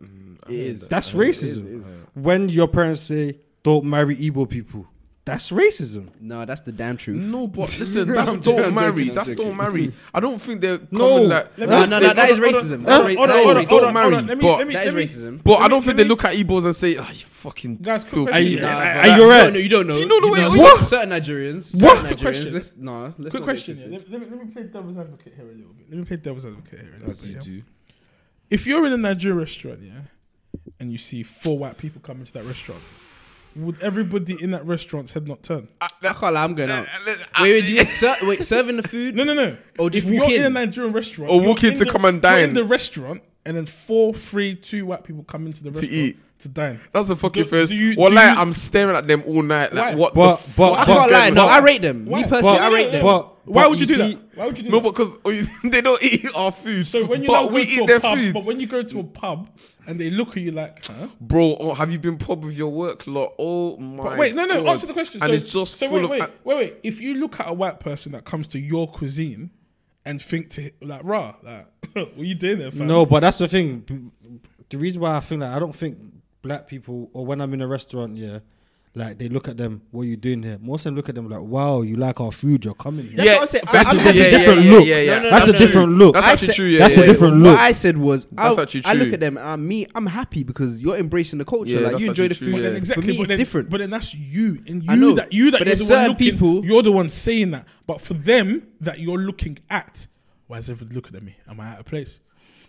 it 0.02 0.50
is. 0.50 0.88
That's 0.88 1.14
racism. 1.14 1.86
When 2.14 2.50
your 2.50 2.68
parents 2.68 3.02
say 3.02 3.40
don't 3.64 3.86
marry 3.86 4.16
Igbo 4.16 4.50
people, 4.50 4.88
that's 5.26 5.52
racism. 5.52 6.10
No, 6.20 6.44
that's 6.46 6.62
the 6.62 6.72
damn 6.74 6.98
truth. 6.98 7.22
No, 7.24 7.48
but 7.48 7.62
listen, 7.80 8.10
that's 8.10 8.32
I'm 8.34 8.42
don't 8.42 8.60
I'm 8.66 8.74
marry. 8.76 8.92
joking, 9.06 9.10
I'm 9.10 9.16
that's 9.16 9.32
don't 9.32 9.56
marry. 9.58 9.94
I 10.14 10.20
don't 10.20 10.40
think 10.42 10.60
they're 10.62 10.80
No. 10.92 11.10
coming 11.10 11.30
like. 11.30 11.58
No, 11.58 11.66
no, 11.66 11.86
no, 12.00 12.14
that 12.14 12.30
is 12.30 12.38
hold 12.40 12.56
on, 12.56 12.62
racism. 12.62 12.70
hold 12.70 12.86
That's 12.86 13.16
ra- 13.16 13.16
hold 13.16 13.30
on, 13.30 13.38
is 13.38 13.40
hold 13.40 13.56
on, 13.56 13.64
racism. 13.64 13.70
hold 13.70 13.84
on, 13.84 13.84
Hold 13.84 13.94
marry, 13.94 14.16
on, 14.16 14.28
let 14.28 14.38
me- 14.38 14.42
but 14.42 14.58
let 14.58 14.68
me- 14.68 14.74
That 14.74 14.88
is 14.88 14.94
let 14.94 14.96
me- 14.96 15.04
racism. 15.38 15.44
but 15.44 15.60
I 15.62 15.68
don't 15.70 15.82
think 15.82 15.96
they 15.98 16.04
look 16.04 16.26
at 16.26 16.34
Igbos 16.36 16.66
and 16.66 16.76
say, 16.76 16.98
"Oh, 16.98 17.08
you 17.10 17.14
fucking 17.26 17.78
Guys, 17.78 18.04
quick 18.04 18.14
filthy." 18.14 18.32
question. 18.32 18.62
Nah, 18.62 18.68
Are 18.68 18.80
you 19.08 19.28
that- 19.28 19.30
right? 19.30 19.44
No, 19.46 19.50
no, 19.52 19.60
you 19.60 19.70
don't 19.70 19.88
know. 19.88 19.94
Do 19.94 20.00
you 20.02 20.08
know 20.08 20.22
the 20.22 20.32
way- 20.34 20.40
know 20.42 20.50
What? 20.62 20.86
Certain 20.86 21.10
Nigerians. 21.12 21.82
What? 21.82 21.92
Certain 22.00 22.08
Quick 22.08 22.20
question. 22.20 22.54
Let's, 22.54 22.76
no, 22.78 23.04
let's 23.04 23.16
Quick 23.18 23.34
not 23.34 23.44
question. 23.44 23.78
Yeah. 23.78 23.98
Let, 23.98 24.10
let 24.12 24.22
me, 24.22 24.28
let 24.30 24.46
me 24.46 24.52
play 24.52 24.64
devil's 24.64 24.98
advocate 24.98 25.34
here 25.38 25.46
a 25.46 25.54
little 25.56 25.72
bit. 25.74 25.90
Let 25.90 26.00
me 26.00 26.04
play 26.06 26.18
devil's 26.18 26.46
advocate 26.46 26.80
here 26.80 26.90
a 26.90 26.98
little 26.98 27.12
As 27.12 27.22
bit. 27.22 27.30
you 27.30 27.36
yeah. 27.36 27.42
do. 27.42 27.62
If 28.50 28.68
you're 28.68 28.86
in 28.86 28.94
a 28.94 28.98
Nigerian 28.98 29.40
restaurant, 29.40 29.80
yeah, 29.82 30.02
and 30.80 30.92
you 30.92 30.98
see 30.98 31.24
four 31.24 31.58
white 31.58 31.78
people 31.78 32.02
come 32.04 32.20
into 32.20 32.34
that 32.34 32.44
restaurant, 32.44 32.82
would 33.56 33.82
everybody 33.82 34.36
in 34.42 34.52
that 34.52 34.66
restaurant's 34.66 35.12
head 35.12 35.28
not 35.28 35.44
turn? 35.44 35.68
I 35.82 35.88
can't 36.02 36.34
lie, 36.34 36.44
I'm 36.44 36.54
going 36.56 36.70
out. 36.70 36.88
I- 37.36 37.42
Wait, 37.44 37.52
wait, 37.52 37.70
you 37.70 37.76
mean 37.76 37.86
ser- 37.86 38.16
wait, 38.24 38.44
serving 38.44 38.78
the 38.78 38.88
food? 38.88 39.16
No, 39.18 39.24
no, 39.24 39.34
no. 39.34 39.58
Or 39.80 39.90
just 39.90 40.06
if 40.08 40.12
walk 40.14 40.30
you're 40.30 40.40
in. 40.40 40.46
in? 40.46 40.58
a 40.58 40.66
Nigerian 40.66 40.94
restaurant, 40.94 41.32
Or 41.32 41.38
you're 41.38 41.48
walk 41.50 41.64
in 41.64 41.74
to 41.76 41.86
the- 41.86 41.92
come 41.92 42.06
and 42.06 42.22
you're 42.24 42.40
in 42.40 42.54
the 42.54 42.64
restaurant, 42.64 43.22
and 43.46 43.58
then 43.58 43.66
four, 43.66 44.14
three, 44.14 44.56
two 44.56 44.86
white 44.86 45.04
people 45.04 45.24
come 45.24 45.46
into 45.46 45.64
the 45.64 45.72
restaurant 45.72 45.92
To 45.92 45.98
eat. 45.98 46.18
To 46.44 46.50
dine. 46.50 46.80
That's 46.94 47.08
the 47.10 47.16
fucking 47.16 47.44
Do- 47.44 47.50
first. 47.50 47.72
do 47.72 47.76
you- 47.78 47.96
well, 47.98 48.10
do 48.10 48.16
like 48.16 48.36
you- 48.36 48.42
I'm 48.42 48.54
staring 48.54 48.96
at 48.96 49.08
them 49.08 49.24
all 49.26 49.42
night. 49.42 49.74
Like 49.74 49.94
Why? 49.94 49.96
what? 49.96 50.14
But- 50.14 50.36
the 50.38 50.52
but- 50.56 50.78
fuck 50.78 50.78
I 50.78 50.82
is 50.82 50.88
can't 51.00 51.12
lie. 51.12 51.20
going 51.26 51.34
No, 51.34 51.44
on? 51.44 51.50
I 51.50 51.58
rate 51.60 51.82
them. 51.82 52.06
Why? 52.06 52.22
Me 52.22 52.28
personally, 52.28 52.58
But- 52.58 52.62
I 52.62 52.74
rate 52.74 52.92
them. 52.92 53.04
but- 53.04 53.30
Why 53.46 53.64
but 53.64 53.70
would 53.72 53.80
you, 53.82 53.86
you 53.88 53.96
do 53.98 54.02
see- 54.08 54.14
that? 54.14 54.38
Why 54.38 54.46
would 54.46 54.58
you 54.58 54.64
do 54.64 54.70
No, 54.70 54.80
that? 54.80 54.90
because 54.90 55.16
oh, 55.26 55.32
they 55.66 55.82
don't 55.82 56.02
eat 56.04 56.26
our 56.36 56.52
food. 56.52 56.88
So 56.88 57.06
when 57.06 57.22
you 57.24 57.28
now 57.28 57.44
but 57.44 57.50
go 57.50 57.56
we 57.56 57.66
to 57.66 57.70
eat 57.72 57.82
a 57.82 57.86
their 57.86 58.00
pub, 58.00 58.18
food, 58.18 58.34
but 58.34 58.46
when 58.46 58.60
you 58.60 58.68
go 58.68 58.82
to 58.84 59.00
a 59.00 59.04
pub 59.04 59.50
and 59.86 60.00
they 60.00 60.10
look 60.10 60.30
at 60.30 60.38
you 60.44 60.52
like, 60.52 60.86
huh? 60.86 61.08
bro. 61.20 61.58
Oh, 61.60 61.74
have 61.74 61.92
you 61.92 62.00
been 62.00 62.18
pub 62.18 62.46
with 62.46 62.58
your 62.58 62.70
work 62.72 63.06
lot? 63.06 63.34
Oh 63.38 63.76
my. 63.78 64.04
But 64.04 64.18
wait, 64.18 64.34
no, 64.36 64.46
no. 64.46 64.62
God. 64.64 64.70
Answer 64.72 64.88
the 64.88 64.94
question. 64.94 65.22
And 65.22 65.30
so, 65.32 65.36
it's 65.36 65.52
just 65.54 65.78
so 65.78 65.88
full 65.90 65.98
wait, 65.98 66.04
of. 66.06 66.10
wait, 66.10 66.30
wait, 66.46 66.56
wait. 66.58 66.76
If 66.84 67.02
you 67.02 67.16
look 67.16 67.40
at 67.40 67.50
a 67.50 67.54
white 67.54 67.80
person 67.82 68.14
that 68.14 68.24
comes 68.26 68.48
to 68.50 68.60
your 68.60 68.88
cuisine 68.88 69.50
and 70.06 70.22
think 70.22 70.50
to 70.52 70.72
like, 70.82 71.02
rah, 71.04 71.36
like, 71.44 71.68
what 71.94 72.08
are 72.18 72.24
you 72.24 72.36
doing 72.36 72.60
there, 72.60 72.72
fam? 72.72 72.88
No, 72.88 73.06
but 73.06 73.20
that's 73.20 73.38
the 73.40 73.48
thing. 73.50 74.12
The 74.70 74.78
reason 74.78 75.02
why 75.02 75.18
I 75.18 75.20
think 75.20 75.42
that 75.42 75.54
I 75.54 75.60
don't 75.60 75.76
think 75.76 75.98
black 76.44 76.68
people 76.68 77.10
or 77.14 77.26
when 77.26 77.42
I'm 77.42 77.54
in 77.56 77.62
a 77.62 77.68
restaurant, 77.68 78.16
yeah, 78.18 78.40
like 78.96 79.18
they 79.18 79.28
look 79.28 79.48
at 79.48 79.58
them, 79.58 79.82
what 79.90 80.04
are 80.04 80.06
you 80.06 80.18
doing 80.18 80.44
here? 80.44 80.60
Most 80.62 80.82
of 80.82 80.92
them 80.92 80.96
look 80.98 81.10
at 81.10 81.16
them 81.16 81.28
like, 81.28 81.42
wow, 81.42 81.82
you 81.82 81.96
like 81.96 82.22
our 82.22 82.32
food, 82.32 82.64
you're 82.64 82.76
coming. 82.76 83.08
Here. 83.08 83.18
That's 83.18 83.30
what 83.30 83.42
I'm 83.42 83.48
saying. 83.48 83.64
That's 83.72 83.90
I'm 83.90 83.96
a 84.00 84.04
different, 84.04 84.18
yeah, 84.18 84.38
different 84.38 84.62
yeah, 84.62 84.72
look. 84.72 84.86
yeah, 84.86 84.98
yeah. 85.00 85.18
No, 85.18 85.24
no, 85.24 85.30
That's 85.32 85.46
no, 85.48 85.50
a 85.50 85.54
no, 85.54 85.60
different 85.60 85.92
no. 85.94 85.98
look. 85.98 86.14
That's 86.14 86.28
actually 86.28 86.46
said- 86.48 86.56
true. 86.56 86.66
Yeah, 86.68 86.80
that's 86.80 86.96
yeah, 86.98 87.04
a 87.04 87.06
yeah. 87.08 87.12
different 87.14 87.42
What. 87.44 87.60
I 87.60 87.72
said 87.72 87.98
was, 87.98 88.26
That's 88.32 88.58
I, 88.58 88.62
actually 88.62 88.86
I 88.86 88.94
look 88.94 89.14
at 89.14 89.20
them. 89.20 89.38
Uh, 89.40 89.58
me, 89.58 89.88
I'm 89.96 90.06
happy 90.06 90.44
because 90.44 90.80
you're 90.80 90.98
embracing 90.98 91.40
the 91.40 91.46
culture. 91.46 91.80
Yeah, 91.80 91.88
like 91.88 92.00
you 92.02 92.10
enjoy 92.10 92.28
the 92.28 92.36
food. 92.36 92.54
true, 92.54 92.62
yeah. 92.62 92.70
exactly. 92.70 93.02
For 93.02 93.08
me, 93.08 93.14
but 93.18 93.22
it's 93.22 93.28
then, 93.30 93.38
different. 93.40 93.70
But 93.72 93.78
then 93.80 93.90
that's 93.90 94.14
you, 94.14 94.62
and 94.68 94.84
I 94.88 94.94
you 94.94 95.00
know, 95.00 95.14
that 95.14 95.34
you 95.34 95.50
that 95.50 95.58
but 95.60 95.68
you're 95.68 95.76
the 95.78 95.82
one 95.84 95.88
certain 95.88 96.10
looking. 96.12 96.32
people- 96.32 96.66
You're 96.66 96.84
the 96.84 96.92
one 96.92 97.10
saying 97.10 97.50
that. 97.52 97.68
But 97.88 98.00
for 98.00 98.14
them 98.14 98.68
that 98.82 99.00
you're 99.00 99.18
looking 99.18 99.58
at, 99.72 100.06
why 100.46 100.58
is 100.58 100.70
everybody 100.70 100.94
looking 100.96 101.16
at 101.16 101.24
me? 101.24 101.36
Am 101.50 101.60
I 101.60 101.70
out 101.70 101.80
of 101.80 101.86
place? 101.86 102.20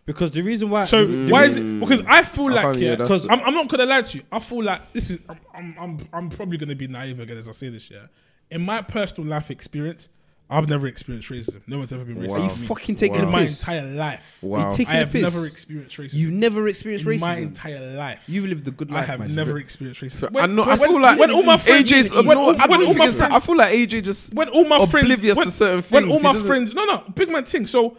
Because 0.07 0.31
the 0.33 0.43
reason 0.43 0.69
why. 0.71 0.85
So 0.85 1.07
the- 1.07 1.27
the 1.27 1.33
why 1.33 1.45
is 1.45 1.57
it? 1.57 1.63
Mm. 1.63 1.81
Because 1.81 2.03
I 2.07 2.23
feel 2.23 2.49
I 2.59 2.63
like 2.63 2.77
yeah, 2.77 2.91
yeah, 2.91 2.97
because 2.97 3.27
I'm, 3.29 3.41
I'm 3.41 3.55
not 3.55 3.69
gonna 3.69 3.87
lie 3.87 4.03
to 4.03 4.19
you. 4.19 4.25
I 4.31 4.39
feel 4.39 4.63
like 4.63 4.93
this 4.93 5.11
is. 5.11 5.19
I'm 5.29 5.39
I'm 5.55 5.77
I'm, 5.81 6.09
I'm 6.13 6.31
probably 6.31 6.59
gonna 6.59 6.75
be 6.75 6.87
naive 6.89 7.21
again 7.21 7.39
as 7.39 7.49
I 7.49 7.53
say 7.53 7.71
this. 7.71 7.91
Yeah, 7.91 8.07
in 8.51 8.61
my 8.63 8.83
personal 8.83 9.29
life 9.31 9.51
experience, 9.51 10.11
I've 10.51 10.69
never 10.69 10.87
experienced 10.89 11.31
racism. 11.31 11.63
No 11.67 11.79
one's 11.79 11.91
ever 11.95 12.05
been 12.05 12.17
racist. 12.17 12.29
Wow. 12.29 12.35
Are 12.37 12.41
you 12.41 12.51
to 12.51 12.61
me. 12.61 12.67
fucking 12.67 12.95
taking 12.97 13.15
in 13.21 13.25
the 13.25 13.31
my 13.31 13.43
piss? 13.45 13.61
entire 13.61 13.87
life. 13.87 14.39
Wow. 14.43 14.69
You 14.71 14.77
taking 14.77 14.89
I 14.89 14.93
the 14.93 14.99
have 14.99 15.13
piss? 15.13 15.23
never 15.23 15.47
experienced 15.47 15.97
racism. 15.97 16.15
You've 16.15 16.33
never 16.33 16.69
experienced 16.69 17.07
racism. 17.07 17.15
in 17.15 17.21
my 17.21 17.37
entire 17.37 17.95
life. 17.97 18.25
You've 18.29 18.45
lived 18.47 18.69
a 18.69 18.73
good 18.73 18.91
life. 18.91 19.05
I 19.05 19.07
have 19.13 19.21
man. 19.21 19.35
never 19.35 19.59
experienced 19.59 20.03
racism. 20.03 20.39
I 20.39 20.45
know. 20.45 20.65
I 20.65 20.67
when- 20.67 20.79
feel 20.81 21.01
like 21.01 21.19
when 21.19 21.31
all 21.31 21.43
my 21.45 21.57
friends, 21.57 21.91
AJ's. 21.91 22.13
when, 22.13 22.27
no, 22.27 22.49
when, 22.49 22.61
I 22.61 22.65
all 22.67 22.93
my 22.95 23.07
it's 23.07 23.15
that. 23.15 23.31
friends, 23.31 23.35
I 23.35 23.41
feel 23.41 23.57
like 23.57 23.73
AJ 23.73 24.05
just. 24.05 24.35
when 24.35 24.51
all 24.51 24.65
my 24.67 24.85
friends, 24.85 25.07
oblivious 25.07 25.39
when, 25.39 25.47
to 25.47 25.51
certain 25.51 25.81
things. 25.81 25.93
when 25.93 26.11
all 26.13 26.21
my 26.21 26.33
doesn't- 26.35 26.47
friends, 26.47 26.75
no, 26.75 26.85
no, 26.85 27.05
big 27.15 27.31
man 27.31 27.47
thing. 27.47 27.67
So, 27.67 27.97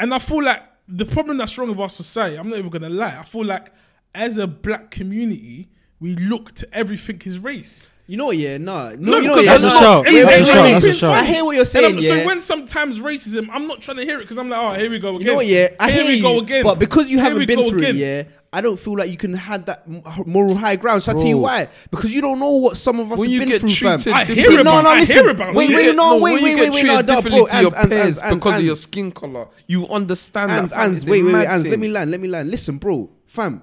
and 0.00 0.14
I 0.14 0.18
feel 0.18 0.42
like 0.42 0.62
the 0.94 1.06
problem 1.06 1.38
that's 1.38 1.56
wrong 1.56 1.68
with 1.70 1.80
our 1.80 1.88
society. 1.88 2.38
I'm 2.38 2.48
not 2.48 2.58
even 2.58 2.70
gonna 2.70 2.90
lie. 2.90 3.16
I 3.18 3.22
feel 3.22 3.44
like 3.44 3.72
as 4.14 4.36
a 4.38 4.46
black 4.46 4.90
community, 4.90 5.68
we 6.00 6.16
look 6.16 6.52
to 6.56 6.74
everything 6.74 7.20
is 7.24 7.38
race. 7.38 7.90
You 8.12 8.18
know 8.18 8.26
what? 8.26 8.36
Yeah, 8.36 8.58
nah, 8.58 8.90
no, 8.90 8.96
No, 8.96 9.16
you 9.20 9.26
know 9.26 9.32
what? 9.36 9.44
Yeah, 9.46 9.56
that's 9.56 9.64
a 9.64 9.70
shout. 9.70 10.04
Wait, 10.04 10.22
That's 10.22 10.36
a 10.36 10.40
wait, 10.40 10.46
shout. 10.46 10.82
That's 10.82 10.84
a 10.84 10.92
shout. 10.92 11.14
I 11.14 11.24
hear 11.24 11.46
what 11.46 11.56
you're 11.56 11.64
saying. 11.64 11.98
Yeah. 11.98 12.08
So 12.10 12.26
when 12.26 12.42
sometimes 12.42 13.00
racism, 13.00 13.48
I'm 13.50 13.66
not 13.66 13.80
trying 13.80 13.96
to 13.96 14.02
hear 14.02 14.18
it 14.18 14.24
because 14.24 14.36
I'm 14.36 14.50
like, 14.50 14.60
oh, 14.60 14.78
here 14.78 14.90
we 14.90 14.98
go 14.98 15.16
again. 15.16 15.20
You 15.20 15.26
know 15.28 15.36
what? 15.36 15.46
Yeah, 15.46 15.68
I 15.80 15.90
here 15.90 16.02
hear 16.02 16.10
we 16.10 16.16
you. 16.16 16.22
go 16.22 16.38
again. 16.40 16.62
But 16.62 16.78
because 16.78 17.10
you 17.10 17.16
Here 17.16 17.30
haven't 17.30 17.46
been 17.46 17.70
through 17.70 17.78
again. 17.78 17.96
it, 17.96 17.98
yeah, 17.98 18.22
I 18.52 18.60
don't 18.60 18.78
feel 18.78 18.98
like 18.98 19.10
you 19.10 19.16
can 19.16 19.32
have 19.32 19.64
that 19.64 19.88
moral 20.26 20.54
high 20.54 20.76
ground. 20.76 21.02
So 21.02 21.12
I 21.12 21.14
tell 21.14 21.24
you 21.24 21.38
why? 21.38 21.68
Because 21.90 22.12
you 22.12 22.20
don't 22.20 22.38
know 22.38 22.50
what 22.50 22.76
some 22.76 23.00
of 23.00 23.10
us 23.12 23.18
When 23.18 23.30
have 23.30 23.40
been 23.40 23.48
get 23.48 23.60
through, 23.62 23.70
fam. 23.70 24.14
I 24.14 24.26
hear 24.26 24.44
See, 24.44 24.60
about 24.60 24.64
no, 24.64 24.82
no, 24.82 24.88
I 24.90 25.04
hear 25.06 25.30
about 25.30 25.48
it. 25.48 25.54
Wait, 25.54 25.70
wait, 25.70 25.96
no, 25.96 26.18
wait, 26.18 26.42
wait, 26.42 26.54
wait, 26.56 26.70
wait, 26.70 26.80
treated 26.82 27.06
no, 27.06 27.22
bro. 27.22 27.30
to 27.46 27.60
your 27.62 27.74
Ans, 27.74 27.92
ans, 27.92 28.20
ans, 28.20 28.34
because 28.34 28.52
of 28.52 28.58
ans. 28.58 28.62
your 28.64 28.76
skin 28.76 29.10
color. 29.10 29.48
You 29.66 29.88
understand 29.88 30.50
Ans, 30.50 30.70
that. 30.70 30.80
ans, 30.80 31.06
wait, 31.06 31.22
wait, 31.22 31.32
wait, 31.32 31.46
ans. 31.46 31.64
Let 31.64 31.78
me 31.78 31.88
land. 31.88 32.10
Let 32.10 32.20
me 32.20 32.28
land. 32.28 32.50
Listen, 32.50 32.76
bro, 32.76 33.08
fam. 33.24 33.62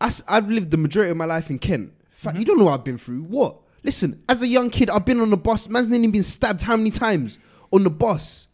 As 0.00 0.24
I've 0.26 0.48
lived 0.48 0.70
the 0.70 0.78
majority 0.78 1.10
of 1.10 1.18
my 1.18 1.26
life 1.26 1.50
in 1.50 1.58
Kent. 1.58 1.92
Fam, 2.12 2.32
mm-hmm. 2.32 2.40
you 2.40 2.46
don't 2.46 2.56
know 2.56 2.64
what 2.64 2.74
I've 2.74 2.84
been 2.84 2.96
through. 2.96 3.24
What? 3.24 3.58
Listen, 3.84 4.22
as 4.28 4.42
a 4.42 4.46
young 4.46 4.70
kid, 4.70 4.90
I've 4.90 5.04
been 5.04 5.20
on 5.20 5.30
the 5.30 5.36
bus. 5.36 5.68
Man's 5.68 5.88
nearly 5.88 6.06
been 6.06 6.22
stabbed 6.22 6.62
how 6.62 6.76
many 6.76 6.90
times 6.90 7.38
on 7.72 7.82
the 7.82 7.90
bus? 7.90 8.46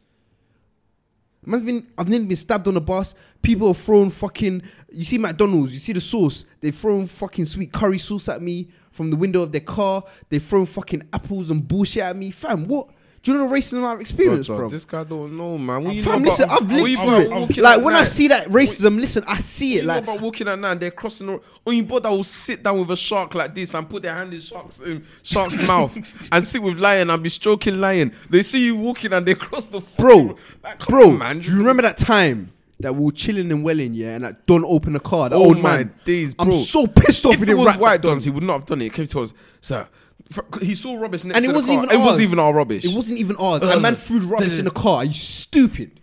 Man's 1.44 1.62
been, 1.62 1.86
I've 1.96 2.08
nearly 2.08 2.26
been 2.26 2.36
stabbed 2.36 2.68
on 2.68 2.74
the 2.74 2.80
bus. 2.80 3.14
People 3.42 3.68
have 3.68 3.82
thrown 3.82 4.10
fucking. 4.10 4.62
You 4.90 5.04
see 5.04 5.18
McDonald's, 5.18 5.72
you 5.72 5.78
see 5.78 5.92
the 5.92 6.00
sauce. 6.00 6.44
They've 6.60 6.74
thrown 6.74 7.06
fucking 7.06 7.44
sweet 7.46 7.72
curry 7.72 7.98
sauce 7.98 8.28
at 8.28 8.42
me 8.42 8.68
from 8.90 9.10
the 9.10 9.16
window 9.16 9.42
of 9.42 9.52
their 9.52 9.60
car. 9.60 10.02
They've 10.28 10.42
thrown 10.42 10.66
fucking 10.66 11.08
apples 11.12 11.50
and 11.50 11.66
bullshit 11.66 12.02
at 12.02 12.16
me. 12.16 12.30
Fam, 12.30 12.66
what? 12.66 12.90
Do 13.22 13.32
you 13.32 13.38
know 13.38 13.48
the 13.48 13.54
racism 13.54 13.84
I've 13.84 14.00
experienced, 14.00 14.48
bro? 14.48 14.68
This 14.68 14.84
guy 14.84 15.02
don't 15.02 15.36
know, 15.36 15.58
man. 15.58 15.84
What 15.84 15.94
you 15.94 16.02
Fam, 16.04 16.22
know 16.22 16.28
listen, 16.28 16.44
about, 16.44 16.62
I've 16.62 16.70
lived 16.70 16.98
through 17.00 17.18
it. 17.50 17.56
Like 17.58 17.82
when 17.84 17.94
I 17.94 18.04
see 18.04 18.28
that 18.28 18.46
racism, 18.46 18.98
listen, 19.00 19.24
I 19.26 19.40
see 19.40 19.74
You 19.74 19.78
it. 19.80 19.82
know 19.82 19.94
Like 19.94 20.02
about 20.04 20.20
walking 20.20 20.46
at 20.48 20.58
night 20.58 20.72
and 20.72 20.80
they're 20.80 20.90
crossing 20.92 21.26
the 21.26 21.40
or 21.64 21.72
you 21.72 21.82
bought 21.82 22.04
that 22.04 22.10
will 22.10 22.22
sit 22.22 22.62
down 22.62 22.78
with 22.78 22.90
a 22.92 22.96
shark 22.96 23.34
like 23.34 23.54
this 23.54 23.74
and 23.74 23.88
put 23.90 24.02
their 24.04 24.14
hand 24.14 24.32
in 24.32 24.40
shark's 24.40 24.80
in 24.80 25.04
shark's 25.24 25.58
mouth 25.66 25.98
and 26.30 26.44
sit 26.44 26.62
with 26.62 26.78
lion 26.78 27.10
and 27.10 27.22
be 27.22 27.28
stroking 27.28 27.80
lion. 27.80 28.14
They 28.30 28.42
see 28.42 28.64
you 28.66 28.76
walking 28.76 29.12
and 29.12 29.26
they 29.26 29.34
cross 29.34 29.66
the 29.66 29.80
bro, 29.98 30.36
like, 30.62 30.86
bro, 30.86 31.10
on, 31.10 31.18
man. 31.18 31.40
do 31.40 31.50
you 31.50 31.58
remember 31.58 31.82
that 31.82 31.98
time 31.98 32.52
that 32.80 32.94
we 32.94 33.04
were 33.06 33.10
chilling 33.10 33.50
in 33.50 33.64
Welling, 33.64 33.94
yeah, 33.94 34.14
and 34.14 34.22
that 34.24 34.46
Don 34.46 34.64
open 34.64 34.92
the 34.92 35.00
car? 35.00 35.28
That 35.28 35.34
Oh 35.36 35.46
old 35.46 35.58
my 35.58 35.78
man. 35.78 35.94
days, 36.04 36.36
I'm 36.38 36.54
so 36.54 36.86
pissed 36.86 37.26
off 37.26 37.34
If 37.34 37.40
with 37.40 37.48
it 37.48 37.54
was 37.54 37.76
white 37.76 38.00
dons, 38.00 38.24
he 38.24 38.30
would 38.30 38.44
not 38.44 38.52
have 38.52 38.66
done 38.66 38.80
it. 38.82 38.86
It 38.86 38.92
came 38.92 39.06
to 39.08 39.20
us, 39.22 39.34
sir. 39.60 39.88
F- 40.30 40.62
He 40.62 40.74
saw 40.74 40.96
rubbish 40.96 41.24
next 41.24 41.36
and 41.36 41.44
to 41.44 41.50
it 41.50 41.52
the 41.52 41.56
wasn't 41.58 41.74
car. 41.76 41.84
even 41.84 41.94
It 41.96 41.98
ours. 41.98 42.06
wasn't 42.06 42.22
even 42.22 42.38
our 42.38 42.54
rubbish. 42.54 42.84
It 42.84 42.94
wasn't 42.94 43.18
even 43.18 43.36
ours. 43.36 43.60
That 43.60 43.80
man 43.80 43.94
threw 43.94 44.20
rubbish 44.20 44.58
in 44.58 44.64
the 44.64 44.70
car. 44.70 44.96
Are 44.98 45.04
you 45.04 45.14
stupid? 45.14 46.00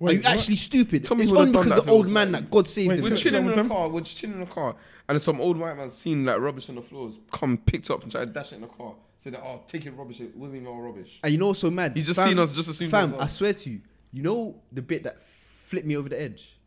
Are 0.00 0.12
you 0.12 0.18
what? 0.18 0.26
actually 0.26 0.56
stupid? 0.56 1.04
Tell 1.06 1.16
me 1.16 1.22
it's 1.22 1.30
who 1.32 1.38
would've 1.38 1.48
only 1.48 1.52
done 1.54 1.62
because 1.64 1.76
that 1.78 1.86
the 1.86 1.88
if 1.90 1.94
it 1.94 1.96
old 1.96 2.04
was 2.04 2.12
man 2.12 2.32
that 2.32 2.50
God 2.50 2.68
saved 2.68 2.88
Wait, 2.90 2.98
him. 2.98 3.04
We're 3.04 3.10
Wait, 3.10 3.18
chilling 3.18 3.40
in 3.42 3.46
wait, 3.46 3.54
the 3.56 3.64
car. 3.68 3.88
We're 3.88 4.00
just 4.02 4.16
chilling 4.18 4.34
in 4.34 4.40
the 4.40 4.46
car, 4.46 4.76
and 5.08 5.22
some 5.22 5.40
old 5.40 5.56
white 5.56 5.76
man 5.76 5.88
seen 5.88 6.26
like 6.26 6.38
rubbish 6.38 6.68
on 6.68 6.74
the 6.74 6.82
floors. 6.82 7.18
Come 7.32 7.56
picked 7.56 7.90
up 7.90 8.02
and 8.02 8.12
tried 8.12 8.26
to 8.26 8.30
dash 8.32 8.52
it 8.52 8.56
in 8.56 8.60
the 8.62 8.66
car. 8.66 8.94
Said, 9.16 9.32
that, 9.32 9.40
"Oh, 9.42 9.62
take 9.66 9.86
it 9.86 9.92
rubbish. 9.96 10.20
It 10.20 10.36
wasn't 10.36 10.60
even 10.60 10.72
our 10.72 10.82
rubbish." 10.82 11.18
And 11.24 11.32
you 11.32 11.38
know 11.38 11.46
what's 11.48 11.60
so 11.60 11.70
mad? 11.70 11.96
He 11.96 12.02
just 12.02 12.22
seen 12.22 12.38
us, 12.38 12.52
just 12.52 12.68
assumed 12.68 12.88
it 12.88 12.90
Fam, 12.90 13.12
was 13.12 13.20
I 13.20 13.24
us. 13.24 13.36
swear 13.36 13.54
to 13.54 13.70
you, 13.70 13.80
you 14.12 14.22
know 14.22 14.60
the 14.70 14.82
bit 14.82 15.04
that 15.04 15.22
flipped 15.66 15.86
me 15.86 15.96
over 15.96 16.10
the 16.10 16.20
edge. 16.20 16.58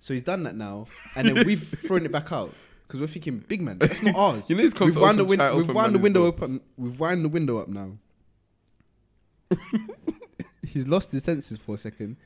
So 0.00 0.12
he's 0.12 0.22
done 0.24 0.42
that 0.42 0.56
now, 0.56 0.88
and 1.14 1.28
then 1.28 1.46
we've 1.46 1.62
thrown 1.62 2.04
it 2.04 2.10
back 2.10 2.32
out 2.32 2.52
because 2.92 3.00
we're 3.00 3.06
thinking, 3.06 3.38
big 3.48 3.62
man, 3.62 3.78
that's 3.80 4.02
not 4.02 4.14
ours. 4.14 4.50
You 4.50 4.56
know 4.56 4.68
come 4.70 4.84
we've 4.84 4.94
to 4.94 5.00
wound 5.00 5.18
the, 5.18 5.24
win- 5.24 5.56
we've 5.56 5.74
wound 5.74 5.94
the 5.94 5.98
window 5.98 6.26
open. 6.26 6.60
We've 6.76 7.00
wound 7.00 7.24
the 7.24 7.30
window 7.30 7.56
up 7.56 7.68
now. 7.68 7.92
he's 10.68 10.86
lost 10.86 11.10
his 11.10 11.24
senses 11.24 11.56
for 11.56 11.74
a 11.74 11.78
second, 11.78 12.18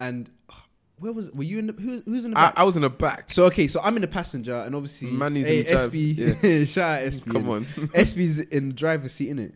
and 0.00 0.28
ah, 0.50 0.66
where 0.98 1.12
was? 1.12 1.30
Were 1.30 1.44
you 1.44 1.60
in? 1.60 1.68
The, 1.68 1.72
who, 1.74 2.02
who's 2.04 2.24
in 2.24 2.32
the 2.32 2.38
I, 2.38 2.46
back? 2.46 2.58
I 2.58 2.64
was 2.64 2.74
in 2.74 2.82
the 2.82 2.90
back. 2.90 3.30
So 3.30 3.44
okay, 3.44 3.68
so 3.68 3.80
I'm 3.84 3.94
in 3.94 4.02
the 4.02 4.08
passenger, 4.08 4.54
and 4.54 4.74
obviously, 4.74 5.12
Manny's 5.12 5.46
hey, 5.46 5.60
in 5.60 5.66
the 5.66 5.72
SB, 5.72 6.68
shout 6.74 7.02
out 7.02 7.06
SB. 7.06 7.32
Come 7.32 7.48
on. 7.48 7.64
SB's 7.64 8.40
in 8.40 8.70
the 8.70 8.74
driver's 8.74 9.12
seat, 9.12 9.28
in 9.28 9.38
it. 9.38 9.54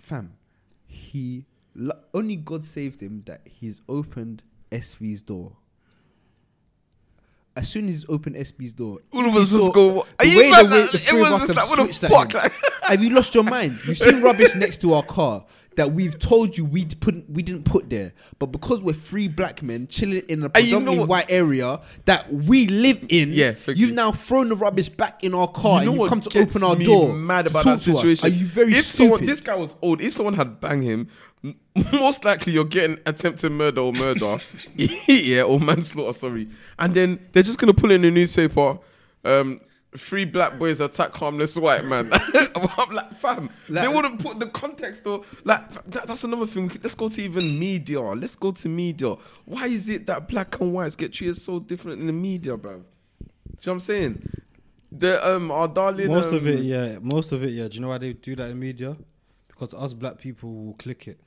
Fam, 0.00 0.34
he 0.86 1.44
only 2.12 2.34
God 2.34 2.64
saved 2.64 3.00
him 3.00 3.22
that 3.26 3.42
he's 3.44 3.80
opened 3.88 4.42
SB's 4.72 5.22
door. 5.22 5.56
As 7.56 7.68
soon 7.68 7.84
as 7.84 7.90
he's 7.92 8.06
opened 8.08 8.34
SB's 8.36 8.72
door, 8.72 8.98
All 9.12 9.24
of 9.26 9.36
us 9.36 9.48
just 9.50 9.72
go, 9.72 10.04
"Are 10.18 10.26
you 10.26 10.50
mad 10.50 10.66
it 10.66 10.70
was 10.70 10.90
just 10.92 11.54
like, 11.54 11.68
what 11.70 11.88
the 11.88 12.08
fuck? 12.08 12.34
Like- 12.34 12.52
Have 12.82 13.02
you 13.02 13.10
lost 13.10 13.32
your 13.34 13.44
mind? 13.44 13.78
You've 13.86 13.96
seen 13.98 14.22
rubbish 14.22 14.54
next 14.56 14.80
to 14.80 14.92
our 14.94 15.04
car 15.04 15.44
that 15.76 15.92
we've 15.92 16.18
told 16.18 16.56
you 16.56 16.64
we 16.64 16.84
put 16.84 17.28
we 17.30 17.42
didn't 17.42 17.64
put 17.64 17.88
there, 17.90 18.12
but 18.40 18.46
because 18.46 18.82
we're 18.82 18.92
three 18.92 19.28
black 19.28 19.62
men 19.62 19.86
chilling 19.86 20.22
in 20.28 20.42
a 20.42 20.46
And 20.46 20.64
you 20.64 20.72
know 20.72 20.78
predominantly 20.78 21.04
white 21.06 21.26
area 21.28 21.80
that 22.06 22.32
we 22.32 22.66
live 22.66 23.04
in, 23.08 23.30
Yeah, 23.32 23.54
you've 23.68 23.78
you. 23.78 23.92
now 23.92 24.10
thrown 24.10 24.48
the 24.48 24.56
rubbish 24.56 24.88
back 24.88 25.22
in 25.22 25.32
our 25.34 25.48
car 25.48 25.80
you 25.80 25.86
know 25.86 25.92
and 25.92 26.00
you've 26.00 26.08
come 26.08 26.20
to 26.22 26.38
open 26.40 26.62
our 26.64 26.74
door. 26.76 27.12
Mad 27.14 27.46
about 27.46 27.64
that 27.64 27.70
to 27.70 27.92
us. 27.92 28.00
situation. 28.00 28.26
Are 28.26 28.32
you 28.34 28.46
very 28.46 28.72
if 28.72 28.84
stupid? 28.84 28.96
someone, 29.10 29.26
this 29.26 29.40
guy 29.40 29.54
was 29.54 29.76
old. 29.80 30.00
If 30.00 30.12
someone 30.12 30.34
had 30.34 30.60
banged 30.60 30.84
him, 30.84 31.08
most 31.92 32.24
likely 32.24 32.52
you're 32.52 32.64
getting 32.64 32.98
attempted 33.06 33.50
murder 33.50 33.80
or 33.80 33.92
murder, 33.92 34.38
yeah, 34.76 35.42
or 35.42 35.60
manslaughter. 35.60 36.12
Sorry, 36.12 36.48
and 36.78 36.94
then 36.94 37.26
they're 37.32 37.42
just 37.42 37.58
gonna 37.58 37.74
pull 37.74 37.90
in 37.90 38.02
the 38.02 38.10
newspaper. 38.10 38.78
Um, 39.24 39.58
Three 39.96 40.24
black 40.24 40.58
boys 40.58 40.80
attack 40.80 41.14
harmless 41.14 41.56
white 41.56 41.84
man. 41.84 42.10
I'm 42.56 42.92
like, 42.92 43.14
fam, 43.14 43.48
they 43.68 43.86
wouldn't 43.86 44.20
put 44.20 44.40
the 44.40 44.48
context 44.48 45.06
or 45.06 45.22
like 45.44 45.70
that, 45.86 46.08
that's 46.08 46.24
another 46.24 46.48
thing. 46.48 46.68
Let's 46.82 46.96
go 46.96 47.08
to 47.08 47.22
even 47.22 47.56
media. 47.56 48.00
Let's 48.00 48.34
go 48.34 48.50
to 48.50 48.68
media. 48.68 49.14
Why 49.44 49.66
is 49.66 49.88
it 49.88 50.08
that 50.08 50.26
black 50.26 50.60
and 50.60 50.72
whites 50.72 50.96
get 50.96 51.12
treated 51.12 51.36
so 51.36 51.60
different 51.60 52.00
in 52.00 52.08
the 52.08 52.12
media, 52.12 52.56
bro? 52.56 52.78
Do 52.78 52.80
you 52.80 52.82
know 52.82 53.28
what 53.62 53.68
I'm 53.74 53.80
saying? 53.80 54.28
The 54.90 55.32
um 55.32 55.52
our 55.52 55.68
darling 55.68 56.08
Most 56.08 56.32
of 56.32 56.42
um, 56.42 56.48
it, 56.48 56.60
yeah. 56.62 56.98
Most 57.00 57.30
of 57.30 57.44
it, 57.44 57.50
yeah. 57.50 57.68
Do 57.68 57.76
you 57.76 57.80
know 57.80 57.88
why 57.88 57.98
they 57.98 58.14
do 58.14 58.34
that 58.34 58.50
in 58.50 58.58
media? 58.58 58.96
Because 59.46 59.74
us 59.74 59.94
black 59.94 60.18
people 60.18 60.52
will 60.52 60.74
click 60.74 61.06
it. 61.06 61.20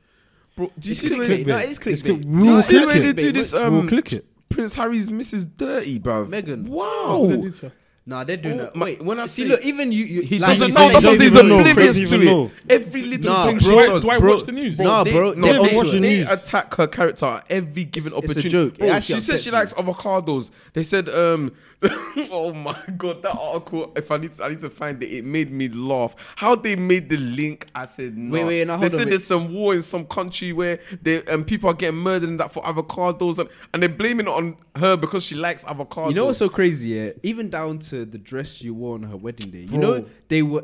Bro, 0.58 0.72
do 0.80 0.90
you 0.90 0.92
It's 0.92 1.00
see 1.00 1.08
the 1.10 1.16
clickbait. 1.16 1.30
way? 1.30 1.44
No, 1.46 1.58
it 1.60 1.70
is 1.70 1.78
It's 1.78 1.80
clickbait. 1.80 2.06
click- 2.06 2.22
Do 2.24 2.28
we 2.30 2.44
you 2.46 2.52
will 2.52 2.58
see 2.62 2.74
the 2.80 2.84
click 2.86 2.96
way 2.96 3.00
they 3.02 3.10
it. 3.10 3.18
do 3.18 3.32
this? 3.32 3.54
We'll 3.54 3.64
Um, 3.64 3.88
click 3.88 4.12
it. 4.14 4.26
Prince 4.50 4.76
Harry's 4.76 5.10
Mrs. 5.12 5.48
Dirty, 5.56 6.00
bro. 6.00 6.26
Meghan. 6.26 6.68
Wow. 6.68 7.20
What 7.22 7.30
they 7.30 7.42
did 7.42 7.54
to 7.56 7.66
her? 7.68 7.74
Nah, 8.10 8.24
they're 8.24 8.38
doing 8.38 8.58
Oh, 8.62 8.64
that. 8.64 8.78
Wait, 8.78 9.02
when 9.04 9.20
I 9.20 9.26
see, 9.26 9.44
say- 9.44 9.50
look, 9.50 9.66
even 9.66 9.92
you, 9.92 10.06
you 10.06 10.22
He 10.22 10.40
like 10.40 10.58
doesn't 10.58 10.70
you 10.70 10.74
know. 10.76 10.88
That's 10.94 11.06
what 11.06 11.20
he's 11.20 11.34
even 11.36 11.50
know. 11.50 11.60
oblivious 11.60 11.88
Doesn't 11.98 12.08
to 12.08 12.16
even 12.16 12.28
it. 12.28 12.32
know. 12.32 12.52
Every 12.70 13.02
little 13.02 13.34
Nah, 13.34 13.46
thing 13.48 13.58
Do 13.58 13.66
she 13.66 13.78
I, 13.80 13.86
does, 13.88 14.02
do 14.04 14.10
I 14.10 14.20
bro. 14.20 14.34
watch 14.34 14.44
the 14.44 14.52
news? 14.54 14.80
Nah, 14.80 15.04
they, 15.04 15.12
bro, 15.12 15.34
no, 15.34 15.46
they 15.62 15.70
they, 15.70 15.76
watch 15.76 15.88
the 15.92 16.00
they 16.00 16.16
news. 16.20 16.32
attack 16.32 16.74
her 16.76 16.88
character 16.88 17.26
at 17.26 17.46
every 17.50 17.84
given 17.84 18.14
It's- 18.14 18.32
it's 18.38 18.46
a 18.46 18.50
joke. 18.50 18.78
Bro, 18.78 18.88
actually 18.88 19.16
she 19.16 19.20
said 19.20 19.34
upsets 19.36 19.44
she 19.44 19.52
me. 19.52 19.58
likes 19.58 19.74
avocados. 19.74 20.52
They 20.72 20.84
said, 20.84 21.10
um, 21.10 21.52
oh 22.32 22.54
my 22.54 22.76
god, 22.98 23.22
that 23.24 23.38
article. 23.38 23.92
If 23.96 24.10
I 24.10 24.18
need, 24.18 24.34
to, 24.34 24.44
I 24.46 24.48
need 24.50 24.62
to 24.62 24.70
find 24.70 25.04
it. 25.04 25.08
It 25.12 25.26
made 25.26 25.52
me 25.52 25.68
laugh. 25.68 26.16
How 26.38 26.56
they 26.56 26.76
made 26.76 27.10
the 27.10 27.18
link. 27.18 27.68
I 27.76 27.86
said, 27.86 28.18
no. 28.18 28.32
Wait, 28.34 28.46
wait, 28.46 28.68
now 28.68 28.78
they 28.78 28.88
hold 28.88 28.94
on, 28.94 29.00
said 29.00 29.12
there's 29.12 29.26
some 29.26 29.54
war 29.54 29.76
in 29.76 29.82
some 29.84 30.06
country 30.06 30.54
where 30.54 30.80
they 31.02 31.24
um, 31.26 31.44
people 31.44 31.70
are 31.70 31.74
getting 31.76 32.00
murdered 32.00 32.30
and 32.30 32.40
that 32.40 32.52
for 32.52 32.64
avocados, 32.64 33.38
and, 33.38 33.50
and 33.74 33.84
they're 33.84 33.90
blaming 33.90 34.28
it 34.28 34.32
on 34.34 34.56
her 34.78 34.96
because 34.98 35.24
she 35.24 35.36
likes 35.36 35.66
avocados. 35.66 36.10
You 36.10 36.16
know 36.16 36.26
what's 36.26 36.40
so 36.40 36.50
crazy? 36.50 36.90
Yeah, 36.90 37.12
even 37.22 37.50
down 37.50 37.78
to 37.80 37.97
the 38.06 38.18
dress 38.18 38.62
you 38.62 38.74
wore 38.74 38.96
on 38.96 39.04
her 39.04 39.18
wedding 39.18 39.52
day. 39.52 39.60
You 39.62 39.68
Bro. 39.68 39.80
know 39.80 40.06
they 40.28 40.42
were. 40.42 40.64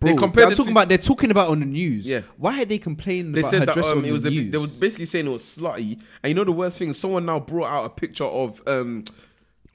Bro, 0.00 0.10
They 0.10 0.16
compared 0.16 0.46
I'm 0.46 0.52
it 0.52 0.56
talking 0.56 0.66
to- 0.74 0.78
about. 0.80 0.88
They're 0.88 0.98
talking 0.98 1.30
about 1.30 1.48
on 1.50 1.60
the 1.60 1.66
news. 1.66 2.06
Yeah. 2.06 2.20
Why 2.36 2.62
are 2.62 2.64
they 2.64 2.78
complaining 2.78 3.32
They 3.32 3.40
about 3.40 3.50
said 3.50 3.60
her 3.60 3.66
that 3.66 3.74
dress 3.74 3.86
um, 3.86 3.98
on 3.98 4.04
it 4.04 4.12
was 4.12 4.22
the 4.22 4.28
a 4.28 4.32
news? 4.32 4.52
they 4.52 4.58
were 4.58 4.66
basically 4.80 5.04
saying 5.06 5.26
it 5.26 5.30
was 5.30 5.42
slutty, 5.42 6.00
and 6.22 6.28
you 6.30 6.34
know 6.34 6.44
the 6.44 6.52
worst 6.52 6.78
thing. 6.78 6.92
Someone 6.92 7.24
now 7.26 7.40
brought 7.40 7.66
out 7.68 7.84
a 7.84 7.88
picture 7.90 8.24
of 8.24 8.60
um, 8.66 9.02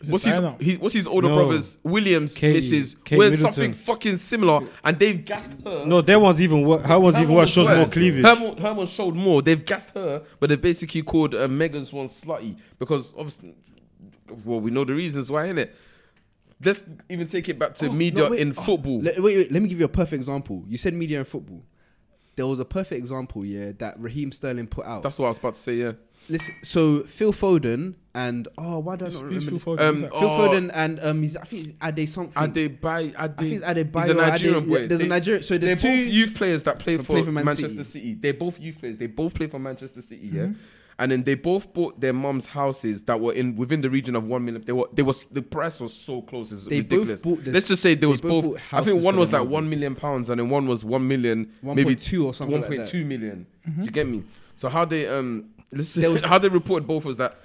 it 0.02 0.10
what's 0.10 0.24
his, 0.26 0.34
Diana? 0.38 0.56
he, 0.60 0.76
what's 0.76 0.94
his 0.94 1.08
older 1.08 1.28
No. 1.30 1.36
brother's 1.36 1.78
Williams 1.84 2.36
Katie- 2.36 2.60
Mrs. 2.60 3.02
Kate 3.04 3.18
wears 3.18 3.32
Middleton. 3.38 3.54
something 3.54 3.74
fucking 3.74 4.18
similar, 4.18 4.62
and 4.84 5.00
they've 5.00 5.24
gassed 5.26 5.54
her. 5.64 5.86
No, 5.86 6.02
that 6.02 6.20
one's 6.20 6.42
even 6.42 6.62
worse. 6.64 6.84
Her 6.84 7.00
one's 7.00 7.16
Her 7.18 7.24
even 7.24 7.36
worse. 7.36 7.50
Shows 7.50 7.68
was 7.68 7.78
more 7.78 7.88
cleavage. 7.94 8.26
Her, 8.26 8.36
one- 8.46 8.58
her 8.58 8.74
one 8.74 8.88
showed 8.88 9.16
more. 9.16 9.42
They've 9.42 9.64
gassed 9.66 9.90
her, 9.92 10.24
but 10.40 10.50
they 10.50 10.56
basically 10.58 11.02
called 11.02 11.34
uh, 11.36 11.48
Meghan's 11.48 11.92
one 11.92 12.08
slutty 12.08 12.58
because 12.80 13.14
obviously, 13.18 13.56
well, 14.46 14.60
we 14.62 14.72
know 14.72 14.84
the 14.86 14.94
reasons 14.94 15.30
why, 15.32 15.48
innit? 15.48 15.70
Let's 16.66 16.84
even 17.10 17.28
take 17.28 17.50
it 17.50 17.58
back 17.60 17.76
to 17.76 17.88
Oh, 17.88 17.92
media 17.94 18.24
no, 18.26 18.30
wait. 18.32 18.40
in 18.42 18.50
Oh, 18.58 18.62
football. 18.62 18.98
le- 19.00 19.22
wait, 19.22 19.38
wait. 19.38 19.52
Let 19.52 19.62
me 19.62 19.70
give 19.70 19.80
you 19.80 19.86
a 19.86 19.90
perfect 19.90 20.14
example. 20.14 20.64
You 20.68 20.78
said 20.78 20.94
media 20.94 21.20
and 21.20 21.28
football. 21.28 21.64
There 22.36 22.48
was 22.48 22.60
a 22.60 22.66
perfect 22.66 22.98
example, 22.98 23.46
yeah, 23.46 23.74
that 23.78 24.00
Raheem 24.00 24.32
Sterling 24.32 24.66
put 24.66 24.86
out. 24.88 25.04
That's 25.04 25.20
what 25.20 25.28
I 25.28 25.30
was 25.30 25.38
about 25.38 25.54
to 25.54 25.60
say. 25.60 25.76
Yeah. 25.76 25.92
Listen, 26.30 26.56
so 26.64 27.04
Phil 27.04 27.32
Foden 27.34 27.94
and 28.16 28.48
oh, 28.58 28.80
why 28.80 28.96
do 28.96 29.06
I 29.06 29.10
Who's- 29.10 29.22
not 29.22 29.32
who's 29.32 29.46
remember? 29.46 29.60
Phil? 29.60 29.76
Foden? 29.78 29.88
Um, 29.90 29.98
Phil 29.98 30.10
Oh. 30.14 30.40
Foden 30.50 30.72
and 30.74 31.00
um, 31.02 31.22
he's 31.22 31.38
I 31.38 31.44
think 31.44 31.68
it's 31.68 31.74
Ade 31.84 32.10
something. 32.10 32.42
Ade 32.44 32.82
Bay, 32.82 33.08
Ade, 33.10 33.16
I 33.18 33.28
think 33.28 33.54
it's 33.54 33.68
Ade 33.68 33.78
He's 33.78 33.86
a 33.86 33.86
Bayo, 33.86 34.12
Ade- 34.12 34.18
Nigerian 34.18 34.68
boy. 34.70 34.78
yeah, 34.80 34.88
there's 34.88 35.02
a 35.02 35.08
Nigerian- 35.08 35.44
so 35.44 35.58
there's 35.60 35.82
two- 35.82 35.88
both 35.90 36.08
youth 36.14 36.34
players 36.36 36.64
that 36.64 36.80
play 36.80 36.98
for, 36.98 37.04
play 37.04 37.24
for 37.24 37.32
Man 37.32 37.46
Manchester 37.46 37.84
City. 37.84 37.84
City. 37.84 38.14
They're 38.16 38.34
both 38.34 38.60
youth 38.60 38.80
players. 38.80 38.98
They 38.98 39.08
both 39.08 39.36
play 39.36 39.46
for 39.48 39.60
Manchester 39.60 40.02
City. 40.02 40.28
Yeah, 40.34 40.42
Mm-hmm. 40.44 40.54
And 41.04 41.12
then 41.12 41.24
they 41.24 41.36
both 41.36 41.74
bought 41.74 42.00
their 42.00 42.14
mums 42.14 42.48
houses 42.48 43.02
that 43.04 43.20
were 43.20 43.34
in 43.34 43.56
within 43.58 43.82
the 43.82 43.90
region 43.90 44.16
of 44.16 44.24
one 44.26 44.46
million. 44.46 44.64
They 44.66 44.72
were 44.72 44.88
they 44.94 45.02
was 45.04 45.26
the 45.26 45.42
price 45.42 45.80
was 45.82 45.94
so 45.94 46.22
close. 46.22 46.52
It's 46.54 46.66
They 46.66 46.80
both 46.82 46.92
ridiculous. 46.92 47.22
bought 47.22 47.44
this- 47.44 47.54
Let's 47.54 47.68
just 47.68 47.82
say 47.82 47.96
there 47.96 48.08
was 48.10 48.22
both 48.22 48.46
both. 48.46 48.62
I 48.72 48.82
think 48.82 49.04
one 49.04 49.18
was 49.18 49.32
like 49.34 49.48
million 49.48 49.96
pounds, 49.96 50.30
and 50.30 50.40
then 50.40 50.50
one 50.50 50.66
was 50.68 50.86
one 50.86 51.06
million, 51.08 51.52
maybe 51.62 51.96
two 51.96 52.26
or 52.28 52.34
something 52.34 52.54
One 52.54 52.62
like 52.62 52.70
point 52.70 52.80
that. 52.86 52.90
two 52.90 53.04
million. 53.06 53.46
Do 53.66 53.84
you 53.84 53.92
get 53.92 54.08
me? 54.08 54.24
So 54.56 54.70
how 54.70 54.86
they 54.86 55.08
um 55.08 55.50
was- 55.72 55.96
how 56.32 56.38
they 56.38 56.48
reported 56.48 56.88
both 56.88 57.04
was 57.06 57.18
that 57.18 57.38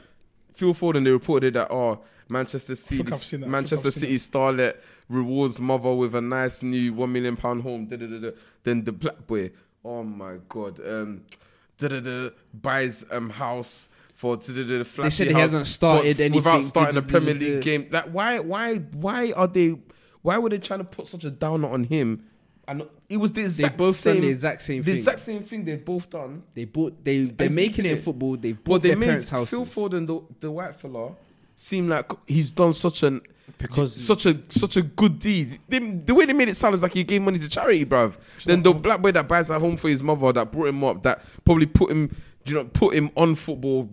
Phil 0.54 0.74
Foden, 0.74 1.04
they 1.04 1.10
reported 1.10 1.54
that 1.54 1.70
oh 1.70 2.00
Manchester 2.30 2.74
City, 2.74 2.96
think 2.98 3.12
I've 3.12 3.40
that. 3.40 3.48
Manchester 3.48 3.90
City 3.90 4.16
starlet 4.16 4.76
rewards 5.08 5.60
mother 5.60 5.94
with 5.94 6.14
a 6.14 6.20
nice 6.20 6.62
new 6.62 6.92
one 6.92 7.10
million 7.12 7.36
pound 7.36 7.62
home. 7.62 7.86
Da, 7.86 7.96
da, 7.96 8.06
da. 8.06 8.30
Then 8.64 8.84
the 8.84 8.92
black 8.92 9.26
boy, 9.26 9.50
oh 9.84 10.02
my 10.02 10.34
god, 10.48 10.78
um, 10.86 11.22
buys 12.54 13.04
um 13.10 13.30
house. 13.30 13.88
For 14.14 14.36
da, 14.36 14.82
flashy 14.82 15.10
said 15.16 15.26
he 15.28 15.32
hasn't 15.32 15.68
started 15.68 16.16
for- 16.16 16.22
anything, 16.22 16.32
without 16.32 16.64
starting 16.64 16.96
a 16.96 17.02
Premier 17.02 17.34
League 17.34 17.62
game. 17.62 17.86
Like 17.88 18.06
why, 18.06 18.40
why, 18.40 18.74
why 18.78 19.30
are 19.32 19.46
they? 19.46 19.78
Why 20.22 20.38
were 20.38 20.48
they 20.50 20.58
trying 20.58 20.80
to 20.80 20.84
put 20.84 21.06
such 21.06 21.22
a 21.24 21.30
downer 21.30 21.68
on 21.68 21.84
him? 21.84 22.24
And 22.66 22.82
it 23.08 23.16
was 23.16 23.30
the 23.30 23.42
exact 23.42 23.78
They 23.78 23.84
both 23.84 23.94
same, 23.94 24.14
done 24.16 24.22
the 24.22 24.28
exact 24.28 24.62
same 24.62 24.82
the 24.82 24.86
thing. 24.90 24.94
exact 24.96 25.20
same 25.20 25.44
thing 25.44 25.64
they've 25.64 25.84
both 25.84 26.10
done. 26.10 26.42
They 26.52 26.64
bought. 26.64 27.02
They 27.04 27.26
they're 27.26 27.46
And 27.46 27.54
making 27.54 27.86
it 27.86 27.92
in 27.92 28.02
football. 28.02 28.36
They 28.36 28.52
bought 28.52 28.82
they 28.82 28.88
their 28.88 28.98
made 28.98 29.06
parents' 29.06 29.28
houses. 29.30 29.50
Phil 29.50 29.64
Foden, 29.64 30.06
the, 30.06 30.20
the 30.40 30.50
white 30.50 30.74
fella, 30.74 31.12
seem 31.58 31.88
like 31.88 32.10
he's 32.26 32.50
done 32.52 32.72
such 32.72 33.02
an 33.02 33.20
Because 33.58 33.94
such 33.94 34.26
a 34.26 34.38
such 34.48 34.76
a 34.76 34.82
good 34.82 35.18
deed. 35.18 35.58
They, 35.68 35.78
the 35.80 36.14
way 36.14 36.24
they 36.24 36.32
made 36.32 36.48
it 36.48 36.56
sound 36.56 36.74
is 36.74 36.82
like 36.82 36.94
he 36.94 37.02
gave 37.04 37.20
money 37.22 37.38
to 37.38 37.48
charity, 37.48 37.84
bruv. 37.84 38.16
Then 38.44 38.62
the 38.62 38.72
black 38.72 39.02
boy 39.02 39.10
that 39.12 39.26
buys 39.26 39.50
a 39.50 39.58
home 39.58 39.76
for 39.76 39.88
his 39.88 40.02
mother, 40.02 40.32
that 40.32 40.52
brought 40.52 40.68
him 40.68 40.84
up, 40.84 41.02
that 41.02 41.20
probably 41.44 41.66
put 41.66 41.90
him, 41.90 42.14
you 42.46 42.54
know, 42.54 42.64
put 42.64 42.94
him 42.94 43.10
on 43.16 43.34
football 43.34 43.90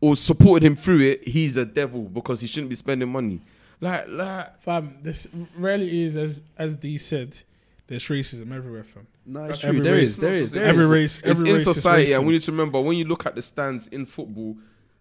or 0.00 0.16
supported 0.16 0.66
him 0.66 0.74
through 0.74 1.00
it. 1.00 1.28
He's 1.28 1.56
a 1.56 1.64
devil 1.64 2.02
because 2.02 2.40
he 2.40 2.46
shouldn't 2.46 2.70
be 2.70 2.76
spending 2.76 3.08
money. 3.08 3.42
Like, 3.80 4.06
like 4.08 4.60
Fam, 4.60 4.98
this 5.02 5.28
rarely 5.56 6.02
is 6.04 6.16
as 6.16 6.42
as 6.56 6.76
D 6.76 6.98
said. 6.98 7.38
There's 7.86 8.04
racism 8.08 8.52
everywhere, 8.54 8.84
fam. 8.84 9.06
No, 9.24 9.44
it's 9.44 9.60
true. 9.60 9.72
true. 9.72 9.82
There 9.82 9.96
It's 9.98 10.10
is. 10.12 10.18
not 10.18 10.22
There 10.26 10.34
is. 10.34 10.50
There 10.52 10.64
Every 10.64 10.84
is. 10.84 10.90
race, 10.90 11.18
it's 11.20 11.26
every 11.28 11.48
in 11.50 11.54
race 11.56 11.66
is 11.66 11.74
society, 11.74 12.12
and 12.12 12.26
we 12.26 12.32
need 12.34 12.42
to 12.42 12.50
remember 12.52 12.80
when 12.80 12.96
you 12.98 13.04
look 13.06 13.24
at 13.24 13.34
the 13.34 13.40
stands 13.42 13.88
in 13.88 14.04
football, 14.04 14.56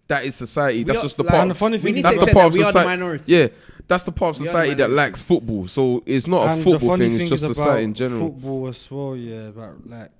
that 0.08 0.26
is 0.26 0.36
society. 0.36 0.84
That's 0.84 1.00
are- 1.00 1.04
just 1.04 1.18
the 1.18 1.24
like, 1.24 1.32
part. 1.32 1.42
And 1.44 1.52
the 1.52 1.56
funny 1.56 1.78
thing 1.78 1.98
is 1.98 2.04
that's 2.04 2.18
the 2.18 2.32
part 2.32 2.48
of 2.48 2.54
we 2.54 2.62
are 2.62 2.72
the 2.72 2.72
society. 2.72 3.24
Yeah, 3.32 3.48
that's 3.88 4.04
the 4.04 4.12
part 4.12 4.36
of 4.36 4.40
We 4.42 4.44
are 4.44 4.46
the 4.46 4.52
society 4.52 4.74
that 4.76 4.90
minority. 4.90 4.96
likes 4.96 5.24
football. 5.24 5.68
So 5.68 6.04
it's 6.06 6.28
not 6.28 6.58
a 6.58 6.62
football 6.62 6.98
thing; 6.98 7.20
it's 7.20 7.30
just 7.30 7.44
is 7.44 7.56
society 7.56 7.84
in 7.84 7.94
general. 7.94 8.28
Football 8.30 8.68
as 8.68 8.92
well, 8.92 9.16
yeah. 9.16 9.52
But 9.52 9.88
like 9.88 10.12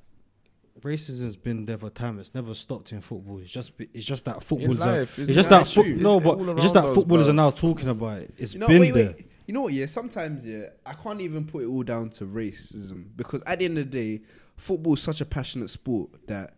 racism's 0.82 1.36
been 1.36 1.66
there 1.66 1.78
for 1.78 1.90
time. 1.90 2.20
It's 2.20 2.34
never 2.34 2.54
stopped 2.54 2.92
in 2.92 3.02
football. 3.02 3.40
It's 3.40 3.52
just 3.52 3.72
it's 3.94 4.06
just 4.06 4.26
that 4.26 4.44
footballers 4.44 4.82
are. 4.82 5.00
life, 5.00 5.20
It's, 5.20 5.30
it's 5.30 5.36
just 5.36 5.50
that 5.50 5.68
foot, 5.68 5.88
it's 5.88 6.02
no, 6.02 6.14
all 6.14 6.20
but 6.20 6.40
it's 6.40 6.62
just 6.62 6.76
around 6.76 6.86
that 6.86 6.90
us, 6.92 6.96
footballers 6.96 7.28
are 7.28 7.34
now 7.34 7.52
talking 7.52 7.90
about 7.90 8.20
it. 8.20 8.34
It's 8.38 8.54
been 8.54 8.68
wait, 8.80 8.94
there. 8.94 9.08
wait. 9.08 9.28
You 9.46 9.54
know 9.54 9.62
what? 9.62 9.74
Yeah, 9.74 9.86
sometimes 9.86 10.46
yeah, 10.46 10.66
I 10.86 10.94
can't 10.94 11.22
even 11.22 11.46
put 11.46 11.64
it 11.64 11.68
all 11.68 11.84
down 11.84 12.10
to 12.12 12.26
racism 12.26 13.06
because 13.16 13.42
at 13.48 13.60
the 13.60 13.66
end 13.66 13.78
of 13.78 13.90
the 13.90 13.98
day, 13.98 14.22
football 14.58 14.96
is 14.96 15.02
such 15.02 15.22
a 15.22 15.26
passionate 15.26 15.70
sport 15.70 16.10
that 16.28 16.57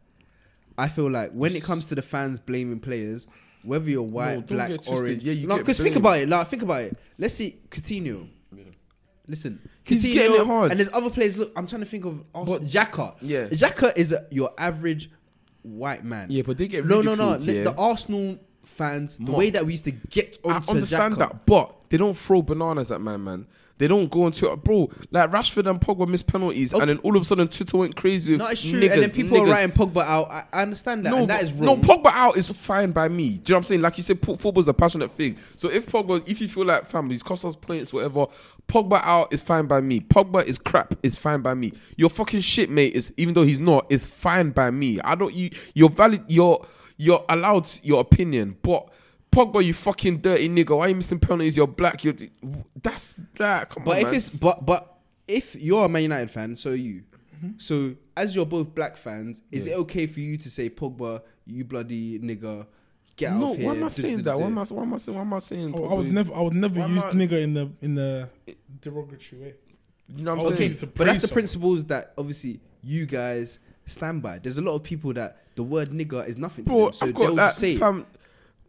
I 0.80 0.88
feel 0.88 1.10
like 1.10 1.32
when 1.32 1.56
it 1.56 1.64
comes 1.64 1.88
to 1.88 1.96
the 1.96 2.02
fans 2.02 2.40
blaming 2.40 2.80
players, 2.80 3.28
whether 3.64 3.90
you're 3.90 4.02
white, 4.02 4.48
don't 4.48 4.58
black, 4.58 4.72
orange, 4.88 5.24
Yeah, 5.24 5.34
you 5.34 5.48
no, 5.48 5.56
get 5.58 5.66
because 5.66 5.80
think 5.80 5.96
about 5.96 6.20
it. 6.20 6.30
Like, 6.30 6.48
think 6.48 6.62
about 6.64 6.84
it. 6.84 6.98
Let's 7.18 7.34
see, 7.34 7.60
Coutinho. 7.70 8.28
Listen, 9.28 9.60
He's 9.84 10.06
Coutinho, 10.06 10.14
getting 10.14 10.42
it 10.42 10.48
hard. 10.48 10.72
and 10.72 10.80
there's 10.80 10.92
other 10.94 11.10
players. 11.10 11.38
Look, 11.38 11.52
I'm 11.56 11.68
trying 11.68 11.82
to 11.82 11.86
think 11.88 12.06
of 12.06 12.24
Arsenal. 12.34 12.60
But- 12.60 12.68
Xhaka. 12.68 13.16
Yeah. 13.22 13.48
Xhaka 13.50 13.96
is 13.96 14.12
a, 14.12 14.26
your 14.32 14.52
average 14.58 15.12
white 15.62 16.04
man. 16.04 16.28
Yeah, 16.32 16.44
but 16.46 16.58
they 16.58 16.68
get 16.68 16.86
no, 16.86 17.02
no, 17.02 17.16
no. 17.16 17.38
The, 17.38 17.54
yeah. 17.54 17.64
the 17.66 17.76
Arsenal 17.76 18.40
fans, 18.66 19.18
the 19.18 19.24
Mock. 19.26 19.38
way 19.38 19.50
that 19.52 19.66
we 19.66 19.74
used 19.74 19.86
to 19.86 19.92
get 19.92 20.38
on, 20.44 20.52
I 20.54 20.72
understand 20.72 21.16
Xhaka, 21.16 21.18
that, 21.20 21.46
but 21.46 21.90
they 21.90 21.98
don't 21.98 22.18
throw 22.18 22.42
bananas 22.42 22.92
at 22.92 23.02
man, 23.02 23.24
man. 23.24 23.48
They 23.80 23.88
don't 23.88 24.08
go 24.12 24.28
into 24.28 24.56
bro. 24.58 24.92
Like 25.10 25.32
Rashford 25.32 25.68
and 25.68 25.80
Pogba 25.82 26.08
miss 26.08 26.22
penalties, 26.22 26.74
Okay. 26.74 26.82
and 26.84 26.90
then 26.90 26.98
all 27.00 27.16
of 27.16 27.24
a 27.24 27.26
sudden 27.26 27.48
Twitter 27.48 27.78
went 27.78 27.96
crazy 27.96 28.34
with 28.34 28.40
No, 28.42 28.48
it's 28.48 28.62
true. 28.62 28.80
niggas. 28.80 28.92
and 28.94 29.02
then 29.04 29.12
people 29.12 29.38
niggas. 29.40 29.48
are 29.48 29.52
writing 29.52 29.72
Pogba 29.72 30.04
out. 30.04 30.30
I, 30.30 30.44
I 30.54 30.62
understand 30.62 31.06
that, 31.06 31.10
No, 31.10 31.18
and 31.20 31.30
that 31.30 31.38
but- 31.42 31.46
is 31.46 31.54
wrong. 31.54 31.82
no, 31.82 31.88
Pogba 31.88 32.12
out 32.14 32.38
is 32.38 32.50
fine 32.52 32.92
by 32.92 33.08
me. 33.10 33.30
Do 33.30 33.34
you 33.34 33.38
know 33.38 33.40
what 33.40 33.56
I'm 33.58 33.64
saying? 33.64 33.82
Like 33.82 33.98
you 33.98 34.04
said, 34.04 34.20
football's 34.22 34.68
a 34.68 34.74
passionate 34.74 35.12
thing. 35.12 35.38
So 35.56 35.70
if 35.70 35.88
Pogba, 35.88 36.28
if 36.30 36.40
you 36.42 36.48
feel 36.48 36.66
like 36.66 36.86
family, 36.86 37.16
he's 37.16 37.24
cost 37.24 37.44
us 37.46 37.56
points, 37.56 37.92
whatever, 37.94 38.28
Pogba 38.68 39.02
out 39.04 39.34
is 39.34 39.42
fine 39.42 39.66
by 39.66 39.82
me. 39.82 40.02
Pogba 40.02 40.46
is 40.46 40.60
crap, 40.60 40.94
is 41.02 41.16
fine 41.18 41.42
by 41.42 41.54
me. 41.54 41.72
Your 41.96 42.10
fucking 42.10 42.42
shit, 42.42 42.70
mate, 42.70 42.94
is 42.94 43.14
even 43.18 43.34
though 43.34 43.44
he's 43.44 43.60
not, 43.60 43.86
is 43.90 44.06
fine 44.06 44.52
by 44.52 44.70
me. 44.72 45.00
I 45.02 45.16
don't 45.16 45.34
you 45.34 45.50
you're 45.74 45.90
valid 45.90 46.24
you're 46.28 46.66
you're 46.98 47.24
allowed 47.30 47.70
your 47.82 48.02
opinion, 48.02 48.58
but 48.62 48.90
Pogba, 49.32 49.64
you 49.64 49.74
fucking 49.74 50.20
dirty 50.20 50.50
nigga. 50.50 50.76
Why 50.76 50.86
are 50.86 50.90
you 50.90 50.96
missing 50.96 51.20
penalties? 51.20 51.56
You're 51.56 51.68
black. 51.68 52.04
You're 52.04 52.16
that's 52.82 53.22
that. 53.36 53.70
Come 53.70 53.84
but 53.84 53.92
on, 53.92 53.98
if 53.98 54.04
man. 54.06 54.16
it's 54.16 54.30
but 54.30 54.66
but 54.66 54.98
if 55.28 55.56
you're 55.56 55.86
a 55.86 55.90
Man 55.90 56.04
United 56.04 56.32
fan, 56.32 56.56
so 56.56 56.72
are 56.72 56.76
you. 56.76 57.04
Mm-hmm. 57.38 57.52
So 57.58 57.96
as 58.18 58.36
you're 58.36 58.46
both 58.46 58.74
black 58.74 58.98
fans, 58.98 59.44
is 59.52 59.68
it 59.68 59.74
okay 59.78 60.08
for 60.08 60.20
you 60.20 60.36
to 60.38 60.50
say 60.50 60.70
Pogba, 60.70 61.22
you 61.46 61.64
bloody 61.64 62.20
nigga, 62.20 62.66
get 63.16 63.32
out 63.32 63.40
no, 63.40 63.52
of 63.52 63.58
here? 63.58 63.66
No, 63.68 63.72
why 63.74 63.78
am 63.78 63.84
I 63.86 63.88
saying 63.88 64.24
that? 64.24 64.38
Why 64.38 64.46
am 64.48 64.58
I, 64.58 64.64
why 64.64 64.82
am 64.84 64.94
I 64.94 64.98
saying? 64.98 65.16
Why 65.18 65.22
am 65.22 65.34
I 65.34 65.40
saying? 65.40 65.76
I, 65.76 65.78
I 65.78 65.94
would 65.94 66.12
never, 66.12 66.34
I 66.34 66.42
would 66.42 66.54
never 66.54 66.80
Why 66.82 66.88
use 66.88 67.04
am 67.06 67.10
I- 67.12 67.14
nigga 67.14 67.42
in 67.44 67.54
the 67.54 67.72
in 67.82 67.96
the 67.96 68.30
derogatory 68.82 69.42
way. 69.42 69.54
You 70.16 70.24
know 70.24 70.34
what 70.36 70.46
I'm 70.48 70.54
Okay, 70.54 70.68
saying? 70.70 70.78
to 70.78 70.88
But 70.88 71.06
that's 71.06 71.20
the 71.22 71.28
someone. 71.28 71.42
principles 71.42 71.86
that 71.86 72.14
obviously 72.18 72.60
you 72.82 73.06
guys 73.06 73.60
stand 73.86 74.24
by. 74.24 74.40
There's 74.40 74.58
a 74.58 74.62
lot 74.62 74.74
of 74.76 74.82
people 74.84 75.14
that 75.14 75.38
the 75.56 75.62
word 75.64 75.92
nigger 75.92 76.28
is 76.28 76.38
nothing 76.38 76.66
to 76.66 76.72
Bro, 76.72 76.84
them, 76.86 76.94
so 76.94 77.06
I've 77.06 77.14
they'll 77.16 77.36
that. 77.36 77.54
say 77.54 77.74
it. 77.74 77.78
Fam, 77.80 78.06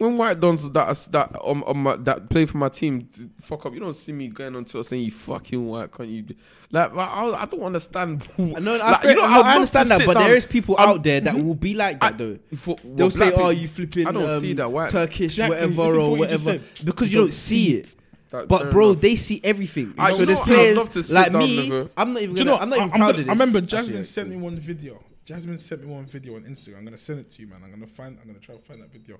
when 0.00 0.16
white 0.16 0.40
dons 0.40 0.68
that 0.70 1.06
that 1.12 1.36
on, 1.42 1.62
on 1.64 1.76
my, 1.76 1.96
that 1.96 2.30
play 2.30 2.46
for 2.46 2.56
my 2.56 2.70
team 2.70 3.06
fuck 3.42 3.66
up, 3.66 3.74
you 3.74 3.80
don't 3.80 3.94
see 3.94 4.12
me 4.12 4.28
going 4.28 4.56
on 4.56 4.64
Twitter 4.64 4.82
saying 4.82 5.04
you 5.04 5.10
fucking 5.10 5.62
white, 5.62 5.92
can't 5.92 6.08
you? 6.08 6.24
Like, 6.70 6.90
I, 6.96 7.30
I 7.42 7.44
don't 7.44 7.60
understand. 7.62 8.24
Who, 8.36 8.56
I 8.56 8.60
know, 8.60 8.78
like, 8.78 8.82
I, 8.82 9.00
feel- 9.02 9.10
you 9.10 9.16
know, 9.16 9.22
no, 9.22 9.26
I'd 9.28 9.32
I 9.32 9.36
love 9.36 9.46
understand 9.56 9.88
that, 9.90 10.06
but 10.06 10.14
down- 10.14 10.22
there 10.24 10.36
is 10.36 10.46
people 10.46 10.76
I'm- 10.78 10.88
out 10.88 11.02
there 11.02 11.20
that 11.20 11.34
will 11.34 11.54
be 11.54 11.74
like 11.74 12.00
that 12.00 12.14
I- 12.14 12.16
though. 12.16 12.38
for- 12.56 12.76
They'll 12.82 13.10
say, 13.10 13.30
black 13.30 13.44
"Oh, 13.44 13.50
you 13.50 13.66
flipping 13.66 14.06
I 14.06 14.12
don't 14.12 14.30
um, 14.30 14.40
see 14.40 14.54
that. 14.54 14.72
White, 14.72 14.90
Turkish, 14.90 15.38
Exactly. 15.38 15.56
whatever, 15.56 15.82
or 16.00 16.10
what 16.10 16.18
whatever," 16.20 16.42
said. 16.58 16.62
because 16.84 17.10
you 17.12 17.16
don't 17.18 17.26
don't 17.26 17.34
see 17.34 17.74
it. 17.74 17.94
That- 18.30 18.48
But 18.48 18.70
bro, 18.70 18.90
enough. 18.92 19.02
they 19.02 19.16
see 19.16 19.40
everything. 19.44 19.92
I 19.98 20.12
so 20.12 20.18
know, 20.20 20.24
there's 20.24 20.38
I'd 20.38 20.44
players 20.44 20.76
love 20.78 20.88
to 20.90 21.02
sit 21.02 21.14
like 21.14 21.32
down 21.32 21.42
me. 21.42 21.56
with 21.68 21.68
her. 21.88 21.90
I'm 21.96 22.12
not 22.14 22.22
even. 22.22 22.34
Do 22.36 22.40
you 22.40 22.46
Gonna, 22.46 22.56
know? 22.56 22.62
I'm 22.62 22.70
not 22.70 22.78
even 22.78 22.90
proud 22.92 23.10
of 23.10 23.16
this. 23.18 23.28
I 23.28 23.32
remember 23.32 23.60
Jasmine 23.60 24.04
sent 24.04 24.30
me 24.30 24.36
one 24.36 24.58
video. 24.58 25.02
Jasmine 25.26 25.58
sent 25.58 25.82
me 25.82 25.88
one 25.88 26.06
video 26.06 26.36
on 26.36 26.42
Instagram. 26.44 26.78
I'm 26.78 26.84
gonna 26.84 26.96
send 26.96 27.20
it 27.20 27.30
to 27.32 27.42
you, 27.42 27.48
man. 27.48 27.60
I'm 27.62 27.70
gonna 27.70 27.86
find. 27.86 28.16
I'm 28.20 28.26
gonna 28.28 28.38
try 28.38 28.54
to 28.54 28.62
find 28.62 28.80
that 28.82 28.90
video. 28.92 29.18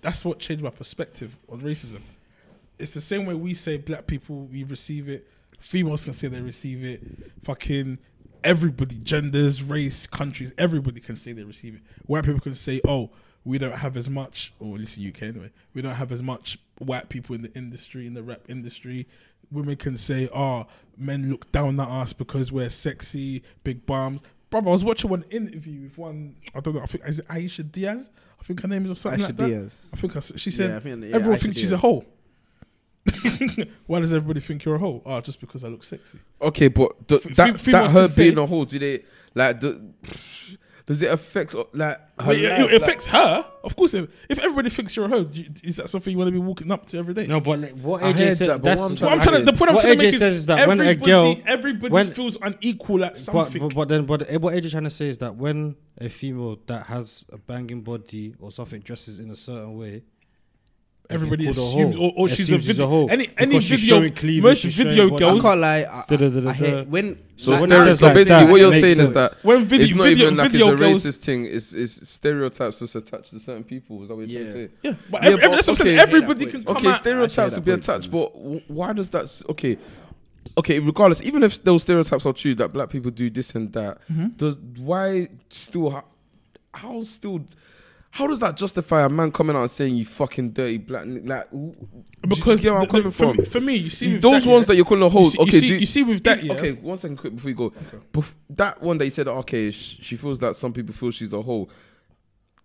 That's 0.00 0.24
what 0.24 0.38
changed 0.38 0.62
my 0.62 0.70
perspective 0.70 1.36
on 1.48 1.60
racism. 1.60 2.00
It's 2.78 2.94
the 2.94 3.00
same 3.00 3.26
way 3.26 3.34
we 3.34 3.54
say 3.54 3.76
black 3.76 4.06
people 4.06 4.46
we 4.46 4.64
receive 4.64 5.08
it. 5.08 5.28
Females 5.58 6.04
can 6.04 6.12
say 6.12 6.28
they 6.28 6.40
receive 6.40 6.84
it. 6.84 7.02
Fucking 7.44 7.98
everybody, 8.42 8.96
genders, 8.96 9.62
race, 9.62 10.06
countries, 10.06 10.52
everybody 10.58 11.00
can 11.00 11.14
say 11.14 11.32
they 11.32 11.44
receive 11.44 11.76
it. 11.76 11.82
White 12.06 12.24
people 12.24 12.40
can 12.40 12.54
say, 12.54 12.80
"Oh, 12.86 13.10
we 13.44 13.58
don't 13.58 13.76
have 13.76 13.96
as 13.96 14.10
much," 14.10 14.52
or 14.58 14.74
at 14.74 14.80
least 14.80 14.98
in 14.98 15.04
UK 15.04 15.22
anyway. 15.28 15.50
We 15.74 15.82
don't 15.82 15.94
have 15.94 16.10
as 16.12 16.22
much 16.22 16.58
white 16.78 17.08
people 17.08 17.34
in 17.36 17.42
the 17.42 17.52
industry, 17.54 18.06
in 18.06 18.14
the 18.14 18.22
rap 18.22 18.40
industry. 18.48 19.06
Women 19.50 19.76
can 19.76 19.96
say, 19.96 20.28
"Oh, 20.34 20.66
men 20.96 21.30
look 21.30 21.52
down 21.52 21.78
at 21.78 21.88
us 21.88 22.12
because 22.12 22.50
we're 22.50 22.70
sexy, 22.70 23.42
big 23.62 23.86
bums." 23.86 24.22
Brother, 24.50 24.68
I 24.68 24.72
was 24.72 24.84
watching 24.84 25.10
one 25.10 25.24
interview 25.30 25.82
with 25.82 25.96
one. 25.96 26.36
I 26.54 26.60
don't 26.60 26.74
know. 26.74 26.82
I 26.82 26.86
think 26.86 27.06
is 27.06 27.20
it 27.20 27.28
Aisha 27.28 27.70
Diaz. 27.70 28.10
I 28.42 28.44
think 28.44 28.60
her 28.60 28.68
name 28.68 28.84
is 28.86 28.90
or 28.90 28.94
something 28.96 29.20
Aisha 29.20 29.28
like 29.28 29.36
that. 29.36 29.46
Diaz. 29.46 29.76
I 29.92 29.96
think 29.96 30.16
I, 30.16 30.18
s- 30.18 30.32
she 30.36 30.50
said 30.50 30.70
Yeah, 30.70 30.76
I 30.76 30.80
think- 30.80 31.04
yeah, 31.04 31.14
everyone 31.14 31.38
Aisha 31.38 31.42
thinks 31.42 31.60
she's 31.60 31.72
a 31.72 31.76
Diaz. 31.76 31.80
hoe. 31.80 32.04
Why 33.86 34.00
does 34.00 34.12
everybody 34.12 34.40
think 34.40 34.64
you're 34.64 34.74
a 34.76 34.78
hoe? 34.78 35.02
Oh, 35.06 35.20
just 35.20 35.40
because 35.40 35.64
I 35.64 35.68
look 35.68 35.82
sexy. 35.84 36.18
Okay, 36.40 36.68
but 36.68 37.08
th- 37.08 37.24
F- 37.26 37.34
that, 37.36 37.58
that 37.58 37.90
her 37.92 38.00
can 38.02 38.08
say- 38.08 38.22
being 38.30 38.38
a 38.38 38.46
hoe, 38.46 38.64
do 38.64 38.78
they 38.78 39.04
like? 39.34 39.60
Do, 39.60 39.92
does 40.86 41.02
it 41.02 41.10
affect 41.10 41.54
uh, 41.54 41.64
like? 41.72 41.96
Her 42.20 42.26
But 42.26 42.36
it, 42.36 42.48
life, 42.50 42.58
it 42.60 42.62
like- 42.72 42.82
affects 42.82 43.06
her, 43.08 43.44
of 43.64 43.74
course. 43.76 43.94
If, 43.94 44.08
if 44.28 44.38
everybody 44.38 44.70
thinks 44.70 44.94
you're 44.96 45.06
a 45.06 45.08
hoe, 45.08 45.28
you, 45.32 45.46
is 45.64 45.76
that 45.76 45.88
something 45.88 46.10
you 46.12 46.18
want 46.18 46.28
to 46.28 46.32
be 46.32 46.38
walking 46.38 46.70
up 46.70 46.86
to 46.86 46.98
every 46.98 47.14
day? 47.14 47.26
No, 47.26 47.40
but 47.40 47.60
like, 47.60 47.76
what 47.78 48.02
I 48.02 48.12
AJ 48.12 48.16
heard 48.18 48.36
said, 48.36 48.48
that, 48.48 48.62
but 48.62 48.64
that's 48.64 48.80
what 48.80 48.90
I'm 48.90 48.96
trying 48.96 49.12
I'm 49.12 49.20
trying 49.20 49.44
to, 49.46 49.52
the 49.52 49.56
point 49.58 49.68
I'm 49.70 49.74
What 49.76 49.82
trying 49.82 49.96
to 49.98 50.02
AJ 50.02 50.06
make 50.06 50.14
is 50.14 50.18
says 50.20 50.36
is 50.36 50.46
that 50.46 50.68
when 50.68 50.80
a 50.80 50.94
girl- 50.94 51.36
everybody 51.46 51.92
when- 51.92 52.12
feels 52.12 52.36
unequal 52.42 53.04
at 53.04 53.16
something. 53.16 53.60
but, 53.62 53.74
but 53.74 53.88
then, 53.88 54.06
but 54.06 54.28
eh, 54.30 54.36
what 54.36 54.54
AJ 54.54 54.70
trying 54.72 54.84
to 54.84 54.90
say 54.90 55.08
is 55.08 55.18
that 55.18 55.36
when 55.36 55.76
a 55.98 56.08
female 56.08 56.58
that 56.66 56.86
has 56.86 57.24
a 57.32 57.38
banging 57.38 57.82
body 57.82 58.34
or 58.40 58.50
something 58.52 58.80
dresses 58.80 59.18
in 59.18 59.30
a 59.30 59.36
certain 59.36 59.76
way, 59.76 59.92
they 59.92 60.00
can 60.00 60.02
everybody 61.14 61.44
call 61.44 61.54
her 61.54 61.60
a 61.60 61.64
assumes, 61.64 61.96
or, 61.96 62.12
or 62.16 62.28
she's 62.28 62.38
a 62.40 62.42
Assumes 62.42 62.64
she's 62.64 62.76
video. 62.76 62.86
hoe 62.88 63.06
any 63.06 63.28
any 63.38 63.60
she's 63.60 63.80
video, 63.80 63.96
showing 63.98 64.12
cleavage, 64.14 64.42
most 64.42 64.60
she's 64.62 64.74
video 64.76 64.96
showing 64.96 65.10
body. 65.10 65.24
I 65.24 65.28
girls, 65.30 65.42
can't 65.42 65.60
lie. 65.60 65.78
I, 66.08 66.16
da, 66.16 66.50
I 66.50 66.52
hate 66.52 66.88
when. 66.88 67.18
So, 67.36 67.50
like- 67.50 67.60
stereo- 67.60 67.94
so 67.94 68.06
like 68.06 68.14
basically, 68.14 68.44
that, 68.44 68.50
what 68.50 68.60
you're 68.60 68.70
makes 68.70 68.80
saying 68.82 69.00
is 69.00 69.12
that 69.12 69.32
when 69.42 69.64
video 69.64 69.84
it's 69.84 69.94
not 69.94 70.04
video, 70.04 70.24
even 70.26 70.36
like 70.36 70.50
video 70.52 70.66
it's 70.72 70.74
a 70.80 70.84
girls, 70.84 71.04
racist 71.06 71.24
thing. 71.24 71.44
It's, 71.46 71.72
it's 71.74 72.08
stereotypes 72.08 72.78
just 72.78 72.94
attached 72.94 73.30
to 73.30 73.38
certain 73.40 73.64
people. 73.64 74.02
Is 74.02 74.08
that 74.08 74.14
what 74.14 74.28
you're 74.28 74.42
trying 74.44 74.54
to 74.54 74.60
Yeah. 74.60 74.66
say? 74.68 74.72
yeah, 74.82 74.94
but, 75.10 75.22
Yeah, 75.22 75.28
every, 75.30 75.40
but 75.42 75.50
that's 75.50 75.66
what 75.68 75.80
I'm 75.80 75.86
saying. 75.86 75.98
Everybody 75.98 76.46
can 76.46 76.60
that 76.60 76.66
come 76.66 76.76
Okay, 76.76 76.92
stereotypes 76.92 77.54
I 77.54 77.56
will 77.56 77.64
be 77.64 77.72
attached, 77.72 78.10
but 78.10 78.26
why 78.70 78.92
does 78.92 79.08
that? 79.08 79.42
Okay, 79.50 79.76
okay. 80.56 80.78
Regardless, 80.78 81.20
even 81.22 81.42
if 81.42 81.62
those 81.64 81.82
stereotypes 81.82 82.24
are 82.26 82.32
true 82.32 82.54
that 82.54 82.72
black 82.72 82.90
people 82.90 83.10
do 83.10 83.28
this 83.28 83.54
and 83.56 83.72
that, 83.72 83.98
Mm-hmm. 84.10 84.26
does 84.36 84.56
why 84.78 85.28
still? 85.48 85.90
How, 85.90 86.04
how 86.72 87.02
still? 87.02 87.44
How 88.14 88.26
does 88.26 88.40
that 88.40 88.58
justify 88.58 89.06
a 89.06 89.08
man 89.08 89.32
coming 89.32 89.56
out 89.56 89.60
and 89.62 89.70
saying 89.70 89.94
you 89.96 90.04
fucking 90.04 90.50
dirty 90.50 90.76
black? 90.76 91.04
Like, 91.06 91.50
w- 91.50 91.72
do 91.72 91.78
you 91.80 92.28
because 92.28 92.60
get 92.60 92.70
where 92.72 92.82
I'm 92.82 92.86
coming 92.86 93.04
the- 93.04 93.10
for, 93.10 93.32
from? 93.32 93.36
me, 93.38 93.44
for 93.46 93.60
me, 93.60 93.74
you 93.76 93.88
see 93.90 94.06
You- 94.08 94.12
with 94.14 94.22
those 94.22 94.44
that, 94.44 94.50
ones 94.50 94.64
yeah, 94.64 94.66
that 94.68 94.76
you're 94.76 94.84
calling 94.84 95.02
a 95.02 95.06
you 95.06 95.10
hoes. 95.10 95.34
you 95.34 95.40
Okay, 95.40 95.50
see, 95.60 95.66
do, 95.66 95.74
you 95.76 95.86
see 95.86 96.02
with 96.02 96.22
that, 96.24 96.44
yeah. 96.44 96.52
Okay, 96.52 96.72
one 96.72 96.98
second, 96.98 97.16
quick 97.16 97.34
before 97.34 97.48
you 97.50 97.56
go. 97.56 97.72
Bef- 98.12 98.34
that 98.50 98.82
one 98.82 98.98
that 98.98 99.06
you 99.06 99.10
said, 99.10 99.28
okay, 99.28 99.70
sh- 99.70 99.96
she 100.02 100.16
feels 100.16 100.38
that 100.40 100.54
some 100.56 100.74
people 100.74 100.94
feel 100.94 101.10
she's 101.10 101.32
a 101.32 101.40
hoe. 101.40 101.68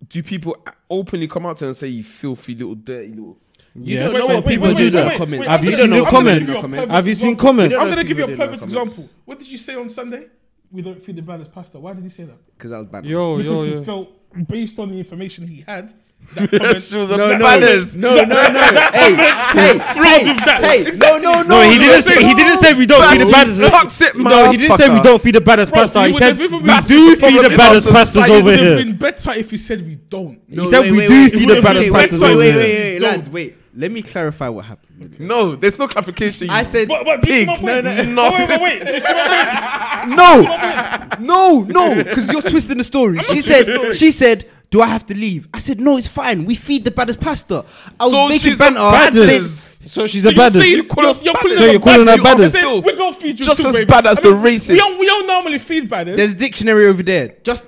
do 0.09 0.21
people 0.21 0.55
openly 0.89 1.27
come 1.29 1.45
out 1.45 1.55
to 1.57 1.63
her 1.63 1.69
and 1.69 1.75
say 1.77 1.87
you 1.87 2.03
filthy 2.03 2.53
little 2.53 2.75
dirty 2.75 3.07
little? 3.09 3.37
You 3.73 3.95
Yes. 3.95 4.11
don't 4.11 4.19
know 4.19 4.27
Wait, 4.27 4.35
what 4.35 4.45
wait, 4.45 4.51
people 4.53 4.67
wait, 4.67 4.77
do 4.77 4.83
wait, 4.83 4.87
in 4.87 4.93
the 5.11 5.17
comments. 5.17 5.47
Have 5.47 5.63
you 5.63 5.71
seen 5.71 5.89
gonna- 5.91 6.03
the 6.03 6.09
comments? 6.09 6.39
give 6.39 6.47
you 6.49 6.59
a 6.59 6.69
perfect 6.69 6.91
Have 6.91 7.07
you 7.07 7.13
seen 7.15 7.35
comments? 7.37 7.75
I'm 7.79 7.89
gonna 7.89 8.03
give 8.03 8.17
you 8.17 8.23
a 8.25 8.27
people 8.27 8.35
do 8.37 8.43
in 8.43 8.51
the 8.51 8.57
perfect 8.57 8.63
example. 8.63 9.09
What 9.25 9.39
did 9.39 9.47
you 9.49 9.57
say 9.57 9.75
on 9.75 9.87
Sunday? 9.89 10.25
We 10.71 10.81
don't 10.81 11.01
feed 11.01 11.15
the 11.15 11.21
baddest 11.21 11.51
pasta. 11.51 11.79
Why 11.79 11.93
did 11.93 12.03
he 12.03 12.09
say 12.09 12.23
that? 12.25 12.37
Because 12.57 12.71
that 12.71 12.77
was 12.77 12.87
bad. 12.87 13.05
Yo, 13.05 13.37
Because 13.37 13.51
yo, 13.51 13.63
he 13.63 13.71
yo. 13.73 13.83
felt, 13.83 14.47
based 14.47 14.79
on 14.79 14.91
the 14.91 14.97
information 14.99 15.47
he 15.47 15.61
had, 15.61 15.93
that 16.35 16.51
comment, 16.51 16.81
she 16.81 16.97
was 16.97 17.09
a 17.11 17.17
No, 17.17 17.31
no, 17.33 17.39
baddest. 17.39 17.97
no, 17.97 18.15
no, 18.15 18.23
no. 18.25 18.43
hey, 18.93 19.15
hey, 19.15 19.77
hey, 19.79 20.25
with 20.27 20.45
that. 20.45 20.59
hey, 20.63 20.83
no, 20.97 21.17
no, 21.17 21.41
no. 21.41 21.43
No, 21.43 21.61
he 21.69 21.77
didn't 21.79 22.01
say. 22.03 22.23
He 22.23 22.33
didn't 22.35 22.57
say 22.57 22.73
we 22.73 22.85
don't 22.85 23.01
feed 23.09 23.25
the 23.25 23.31
baddest. 23.31 23.61
toxic, 23.71 24.15
No, 24.15 24.51
he 24.51 24.57
didn't 24.57 24.77
say 24.77 24.89
we 24.89 25.01
don't 25.01 25.21
feed 25.21 25.35
the 25.35 25.41
baddest 25.41 25.71
Bro, 25.71 25.81
pasta. 25.81 26.07
He 26.07 26.13
said 26.13 26.37
we 26.37 26.47
do 26.47 27.15
feed 27.15 27.43
the 27.43 27.53
baddest 27.57 27.87
our 27.87 27.93
pastas 27.93 28.05
society. 28.07 28.33
over 28.33 28.51
it 28.51 28.59
would 28.59 28.67
have 28.67 28.77
been 28.85 28.97
better 28.97 29.31
if 29.33 29.49
he 29.51 29.57
said 29.57 29.81
we 29.85 29.95
don't. 29.95 30.39
He 30.49 30.65
said 30.65 30.91
we 30.91 31.07
do 31.07 31.29
feed 31.29 31.49
the 31.49 31.61
baddest 31.61 31.89
wait, 31.89 31.93
wait, 31.93 32.09
pastas 32.09 32.21
wait, 32.21 32.29
over 32.31 32.39
wait, 32.39 32.51
here. 32.53 32.61
wait, 32.61 32.93
wait, 32.93 32.99
Don't. 32.99 33.11
lads, 33.11 33.29
wait. 33.29 33.57
Let 33.75 33.91
me 33.91 34.01
clarify 34.01 34.49
what 34.49 34.65
happened. 34.65 35.19
No, 35.19 35.55
there's 35.55 35.77
no 35.77 35.87
clarification. 35.87 36.49
I 36.49 36.63
said 36.63 36.87
But, 36.87 37.05
but 37.05 37.21
do 37.21 37.31
you 37.31 37.41
see 37.41 37.45
my 37.45 37.53
Pig. 37.55 37.61
point? 37.61 37.85
No, 37.85 37.91
no, 37.91 37.95
Wait, 37.95 38.07
no. 38.09 38.29
wait, 38.31 38.49
wait, 38.49 38.61
wait. 38.61 38.85
Do 38.87 38.93
you 38.93 38.99
see 38.99 39.13
my 39.13 40.03
point? 40.07 41.19
no, 41.19 41.61
no, 41.63 41.93
no, 41.95 42.03
because 42.03 42.31
you're 42.31 42.41
twisting 42.41 42.77
the 42.79 42.83
story. 42.83 43.19
She 43.21 43.41
said, 43.41 43.95
she 43.95 44.09
said, 44.11 44.49
do 44.69 44.81
I 44.81 44.87
have 44.87 45.05
to 45.07 45.15
leave? 45.15 45.47
I 45.53 45.59
said, 45.59 45.79
no, 45.79 45.97
it's 45.97 46.07
fine. 46.09 46.43
We 46.45 46.53
feed 46.55 46.83
the 46.83 46.91
baddest 46.91 47.21
pasta. 47.21 47.63
I 47.99 48.03
was 48.03 48.11
So 48.11 48.27
making 48.27 48.39
she's 48.51 48.59
a 48.59 48.63
banter. 48.63 48.79
baddest. 48.79 49.77
saying- 49.79 49.87
So 49.89 50.07
she's 50.07 50.23
So 50.23 50.29
the 50.31 50.35
baddest. 50.35 50.57
say- 50.59 50.69
You 50.75 50.83
call 50.83 51.03
you're- 51.03 51.11
us 51.11 51.23
you're 51.23 51.33
baddest. 51.33 51.41
calling 51.43 51.57
So 51.57 51.63
her 51.65 51.71
you're 51.71 51.79
calling 51.79 52.05
bad- 52.05 52.11
her 52.11 52.17
you 52.17 52.23
baddest. 52.23 52.55
are 52.57 52.81
We're 52.81 52.95
gonna 52.97 53.13
feed 53.15 53.39
you 53.39 53.45
Just 53.45 53.61
too, 53.61 53.67
as 53.69 53.75
baby. 53.75 53.85
bad 53.85 54.05
as 54.07 54.19
I 54.19 54.21
the 54.23 54.31
mean, 54.31 54.41
We 54.41 54.55
racist. 54.57 54.77
don't, 54.77 54.99
we 54.99 55.05
don't 55.05 55.25
normally 55.27 55.59
feed 55.59 55.89
baddest. 55.89 56.17
There's 56.17 56.33
dictionary 56.35 56.87
over 56.87 57.01
there. 57.01 57.35
Just 57.43 57.63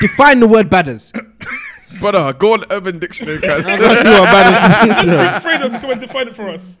define 0.00 0.40
the 0.40 0.46
word 0.46 0.68
baddest. 0.68 1.14
Brother, 2.00 2.30
go 2.34 2.52
on 2.52 2.64
Urban 2.70 2.98
Dictionary, 2.98 3.38
guys. 3.38 3.64
Let's 3.66 4.02
see 4.02 4.08
what 4.08 4.24
baddest 4.26 5.06
means. 5.06 5.16
Big 5.16 5.42
Fredo 5.42 5.72
to 5.72 5.78
come 5.80 5.90
and 5.92 6.00
define 6.02 6.28
it 6.28 6.36
for 6.36 6.50
us. 6.50 6.78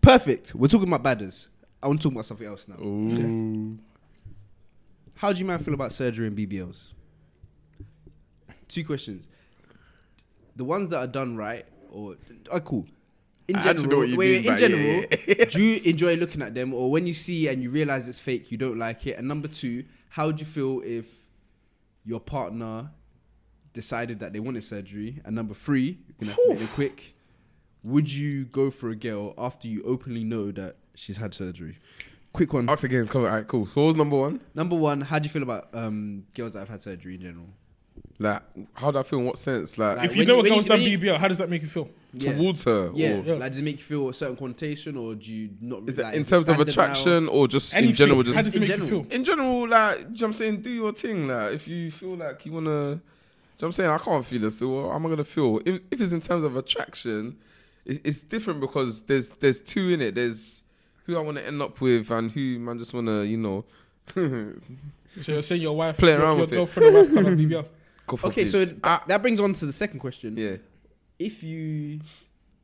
Perfect. 0.00 0.54
We're 0.54 0.68
talking 0.68 0.86
about 0.92 1.02
badders. 1.02 1.48
I 1.82 1.88
want 1.88 2.00
to 2.00 2.04
talk 2.08 2.12
about 2.12 2.26
something 2.26 2.46
else 2.46 2.68
now. 2.68 2.76
How 5.16 5.32
do 5.32 5.38
you 5.40 5.44
man 5.46 5.58
feel 5.58 5.74
about 5.74 5.92
surgery 5.92 6.28
and 6.28 6.36
BBLs? 6.36 6.92
Two 8.74 8.84
questions. 8.84 9.28
The 10.56 10.64
ones 10.64 10.88
that 10.90 10.98
are 10.98 11.06
done 11.06 11.36
right, 11.36 11.64
or 11.90 12.16
are 12.50 12.60
cool. 12.60 12.86
In 13.46 13.56
I 13.56 13.62
general, 13.72 13.86
know 13.90 14.02
you 14.02 14.16
wait, 14.16 14.30
mean 14.30 14.38
in 14.40 14.46
by- 14.46 14.58
yeah, 14.58 14.68
general, 14.68 15.04
yeah, 15.38 15.44
do 15.50 15.62
you 15.62 15.80
enjoy 15.84 16.16
looking 16.16 16.42
at 16.42 16.54
them, 16.54 16.74
or 16.74 16.90
when 16.90 17.06
you 17.06 17.14
see 17.14 17.46
and 17.48 17.62
you 17.62 17.70
realize 17.70 18.08
it's 18.08 18.18
fake, 18.18 18.50
you 18.50 18.58
don't 18.58 18.78
like 18.78 19.06
it? 19.06 19.16
And 19.18 19.28
number 19.28 19.46
two, 19.48 19.84
how 20.08 20.26
would 20.26 20.40
you 20.40 20.46
feel 20.46 20.80
if 20.84 21.06
your 22.04 22.18
partner 22.20 22.90
decided 23.74 24.18
that 24.20 24.32
they 24.32 24.40
wanted 24.40 24.64
surgery? 24.64 25.20
And 25.24 25.36
number 25.36 25.54
three, 25.54 25.98
you're 26.08 26.16
gonna 26.20 26.32
have 26.32 26.36
to 26.44 26.54
make 26.54 26.62
it 26.62 26.70
quick. 26.74 27.14
Would 27.84 28.10
you 28.10 28.46
go 28.46 28.70
for 28.70 28.90
a 28.90 28.96
girl 28.96 29.34
after 29.38 29.68
you 29.68 29.82
openly 29.84 30.24
know 30.24 30.50
that 30.52 30.76
she's 30.94 31.18
had 31.18 31.34
surgery? 31.34 31.76
Quick 32.32 32.52
one. 32.52 32.68
Ask 32.68 32.82
again. 32.82 33.06
Come 33.06 33.22
on. 33.22 33.28
All 33.28 33.34
right, 33.36 33.46
cool. 33.46 33.66
So 33.66 33.82
what 33.82 33.86
was 33.88 33.96
number 33.96 34.16
one? 34.16 34.40
Number 34.54 34.74
one, 34.74 35.02
how 35.02 35.18
do 35.20 35.26
you 35.26 35.30
feel 35.30 35.42
about 35.44 35.68
um, 35.74 36.24
girls 36.34 36.54
that 36.54 36.60
have 36.60 36.68
had 36.68 36.82
surgery 36.82 37.14
in 37.16 37.20
general? 37.20 37.46
Like, 38.18 38.42
how 38.74 38.90
do 38.92 38.98
I 38.98 39.02
feel? 39.02 39.18
In 39.18 39.24
what 39.24 39.36
sense? 39.38 39.76
Like, 39.76 39.96
Like, 39.96 40.06
If 40.06 40.14
you 40.14 40.20
when 40.20 40.28
know 40.28 40.34
you- 40.34 40.40
a 40.40 40.42
when 40.44 40.52
girl's 40.52 40.64
you- 40.64 40.68
done 40.68 40.80
when 40.80 40.90
you- 40.90 40.98
BBL, 40.98 41.18
how 41.18 41.28
does 41.28 41.38
that 41.38 41.50
make 41.50 41.62
you 41.62 41.68
feel? 41.68 41.88
towards 42.18 42.62
her? 42.62 42.92
Yeah, 42.94 43.18
Or 43.18 43.24
Yeah. 43.24 43.32
like 43.34 43.50
does 43.50 43.58
it 43.58 43.64
make 43.64 43.78
you 43.78 43.82
feel 43.82 44.08
a 44.08 44.14
certain 44.14 44.36
connotation, 44.36 44.96
or 44.96 45.16
do 45.16 45.32
you 45.32 45.50
not? 45.60 45.82
is 45.88 45.96
that 45.96 46.02
like, 46.04 46.14
in 46.14 46.20
is 46.22 46.28
it 46.28 46.30
terms 46.30 46.42
of 46.42 46.46
standard 46.54 46.68
attraction 46.68 47.28
or 47.28 47.48
just 47.48 47.74
Anything. 47.74 47.90
in 47.90 47.96
general? 47.96 48.18
how 48.18 48.24
Just 48.24 48.44
does 48.44 48.54
it 48.54 48.56
in 48.56 48.60
make 48.60 48.68
general. 48.70 48.88
you 48.98 49.02
feel? 49.04 49.12
in 49.12 49.24
general, 49.24 49.68
like, 49.68 49.96
do 49.96 50.00
you 50.02 50.04
know 50.04 50.10
what 50.12 50.22
I'm 50.22 50.32
saying? 50.32 50.60
Do 50.62 50.70
your 50.70 50.92
thing. 50.92 51.26
Like, 51.26 51.54
if 51.54 51.66
you 51.66 51.90
feel 51.90 52.14
like 52.14 52.46
you 52.46 52.52
wanna, 52.52 52.70
do 52.70 52.70
you 52.70 52.84
know 52.94 53.00
what 53.58 53.66
I'm 53.66 53.72
saying? 53.72 53.90
I 53.90 53.98
can't 53.98 54.24
feel 54.24 54.44
it. 54.44 54.50
So 54.52 54.68
what 54.68 54.94
am 54.94 55.06
I 55.06 55.08
gonna 55.08 55.24
feel? 55.24 55.60
If, 55.66 55.80
if 55.90 56.00
it's 56.00 56.12
in 56.12 56.20
terms 56.20 56.44
of 56.44 56.54
attraction, 56.56 57.36
it, 57.84 58.00
it's 58.04 58.22
different 58.22 58.60
because 58.60 59.00
there's 59.02 59.30
there's 59.40 59.58
two 59.58 59.88
in 59.90 60.00
it. 60.00 60.14
There's 60.14 60.62
who 61.06 61.16
I 61.16 61.20
want 61.20 61.38
to 61.38 61.44
end 61.44 61.60
up 61.60 61.80
with 61.80 62.12
and 62.12 62.30
who 62.30 62.60
man 62.60 62.78
just 62.78 62.94
wanna, 62.94 63.24
you 63.24 63.38
know, 63.38 63.64
So 65.20 65.32
you're 65.32 65.42
saying 65.42 65.62
your 65.62 65.76
wife, 65.76 65.96
Play 65.98 66.12
your, 66.12 66.20
around 66.20 66.36
your 66.36 66.44
with 66.46 66.52
it. 66.52 66.56
girlfriend, 66.56 66.94
or 66.96 67.00
wife 67.02 67.12
can't 67.14 67.26
have 67.26 67.38
BBL? 67.38 67.64
Go 68.06 68.18
Okay, 68.24 68.44
so 68.44 68.64
th- 68.64 68.76
I- 68.84 69.00
that 69.08 69.22
brings 69.22 69.40
on 69.40 69.52
to 69.54 69.66
the 69.66 69.72
second 69.72 70.00
question. 70.00 70.36
yeah. 70.36 70.56
If 71.18 71.42
you, 71.42 72.00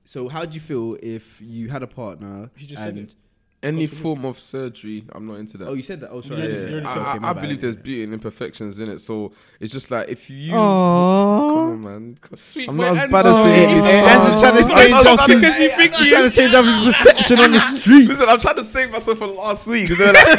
so 0.05 0.29
how 0.29 0.45
do 0.45 0.55
you 0.55 0.61
feel 0.61 0.97
if 1.03 1.41
you 1.41 1.69
had 1.69 1.83
a 1.83 1.87
partner? 1.87 2.51
You 2.59 2.67
just 2.67 2.83
said 2.83 2.95
and- 2.97 3.09
it. 3.09 3.15
Any 3.63 3.85
form 3.85 4.25
of 4.25 4.41
surgery, 4.41 5.05
I'm 5.13 5.27
not 5.27 5.35
into 5.35 5.59
that. 5.59 5.69
Oh, 5.69 5.75
you 5.75 5.83
said 5.83 6.01
that. 6.01 6.09
Oh, 6.11 6.23
sorry. 6.23 6.41
Yeah, 6.41 6.47
I 6.47 6.49
you 6.49 6.55
didn't 6.55 6.67
say 6.67 6.73
already 6.73 6.87
that. 6.87 6.93
said 6.95 7.03
I, 7.03 7.17
Okay, 7.17 7.27
I, 7.27 7.31
I 7.31 7.33
believe 7.35 7.61
there's 7.61 7.75
didn't 7.75 7.85
beauty 7.85 8.03
and 8.05 8.13
imperfections 8.15 8.81
in 8.81 8.89
it. 8.91 9.01
So 9.01 9.33
it's 9.61 9.71
just 9.71 9.91
like 9.91 10.09
if 10.09 10.31
you 10.31 10.53
Aww. 10.55 10.57
come 10.57 11.59
on, 11.69 11.81
man. 11.83 12.19
Sweet 12.35 12.71
I'm 12.71 12.77
not 12.79 12.97
as 12.97 13.11
bad 13.11 13.27
as 13.27 13.37
not- 13.37 13.45
the 13.45 13.69
He's 13.69 13.79
It's- 13.85 14.33
not- 14.33 14.41
trying 14.41 14.53
to 14.53 14.57
he's 14.57 14.67
not 14.69 14.79
stay 14.79 14.85
as 14.87 14.91
toxic 15.05 15.05
toxic. 15.05 15.45
as 15.45 15.59
you 15.59 15.71
think 15.77 15.95
he 15.95 16.09
Trying 16.09 16.31
to 16.31 16.37
change 16.37 16.55
up 16.55 16.65
his 16.65 16.79
perception 17.05 17.39
on 17.41 17.51
the 17.53 17.61
street. 17.61 18.09
Listen, 18.09 18.27
I'm 18.31 18.41
trying 18.41 18.57
to 18.57 18.65
save 18.65 18.91
myself 18.93 19.19
for 19.19 19.27
last 19.27 19.67
week. 19.69 19.89
You 19.91 19.99
know, 19.99 20.05
like, 20.07 20.39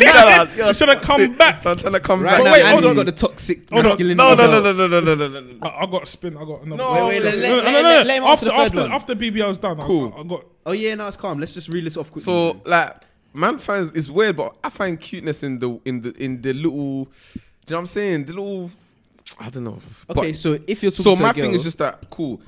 you 0.57 0.63
know, 0.63 0.73
trying 0.73 0.99
to 0.99 1.05
come 1.05 1.33
back. 1.35 1.59
So 1.59 1.69
I'm 1.69 1.77
trying 1.77 1.93
to 1.93 1.99
come 1.99 2.23
back. 2.23 2.43
wait, 2.43 2.65
hold 2.65 2.85
on. 2.85 2.95
got 2.95 3.05
the 3.05 3.11
toxic 3.11 3.69
Hold 3.69 3.83
masculinity. 3.85 4.15
No, 4.17 4.33
no, 4.33 4.47
no, 4.47 4.61
no, 4.61 4.73
no, 4.73 4.87
no, 4.87 4.99
no, 4.99 5.13
no, 5.15 5.27
no, 5.27 5.39
no. 5.41 5.57
I, 5.69 5.83
I 5.83 5.85
got 5.85 6.03
a 6.03 6.05
spin. 6.07 6.37
I 6.37 6.43
got 6.43 6.63
another. 6.63 6.77
No. 6.83 7.05
Wait, 7.05 7.21
wait, 7.23 7.23
No, 7.23 7.29
no, 7.29 7.61
no, 7.61 7.71
let- 7.71 7.81
no. 7.83 8.03
let 8.03 8.17
him 8.17 8.23
answer 8.23 8.51
After 8.51 8.69
the 8.75 8.81
third 8.81 8.91
after 8.91 9.15
BBL's 9.15 9.59
done, 9.59 9.79
I- 9.79 9.85
Cool. 9.85 10.11
I, 10.17 10.21
I 10.21 10.23
got. 10.23 10.45
Oh 10.65 10.71
yeah, 10.71 10.95
no, 10.95 11.07
it's 11.07 11.17
calm. 11.17 11.39
Let's 11.39 11.53
just 11.53 11.69
reel 11.69 11.83
this 11.83 11.97
off 11.97 12.07
quickly. 12.11 12.23
So 12.23 12.61
like, 12.65 12.95
man 13.33 13.57
finds 13.57 13.89
it's 13.91 14.09
weird, 14.09 14.35
but 14.37 14.57
I 14.63 14.69
find 14.69 14.99
cuteness 14.99 15.43
in 15.43 15.59
the 15.59 15.79
in 15.85 16.01
the 16.01 16.11
in 16.23 16.41
the 16.41 16.53
little. 16.53 17.05
Do 17.05 17.09
you 17.09 17.11
know 17.71 17.75
what 17.75 17.79
I'm 17.79 17.85
saying? 17.87 18.25
The 18.25 18.33
little. 18.33 18.71
I 19.39 19.49
don't 19.49 19.63
know. 19.63 19.79
okay, 20.09 20.31
But- 20.31 20.35
so 20.35 20.57
if 20.67 20.81
you're 20.83 20.91
talking 20.91 21.03
so 21.03 21.15
to 21.15 21.21
my 21.21 21.29
a 21.29 21.33
girl, 21.33 21.43
thing 21.43 21.53
is 21.53 21.63
just 21.63 21.77
that 21.77 22.09
cool. 22.09 22.41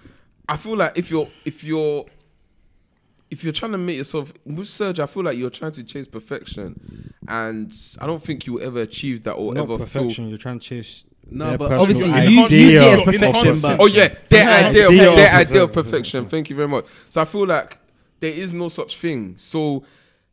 I 0.50 0.58
feel 0.58 0.76
like 0.76 0.98
if 0.98 1.10
you're 1.12 1.30
if 1.46 1.64
you're 1.64 2.06
if 3.32 3.44
you're 3.44 3.54
trying 3.54 3.72
to 3.72 3.78
make 3.78 3.98
yourself 3.98 4.32
with 4.46 4.68
surgery, 4.68 5.04
I 5.04 5.08
feel 5.08 5.24
like 5.24 5.38
you're 5.38 5.50
trying 5.50 5.72
to 5.74 5.84
chase 5.84 6.08
perfection, 6.08 7.14
and 7.28 7.74
I 8.00 8.06
don't 8.06 8.22
think 8.22 8.46
you 8.46 8.54
will 8.54 8.64
ever 8.64 8.82
achieve 8.82 9.24
that 9.24 9.34
or 9.34 9.54
Not 9.54 9.64
ever 9.64 9.78
perfection. 9.78 10.30
You're 10.30 10.38
trying 10.38 10.60
to 10.60 10.66
chase. 10.66 11.06
No, 11.32 11.50
their 11.50 11.58
but 11.58 11.72
obviously 11.72 12.10
you- 12.10 12.30
you, 12.30 12.42
you 12.50 12.70
see 12.72 12.76
it 12.76 12.82
as 12.82 13.02
perfection, 13.02 13.56
but. 13.62 13.80
Oh 13.80 13.86
yeah, 13.86 14.14
their 14.30 14.44
Yeah, 14.62 14.68
idea, 14.68 14.86
of, 14.88 14.94
ideal 14.94 15.16
their 15.16 15.28
of 15.34 15.48
idea 15.48 15.64
of 15.64 15.72
perfection. 15.74 15.92
perfection. 15.92 16.26
Thank 16.28 16.50
you 16.50 16.56
very 16.56 16.68
much. 16.68 16.86
So 17.10 17.22
I 17.22 17.26
feel 17.26 17.48
like 17.48 17.78
there 18.20 18.34
is 18.34 18.52
no 18.52 18.68
such 18.68 18.98
thing. 18.98 19.36
So 19.38 19.84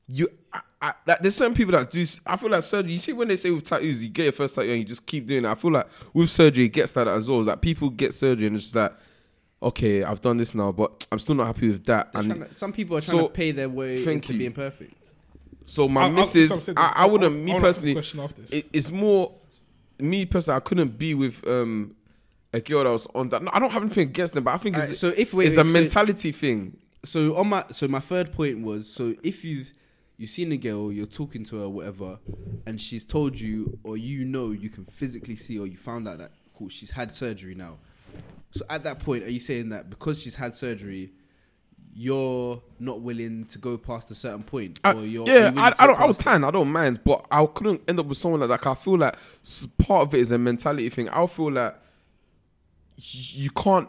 you. 0.09 0.29
I, 0.53 0.61
I, 0.83 0.93
like, 1.07 1.19
there's 1.21 1.37
certain 1.37 1.55
people 1.55 1.73
that 1.73 1.91
do. 1.91 2.05
I 2.27 2.37
feel 2.37 2.51
like 2.51 2.63
surgery. 2.63 2.93
You 2.93 2.99
see, 2.99 3.13
when 3.13 3.29
they 3.29 3.37
say 3.37 3.51
with 3.51 3.65
tattoos, 3.65 4.03
you 4.03 4.09
get 4.11 4.23
your 4.25 4.33
first 4.33 4.55
tattoo 4.55 4.71
and 4.71 4.79
you 4.79 4.85
just 4.85 5.07
keep 5.07 5.27
doing 5.27 5.45
it. 5.45 5.49
I 5.49 5.55
feel 5.55 5.73
like 5.73 5.87
with 6.15 6.31
surgery, 6.31 6.65
it 6.65 6.71
gets 6.71 6.97
like 6.97 7.07
that 7.07 7.17
as 7.17 7.29
well. 7.31 7.43
Like 7.43 7.61
people 7.61 7.91
get 7.91 8.15
surgery 8.15 8.47
and 8.47 8.57
it's 8.57 8.65
just 8.65 8.75
like, 8.75 8.93
okay, 9.63 10.03
I've 10.03 10.21
done 10.21 10.39
this 10.39 10.55
now, 10.55 10.73
but 10.73 11.07
I'm 11.13 11.19
still 11.19 11.35
not 11.35 11.47
happy 11.47 11.69
with 11.71 11.85
that. 11.85 12.13
They're 12.13 12.23
And 12.23 12.49
to- 12.49 12.55
some 12.55 12.73
people 12.73 12.97
are 12.97 13.01
trying 13.01 13.19
So, 13.19 13.27
to 13.29 13.33
pay 13.33 13.53
their 13.53 13.69
way 13.69 14.03
thank 14.05 14.17
into 14.29 14.33
you. 14.33 14.39
being 14.39 14.53
perfect. 14.53 15.13
so 15.67 15.87
my 15.87 16.03
I- 16.03 16.07
I- 16.07 16.11
missus, 16.11 16.69
I'm 16.71 16.79
I, 16.79 16.93
I 16.97 17.07
wouldn't. 17.07 17.33
I- 17.33 17.37
me 17.39 17.51
I 17.51 17.55
wanna 17.55 17.69
ask 17.69 17.81
the 17.83 17.95
personally, 17.95 17.95
question 17.95 18.21
after 18.21 18.43
this. 18.43 18.53
it, 18.53 18.67
it's 18.73 18.91
more 18.91 19.33
me 19.99 20.25
personally. 20.25 20.57
I 20.57 20.61
couldn't 20.61 20.97
be 20.99 21.15
with 21.15 21.47
um 21.47 21.95
a 22.55 22.61
girl 22.61 22.83
that 22.85 22.91
was 22.91 23.07
on 23.15 23.29
that. 23.29 23.43
No, 23.43 23.51
I 23.53 23.61
don't 23.61 23.71
have 23.71 23.83
anything 23.83 24.09
against 24.09 24.35
them, 24.35 24.45
but 24.45 24.53
I 24.55 24.57
think 24.57 24.75
Alright, 24.77 24.91
it's 24.91 24.99
so 24.99 25.13
if 25.17 25.35
wait, 25.35 25.47
it's 25.49 25.57
a 25.59 25.63
wait, 25.63 25.69
so- 25.69 25.73
mentality 25.75 26.33
thing. 26.33 26.77
so 27.05 27.37
on 27.37 27.49
my 27.51 27.65
so 27.71 27.87
my 27.87 28.01
third 28.01 28.33
point 28.33 28.63
was 28.65 28.89
so 28.91 29.15
if 29.23 29.45
you've 29.45 29.73
you've 30.21 30.29
seen 30.31 30.53
a 30.53 30.57
girl, 30.59 30.93
you're 30.93 31.07
talking 31.07 31.43
to 31.45 31.57
her, 31.57 31.68
whatever, 31.68 32.18
and 32.66 32.79
she's 32.79 33.07
told 33.07 33.41
you 33.41 33.79
or 33.83 33.97
you 33.97 34.27
know 34.27 34.51
you 34.51 34.68
can 34.68 34.85
physically 34.85 35.35
see 35.35 35.59
or 35.59 35.66
you 35.66 35.79
found 35.79 36.07
out 36.07 36.18
that 36.18 36.31
cool 36.55 36.68
she's 36.68 36.91
had 36.91 37.11
surgery 37.11 37.55
now. 37.55 37.79
So 38.51 38.64
at 38.68 38.85
that 38.85 38.99
point, 38.99 39.25
are 39.25 39.31
you 39.31 39.41
saying 39.41 39.71
that 39.71 39.89
because 39.89 40.21
she's 40.21 40.35
had 40.35 40.55
surgery, 40.55 41.12
you're 41.95 42.62
not 42.79 43.01
willing 43.01 43.45
to 43.45 43.59
go 43.59 43.79
past 43.79 44.11
a 44.11 44.14
certain 44.14 44.43
point? 44.43 44.79
I- 44.85 44.93
or 44.93 45.07
you're, 45.07 45.25
are 45.25 45.27
you 45.27 45.33
yeah, 45.33 45.53
I, 45.57 45.73
I 45.79 45.87
don't. 45.87 45.99
I 45.99 46.09
it? 46.11 46.18
tan. 46.18 46.45
I 46.45 46.51
don't 46.51 46.71
mind, 46.71 47.01
but 47.03 47.25
I 47.31 47.47
couldn't 47.47 47.81
end 47.89 47.99
up 47.99 48.05
with 48.07 48.18
someone 48.18 48.41
like 48.41 48.51
that. 48.51 48.66
I 48.66 48.75
feel 48.75 48.99
like 48.99 49.16
part 49.79 50.07
of 50.09 50.14
it 50.14 50.21
is 50.21 50.33
a 50.33 50.39
mentality 50.39 50.91
thing. 50.91 51.09
I 51.09 51.27
feel 51.27 51.51
like 51.51 51.75
you 52.97 53.51
can't 53.53 53.89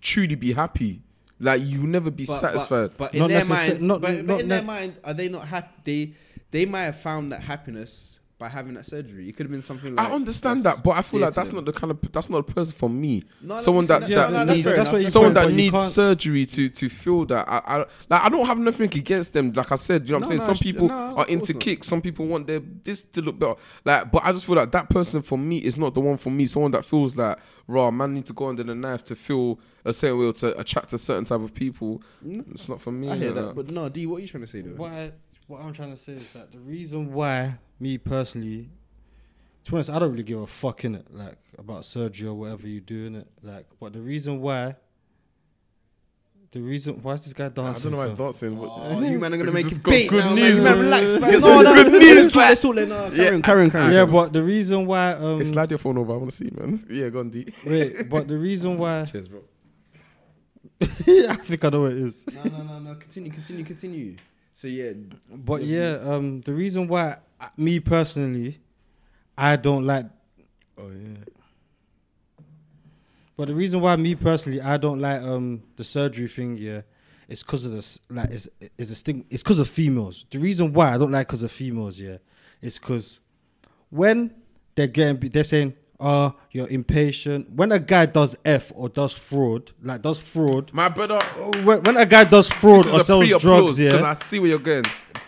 truly 0.00 0.34
be 0.34 0.52
happy. 0.54 1.02
Like 1.40 1.62
you 1.62 1.80
will 1.82 1.88
never 1.88 2.10
be 2.10 2.24
But- 2.24 2.32
but- 2.32 2.40
satisfied. 2.40 2.90
But, 2.96 3.14
in 3.14 3.20
Not 3.20 3.28
their 3.28 3.42
necessa- 3.42 3.68
mind, 3.68 3.82
not- 3.82 4.00
but, 4.00 4.16
but 4.16 4.24
not 4.26 4.40
in 4.40 4.48
their 4.48 4.62
mind, 4.62 4.94
are 5.04 5.14
they 5.14 5.28
not 5.28 5.46
happy? 5.48 5.72
They 5.84 6.12
they 6.50 6.64
might 6.64 6.82
have 6.84 7.00
found 7.00 7.30
that 7.32 7.42
happiness 7.42 8.17
by 8.38 8.48
having 8.48 8.74
that 8.74 8.86
surgery. 8.86 9.28
It 9.28 9.36
could 9.36 9.46
have 9.46 9.50
been 9.50 9.62
something 9.62 9.96
like 9.96 10.08
I 10.08 10.12
understand 10.12 10.62
that, 10.62 10.82
but 10.84 10.90
I 10.92 11.02
feel 11.02 11.20
like 11.20 11.34
that's 11.34 11.52
not 11.52 11.64
the 11.64 11.72
kind 11.72 11.90
of 11.90 11.98
that's 12.12 12.30
not 12.30 12.38
a 12.38 12.42
person 12.42 12.72
for 12.72 12.88
me. 12.88 13.24
No, 13.42 13.56
no, 13.56 13.60
someone 13.60 13.84
listen, 13.84 14.00
that, 14.02 14.08
no, 14.08 14.16
that 14.16 14.30
no, 14.30 14.44
no, 14.44 14.52
needs 14.52 14.64
that's 14.64 14.90
fair 14.90 14.98
enough. 15.00 15.12
someone 15.12 15.34
point, 15.34 15.48
that 15.48 15.54
needs 15.54 15.92
surgery 15.92 16.46
to 16.46 16.68
to 16.68 16.88
feel 16.88 17.24
that. 17.26 17.48
I, 17.48 17.60
I 17.64 17.78
like 17.78 18.22
I 18.24 18.28
don't 18.28 18.46
have 18.46 18.58
nothing 18.58 18.90
against 18.96 19.32
them. 19.32 19.52
Like 19.52 19.72
I 19.72 19.76
said, 19.76 20.04
you 20.04 20.12
know 20.12 20.18
what 20.18 20.30
I'm 20.30 20.38
saying. 20.38 20.38
no, 20.38 20.54
Some 20.54 20.56
people 20.56 20.88
no, 20.88 21.16
are 21.16 21.26
into 21.26 21.52
kicks. 21.52 21.88
Some 21.88 22.00
people 22.00 22.26
want 22.26 22.46
their 22.46 22.60
this 22.60 23.02
to 23.02 23.22
look 23.22 23.38
better. 23.38 23.56
Like, 23.84 24.12
but 24.12 24.24
I 24.24 24.30
just 24.30 24.46
feel 24.46 24.56
like 24.56 24.70
that 24.70 24.88
person 24.88 25.20
for 25.22 25.36
me 25.36 25.58
is 25.58 25.76
not 25.76 25.94
the 25.94 26.00
one 26.00 26.16
for 26.16 26.30
me. 26.30 26.46
Someone 26.46 26.70
that 26.70 26.84
feels 26.84 27.16
like 27.16 27.38
raw 27.66 27.90
man 27.90 28.14
need 28.14 28.26
to 28.26 28.32
go 28.32 28.48
under 28.48 28.62
the 28.62 28.74
knife 28.74 29.02
to 29.04 29.16
feel 29.16 29.58
a 29.84 29.92
certain 29.92 30.18
way 30.18 30.26
or 30.26 30.32
to 30.34 30.58
attract 30.58 30.92
a 30.92 30.98
certain 30.98 31.24
type 31.24 31.40
of 31.40 31.52
people. 31.54 32.02
It's 32.24 32.68
not 32.68 32.80
for 32.80 32.92
me. 32.92 33.10
I 33.10 33.16
hear 33.16 33.32
that, 33.32 33.56
but 33.56 33.68
no, 33.70 33.88
D, 33.88 34.06
what 34.06 34.18
are 34.18 34.20
you 34.20 34.28
trying 34.28 34.44
to 34.44 34.46
say 34.46 34.60
though? 34.60 34.76
What 34.76 34.92
I, 34.92 35.12
what 35.48 35.60
I'm 35.62 35.72
trying 35.72 35.90
to 35.90 35.96
say 35.96 36.12
is 36.12 36.30
that 36.32 36.52
the 36.52 36.58
reason 36.60 37.12
why 37.12 37.58
me 37.80 37.98
personally 37.98 38.68
to 39.64 39.72
be 39.72 39.76
honest, 39.76 39.90
I 39.90 39.98
don't 39.98 40.10
really 40.12 40.22
give 40.22 40.40
a 40.40 40.46
fuck 40.46 40.84
in 40.86 40.94
it, 40.94 41.06
like 41.12 41.36
about 41.58 41.84
surgery 41.84 42.26
or 42.26 42.32
whatever 42.34 42.66
you 42.66 42.80
do 42.80 43.04
in 43.04 43.16
it. 43.16 43.28
Like, 43.42 43.66
but 43.78 43.92
the 43.92 44.00
reason 44.00 44.40
why, 44.40 44.76
the 46.52 46.60
reason 46.60 47.02
why 47.02 47.12
is 47.12 47.24
this 47.24 47.34
guy 47.34 47.50
dancing? 47.50 47.62
I 47.62 47.82
don't 47.82 47.92
know 47.92 47.98
why 47.98 48.04
he's 48.04 48.14
dancing. 48.14 48.58
but- 48.58 48.70
Oh, 48.70 49.00
you 49.02 49.18
man 49.18 49.34
are 49.34 49.36
gonna 49.36 49.52
make 49.60 49.66
it 49.70 49.82
big 49.84 50.08
good 50.08 50.24
now, 50.24 50.34
news. 50.34 50.64
Man, 50.64 50.64
man, 50.64 50.84
relax, 50.84 51.20
man. 51.20 51.30
Get 51.32 51.40
No, 51.42 51.60
no, 51.60 51.74
good 51.74 51.92
news, 51.92 52.14
let's 52.14 52.32
talk, 52.32 52.42
let's 52.42 52.60
talk. 52.60 52.74
No, 52.76 53.10
carry 53.10 53.34
on, 53.34 53.42
carry 53.42 53.62
on, 53.64 53.70
carry 53.70 53.84
on. 53.84 53.92
Yeah, 53.92 54.04
but 54.06 54.32
the 54.32 54.42
reason 54.42 54.86
why, 54.86 55.12
um, 55.12 55.36
Hey, 55.36 55.44
slide 55.44 55.68
your 55.70 55.78
phone 55.78 55.98
over. 55.98 56.14
I 56.14 56.16
want 56.16 56.30
to 56.30 56.36
see, 56.38 56.50
man. 56.50 56.82
Yeah, 56.88 57.10
go 57.10 57.20
on, 57.20 57.28
D. 57.28 57.52
wait, 57.66 58.08
but 58.08 58.26
the 58.26 58.38
reason 58.38 58.78
why, 58.78 59.04
Cheers, 59.12 59.28
bro. 59.28 59.42
I 60.80 60.86
think 60.86 61.62
I 61.62 61.68
know 61.68 61.82
what 61.82 61.92
it 61.92 61.98
is. 61.98 62.24
No, 62.36 62.44
no, 62.44 62.62
no, 62.62 62.78
no. 62.78 62.94
Continue, 62.94 63.32
continue, 63.32 63.64
continue. 63.64 64.16
So 64.58 64.66
yeah, 64.66 64.90
But 65.30 65.62
yeah, 65.62 66.00
um, 66.02 66.40
the 66.40 66.52
reason 66.52 66.88
why 66.88 67.18
uh, 67.40 67.46
me 67.56 67.78
personally, 67.78 68.58
I 69.36 69.54
don't 69.54 69.86
like. 69.86 70.06
Oh 70.76 70.88
yeah. 70.88 71.18
But 73.36 73.46
the 73.46 73.54
reason 73.54 73.80
why 73.80 73.94
me 73.94 74.16
personally, 74.16 74.60
I 74.60 74.76
don't 74.76 74.98
like 75.00 75.22
um 75.22 75.62
the 75.76 75.84
surgery 75.84 76.26
thing. 76.26 76.58
Yeah, 76.58 76.80
it's 77.28 77.44
because 77.44 77.66
of 77.66 77.70
this. 77.70 78.00
Like, 78.10 78.30
it's 78.30 78.48
it's 78.76 78.90
a 78.90 78.96
thing. 78.96 79.26
It's 79.30 79.44
because 79.44 79.60
of 79.60 79.68
females. 79.68 80.26
The 80.28 80.40
reason 80.40 80.72
why 80.72 80.92
I 80.92 80.98
don't 80.98 81.12
like 81.12 81.28
because 81.28 81.44
of 81.44 81.52
females. 81.52 82.00
Yeah, 82.00 82.16
it's 82.60 82.80
because 82.80 83.20
when 83.90 84.34
they're 84.74 84.88
getting, 84.88 85.20
they're 85.30 85.44
saying, 85.44 85.74
"Oh, 86.00 86.34
you're 86.50 86.68
impatient." 86.68 87.50
When 87.52 87.72
a 87.72 87.78
guy 87.78 88.06
does 88.06 88.36
f 88.44 88.72
or 88.74 88.88
does 88.88 89.12
fraud, 89.12 89.72
like 89.82 90.02
does 90.02 90.18
fraud. 90.18 90.72
My 90.72 90.88
brother. 90.88 91.18
When, 91.64 91.82
when 91.82 91.96
a 91.96 92.06
guy 92.06 92.24
does 92.24 92.50
fraud 92.50 92.86
or 92.86 93.00
sells 93.00 93.24
pre-applause 93.24 93.42
drugs, 93.42 93.76
because 93.78 94.00
yeah, 94.00 94.10
I 94.10 94.14
see 94.14 94.38
where 94.38 94.50
you're 94.50 94.58
going. 94.58 94.84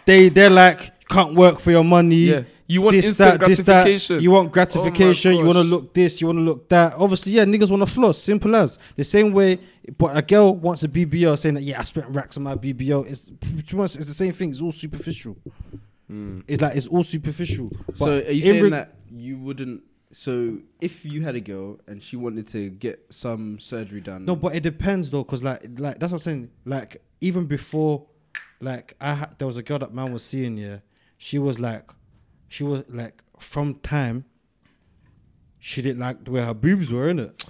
they 0.07 0.29
they're 0.29 0.51
like 0.51 1.01
can't 1.09 1.35
work 1.35 1.61
for 1.61 1.71
your 1.71 1.85
money. 1.85 2.17
Yeah. 2.17 2.43
You 2.71 2.83
want 2.83 2.95
this, 2.95 3.07
instant 3.07 3.41
that, 3.41 3.49
this, 3.49 3.59
that. 3.63 3.83
gratification. 3.83 4.21
You 4.21 4.31
want 4.31 4.47
Oh 4.47 4.53
gratification. 4.53 5.35
you 5.35 5.45
want 5.45 5.57
to 5.57 5.65
look 5.65 5.93
this. 5.93 6.21
You 6.21 6.29
want 6.29 6.37
to 6.39 6.43
look 6.43 6.69
that. 6.69 6.93
Obviously, 6.95 7.33
yeah, 7.33 7.45
niggas 7.45 7.69
want 7.69 7.81
to 7.81 7.93
floss. 7.93 8.19
Simple 8.19 8.55
as 8.55 8.79
the 8.95 9.03
same 9.03 9.33
way. 9.33 9.59
But 9.99 10.17
a 10.17 10.23
girl 10.23 10.55
wants 10.55 10.85
a 10.85 10.89
BBO, 10.89 11.37
saying 11.37 11.57
that 11.57 11.63
yeah, 11.65 11.81
I 11.81 11.83
spent 11.83 12.07
racks 12.15 12.37
on 12.37 12.45
my 12.45 12.55
BBO. 12.55 13.11
It's 13.11 13.29
pretty 13.41 13.77
much 13.77 13.97
it's 13.97 14.07
the 14.07 14.15
same 14.15 14.33
thing. 14.33 14.51
It's 14.51 14.63
all 14.63 14.71
superficial. 14.71 15.37
Hmm. 16.07 16.43
It's 16.47 16.63
like 16.63 16.77
it's 16.77 16.87
all 16.87 17.03
superficial. 17.03 17.73
But 17.87 17.97
so 17.97 18.13
are 18.19 18.21
you 18.21 18.35
in 18.35 18.41
saying 18.43 18.63
reg- 18.63 18.73
that 18.73 18.95
you 19.11 19.37
wouldn't? 19.39 19.83
So 20.13 20.59
if 20.81 21.05
you 21.05 21.23
had 21.23 21.37
a 21.37 21.41
girl 21.41 21.79
and 21.87 22.03
she 22.03 22.17
wanted 22.17 22.49
to 22.49 22.69
get 22.71 23.07
some 23.11 23.59
surgery 23.61 24.01
done, 24.01 24.25
No, 24.25 24.35
but 24.35 24.55
it 24.57 24.63
depends 24.63 25.11
though, 25.11 25.23
cause 25.25 25.43
like 25.43 25.63
like 25.79 25.99
that's 26.01 26.11
what 26.13 26.17
I'm 26.17 26.19
saying. 26.19 26.51
Like 26.65 27.01
even 27.21 27.47
before, 27.47 28.07
like 28.61 28.95
I 29.01 29.15
had 29.15 29.39
there 29.39 29.47
was 29.47 29.57
a 29.57 29.63
girl 29.63 29.79
that 29.79 29.95
man 29.95 30.13
was 30.13 30.25
seeing. 30.25 30.57
Yeah, 30.57 30.79
she 31.17 31.39
was 31.39 31.61
like, 31.61 31.91
she 32.49 32.65
was 32.65 32.85
like 32.89 33.23
from 33.39 33.75
time. 33.77 34.25
She 35.61 35.83
didn't 35.83 36.01
like 36.01 36.25
the 36.25 36.31
way 36.33 36.41
her 36.41 36.55
boobs 36.55 36.91
were 36.91 37.09
in 37.09 37.19
it. 37.19 37.45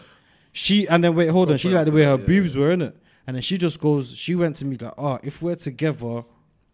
She 0.53 0.87
and 0.89 1.03
then 1.03 1.15
wait, 1.15 1.29
hold 1.29 1.51
on. 1.51 1.57
She 1.57 1.69
liked 1.71 1.87
the 1.87 1.93
way 1.93 2.03
her 2.03 2.19
Yeah, 2.19 2.27
boobs 2.27 2.57
were 2.57 2.71
in 2.71 2.83
it, 2.83 2.97
and 3.27 3.37
then 3.37 3.43
she 3.43 3.57
just 3.57 3.81
goes. 3.81 4.13
She 4.15 4.35
went 4.35 4.57
to 4.57 4.65
me 4.67 4.77
like, 4.77 4.93
oh, 4.99 5.19
if 5.23 5.41
we're 5.41 5.55
together 5.57 6.25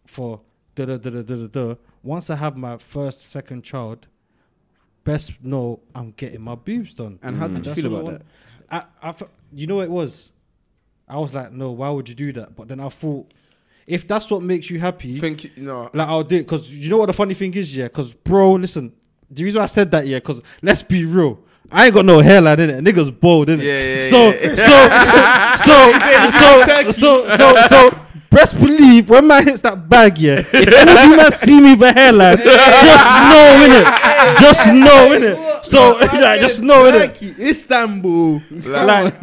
for 0.05 0.41
da 0.75 0.85
da 0.85 0.97
da 0.97 1.09
da 1.11 1.21
da 1.21 1.35
da 1.35 1.47
da. 1.47 1.75
Once 2.03 2.29
I 2.29 2.35
have 2.35 2.57
my 2.57 2.77
first 2.77 3.21
second 3.29 3.63
child, 3.63 4.07
best 5.07 5.41
know 5.41 5.79
I'm 5.95 6.11
getting 6.11 6.41
my 6.41 6.55
boobs 6.55 6.93
done. 6.93 7.17
and 7.23 7.37
how 7.37 7.47
did 7.47 7.57
you 7.57 7.63
That's 7.63 7.81
feel 7.81 7.95
all 7.95 8.07
about 8.09 8.19
that? 8.69 8.85
I, 9.01 9.07
I, 9.09 9.11
fe- 9.13 9.25
you 9.53 9.65
know 9.65 9.77
what 9.77 9.85
it 9.85 9.91
was. 9.91 10.29
I 11.07 11.17
was 11.17 11.33
like, 11.33 11.51
no, 11.53 11.71
why 11.71 11.89
would 11.89 12.09
you 12.09 12.15
do 12.15 12.33
that? 12.33 12.55
But 12.55 12.67
then 12.67 12.79
I 12.81 12.89
thought, 12.89 13.31
if 13.87 14.05
that's 14.05 14.29
what 14.29 14.41
makes 14.43 14.69
you 14.69 14.79
happy, 14.79 15.13
Think 15.17 15.45
you 15.57 15.63
know. 15.63 15.89
like 15.93 16.07
I'll 16.07 16.23
do 16.23 16.35
it. 16.35 16.39
Because 16.43 16.69
you 16.73 16.89
know 16.89 16.97
what 16.97 17.05
the 17.05 17.13
funny 17.13 17.33
thing 17.33 17.53
is, 17.53 17.73
yeah. 17.73 17.85
Because 17.85 18.13
bro, 18.13 18.53
listen, 18.55 18.91
the 19.31 19.43
reason 19.45 19.61
I 19.61 19.67
said 19.67 19.89
that, 19.91 20.05
yeah, 20.05 20.17
because 20.19 20.41
let's 20.61 20.83
be 20.83 21.05
real. 21.05 21.39
I 21.71 21.85
ain't 21.85 21.95
got 21.95 22.05
no 22.05 22.19
hairline 22.19 22.59
in 22.59 22.69
it. 22.69 22.83
Niggas 22.83 23.17
bald 23.19 23.49
in 23.49 23.59
it. 23.61 23.63
Yeah, 23.63 23.95
yeah, 23.95 24.01
so, 24.13 24.19
yeah, 24.33 25.55
so, 25.55 25.67
so, 26.91 26.91
so, 26.91 26.91
so, 26.91 27.37
so, 27.37 27.61
so, 27.61 28.06
best 28.29 28.59
believe 28.59 29.09
when 29.09 29.27
man 29.27 29.45
hits 29.45 29.61
that 29.61 29.89
bag, 29.89 30.17
yeah. 30.17 30.39
If 30.53 30.53
any 30.53 30.91
of 30.91 31.05
you 31.05 31.17
man 31.17 31.31
see 31.31 31.61
me 31.61 31.71
with 31.71 31.81
a 31.83 31.93
hairline, 31.93 32.37
just 32.37 33.23
know 33.23 33.65
in 33.65 33.71
it. 33.71 34.39
Just 34.39 34.73
know 34.73 35.13
in 35.13 35.23
it. 35.23 35.65
So, 35.65 35.97
like, 35.99 36.41
just 36.41 36.61
know 36.61 36.85
in 36.87 36.95
it. 36.95 37.13
Turkey, 37.15 37.35
Istanbul. 37.39 38.41
Like, 38.51 39.15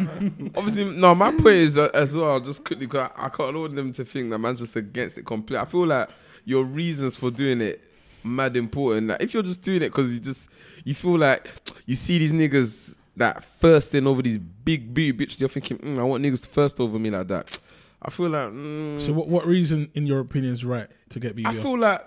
obviously, 0.55 0.95
no. 0.95 1.15
My 1.15 1.31
point 1.31 1.47
is 1.47 1.77
uh, 1.77 1.89
as 1.93 2.15
well. 2.15 2.39
Just 2.39 2.63
quickly, 2.63 2.87
cause 2.87 3.09
I, 3.15 3.25
I 3.25 3.29
can't 3.29 3.55
want 3.55 3.75
them 3.75 3.93
to 3.93 4.05
think 4.05 4.29
that 4.29 4.39
man's 4.39 4.59
just 4.59 4.75
against 4.75 5.17
it 5.17 5.25
completely. 5.25 5.61
I 5.61 5.65
feel 5.65 5.85
like 5.85 6.09
your 6.43 6.63
reasons 6.63 7.15
for 7.15 7.31
doing 7.31 7.61
it 7.61 7.81
mad 8.23 8.57
important. 8.57 9.07
Like, 9.07 9.21
if 9.21 9.33
you're 9.33 9.43
just 9.43 9.61
doing 9.61 9.77
it 9.81 9.89
because 9.89 10.13
you 10.13 10.19
just 10.19 10.49
you 10.83 10.93
feel 10.93 11.17
like 11.17 11.49
you 11.85 11.95
see 11.95 12.17
these 12.17 12.33
niggas 12.33 12.97
that 13.17 13.43
thirsting 13.43 14.07
over 14.07 14.21
these 14.21 14.37
big 14.37 14.93
booty 14.93 15.13
bitches, 15.13 15.39
you're 15.39 15.49
thinking, 15.49 15.77
mm, 15.77 15.99
I 15.99 16.03
want 16.03 16.23
niggas 16.23 16.41
to 16.41 16.49
thirst 16.49 16.79
over 16.79 16.99
me 16.99 17.09
like 17.09 17.27
that. 17.27 17.59
I 18.05 18.11
feel 18.11 18.29
like. 18.29 18.49
Mm, 18.49 19.01
So 19.01 19.13
what, 19.13 19.27
what 19.27 19.45
reason, 19.47 19.89
in 19.95 20.05
your 20.05 20.19
opinion, 20.19 20.53
is 20.53 20.63
right 20.63 20.87
to 21.09 21.19
get 21.19 21.35
BBL? 21.35 21.47
I 21.47 21.55
feel 21.55 21.77
like. 21.79 22.01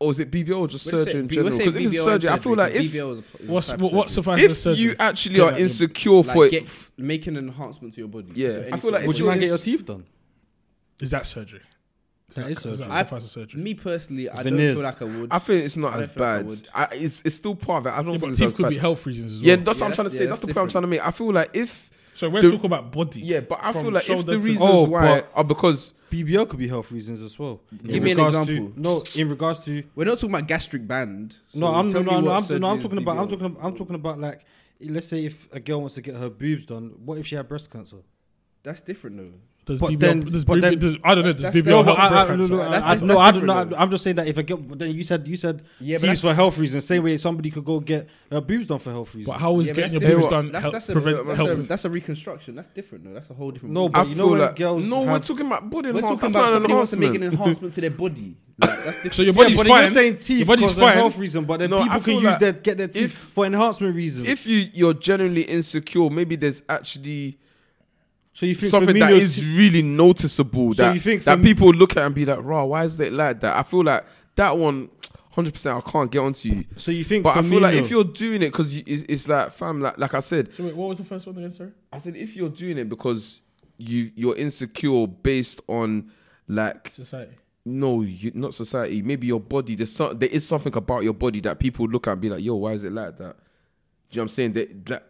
Or 0.00 0.12
is 0.12 0.20
it 0.20 0.30
BBL 0.30 0.56
or 0.60 0.68
just 0.68 0.86
We're 0.86 1.02
surgery 1.04 1.20
in 1.22 1.28
saying- 1.28 1.44
we're 1.44 1.50
general? 1.50 1.58
saying 1.58 1.72
Because 1.72 1.92
if 1.92 1.98
it's 1.98 2.04
BBL 2.06 2.12
and 2.12 2.22
surgery, 2.22 2.30
I 2.30 2.38
feel 2.38 2.54
like 2.56 2.72
surgery, 2.72 2.86
if 2.86 2.92
BBL 2.92 3.10
is 3.12 3.18
a- 3.18 3.42
is 3.42 3.48
a 3.48 3.52
what's 3.52 3.66
type 3.66 3.74
of 3.74 3.80
what, 3.82 3.92
what 3.94 4.10
surgery. 4.10 4.14
suffices 4.22 4.44
as 4.44 4.50
if 4.52 4.58
surgery? 4.58 4.84
you 4.84 4.96
actually 5.00 5.34
Get 5.34 5.42
are 5.42 5.50
that- 5.50 5.60
insecure 5.60 6.22
for 6.22 6.36
like 6.44 6.52
it, 6.52 6.62
get, 6.62 6.88
make 6.98 7.26
an 7.26 7.36
enhancement 7.36 7.94
to 7.94 8.00
your 8.02 8.08
body. 8.08 8.28
Yeah, 8.34 8.48
So 8.48 8.58
I 8.58 8.62
feel 8.62 8.80
sort 8.80 8.92
like 8.92 9.00
of- 9.02 9.06
Would 9.08 9.18
you 9.18 9.24
you're 9.24 9.32
mind 9.32 9.40
get 9.40 9.46
your 9.48 9.56
ins- 9.56 9.64
teeth 9.64 9.84
done? 9.86 10.04
is 11.00 11.10
that 11.10 11.26
surgery? 11.26 11.60
That 12.36 12.48
is 12.50 12.58
Does 12.62 12.78
surgery. 12.78 12.86
that 12.86 12.94
I- 12.94 12.98
suffice 13.00 13.24
as 13.24 13.30
surgery? 13.32 13.60
me 13.60 13.74
personally, 13.74 14.30
I 14.30 14.42
Veneers. 14.44 14.76
don't 14.76 14.76
feel 14.76 14.84
like 14.84 15.02
I 15.02 15.20
would. 15.20 15.32
I 15.32 15.38
think 15.40 15.64
it's 15.64 15.76
not 15.76 15.88
I 15.88 15.96
don't 15.96 16.02
as 16.04 16.10
feel 16.12 16.22
like 16.22 16.30
I 16.30 16.36
bad. 16.36 16.46
would. 16.46 16.68
I, 16.74 16.88
it's 16.92 17.22
it's 17.24 17.34
still 17.34 17.56
part 17.56 17.82
of 17.82 17.86
it. 17.92 17.96
I 17.96 18.02
don't 18.02 18.06
Yeah, 18.06 18.10
think 18.12 18.20
but 18.20 18.30
it's 18.30 18.38
teeth 18.38 18.46
as 18.46 18.52
could 18.52 18.62
bad. 18.62 18.68
be 18.70 18.78
health 18.78 19.04
reasons 19.04 19.32
as 19.32 19.38
well. 19.40 19.48
Yeah, 19.48 19.56
that's 19.56 19.80
Yeah, 19.80 19.84
what 19.84 19.88
I'm 19.90 19.94
trying 19.94 19.94
to 19.94 20.02
that's- 20.10 20.12
say. 20.18 20.24
yeah, 20.24 20.28
that's 20.28 20.40
the 20.42 20.46
point 20.46 20.58
I'm 20.58 20.68
trying 20.68 20.82
to 20.82 20.88
make. 20.88 21.04
I 21.04 21.10
feel 21.10 21.32
like 21.32 21.50
if 21.54 21.90
so 22.18 22.28
we're 22.28 22.42
the- 22.42 22.50
talking 22.50 22.66
about 22.66 22.90
body. 22.92 23.20
yeah, 23.20 23.40
but 23.40 23.58
I 23.62 23.72
feel 23.72 23.90
like 23.92 24.08
if 24.08 24.24
the 24.26 24.32
to- 24.32 24.38
reasons 24.38 24.60
Oh, 24.72 24.84
why 24.84 25.00
but- 25.20 25.30
are 25.34 25.44
because 25.44 25.94
BBL 26.10 26.46
could 26.48 26.58
be 26.58 26.68
health 26.68 26.90
reasons 26.92 27.22
as 27.22 27.38
well. 27.38 27.60
In 27.70 27.78
Give 27.78 28.02
me 28.02 28.12
an 28.12 28.16
regards 28.18 28.46
to- 28.48 28.52
example. 28.54 28.72
no, 28.82 29.02
in 29.20 29.28
regards 29.28 29.60
to 29.66 29.82
We're 29.94 30.04
not 30.04 30.14
talking 30.18 30.30
about 30.34 30.46
gastric 30.48 30.86
band. 30.86 31.36
no, 31.54 31.66
I'm 31.68 31.88
no, 31.90 32.02
no, 32.02 32.20
no, 32.20 32.32
I'm, 32.32 32.60
no, 32.60 32.68
I'm 32.68 32.80
talking 32.80 32.98
about, 32.98 33.16
I'm 33.18 33.28
talking, 33.28 33.46
about, 33.46 33.64
I'm 33.64 33.74
talking 33.76 33.94
about 33.94 34.18
like, 34.20 34.44
let's 34.80 35.06
say 35.08 35.24
if 35.24 35.52
a 35.52 35.60
girl 35.60 35.80
wants 35.80 35.94
to 35.96 36.02
get 36.02 36.16
her 36.16 36.30
boobs 36.30 36.66
done, 36.66 36.94
what 37.04 37.18
if 37.18 37.26
she 37.26 37.34
had 37.36 37.48
breast 37.48 37.70
cancer? 37.70 37.98
That's 38.62 38.80
different 38.80 39.16
though. 39.16 39.32
Does 39.68 39.80
But 39.80 39.90
BBL, 39.90 39.98
then- 40.00 40.20
does 40.22 40.44
but 40.44 40.56
BBL 40.58 40.60
then- 40.62 40.78
does, 40.78 40.96
I 41.04 41.14
don't 41.14 41.24
know. 41.24 41.32
Does 41.32 41.42
That's- 41.42 41.54
BBL 41.62 41.84
help 41.84 41.86
No, 41.86 41.94
breast 41.94 42.12
I, 42.12 42.26
cancer? 42.26 42.60
I, 42.60 42.66
I, 42.78 42.94
no, 42.96 43.18
I 43.18 43.30
don't 43.30 43.46
know. 43.46 43.76
I'm 43.76 43.90
just 43.90 44.02
saying 44.02 44.16
that 44.16 44.26
if 44.26 44.36
a 44.38 44.42
girl, 44.42 44.56
but 44.56 44.78
then 44.78 44.90
you 44.94 45.04
said 45.04 45.28
you 45.28 45.36
said 45.36 45.62
Yeah, 45.78 45.98
but 46.00 46.08
teeth 46.08 46.20
for 46.22 46.34
health 46.34 46.58
reasons. 46.58 46.84
Same 46.86 47.04
way 47.04 47.16
somebody 47.18 47.50
could 47.50 47.64
go 47.64 47.78
get 47.78 48.08
her 48.32 48.40
boobs 48.40 48.66
done 48.66 48.78
for 48.78 48.90
health 48.90 49.14
reasons. 49.14 49.32
But 49.34 49.40
how 49.40 49.60
is 49.60 49.68
Yeah, 49.68 49.74
getting 49.74 49.92
your 49.92 50.00
that's 50.00 50.14
boobs 50.14 50.26
done 50.28 50.50
That's 50.52 50.62
help, 50.62 50.72
that's 50.72 50.88
a, 50.88 50.92
prevent 50.92 51.26
that's, 51.26 51.36
help? 51.38 51.50
a, 51.50 51.62
that's 51.62 51.84
a 51.84 51.90
reconstruction. 51.90 52.54
That's 52.56 52.68
different 52.68 53.04
though. 53.04 53.12
That's 53.14 53.30
a 53.30 53.34
whole 53.34 53.50
different. 53.50 53.74
No, 53.74 53.88
but 53.88 54.08
you 54.08 54.14
know 54.16 54.34
feel 54.34 54.46
when 54.46 54.54
girls 54.54 54.84
no, 54.86 55.02
we're 55.02 55.18
talking 55.20 55.46
about 55.46 55.70
body 55.70 55.92
we're 55.92 56.00
talking 56.00 56.30
about 56.30 56.50
somebody 56.50 56.74
wants 56.74 56.90
to 56.92 56.96
make 56.96 57.10
an 57.10 57.16
enhancement. 57.22 57.40
enhancement 57.40 57.74
to 57.74 57.80
their 57.82 57.90
body. 57.90 58.36
Like, 58.60 58.70
that's 58.84 58.96
different. 58.96 59.14
So 59.14 59.22
your 59.22 59.34
Yeah, 59.34 59.42
body's 59.42 59.56
but 59.58 59.66
fine. 59.68 59.78
you're 59.82 59.88
saying 59.88 60.16
teeth 60.16 60.38
your 60.38 60.46
body's 60.46 60.72
fine. 60.72 60.94
health 60.94 61.18
reason, 61.18 61.44
but 61.44 61.60
then 61.60 61.70
No, 61.70 61.82
people 61.82 62.00
can 62.00 62.14
use 62.14 62.24
like 62.24 62.38
their 62.40 62.52
get 62.52 62.78
their 62.78 62.88
teeth 62.88 63.12
for 63.12 63.44
enhancement 63.46 63.94
reasons. 63.94 64.26
If 64.28 64.46
you 64.46 64.66
you're 64.72 64.94
generally 64.94 65.42
insecure, 65.42 66.10
maybe 66.10 66.34
there's 66.36 66.62
actually 66.68 67.38
so 68.38 68.46
you 68.46 68.54
think 68.54 68.70
something 68.70 68.96
that 68.98 69.10
Firmino's 69.10 69.24
is 69.24 69.36
te- 69.38 69.56
really 69.56 69.82
noticeable 69.82 70.72
So 70.72 70.82
that 70.84 70.94
you 70.94 71.00
think 71.00 71.24
that 71.24 71.38
Firmi- 71.38 71.42
people 71.44 71.70
look 71.70 71.96
at 71.96 72.04
and 72.06 72.14
be 72.14 72.24
like, 72.24 72.38
"Raw, 72.40 72.64
why 72.64 72.84
is 72.84 73.00
it 73.00 73.12
like 73.12 73.40
that?" 73.40 73.56
I 73.56 73.62
feel 73.64 73.82
like 73.82 74.04
that 74.36 74.56
one, 74.56 74.88
hundred 75.32 75.52
percent, 75.54 75.76
I 75.76 75.90
can't 75.90 76.10
get 76.10 76.20
onto 76.20 76.48
you. 76.48 76.64
so 76.76 76.92
you 76.92 77.02
think 77.02 77.24
But 77.24 77.36
I 77.36 77.42
feel 77.42 77.60
like 77.60 77.74
if 77.74 77.90
you're 77.90 78.04
doing 78.04 78.42
it 78.42 78.50
because 78.52 78.76
it's, 78.76 79.02
it's 79.08 79.26
like, 79.26 79.50
fam, 79.50 79.80
like 79.80 79.98
like 79.98 80.14
I 80.14 80.20
said, 80.20 80.54
So 80.54 80.64
wait, 80.64 80.76
what 80.76 80.88
was 80.88 80.98
the 80.98 81.04
first 81.04 81.26
one 81.26 81.36
again, 81.36 81.52
sir? 81.52 81.72
I 81.92 81.98
said 81.98 82.14
if 82.14 82.36
you're 82.36 82.48
doing 82.48 82.78
it 82.78 82.88
because 82.88 83.40
you 83.76 84.10
you're 84.14 84.36
insecure 84.36 85.06
based 85.08 85.60
on 85.66 86.10
like 86.46 86.92
Society. 86.94 87.34
no, 87.64 88.02
you, 88.02 88.30
not 88.34 88.54
society. 88.54 89.02
Maybe 89.02 89.26
your 89.26 89.40
body. 89.40 89.74
There's 89.74 89.92
some, 89.92 90.16
there 90.18 90.28
is 90.28 90.46
something 90.46 90.74
about 90.76 91.02
your 91.02 91.12
body 91.14 91.40
that 91.40 91.58
people 91.58 91.86
look 91.86 92.06
at 92.06 92.12
and 92.12 92.20
be 92.20 92.30
like, 92.30 92.42
"Yo, 92.44 92.54
why 92.54 92.72
is 92.72 92.84
it 92.84 92.92
like 92.92 93.18
that?" 93.18 93.36
Do 93.36 94.14
you 94.14 94.16
know 94.16 94.20
what 94.20 94.22
I'm 94.22 94.28
saying? 94.28 94.52
That 94.52 94.86
that 94.86 95.02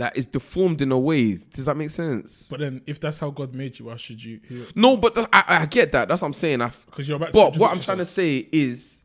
like 0.00 0.16
it's 0.16 0.26
deformed 0.26 0.82
in 0.82 0.90
a 0.92 0.98
way. 0.98 1.34
Does 1.54 1.66
that 1.66 1.76
make 1.76 1.90
sense? 1.90 2.48
But 2.50 2.60
then, 2.60 2.82
if 2.86 2.98
that's 2.98 3.18
how 3.20 3.30
God 3.30 3.54
made 3.54 3.78
you, 3.78 3.84
why 3.86 3.96
should 3.96 4.22
you? 4.22 4.40
no, 4.74 4.96
but 4.96 5.14
th- 5.14 5.28
I, 5.32 5.44
I 5.48 5.66
get 5.66 5.92
that. 5.92 6.08
That's 6.08 6.22
what 6.22 6.26
I'm 6.26 6.32
saying. 6.32 6.58
Because 6.86 7.06
you're 7.08 7.16
about. 7.16 7.32
but 7.32 7.52
to 7.54 7.58
what 7.58 7.70
I'm 7.72 7.80
trying 7.80 7.98
to 7.98 8.06
say 8.06 8.48
is, 8.50 9.02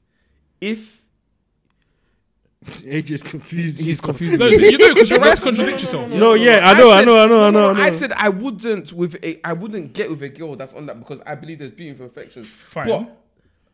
if 0.60 1.04
AJ's 2.66 3.22
confused. 3.22 3.84
he's 3.84 4.02
confused, 4.02 4.40
No, 4.40 4.48
you 4.48 4.78
know, 4.78 4.94
because 4.94 5.10
you're 5.10 5.20
right 5.20 5.36
to 5.36 5.42
contradict 5.42 5.82
yourself. 5.82 6.10
No, 6.10 6.34
yeah, 6.34 6.62
I 6.64 6.78
know, 6.80 6.90
I 6.90 7.00
said- 7.00 7.06
know, 7.06 7.24
I 7.24 7.28
know, 7.28 7.48
I 7.48 7.50
know, 7.52 7.70
I 7.70 7.74
know. 7.74 7.80
I 7.82 7.90
said 7.92 8.12
I 8.14 8.30
wouldn't 8.30 8.92
with 8.92 9.16
a, 9.24 9.40
I 9.48 9.54
wouldn't 9.54 9.94
get 9.94 10.10
with 10.10 10.24
a 10.24 10.30
girl 10.30 10.56
that's 10.56 10.74
on 10.74 10.88
that 10.88 10.98
because 10.98 11.22
I 11.28 11.36
believe 11.36 11.60
there's 11.60 11.72
beauty 11.72 11.90
and 11.92 12.00
perfection. 12.00 12.44
Fine. 12.44 12.88
But 12.88 13.18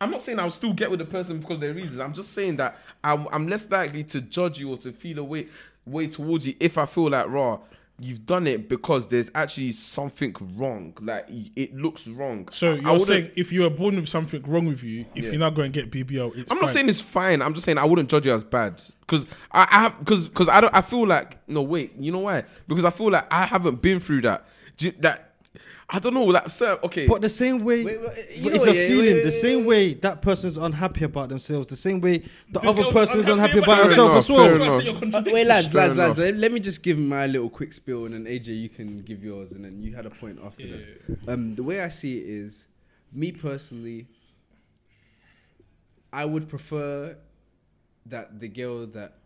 I'm 0.00 0.10
not 0.10 0.20
saying 0.20 0.38
I'll 0.40 0.50
still 0.50 0.72
get 0.74 0.90
with 0.90 0.98
the 0.98 1.06
person 1.06 1.38
because 1.38 1.54
of 1.54 1.60
their 1.60 1.72
reasons. 1.72 2.00
I'm 2.00 2.12
just 2.12 2.32
saying 2.32 2.56
that 2.56 2.76
I'm, 3.02 3.28
I'm 3.32 3.46
less 3.46 3.70
likely 3.70 4.04
to 4.04 4.20
judge 4.20 4.58
you 4.58 4.70
or 4.72 4.76
to 4.78 4.92
feel 4.92 5.20
a 5.20 5.24
way 5.24 5.46
way 5.86 6.06
towards 6.06 6.46
you 6.46 6.54
if 6.60 6.78
I 6.78 6.86
feel 6.86 7.10
like 7.10 7.28
raw. 7.28 7.58
you've 8.00 8.26
done 8.26 8.46
it 8.48 8.68
because 8.68 9.06
there's 9.06 9.30
actually 9.34 9.70
something 9.70 10.34
wrong. 10.56 10.92
Like 11.00 11.26
it 11.54 11.76
looks 11.76 12.08
wrong. 12.08 12.48
So 12.50 12.72
I 12.72 12.76
you're 12.78 12.98
saying 13.00 13.30
if 13.36 13.52
you 13.52 13.62
were 13.62 13.70
born 13.70 13.94
with 13.96 14.08
something 14.08 14.42
wrong 14.42 14.66
with 14.66 14.82
you, 14.82 15.04
if 15.14 15.24
Yeah. 15.24 15.30
you're 15.30 15.38
not 15.40 15.54
going 15.54 15.70
to 15.72 15.80
get 15.82 15.90
BBL, 15.92 16.36
it's 16.36 16.50
I'm 16.50 16.58
not 16.58 16.68
saying 16.70 16.88
it's 16.88 17.00
fine. 17.00 17.40
I'm 17.42 17.54
just 17.54 17.64
saying 17.64 17.78
I 17.78 17.84
wouldn't 17.84 18.08
judge 18.10 18.26
it 18.26 18.30
as 18.30 18.42
bad 18.44 18.82
because 19.00 19.24
I, 19.52 19.68
I 19.70 19.80
have 19.82 19.98
because 20.00 20.28
because 20.28 20.48
I 20.48 20.60
don't. 20.60 20.74
I 20.74 20.80
feel 20.80 21.06
like 21.06 21.36
no 21.48 21.62
wait. 21.62 21.92
You 21.98 22.10
know 22.12 22.20
why? 22.20 22.44
Because 22.66 22.84
I 22.84 22.90
feel 22.90 23.10
like 23.10 23.26
I 23.32 23.44
haven't 23.46 23.80
been 23.82 24.00
through 24.00 24.22
that. 24.22 24.46
That 25.00 25.31
I 25.94 25.98
don't 25.98 26.14
know. 26.14 26.24
Like 26.24 26.48
sir, 26.48 26.78
okay. 26.82 27.06
But 27.06 27.20
the 27.20 27.28
same 27.28 27.58
way, 27.58 27.84
Wait, 27.84 28.00
wait, 28.00 28.12
it's 28.16 28.64
know, 28.64 28.72
a 28.72 28.74
yeah, 28.74 28.86
feeling. 28.88 29.04
wait, 29.06 29.14
wait, 29.16 29.22
the 29.24 29.32
same 29.32 29.64
way 29.66 29.92
that 29.94 30.22
person's 30.22 30.56
unhappy 30.56 31.04
about 31.04 31.28
themselves, 31.28 31.66
the 31.66 31.76
same 31.76 32.00
way 32.00 32.18
the, 32.50 32.60
The 32.60 32.60
other 32.60 32.84
person's 32.90 33.26
unhappy 33.26 33.58
unhappy 33.58 33.58
about 33.58 33.78
about 33.80 33.88
herself 33.90 34.16
as 34.16 34.28
well. 34.30 34.48
fair 34.48 34.58
That's 34.58 34.60
why 34.60 34.64
I 34.64 34.68
enough. 34.68 35.02
say 35.02 35.10
you're 35.20 35.32
Uh, 35.32 35.34
wait, 35.34 35.46
lads, 35.46 35.66
Fair 35.70 35.80
lads, 35.88 35.98
lads. 35.98 36.18
enough. 36.18 36.18
Let, 36.32 36.36
let 36.38 36.52
me 36.52 36.60
just 36.60 36.82
give 36.82 36.98
my 36.98 37.26
little 37.26 37.50
quick 37.50 37.72
spill, 37.74 38.06
and 38.06 38.14
then 38.14 38.24
AJ, 38.24 38.46
you 38.58 38.70
can 38.70 39.02
give 39.02 39.22
yours, 39.22 39.52
and 39.52 39.64
then 39.64 39.82
you 39.82 39.94
had 39.94 40.06
a 40.06 40.10
point 40.10 40.38
after 40.42 40.66
Yeah, 40.66 40.76
that. 41.26 41.32
Um, 41.34 41.54
the 41.56 41.62
way 41.62 41.82
I 41.82 41.88
see 41.88 42.16
it 42.18 42.26
is, 42.26 42.66
me 43.12 43.30
personally, 43.30 44.06
I 46.12 46.24
would 46.24 46.48
prefer 46.48 47.16
that 48.06 48.40
the 48.40 48.48
girl 48.48 48.86
that 48.86 49.18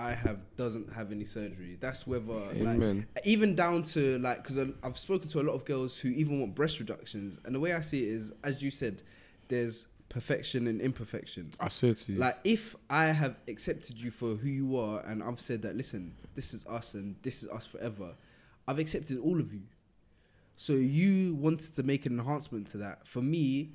I 0.00 0.12
have 0.14 0.38
doesn't 0.56 0.92
have 0.92 1.12
any 1.12 1.24
surgery. 1.24 1.76
That's 1.78 2.06
whether 2.06 2.32
Amen. 2.54 3.06
like 3.14 3.26
even 3.26 3.54
down 3.54 3.82
to 3.94 4.18
like 4.18 4.42
because 4.42 4.58
I've 4.82 4.98
spoken 4.98 5.28
to 5.28 5.40
a 5.40 5.44
lot 5.44 5.54
of 5.54 5.64
girls 5.64 5.98
who 5.98 6.08
even 6.08 6.40
want 6.40 6.54
breast 6.54 6.80
reductions, 6.80 7.38
and 7.44 7.54
the 7.54 7.60
way 7.60 7.74
I 7.74 7.80
see 7.80 8.02
it 8.02 8.08
is, 8.08 8.32
as 8.42 8.62
you 8.62 8.70
said, 8.70 9.02
there's 9.48 9.86
perfection 10.08 10.66
and 10.66 10.80
imperfection. 10.80 11.50
I 11.60 11.68
swear 11.68 11.94
to 11.94 12.12
you. 12.12 12.18
Like 12.18 12.38
if 12.44 12.74
I 12.88 13.06
have 13.06 13.36
accepted 13.46 14.00
you 14.00 14.10
for 14.10 14.34
who 14.34 14.48
you 14.48 14.76
are 14.76 15.00
and 15.06 15.22
I've 15.22 15.40
said 15.40 15.62
that 15.62 15.76
listen, 15.76 16.14
this 16.34 16.54
is 16.54 16.66
us 16.66 16.94
and 16.94 17.16
this 17.22 17.42
is 17.42 17.48
us 17.50 17.66
forever, 17.66 18.14
I've 18.66 18.78
accepted 18.78 19.18
all 19.18 19.38
of 19.38 19.52
you. 19.52 19.62
So 20.56 20.74
you 20.74 21.34
wanted 21.34 21.74
to 21.74 21.82
make 21.82 22.06
an 22.06 22.18
enhancement 22.18 22.66
to 22.68 22.78
that. 22.78 23.06
For 23.06 23.22
me, 23.22 23.72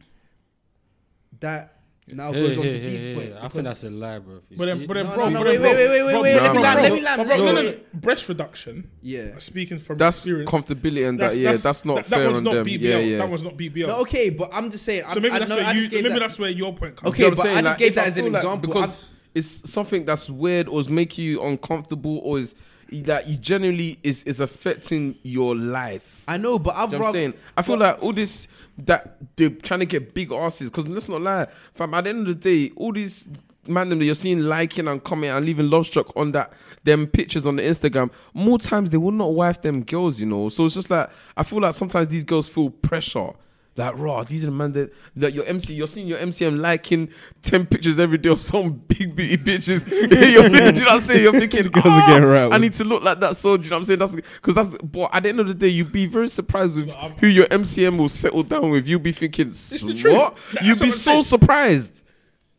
that 1.39 1.79
now 2.07 2.31
Hey, 2.31 2.41
goes 2.47 2.57
on 2.57 2.63
to 2.63 2.71
hey, 2.71 2.79
Dee's 2.79 3.01
hey, 3.01 3.15
point. 3.15 3.43
I 3.43 3.47
think 3.47 3.63
that's 3.63 3.83
a 3.83 3.89
lie, 3.89 4.19
bro. 4.19 4.41
But 4.55 4.65
then, 4.65 4.85
but 4.85 4.93
then, 4.93 5.05
No, 5.07 5.15
bro, 5.15 5.29
no, 5.29 5.29
no, 5.29 5.39
but 5.39 5.47
wait, 5.47 5.57
then, 5.57 5.61
wait, 5.63 5.75
bro, 5.75 6.21
wait, 6.21 6.21
wait, 6.21 6.21
wait, 6.21 6.41
let 6.41 6.53
me 6.55 6.59
land, 6.61 6.81
let 6.81 6.93
me 6.93 7.01
land, 7.01 7.27
bro, 7.27 7.37
no, 7.37 7.55
wait. 7.55 7.93
Breast 8.01 8.29
reduction. 8.29 8.91
yeah. 9.01 9.31
Uh, 9.35 9.39
speaking 9.39 9.79
from 9.79 9.97
that's 9.97 10.17
experience, 10.17 10.49
comfortability 10.51 11.09
and 11.09 11.19
that. 11.19 11.35
Yeah, 11.35 11.53
that's 11.53 11.83
not 11.83 11.95
that, 11.95 12.05
fair 12.05 12.19
that 12.19 12.25
one's 12.27 12.37
on 12.39 12.43
not 12.43 12.53
them. 12.53 12.65
BBL. 12.67 12.79
Yeah, 12.81 12.97
yeah. 12.99 13.17
That 13.17 13.29
one's 13.29 13.43
not 13.43 13.57
BBL. 13.57 13.87
No, 13.87 13.95
okay, 14.01 14.29
but 14.29 14.49
I'm 14.53 14.69
just 14.69 14.85
saying. 14.85 15.03
so 15.09 15.17
I, 15.17 15.19
maybe 15.19 15.33
I, 15.35 15.39
that's 15.39 15.49
no, 15.49 15.57
where 15.57 15.75
you. 15.75 15.89
Maybe 15.89 16.09
that- 16.09 16.19
that's 16.19 16.37
where 16.39 16.49
your 16.49 16.73
point 16.75 16.95
comes. 16.95 17.09
Okay, 17.09 17.23
You 17.23 17.29
know 17.29 17.29
what 17.29 17.37
but 17.37 17.47
I'm 17.47 17.53
saying? 17.53 17.65
I 17.65 17.69
just 17.69 17.79
gave 17.79 17.95
that 17.95 18.07
as 18.07 18.17
an 18.17 18.35
example. 18.35 18.73
because 18.73 19.05
it's 19.33 19.69
something 19.69 20.05
that's 20.05 20.29
weird 20.29 20.67
or 20.67 20.79
is 20.79 20.89
making 20.89 21.25
you 21.25 21.41
uncomfortable 21.43 22.19
or 22.19 22.37
is 22.39 22.55
that 22.91 23.27
you 23.27 23.37
generally 23.37 23.99
is 24.03 24.23
is 24.23 24.39
affecting 24.39 25.15
your 25.23 25.55
life. 25.55 26.23
I 26.27 26.37
know, 26.37 26.59
but 26.59 26.75
I've 26.75 26.91
You 26.91 26.99
know 26.99 27.05
what 27.05 27.07
I'm 27.09 27.13
rather- 27.13 27.17
saying? 27.17 27.33
I 27.57 27.61
feel 27.61 27.77
like 27.77 28.01
all 28.01 28.13
this 28.13 28.47
that 28.79 29.17
they're 29.35 29.49
trying 29.49 29.79
to 29.81 29.85
get 29.85 30.13
big 30.13 30.31
asses 30.31 30.69
because 30.69 30.87
let's 30.87 31.07
not 31.09 31.21
lie, 31.21 31.47
fam. 31.73 31.93
At 31.93 32.03
the 32.05 32.09
end 32.11 32.27
of 32.27 32.27
the 32.27 32.35
day, 32.67 32.73
all 32.75 32.91
these 32.91 33.29
man 33.67 33.89
them 33.89 33.97
that 33.97 34.05
you're 34.05 34.13
seeing 34.13 34.41
liking 34.41 34.87
and 34.87 35.03
commenting 35.03 35.35
and 35.35 35.43
leaving 35.43 35.67
love 35.69 35.87
struck 35.87 36.15
on 36.15 36.31
that 36.33 36.53
them 36.83 37.07
pictures 37.07 37.47
on 37.47 37.55
the 37.55 37.63
Instagram, 37.63 38.11
more 38.33 38.59
times 38.59 38.91
they 38.91 38.97
will 38.97 39.11
not 39.11 39.33
wife 39.33 39.61
them 39.61 39.81
girls, 39.83 40.19
you 40.19 40.25
know. 40.27 40.49
So 40.49 40.65
it's 40.65 40.75
just 40.75 40.89
like 40.91 41.09
I 41.35 41.43
feel 41.43 41.59
like 41.61 41.73
sometimes 41.73 42.07
these 42.09 42.23
girls 42.23 42.47
feel 42.47 42.69
pressure. 42.69 43.31
Like 43.77 43.97
raw, 43.97 44.23
these 44.23 44.43
are 44.43 44.47
the 44.47 44.53
man 44.55 44.71
that, 44.71 44.93
that 45.17 45.33
your 45.33 45.43
MC, 45.45 45.73
you're 45.73 45.85
seeing 45.87 46.07
your 46.07 46.17
MCM 46.19 46.57
liking 46.59 47.09
ten 47.41 47.65
pictures 47.65 47.99
every 47.99 48.17
day 48.17 48.29
of 48.29 48.39
some 48.41 48.71
big 48.87 49.13
bitty 49.13 49.35
bitches. 49.35 49.85
you're, 49.91 50.07
do 50.07 50.15
you 50.17 50.39
know 50.49 50.71
what 50.71 50.87
I'm 50.87 50.99
saying? 51.01 51.23
You're 51.23 51.33
thinking, 51.33 51.63
Girls 51.71 51.85
are 51.85 51.89
"Ah, 51.89 52.19
getting. 52.19 52.53
I 52.53 52.57
need 52.57 52.73
to 52.75 52.85
look 52.85 53.03
like 53.03 53.19
that. 53.19 53.35
So 53.35 53.57
do 53.57 53.63
you 53.65 53.69
know 53.71 53.75
what 53.75 53.79
I'm 53.79 53.83
saying? 53.83 53.99
That's 53.99 54.13
because 54.13 54.55
that's. 54.55 54.69
But 54.81 55.13
at 55.13 55.23
the 55.23 55.29
end 55.29 55.41
of 55.41 55.49
the 55.49 55.53
day, 55.53 55.67
you'd 55.67 55.91
be 55.91 56.05
very 56.05 56.29
surprised 56.29 56.77
with 56.77 56.93
who 57.19 57.27
your 57.27 57.47
MCM 57.47 57.97
will 57.97 58.07
settle 58.07 58.43
down 58.43 58.69
with. 58.71 58.87
You'll 58.87 59.01
be 59.01 59.11
thinking, 59.11 59.49
It's 59.49 59.81
the 59.81 59.93
truth. 59.93 60.13
what? 60.15 60.37
That's 60.53 60.65
You'd 60.67 60.79
be 60.79 60.85
I'm 60.85 60.91
so 60.91 61.11
saying. 61.11 61.23
surprised. 61.23 62.03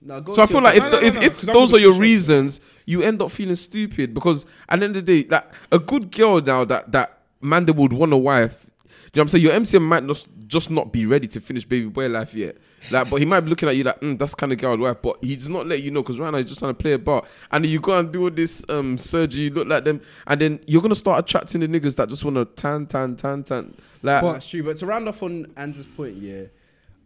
No, 0.02 0.20
go 0.20 0.32
So 0.32 0.42
I 0.42 0.46
feel 0.46 0.56
your 0.56 0.64
like 0.64 0.76
if 0.76 0.82
point. 0.82 0.92
No, 0.92 1.00
no, 1.00 1.06
if, 1.06 1.14
no, 1.14 1.20
if 1.22 1.40
'cause 1.40 1.48
I 1.48 1.52
those 1.54 1.72
are 1.72 1.78
your 1.78 1.92
just- 1.92 2.00
reasons, 2.02 2.60
you 2.84 3.00
end 3.02 3.22
up 3.22 3.30
feeling 3.30 3.54
stupid 3.54 4.12
because 4.12 4.44
at 4.68 4.80
the 4.80 4.84
end 4.84 4.96
of 4.98 5.06
the 5.06 5.22
day, 5.22 5.28
like 5.30 5.46
a 5.72 5.78
good 5.78 6.10
girl 6.12 6.42
now 6.42 6.66
that 6.66 6.92
that 6.92 7.20
man 7.40 7.64
that 7.64 7.72
would 7.72 7.94
want 7.94 8.12
a 8.12 8.18
wife. 8.18 8.66
Do 9.12 9.20
you 9.20 9.20
know 9.20 9.22
what 9.22 9.22
I'm 9.22 9.28
saying? 9.28 9.44
Your 9.44 9.52
MCM 9.52 9.82
might 9.82 10.02
not 10.02 10.26
just 10.46 10.70
not 10.70 10.92
be 10.92 11.06
ready 11.06 11.28
to 11.28 11.40
finish 11.40 11.64
baby 11.64 11.86
boy 11.86 12.08
life 12.08 12.34
yet. 12.34 12.56
Like, 12.90 13.08
but 13.10 13.16
he 13.16 13.24
might 13.24 13.40
be 13.40 13.50
looking 13.50 13.68
at 13.68 13.76
you 13.76 13.84
like, 13.84 14.00
mm, 14.00 14.18
that's 14.18 14.34
kind 14.34 14.52
of 14.52 14.58
girl 14.58 14.72
I'd 14.72 14.80
wife. 14.80 14.96
But 15.02 15.22
he 15.22 15.36
does 15.36 15.48
not 15.48 15.66
let 15.66 15.82
you 15.82 15.90
know 15.90 16.02
because 16.02 16.18
right 16.18 16.30
now 16.30 16.38
he's 16.38 16.46
just 16.46 16.58
trying 16.58 16.74
to 16.74 16.82
play 16.82 16.92
a 16.92 16.98
bar. 16.98 17.22
And 17.50 17.64
you 17.66 17.80
go 17.80 17.98
and 17.98 18.12
do 18.12 18.24
all 18.24 18.30
this 18.30 18.64
um 18.68 18.98
surgery, 18.98 19.42
you 19.42 19.50
look 19.50 19.68
like 19.68 19.84
them, 19.84 20.00
and 20.26 20.40
then 20.40 20.60
you're 20.66 20.82
gonna 20.82 20.94
start 20.94 21.24
attracting 21.24 21.60
the 21.60 21.68
niggas 21.68 21.96
that 21.96 22.08
just 22.08 22.24
want 22.24 22.36
to 22.36 22.44
tan, 22.44 22.86
tan, 22.86 23.16
tan, 23.16 23.44
tan. 23.44 23.74
Like, 24.02 24.22
But 24.22 24.32
that's 24.34 24.48
true. 24.48 24.62
But 24.62 24.76
to 24.78 24.86
round 24.86 25.08
off 25.08 25.22
on 25.22 25.46
Andrew's 25.56 25.86
point, 25.86 26.16
yeah, 26.16 26.44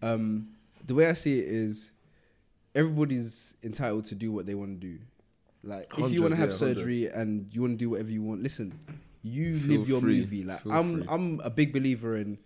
um, 0.03 0.49
the 0.87 0.95
way 0.95 1.07
I 1.07 1.13
see 1.13 1.39
it 1.39 1.49
is, 1.49 1.93
everybody's 2.75 3.57
entitled 3.63 4.07
to 4.07 4.15
do 4.15 4.33
what 4.33 4.47
they 4.47 4.55
want 4.55 4.81
to 4.81 4.87
do. 4.87 4.99
Like, 5.63 5.87
if 5.99 6.11
you 6.11 6.23
want 6.23 6.33
to 6.33 6.41
have 6.41 6.51
yeah, 6.51 6.57
100. 6.57 6.77
surgery 6.77 7.07
and 7.07 7.47
you 7.53 7.61
want 7.61 7.75
to 7.75 7.77
do 7.77 7.91
whatever 7.91 8.11
you 8.11 8.23
want, 8.23 8.43
listen, 8.43 8.79
you 9.23 9.59
Feel 9.59 9.79
live 9.79 9.89
your 9.89 10.01
free, 10.01 10.21
movie. 10.21 10.45
Like, 10.45 10.61
feel 10.61 10.73
I'm, 10.73 10.95
free. 10.99 11.07
I'm 11.09 11.41
a 11.41 11.51
big 11.51 11.73
believer 11.73 12.17
in 12.17 12.39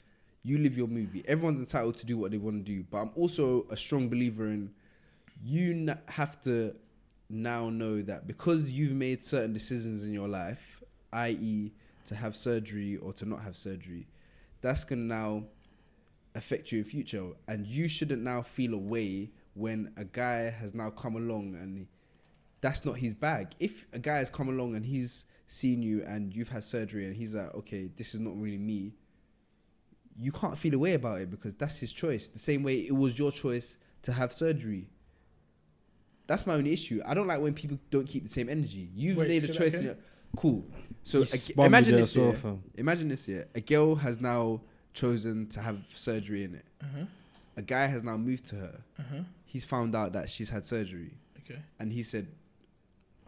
you 0.43 0.59
live 0.59 0.77
your 0.77 0.89
movie. 0.89 1.25
Everyone's 1.27 1.61
entitled 1.61 1.97
to 1.97 2.07
do 2.07 2.19
what 2.19 2.31
they 2.31 2.39
want 2.39 2.65
to 2.65 2.73
do, 2.73 2.85
but 2.91 2.99
I'm 2.99 3.11
also 3.17 3.67
a 3.71 3.77
strong 3.77 4.09
believer 4.09 4.49
in 4.49 4.71
you 5.43 5.95
have 6.07 6.41
to 6.43 6.75
now 7.31 7.71
know 7.71 8.03
that 8.03 8.27
because 8.27 8.71
you've 8.71 8.93
made 8.93 9.25
certain 9.25 9.53
decisions 9.53 10.05
in 10.05 10.13
your 10.13 10.29
life, 10.29 10.83
i.e., 11.13 11.73
to 12.07 12.15
have 12.15 12.37
surgery 12.37 12.97
or 12.99 13.13
to 13.15 13.27
not 13.27 13.41
have 13.41 13.57
surgery, 13.57 14.07
that's 14.61 14.85
gonna 14.85 15.03
now 15.03 15.45
affect 16.35 16.73
you 16.73 16.79
in 16.79 16.85
future, 16.85 17.25
and 17.49 17.67
you 17.67 17.89
shouldn't 17.89 18.23
now 18.23 18.43
feel 18.43 18.75
a 18.75 18.79
way 18.79 19.31
when 19.55 19.93
a 19.97 20.05
guy 20.05 20.51
has 20.51 20.75
now 20.75 20.91
come 20.91 21.17
along 21.17 21.55
and 21.55 21.87
that's 22.61 22.85
not 22.85 22.97
his 22.99 23.15
bag. 23.15 23.49
If 23.61 23.87
a 23.93 23.99
guy 23.99 24.19
has 24.19 24.31
come 24.31 24.49
along 24.49 24.75
and 24.75 24.85
he's 24.85 25.27
seen 25.55 25.83
you 25.83 26.03
and 26.05 26.35
you've 26.35 26.49
had 26.49 26.65
surgery 26.65 27.07
and 27.07 27.15
he's 27.15 27.35
like, 27.35 27.55
okay, 27.55 27.89
this 27.97 28.15
is 28.15 28.21
not 28.21 28.35
really 28.37 28.59
me, 28.59 28.93
you 30.19 30.33
can't 30.33 30.57
feel 30.59 30.75
a 30.75 30.79
way 30.79 30.95
about 30.95 31.21
it 31.21 31.31
because 31.31 31.55
that's 31.55 31.79
his 31.79 31.93
choice. 31.93 32.29
The 32.29 32.39
same 32.39 32.63
way 32.63 32.77
it 32.79 32.93
was 32.95 33.19
your 33.19 33.31
choice 33.33 33.79
to 34.03 34.13
have 34.13 34.33
surgery. 34.33 34.91
That's 36.27 36.47
my 36.47 36.55
only 36.55 36.73
issue. 36.73 37.01
I 37.07 37.15
don't 37.15 37.27
like 37.27 37.41
when 37.41 37.55
people 37.55 37.79
don't 37.91 38.07
keep 38.07 38.23
the 38.23 38.29
same 38.29 38.49
energy. 38.49 38.89
You've 38.95 39.19
Wait, 39.19 39.29
made 39.29 39.45
a 39.45 39.53
choice. 39.53 39.75
In 39.75 39.85
your, 39.85 39.97
cool. 40.37 40.65
So 41.03 41.23
a- 41.23 41.65
imagine 41.67 41.97
this. 41.97 42.17
year. 42.17 42.35
well, 42.43 42.61
Imagine 42.77 43.09
this. 43.09 43.29
Yeah, 43.29 43.45
a 43.55 43.61
girl 43.61 43.95
has 43.97 44.21
now 44.21 44.61
chosen 44.95 45.47
to 45.49 45.61
have 45.61 45.79
surgery 45.95 46.45
in 46.45 46.55
it. 46.55 46.65
Uh-huh. 46.83 47.05
A 47.57 47.63
guy 47.63 47.87
has 47.87 48.03
now 48.03 48.17
moved 48.17 48.47
to 48.47 48.57
her. 48.57 48.81
Uh-huh. 48.99 49.23
He's 49.45 49.65
found 49.65 49.95
out 49.95 50.13
that 50.15 50.31
she's 50.31 50.49
had 50.51 50.65
surgery, 50.65 51.13
Okay. 51.41 51.61
and 51.79 51.93
he 51.93 52.03
said, 52.03 52.27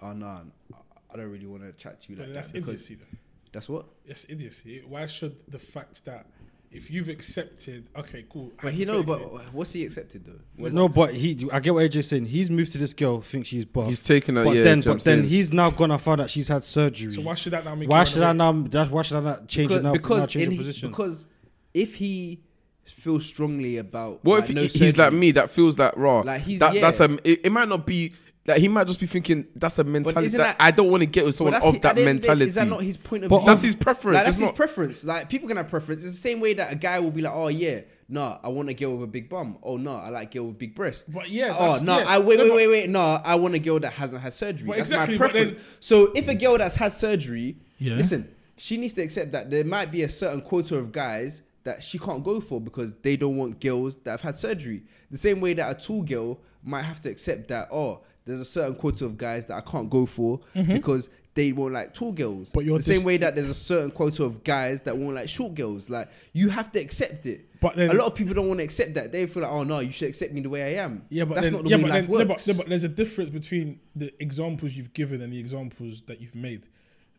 "Oh 0.00 0.12
no, 0.12 0.26
I- 0.26 0.76
I 1.12 1.16
don't 1.16 1.30
really 1.30 1.46
want 1.46 1.62
to 1.62 1.72
chat 1.72 2.00
to 2.00 2.10
you 2.10 2.16
But 2.16 2.26
like 2.26 2.34
that's 2.34 2.48
that 2.52 2.54
because 2.54 2.68
idiocy 2.70 2.94
then. 2.96 3.18
that's 3.52 3.68
what." 3.68 3.86
That's 4.06 4.26
idiocy. 4.28 4.82
Why 4.86 5.06
should 5.06 5.36
the 5.48 5.58
fact 5.58 6.04
that 6.04 6.26
if 6.72 6.90
you've 6.90 7.08
accepted, 7.08 7.88
okay, 7.96 8.24
cool. 8.28 8.52
But 8.60 8.72
he 8.72 8.84
know. 8.84 9.02
But 9.02 9.20
what's 9.54 9.72
he 9.72 9.84
accepted 9.84 10.24
though? 10.26 10.40
What's 10.56 10.74
No, 10.74 10.88
he 10.88 10.94
but 10.94 11.14
he. 11.14 11.48
I 11.52 11.60
get 11.60 11.72
what 11.72 11.88
AJ's 11.88 12.08
saying. 12.08 12.26
He's 12.26 12.50
moved 12.50 12.72
to 12.72 12.78
this 12.78 12.92
girl, 12.92 13.20
thinks 13.20 13.48
she's 13.48 13.64
buff. 13.64 13.86
he's 13.86 14.00
taken 14.00 14.34
that. 14.34 14.44
but 14.44 14.56
yeah, 14.56 14.62
then, 14.64 14.80
do 14.80 14.84
you 14.84 14.90
know 14.90 14.92
what 14.94 14.98
but 14.98 15.04
then 15.04 15.18
saying? 15.20 15.28
he's 15.30 15.52
now 15.52 15.70
gonna 15.70 15.98
find 15.98 16.20
out 16.20 16.28
she's 16.28 16.48
had 16.48 16.64
surgery. 16.64 17.12
so 17.12 17.20
why 17.22 17.34
should 17.34 17.52
that 17.52 17.64
now 17.64 17.74
make 17.74 17.88
why 17.88 18.04
should 18.04 18.22
I 18.22 18.30
away? 18.30 18.36
now? 18.38 18.52
That 18.68 18.90
why 18.90 19.02
should 19.02 19.16
I 19.18 19.20
not 19.20 19.48
change 19.48 19.70
it 19.72 19.76
now? 19.76 19.82
now 19.82 19.92
because 19.92 20.28
change 20.28 20.42
in 20.44 20.50
the 20.50 20.56
he- 20.56 20.58
position. 20.58 20.90
because 20.90 21.24
if 21.72 21.94
he 21.94 22.40
feels 22.84 23.24
strongly 23.24 23.78
about 23.78 24.24
What 24.24 24.40
like, 24.40 24.50
if 24.50 24.54
no 24.56 24.62
he- 24.62 24.68
he's 24.68 24.96
like 24.96 25.12
me 25.12 25.30
that 25.32 25.50
feels 25.50 25.78
like 25.78 25.96
raw? 25.96 26.20
Like, 26.20 26.42
he's- 26.42 26.60
that, 26.60 26.74
yeah. 26.74 26.80
that's 26.80 27.00
a. 27.00 27.12
It, 27.24 27.42
it 27.46 27.50
might 27.52 27.68
not 27.68 27.86
be. 27.86 28.12
Like 28.47 28.59
he 28.59 28.68
might 28.68 28.86
just 28.86 29.01
be 29.01 29.06
thinking 29.06 29.47
that's 29.56 29.78
a 29.78 29.85
mentality 29.85 30.28
that, 30.28 30.39
that- 30.39 30.56
I 30.60 30.70
don't 30.70 30.90
want 30.90 31.01
to 31.02 31.06
get 31.06 31.24
with 31.24 31.35
someone 31.35 31.55
of 31.55 31.62
hi- 31.62 31.68
at 31.70 31.82
that 31.82 31.97
the 31.97 32.02
end 32.02 32.09
of 32.10 32.23
the 32.23 32.23
day, 32.23 32.28
mentality. 32.28 32.44
Is 32.51 32.55
that 32.56 32.68
not 32.68 32.82
his 32.82 32.97
point 32.97 33.24
of 33.24 33.31
But 33.31 33.39
view? 33.39 33.47
that's 33.47 33.62
his 33.62 33.74
preference. 33.74 34.14
Like, 34.16 34.24
that's 34.24 34.36
It's 34.36 34.39
his 34.39 34.47
not- 34.48 34.55
preference. 34.56 35.05
Like 35.05 35.28
people 35.28 35.48
can 35.48 35.56
have 35.56 35.68
preference. 35.68 36.05
It's 36.05 36.14
the 36.14 36.20
same 36.20 36.40
way 36.40 36.55
that 36.55 36.73
a 36.73 36.77
guy 36.77 36.98
will 37.01 37.10
be 37.10 37.23
like, 37.23 37.32
"Oh 37.35 37.48
yeah, 37.48 37.81
no, 38.09 38.39
I 38.43 38.48
want 38.48 38.68
a 38.68 38.74
girl 38.74 38.93
with 38.97 39.05
a 39.09 39.10
big 39.10 39.28
bum. 39.28 39.59
Oh 39.62 39.77
no, 39.77 39.97
I 39.97 40.10
like 40.10 40.32
girl 40.32 40.47
with 40.47 40.59
big 40.59 40.74
breasts. 40.74 41.05
But 41.05 41.28
yeah, 41.28 41.55
oh 41.59 41.62
that's- 41.64 41.82
no, 41.82 41.98
yeah. 41.98 42.05
I 42.09 42.18
wait, 42.18 42.39
No, 42.39 42.44
wait, 42.44 42.52
wait, 42.55 42.68
wait. 42.68 42.90
No, 42.90 43.01
I 43.24 43.35
want 43.35 43.55
a 43.55 43.59
girl 43.59 43.81
that 43.81 43.93
hasn't 43.93 44.23
had 44.23 44.32
surgery. 44.32 44.68
That's 44.68 44.90
exactly, 44.90 45.18
my 45.18 45.27
but 45.27 45.32
then- 45.32 45.47
preference. 45.55 45.77
so 45.81 46.12
if 46.14 46.28
a 46.28 46.35
girl 46.35 46.56
that's 46.59 46.77
had 46.77 46.93
surgery, 46.93 47.56
Yeah. 47.78 47.94
listen, 47.97 48.28
she 48.56 48.77
needs 48.77 48.93
to 48.94 49.02
accept 49.02 49.32
that 49.32 49.51
there 49.51 49.64
might 49.64 49.90
be 49.90 50.02
a 50.02 50.09
certain 50.09 50.40
quota 50.40 50.77
of 50.78 50.93
guys 50.93 51.43
that 51.64 51.82
she 51.82 51.98
can't 51.98 52.23
go 52.23 52.40
for 52.40 52.60
because 52.60 52.94
they 53.02 53.16
don't 53.16 53.36
want 53.36 53.60
girls 53.60 53.97
that 54.05 54.12
have 54.12 54.20
had 54.20 54.36
surgery. 54.36 54.85
The 55.10 55.18
same 55.18 55.40
way 55.40 55.52
that 55.55 55.68
a 55.77 55.78
tall 55.86 56.02
girl 56.02 56.39
might 56.62 56.82
have 56.82 57.01
to 57.02 57.09
accept 57.10 57.48
that. 57.48 57.68
Oh, 57.73 58.02
there's 58.26 58.40
a 58.40 58.44
certain 58.44 58.74
quota 58.74 59.06
of 59.06 59.16
guys 59.16 59.46
that 59.46 59.56
I 59.56 59.60
can't 59.62 59.88
go 59.88 60.04
for 60.04 60.40
because 60.54 61.08
they 61.34 61.52
won't 61.52 61.74
like 61.74 61.94
tall 61.94 62.12
girls. 62.12 62.48
Mm-hmm. 62.48 62.50
But 62.54 62.64
you're 62.64 62.78
the 62.78 62.84
same 62.84 63.04
way 63.04 63.18
that 63.18 63.34
there's 63.34 63.48
a 63.48 63.54
certain 63.54 63.90
quota 63.90 64.24
of 64.24 64.42
guys 64.42 64.80
that 64.82 64.96
won't 64.96 65.14
like 65.14 65.28
short 65.28 65.54
girls. 65.54 65.88
Like 65.90 66.08
you 66.32 66.48
have 66.48 66.72
to 66.72 66.80
accept 66.80 67.26
it. 67.26 67.48
But 67.60 67.76
then- 67.76 67.90
a 67.90 67.94
lot 67.94 68.06
of 68.06 68.14
people 68.14 68.34
don't 68.34 68.48
want 68.48 68.60
to 68.60 68.64
accept 68.64 68.94
that. 68.94 69.12
They 69.12 69.26
feel 69.26 69.42
like, 69.42 69.52
oh 69.52 69.62
no, 69.62 69.78
you 69.80 69.92
should 69.92 70.08
accept 70.08 70.32
me 70.32 70.40
the 70.40 70.50
way 70.50 70.76
I 70.76 70.82
am. 70.82 71.04
Yeah, 71.08 71.24
but 71.24 71.36
that's 71.36 71.46
then, 71.46 71.52
not 71.54 71.64
the 71.64 71.70
yeah, 71.70 71.76
way 71.76 71.82
but 71.82 71.90
life 71.90 72.06
then, 72.06 72.10
no, 72.10 72.26
works. 72.26 72.46
but, 72.46 72.52
no, 72.52 72.58
but 72.58 72.68
there's 72.68 72.84
a 72.84 72.88
difference 72.88 73.30
between 73.30 73.80
the 73.94 74.12
examples 74.20 74.72
you've 74.72 74.92
given 74.92 75.22
and 75.22 75.32
the 75.32 75.38
examples 75.38 76.02
that 76.06 76.20
you've 76.20 76.34
made. 76.34 76.68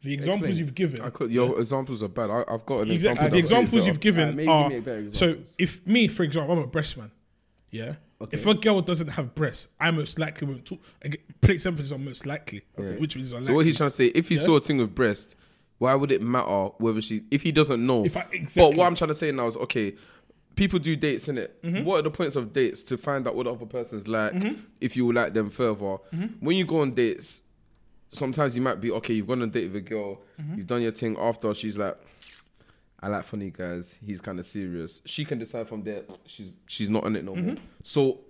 The 0.03 0.13
examples 0.13 0.49
Explain. 0.49 0.57
you've 0.65 0.75
given. 0.75 1.01
I 1.01 1.09
could, 1.09 1.31
your 1.31 1.59
examples 1.59 2.03
are 2.03 2.07
bad. 2.07 2.29
I, 2.29 2.43
I've 2.47 2.65
got 2.65 2.81
an 2.81 2.91
Exactly. 2.91 2.93
example. 2.93 3.23
The 3.23 3.29
that's 3.29 3.45
examples 3.45 3.87
you've 3.87 3.99
given 3.99 4.21
Alright, 4.21 4.35
maybe 4.35 4.47
are 4.49 4.69
give 4.69 4.85
me 4.85 4.91
a 4.93 5.05
better 5.09 5.15
so. 5.15 5.37
If 5.57 5.85
me, 5.87 6.07
for 6.07 6.23
example, 6.23 6.53
I'm 6.53 6.59
a 6.63 6.67
breast 6.67 6.97
man. 6.97 7.11
Yeah. 7.71 7.95
Okay. 8.21 8.37
If 8.37 8.45
a 8.45 8.53
girl 8.55 8.81
doesn't 8.81 9.09
have 9.09 9.35
breasts, 9.35 9.67
I 9.79 9.91
most 9.91 10.17
likely 10.19 10.47
won't 10.47 10.65
talk. 10.65 10.79
Get- 11.03 11.21
Place 11.41 11.65
emphasis 11.65 11.91
on 11.91 12.03
most 12.03 12.25
likely, 12.25 12.63
Okay. 12.79 12.97
which 12.99 13.15
means 13.15 13.31
unlikely. 13.31 13.47
So 13.47 13.53
what 13.55 13.65
he's 13.65 13.77
trying 13.77 13.89
to 13.89 13.95
say, 13.95 14.05
if 14.07 14.29
he 14.29 14.35
Yeah. 14.35 14.41
saw 14.41 14.55
a 14.57 14.59
thing 14.61 14.77
with 14.79 14.95
breast, 14.95 15.35
why 15.77 15.93
would 15.93 16.11
it 16.11 16.21
matter 16.21 16.69
whether 16.79 17.01
she, 17.01 17.23
if 17.29 17.43
he 17.43 17.51
doesn't 17.51 17.85
know? 17.85 18.03
If 18.05 18.17
I- 18.17 18.25
But 18.55 18.75
what 18.75 18.87
I'm 18.87 18.95
trying 18.95 19.09
to 19.09 19.13
say 19.15 19.31
now 19.31 19.45
is, 19.47 19.55
okay, 19.57 19.95
people 20.55 20.79
do 20.79 20.95
dates, 20.95 21.27
innit? 21.27 21.49
Mm-hmm. 21.63 21.83
What 21.85 21.99
are 21.99 22.01
the 22.01 22.09
points 22.09 22.35
of 22.35 22.51
dates 22.53 22.81
to 22.83 22.97
find 22.97 23.27
out 23.27 23.35
what 23.35 23.43
the 23.43 23.51
other 23.53 23.65
person's 23.67 24.07
like, 24.07 24.33
Mm-hmm. 24.33 24.61
if 24.81 24.97
you 24.97 25.11
like 25.13 25.33
them 25.35 25.49
further? 25.51 25.97
When 26.39 26.57
you 26.57 26.65
go 26.65 26.81
on 26.81 26.93
dates, 26.95 27.43
sometimes 28.11 28.55
you 28.55 28.61
might 28.63 28.81
be, 28.81 28.89
okay, 28.91 29.13
you've 29.13 29.27
gone 29.27 29.41
on 29.43 29.49
a 29.49 29.51
date 29.51 29.65
with 29.67 29.75
a 29.75 29.81
girl, 29.81 30.21
Mm-hmm. 30.41 30.55
you've 30.57 30.67
done 30.67 30.81
your 30.81 30.91
thing 30.93 31.15
after, 31.19 31.53
she's 31.53 31.77
like, 31.77 31.97
I 32.99 33.09
like 33.09 33.23
funny 33.23 33.51
guys. 33.51 33.97
He's 34.03 34.21
kind 34.21 34.39
of 34.39 34.45
serious. 34.45 35.01
She 35.05 35.23
can 35.23 35.37
decide 35.37 35.67
from 35.67 35.83
there. 35.83 36.03
She's 36.25 36.51
she's 36.65 36.89
not 36.89 37.03
on 37.03 37.15
it 37.15 37.23
no 37.23 37.35
more. 37.35 37.53
Mm-hmm. 37.53 37.63
So 37.83 38.21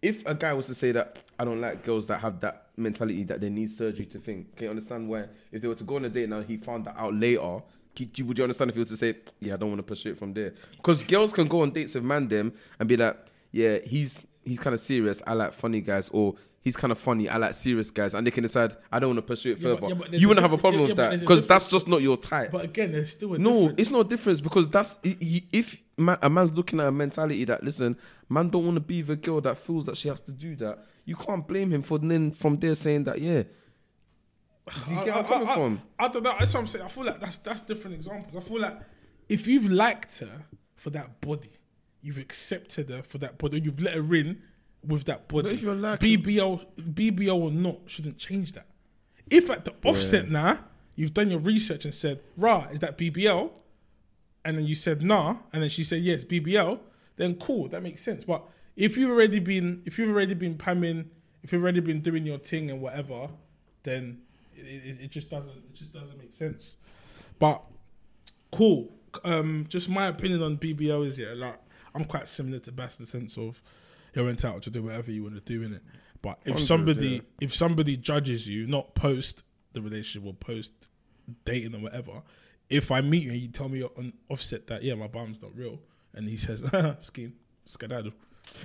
if 0.00 0.26
a 0.26 0.34
guy 0.34 0.52
was 0.52 0.66
to 0.66 0.74
say 0.74 0.90
that 0.92 1.18
I 1.38 1.44
don't 1.44 1.60
like 1.60 1.84
girls 1.84 2.06
that 2.08 2.20
have 2.20 2.40
that 2.40 2.66
mentality 2.76 3.22
that 3.24 3.40
they 3.40 3.50
need 3.50 3.70
surgery 3.70 4.06
to 4.06 4.18
think, 4.18 4.56
can 4.56 4.64
you 4.64 4.70
understand 4.70 5.08
why? 5.08 5.26
If 5.52 5.62
they 5.62 5.68
were 5.68 5.76
to 5.76 5.84
go 5.84 5.96
on 5.96 6.04
a 6.04 6.08
date 6.08 6.28
now, 6.28 6.40
he 6.42 6.56
found 6.56 6.84
that 6.86 6.96
out 6.98 7.14
later. 7.14 7.62
Would 7.98 8.38
you 8.38 8.44
understand 8.44 8.70
if 8.70 8.74
he 8.74 8.80
were 8.80 8.86
to 8.86 8.96
say, 8.96 9.16
"Yeah, 9.38 9.54
I 9.54 9.56
don't 9.58 9.68
want 9.68 9.78
to 9.78 9.84
pursue 9.84 10.12
it 10.12 10.18
from 10.18 10.32
there"? 10.32 10.54
Because 10.76 11.02
girls 11.04 11.32
can 11.32 11.46
go 11.46 11.60
on 11.60 11.70
dates 11.70 11.94
with 11.94 12.02
man 12.02 12.26
them 12.26 12.52
and 12.80 12.88
be 12.88 12.96
like, 12.96 13.16
"Yeah, 13.52 13.78
he's 13.78 14.24
he's 14.44 14.58
kind 14.58 14.74
of 14.74 14.80
serious. 14.80 15.22
I 15.26 15.34
like 15.34 15.52
funny 15.52 15.82
guys," 15.82 16.08
or 16.08 16.34
"He's 16.62 16.76
kind 16.76 16.90
of 16.92 16.98
funny. 16.98 17.28
I 17.28 17.36
like 17.36 17.54
serious 17.54 17.90
guys," 17.90 18.14
and 18.14 18.26
they 18.26 18.30
can 18.30 18.42
decide, 18.42 18.76
"I 18.90 18.98
don't 18.98 19.10
want 19.10 19.18
to 19.18 19.22
pursue 19.22 19.52
it 19.52 19.58
Yeah, 19.58 19.74
but- 19.74 19.80
further." 19.80 19.94
yeah, 19.94 19.94
but 20.10 20.20
you 20.20 20.28
wouldn't 20.28 20.42
have 20.42 20.52
a 20.52 20.58
problem 20.58 20.82
yeah, 20.82 20.88
with 20.88 20.96
but 20.96 21.10
that 21.10 21.20
because 21.20 21.46
that's 21.46 21.68
just 21.70 21.86
not 21.88 22.00
your 22.02 22.16
type. 22.16 22.50
But 22.52 22.64
again, 22.64 22.92
there's 22.92 23.10
still 23.10 23.34
a 23.34 23.38
No, 23.38 23.50
difference. 23.68 23.80
it's 23.80 23.90
no 23.90 24.02
difference 24.02 24.40
because 24.40 24.68
that's 24.68 24.98
if 25.02 25.82
man, 25.98 26.18
a 26.22 26.30
man's 26.30 26.52
looking 26.52 26.80
at 26.80 26.86
a 26.86 26.92
mentality 26.92 27.44
that 27.44 27.62
listen, 27.62 27.96
man 28.28 28.48
don't 28.48 28.64
want 28.64 28.76
to 28.76 28.80
be 28.80 29.02
the 29.02 29.16
girl 29.16 29.40
that 29.42 29.58
feels 29.58 29.86
that 29.86 29.96
she 29.96 30.08
has 30.08 30.20
to 30.22 30.32
do 30.32 30.56
that. 30.56 30.86
You 31.04 31.16
can't 31.16 31.46
blame 31.46 31.70
him 31.72 31.82
for 31.82 31.98
then 31.98 32.30
from 32.32 32.56
there 32.58 32.74
saying 32.74 33.04
that 33.04 33.20
yeah. 33.20 33.42
Do 34.86 34.94
you 34.94 35.04
get 35.04 35.06
where 35.06 35.14
I'm 35.16 35.24
coming 35.24 35.48
I, 35.48 35.54
from? 35.54 35.82
I 35.98 36.08
don't 36.08 36.22
know. 36.22 36.34
That's 36.38 36.54
what 36.54 36.60
I'm 36.60 36.66
saying. 36.68 36.84
I 36.84 36.88
feel 36.88 37.04
like 37.04 37.18
that's 37.20 37.38
that's 37.38 37.62
different 37.62 37.96
examples. 37.96 38.36
I 38.36 38.40
feel 38.48 38.60
like 38.60 38.78
if 39.28 39.46
you've 39.48 39.70
liked 39.70 40.18
her 40.20 40.44
for 40.76 40.90
that 40.90 41.20
body, 41.20 41.50
you've 42.00 42.18
accepted 42.18 42.88
her 42.90 43.02
for 43.02 43.18
that 43.18 43.38
body, 43.38 43.60
you've 43.60 43.80
let 43.82 43.94
her 43.94 44.14
in 44.14 44.40
with 44.86 45.04
that 45.04 45.28
body. 45.28 45.44
But 45.44 45.52
if 45.54 45.62
you're 45.62 45.74
liking- 45.74 46.22
BBL, 46.22 46.64
BBL 46.94 47.36
or 47.36 47.50
not, 47.50 47.80
shouldn't 47.86 48.18
change 48.18 48.52
that. 48.52 48.66
If 49.30 49.48
at 49.50 49.64
the 49.64 49.74
offset 49.84 50.30
now 50.30 50.64
you've 50.94 51.14
done 51.14 51.30
your 51.30 51.40
research 51.40 51.84
and 51.84 51.94
said, 51.94 52.20
"Rah, 52.36 52.68
is 52.70 52.80
that 52.80 52.98
BBL?" 52.98 53.52
and 54.44 54.58
then 54.58 54.66
you 54.66 54.74
said 54.74 55.02
nah, 55.02 55.36
and 55.52 55.62
then 55.62 55.70
she 55.70 55.84
said 55.84 56.02
yes, 56.02 56.24
BBL, 56.24 56.78
then 57.16 57.34
cool, 57.36 57.68
that 57.68 57.82
makes 57.82 58.02
sense. 58.02 58.24
But 58.24 58.42
if 58.76 58.96
you've 58.96 59.10
already 59.10 59.38
been, 59.38 59.82
if 59.84 59.98
you've 59.98 60.10
already 60.10 60.34
been 60.34 60.56
pamming, 60.56 61.10
if 61.42 61.52
you've 61.52 61.62
already 61.62 61.80
been 61.80 62.00
doing 62.00 62.26
your 62.26 62.38
thing 62.38 62.70
and 62.70 62.80
whatever, 62.80 63.28
then 63.82 64.20
it, 64.54 64.62
it, 64.66 65.00
it 65.02 65.10
just 65.10 65.30
doesn't, 65.30 65.50
it 65.56 65.74
just 65.74 65.92
doesn't 65.92 66.18
make 66.18 66.32
sense. 66.32 66.76
But 67.38 67.62
cool. 68.50 68.92
Um, 69.24 69.66
just 69.68 69.88
my 69.88 70.06
opinion 70.06 70.42
on 70.42 70.56
BBL 70.56 71.06
is 71.06 71.18
yeah, 71.18 71.34
like 71.34 71.58
I'm 71.94 72.04
quite 72.04 72.26
similar 72.26 72.58
to 72.60 72.72
Bass 72.72 72.98
in 72.98 73.04
the 73.04 73.10
sense 73.10 73.36
of 73.36 73.62
you're 74.14 74.28
entitled 74.28 74.62
to 74.64 74.70
do 74.70 74.82
whatever 74.82 75.10
you 75.10 75.22
want 75.22 75.34
to 75.34 75.40
do 75.40 75.62
in 75.62 75.74
it. 75.74 75.82
But 76.20 76.38
if 76.44 76.60
somebody, 76.60 77.08
yeah. 77.08 77.20
if 77.40 77.54
somebody 77.54 77.96
judges 77.96 78.46
you, 78.48 78.66
not 78.66 78.94
post 78.94 79.42
the 79.72 79.82
relationship 79.82 80.26
or 80.28 80.34
post 80.34 80.88
dating 81.44 81.74
or 81.74 81.78
whatever, 81.80 82.22
if 82.70 82.90
I 82.90 83.00
meet 83.00 83.24
you 83.24 83.32
and 83.32 83.40
you 83.40 83.48
tell 83.48 83.68
me 83.68 83.82
on 83.82 84.12
offset 84.28 84.66
that 84.68 84.82
yeah, 84.82 84.94
my 84.94 85.08
bum's 85.08 85.40
not 85.42 85.56
real, 85.56 85.78
and 86.14 86.28
he 86.28 86.36
says 86.36 86.62
scheme, 87.00 87.32
skedaddle. 87.64 88.12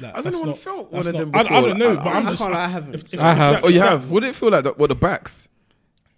Like, 0.01 0.15
Has 0.15 0.25
anyone 0.27 0.47
not- 0.49 0.57
felt 0.57 0.91
that's 0.91 1.05
one 1.07 1.15
of 1.15 1.31
not- 1.31 1.43
them 1.45 1.53
I, 1.53 1.57
I 1.57 1.61
don't 1.61 1.77
know, 1.77 1.91
I- 1.91 1.95
but 1.95 2.07
I- 2.07 2.11
I'm 2.17 2.27
I 2.27 2.29
just. 2.31 2.41
can't 2.41 2.53
I 2.55 2.67
haven't. 2.67 2.95
if- 2.95 3.13
if 3.13 3.19
I 3.19 3.33
have. 3.35 3.51
that- 3.53 3.63
Oh, 3.63 3.67
you 3.67 3.79
that- 3.79 3.89
have. 3.89 4.09
Would 4.09 4.23
it 4.23 4.35
feel 4.35 4.49
like 4.51 4.63
that? 4.63 4.77
What 4.77 4.89
the 4.89 4.95
backs? 4.95 5.47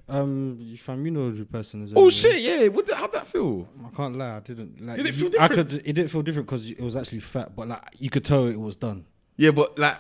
Um, 0.08 0.76
fam, 0.78 1.06
you 1.06 1.12
know 1.12 1.30
the 1.30 1.46
person 1.46 1.84
is. 1.84 1.94
Oh 1.94 1.98
anyway. 1.98 2.10
shit! 2.10 2.42
Yeah. 2.42 2.68
What? 2.70 2.88
the- 2.88 2.96
How'd 2.96 3.12
that 3.14 3.28
feel? 3.28 3.68
I 3.86 3.96
can't 3.96 4.18
lie, 4.18 4.38
I 4.38 4.40
didn't. 4.40 4.82
Like, 4.84 4.98
Did 4.98 5.06
it 5.06 5.16
you- 5.16 5.30
feel 5.30 5.40
I 5.42 5.48
different? 5.48 5.70
could. 5.70 5.80
It 5.88 5.94
didn't 5.94 6.08
feel 6.10 6.22
different 6.24 6.48
because 6.48 6.70
it 6.72 6.80
was 6.82 6.96
actually 6.96 7.20
fat, 7.20 7.56
but 7.56 7.68
like 7.68 7.82
you 8.00 8.10
could 8.10 8.26
tell 8.26 8.48
it 8.48 8.60
was 8.60 8.76
done. 8.76 9.06
Yeah, 9.40 9.52
but 9.52 9.80
like, 9.80 9.96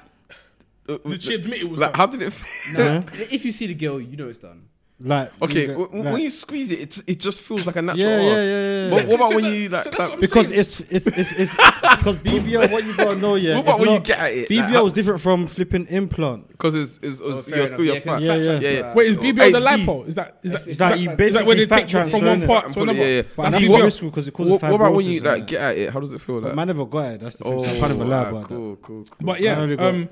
uh, 0.89 0.97
Did 1.07 1.21
she 1.23 1.35
admit 1.35 1.63
it 1.63 1.69
was 1.71 1.79
like, 1.79 1.91
done? 1.93 1.97
how 1.97 2.05
did 2.07 2.21
it? 2.21 2.33
feel? 2.33 2.77
Nah, 2.77 3.03
if 3.31 3.45
you 3.45 3.53
see 3.53 3.67
the 3.67 3.73
girl, 3.73 4.01
you 4.01 4.17
know 4.17 4.27
it's 4.27 4.37
done. 4.39 4.67
Like 5.01 5.31
Okay, 5.41 5.61
you 5.61 5.67
get- 5.67 5.77
w- 5.77 6.03
like- 6.03 6.13
when 6.13 6.21
you 6.23 6.29
squeeze 6.29 6.71
it, 6.71 6.79
it, 6.97 7.03
it 7.07 7.19
just 7.21 7.39
feels 7.39 7.65
like 7.65 7.77
a 7.77 7.81
natural. 7.81 8.05
Yeah, 8.05 8.19
yeah, 8.19 8.25
yeah, 8.25 8.87
yeah, 8.87 8.91
What, 8.93 9.03
yeah. 9.03 9.07
what 9.07 9.15
about 9.15 9.29
So 9.29 9.35
when 9.35 9.43
that- 9.45 9.53
you 9.55 9.65
so 9.69 9.71
like? 9.75 9.83
that's 9.85 9.95
clap- 9.95 10.19
because 10.19 10.51
it's 10.51 10.79
it's 10.81 11.07
it's 11.07 11.31
it's 11.31 11.55
because 11.55 12.15
BBL. 12.17 12.69
What 12.69 12.83
you 12.85 12.97
gotta 12.97 13.15
know, 13.15 13.35
yeah. 13.35 13.55
What 13.55 13.61
about 13.63 13.79
it's 13.79 13.79
when 13.87 13.93
you 13.93 13.99
get 14.01 14.19
at 14.19 14.33
it? 14.33 14.49
BBL 14.49 14.61
Like, 14.63 14.69
how- 14.73 14.85
is 14.87 14.93
different 14.93 15.21
from 15.21 15.47
flipping 15.47 15.85
implant. 15.87 16.49
Because 16.49 16.75
it's, 16.75 16.99
it's, 17.01 17.19
it's 17.19 17.21
Oh, 17.21 17.41
fair 17.43 17.49
you're 17.49 17.57
enough, 17.59 17.67
still 17.69 17.85
your 17.85 17.93
yeah, 17.95 17.99
'cause 18.01 18.19
fat. 18.19 18.21
Yeah, 18.23 18.33
fat 18.33 18.41
yeah. 18.43 18.59
Yeah, 18.69 18.79
yeah. 18.79 18.93
Wait, 18.93 19.07
is 19.07 19.15
Oh, 19.15 19.19
BBL 19.21 19.39
hey, 19.43 19.51
the 19.53 19.59
D. 19.59 19.65
lipo? 19.65 20.07
Is 20.09 20.15
that 20.15 20.37
is 20.43 20.51
that 20.51 20.67
is 20.67 20.67
like 20.67 20.89
that, 20.91 20.99
you 20.99 21.09
is 21.11 21.15
basically 21.17 21.47
where 21.47 21.55
they 21.55 21.65
fat 21.65 21.87
take 21.87 22.11
from 22.11 22.25
one 22.25 22.41
innit? 22.41 22.47
part 22.47 22.65
And 22.65 22.73
to 22.73 22.79
put 22.81 22.89
another? 22.89 22.99
yeah, 22.99 23.15
yeah. 23.15 23.21
But 23.37 23.43
That's 23.43 23.55
that's 23.55 23.67
See, 23.67 23.81
risky 23.81 24.05
because 24.07 24.27
it 24.27 24.31
causes 24.33 24.51
What, 24.51 24.61
what 24.63 24.73
about 24.73 24.93
when 24.95 25.05
you 25.05 25.19
like 25.21 25.47
get 25.47 25.61
at 25.61 25.77
it? 25.77 25.89
How 25.93 26.01
does 26.01 26.11
it 26.11 26.19
feel 26.19 26.39
like? 26.41 26.55
man 26.55 26.67
never 26.67 26.85
got 26.85 27.13
it. 27.13 27.19
That's 27.21 27.37
the 27.37 27.45
thing. 27.45 27.53
oh, 27.53 27.63
so 27.63 27.69
I 27.71 27.79
can't 27.79 27.93
even 27.93 28.09
lie 28.09 28.17
alright, 28.17 28.33
about 28.33 28.47
cool, 28.49 28.75
cool, 28.81 29.03
cool. 29.05 29.05
But 29.21 29.37
I 29.37 29.39
yeah, 29.39 29.57
only 29.59 29.75
got- 29.77 29.85
um, 29.85 30.01
that. 30.01 30.11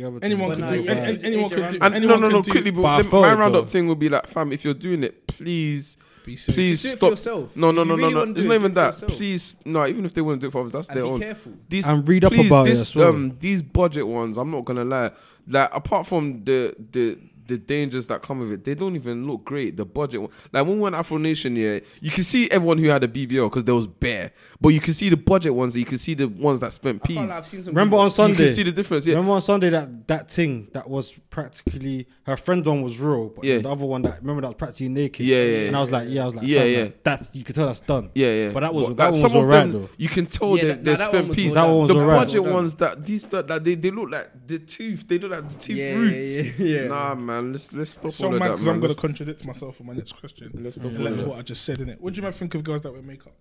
The 0.00 0.06
other 0.08 0.18
anyone 0.22 0.48
But 0.48 0.58
can 0.58 0.72
do. 0.72 0.82
yeah, 0.82 0.92
an- 0.92 0.98
an- 1.16 1.24
Anyone 1.24 1.50
can 1.50 1.58
do. 1.58 1.64
And 1.64 1.80
no, 1.80 1.86
anyone 1.96 2.20
no, 2.20 2.26
can 2.28 2.36
no, 2.36 2.42
do- 2.42 2.50
quickly, 2.50 2.70
but 2.70 2.82
But 2.82 3.18
I 3.18 3.20
my 3.20 3.32
it, 3.32 3.36
roundup 3.36 3.62
though. 3.64 3.66
thing 3.70 3.86
will 3.86 3.94
be 3.96 4.08
like, 4.08 4.26
fam, 4.26 4.52
if 4.52 4.64
you're 4.64 4.72
doing 4.74 5.02
it, 5.04 5.26
please, 5.26 5.96
Be 6.24 6.36
safe. 6.36 6.54
please 6.54 6.82
Do 6.82 6.88
it 6.88 6.92
for 6.92 6.96
stop. 6.96 7.10
yourself. 7.10 7.56
No, 7.56 7.70
no, 7.70 7.82
If 7.82 7.88
no, 7.88 7.94
you 7.96 8.00
no, 8.00 8.06
really 8.06 8.12
no. 8.14 8.18
wanna 8.20 8.30
It's 8.32 8.40
do 8.42 8.48
not 8.48 8.54
it, 8.54 8.56
even 8.56 8.70
do 8.72 8.80
it 8.80 8.82
that. 8.82 8.86
yourself. 8.94 9.12
Please, 9.12 9.56
no. 9.66 9.86
Even 9.86 10.04
if 10.06 10.14
they 10.14 10.20
want 10.22 10.40
to 10.40 10.44
do 10.44 10.48
it 10.48 10.52
for 10.52 10.60
others, 10.60 10.72
that's 10.72 10.88
And 10.88 10.96
their 10.96 11.04
be 11.04 11.10
own. 11.10 11.20
careful. 11.20 11.52
These, 11.68 11.86
And 11.88 12.08
read 12.08 12.24
up 12.24 12.32
please, 12.32 12.46
about 12.46 12.66
it 12.66 12.70
this, 12.70 12.80
as 12.80 12.96
well. 12.96 13.08
Um, 13.08 13.36
these 13.38 13.62
budget 13.62 14.06
ones, 14.06 14.38
I'm 14.38 14.50
not 14.50 14.64
gonna 14.64 14.84
lie. 14.84 15.10
Like 15.48 15.68
apart 15.74 16.06
from 16.06 16.44
the 16.44 16.74
the 16.92 17.18
the 17.50 17.58
dangers 17.58 18.06
that 18.06 18.22
come 18.22 18.40
with 18.40 18.52
it, 18.52 18.64
they 18.64 18.74
don't 18.74 18.96
even 18.96 19.26
look 19.26 19.44
great. 19.44 19.76
The 19.76 19.84
budget, 19.84 20.22
one. 20.22 20.30
like 20.52 20.64
when 20.66 20.76
we 20.76 20.80
went 20.80 20.94
Afro 20.94 21.18
Nation, 21.18 21.54
yeah, 21.56 21.80
you 22.00 22.10
can 22.10 22.24
see 22.24 22.50
everyone 22.50 22.78
who 22.78 22.88
had 22.88 23.04
a 23.04 23.08
BBL 23.08 23.44
because 23.50 23.64
there 23.64 23.74
was 23.74 23.86
bare, 23.86 24.32
but 24.60 24.70
you 24.70 24.80
can 24.80 24.94
see 24.94 25.08
the 25.10 25.16
budget 25.18 25.54
ones. 25.54 25.76
You 25.76 25.84
can 25.84 25.98
see 25.98 26.14
the 26.14 26.26
ones 26.28 26.60
that 26.60 26.72
spent 26.72 27.02
I 27.04 27.06
peas. 27.06 27.16
can't 27.18 27.28
lie, 27.28 27.36
I've 27.36 27.46
seen 27.46 27.62
some 27.62 27.74
Remember 27.74 27.96
people- 27.96 28.04
on 28.04 28.10
Sunday, 28.10 28.38
You 28.38 28.46
can 28.46 28.54
see 28.54 28.62
the 28.62 28.72
difference. 28.72 29.06
Yeah, 29.06 29.14
Remember 29.16 29.32
on 29.34 29.40
Sunday 29.42 29.68
that 29.70 30.08
that 30.08 30.30
thing 30.30 30.68
that 30.72 30.88
was 30.88 31.12
practically 31.28 32.06
her 32.24 32.36
friend 32.36 32.64
one 32.64 32.82
was 32.82 33.00
real, 33.00 33.28
but 33.30 33.44
Yeah. 33.44 33.58
the 33.58 33.70
other 33.70 33.84
one 33.86 34.02
that 34.02 34.20
remember 34.20 34.42
that 34.42 34.48
was 34.48 34.56
practically 34.56 34.88
naked. 34.88 35.26
Yeah, 35.26 35.42
yeah, 35.42 35.58
And 35.68 35.76
I 35.76 35.80
was 35.80 35.90
like, 35.90 36.06
yeah, 36.08 36.22
I 36.22 36.24
was 36.26 36.34
like, 36.34 36.46
Yeah, 36.46 36.64
yeah. 36.64 36.82
like, 36.84 37.02
that's 37.02 37.34
you 37.34 37.44
can 37.44 37.54
tell 37.54 37.66
that's 37.66 37.80
done. 37.80 38.10
Yeah, 38.14 38.32
yeah. 38.32 38.50
But 38.52 38.60
that 38.60 38.72
was- 38.74 38.86
But, 38.88 38.96
that 38.98 39.04
like, 39.04 39.12
one 39.14 39.22
was 39.22 39.34
of 39.34 39.36
alright, 39.42 39.72
though. 39.72 39.88
you 39.98 40.08
can 40.08 40.26
tell 40.26 40.56
Yeah, 40.56 40.62
they, 40.62 40.68
that- 40.68 40.84
they 40.84 40.90
nah, 40.92 40.96
that 40.98 41.08
spent 41.08 41.28
was 41.28 41.36
peas. 41.36 41.48
That 41.54 41.62
done. 41.62 41.70
one 41.70 41.80
was 41.80 41.88
the 41.90 41.96
alright. 41.96 42.18
budget 42.20 42.42
Well 42.44 42.54
ones 42.54 42.74
that 42.74 43.04
these 43.06 43.22
that, 43.24 43.48
that 43.48 43.64
they, 43.64 43.74
they 43.74 43.90
look 43.90 44.10
like 44.10 44.46
the 44.46 44.58
tooth. 44.58 45.06
They 45.08 45.18
look 45.18 45.30
like 45.32 45.48
the 45.48 45.58
tooth 45.58 45.76
Yeah, 45.76 45.94
roots. 45.94 46.42
yeah, 46.42 46.52
yeah. 46.58 46.86
Nah, 46.88 47.14
man. 47.14 47.39
Let's 47.40 47.72
let's 47.72 47.90
stop 47.90 48.12
So 48.12 48.26
all 48.28 48.34
of 48.34 48.40
mad 48.40 48.48
that, 48.48 48.52
because 48.52 48.66
man. 48.66 48.74
I'm 48.76 48.80
gonna 48.80 48.88
Let's- 48.88 49.00
contradict 49.00 49.44
myself 49.44 49.80
on 49.80 49.86
my 49.86 49.94
next 49.94 50.12
question. 50.12 50.50
Let's 50.54 50.76
stop 50.76 50.86
And 50.86 50.96
all 50.98 51.04
like 51.04 51.12
of 51.12 51.18
that. 51.18 51.28
what 51.28 51.38
I 51.38 51.42
just 51.42 51.64
said 51.64 51.78
in 51.80 51.88
it. 51.88 52.00
What 52.00 52.12
do 52.14 52.18
you 52.18 52.22
man 52.22 52.32
think 52.32 52.54
of 52.54 52.62
girls 52.64 52.82
that 52.82 52.92
wear 52.92 53.02
makeup? 53.02 53.34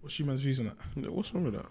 What's 0.00 0.18
your 0.18 0.26
man's 0.28 0.40
views 0.40 0.60
on 0.60 0.66
that? 0.66 0.76
Yeah, 0.96 1.08
What's 1.08 1.32
wrong 1.34 1.44
with 1.44 1.54
that? 1.54 1.66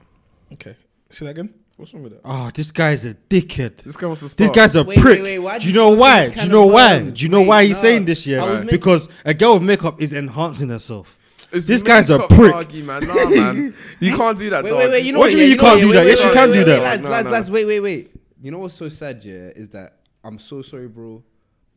Okay, 0.53 0.75
say 1.09 1.25
that 1.25 1.31
again. 1.31 1.53
What's 1.77 1.93
wrong 1.93 2.03
with 2.03 2.11
that? 2.13 2.21
Oh, 2.25 2.51
this 2.53 2.71
guy's 2.71 3.05
a 3.05 3.13
dickhead. 3.13 3.77
This 3.77 3.95
guy 3.95 4.07
wants 4.07 4.21
to 4.21 4.25
This 4.25 4.33
start. 4.33 4.53
guy's 4.53 4.75
a 4.75 4.83
Wait, 4.83 4.99
prick. 4.99 5.19
wait, 5.19 5.23
wait, 5.23 5.39
why 5.39 5.53
Do 5.53 5.59
do 5.59 5.65
you 5.69 5.73
you 5.73 5.79
know 5.79 5.89
use 5.91 5.99
why? 5.99 6.19
these 6.19 6.27
Do 6.27 6.33
you 6.33 6.39
kind 6.41 6.51
know 6.51 6.67
of 6.67 6.73
why? 6.73 7.01
words? 7.03 7.17
Do 7.19 7.23
you 7.23 7.29
know 7.29 7.39
Wait, 7.39 7.47
why 7.47 7.63
he's 7.65 7.77
nah. 7.77 7.81
saying 7.81 8.05
this? 8.05 8.27
Yeah, 8.27 8.43
I 8.43 8.45
was 8.49 8.61
making- 8.61 8.77
because 8.79 9.09
a 9.25 9.33
girl 9.33 9.53
with 9.53 9.63
makeup 9.63 10.01
is 10.01 10.11
enhancing 10.13 10.69
herself. 10.69 11.17
It's 11.51 11.65
This 11.65 11.81
guy's 11.81 12.09
a 12.09 12.17
makeup 12.19 12.29
prick. 12.29 12.53
argy, 12.53 12.81
man. 12.83 13.07
Nah, 13.07 13.29
man. 13.29 13.73
You 14.01 14.15
can't 14.15 14.37
do 14.37 14.49
that. 14.51 14.63
Wait, 14.63 14.69
dog. 14.71 14.79
wait, 14.79 14.89
wait. 14.91 15.03
You 15.05 15.13
know 15.13 15.19
What 15.19 15.31
do 15.31 15.37
you 15.37 15.43
yeah, 15.43 15.43
mean 15.45 15.51
you 15.51 15.57
know 15.57 15.63
can't 15.63 15.81
do 15.81 15.93
that? 15.93 15.99
wait, 16.03 16.07
Yes, 16.09 16.19
you 16.21 16.25
wait, 16.27 16.33
can 16.33 16.49
wait, 16.49 16.53
do 16.53 16.59
wait, 16.59 16.65
that. 16.65 16.81
Lads, 16.83 17.03
No, 17.03 17.09
lads, 17.09 17.25
no. 17.25 17.31
lads, 17.31 17.51
wait, 17.51 17.65
wait, 17.65 17.79
wait. 17.79 18.11
You 18.41 18.51
know 18.51 18.57
what's 18.59 18.75
so 18.75 18.89
sad, 18.89 19.23
yeah, 19.23 19.33
is 19.55 19.69
that 19.69 19.95
I'm 20.23 20.37
so 20.37 20.61
sorry, 20.61 20.87
bro, 20.89 21.23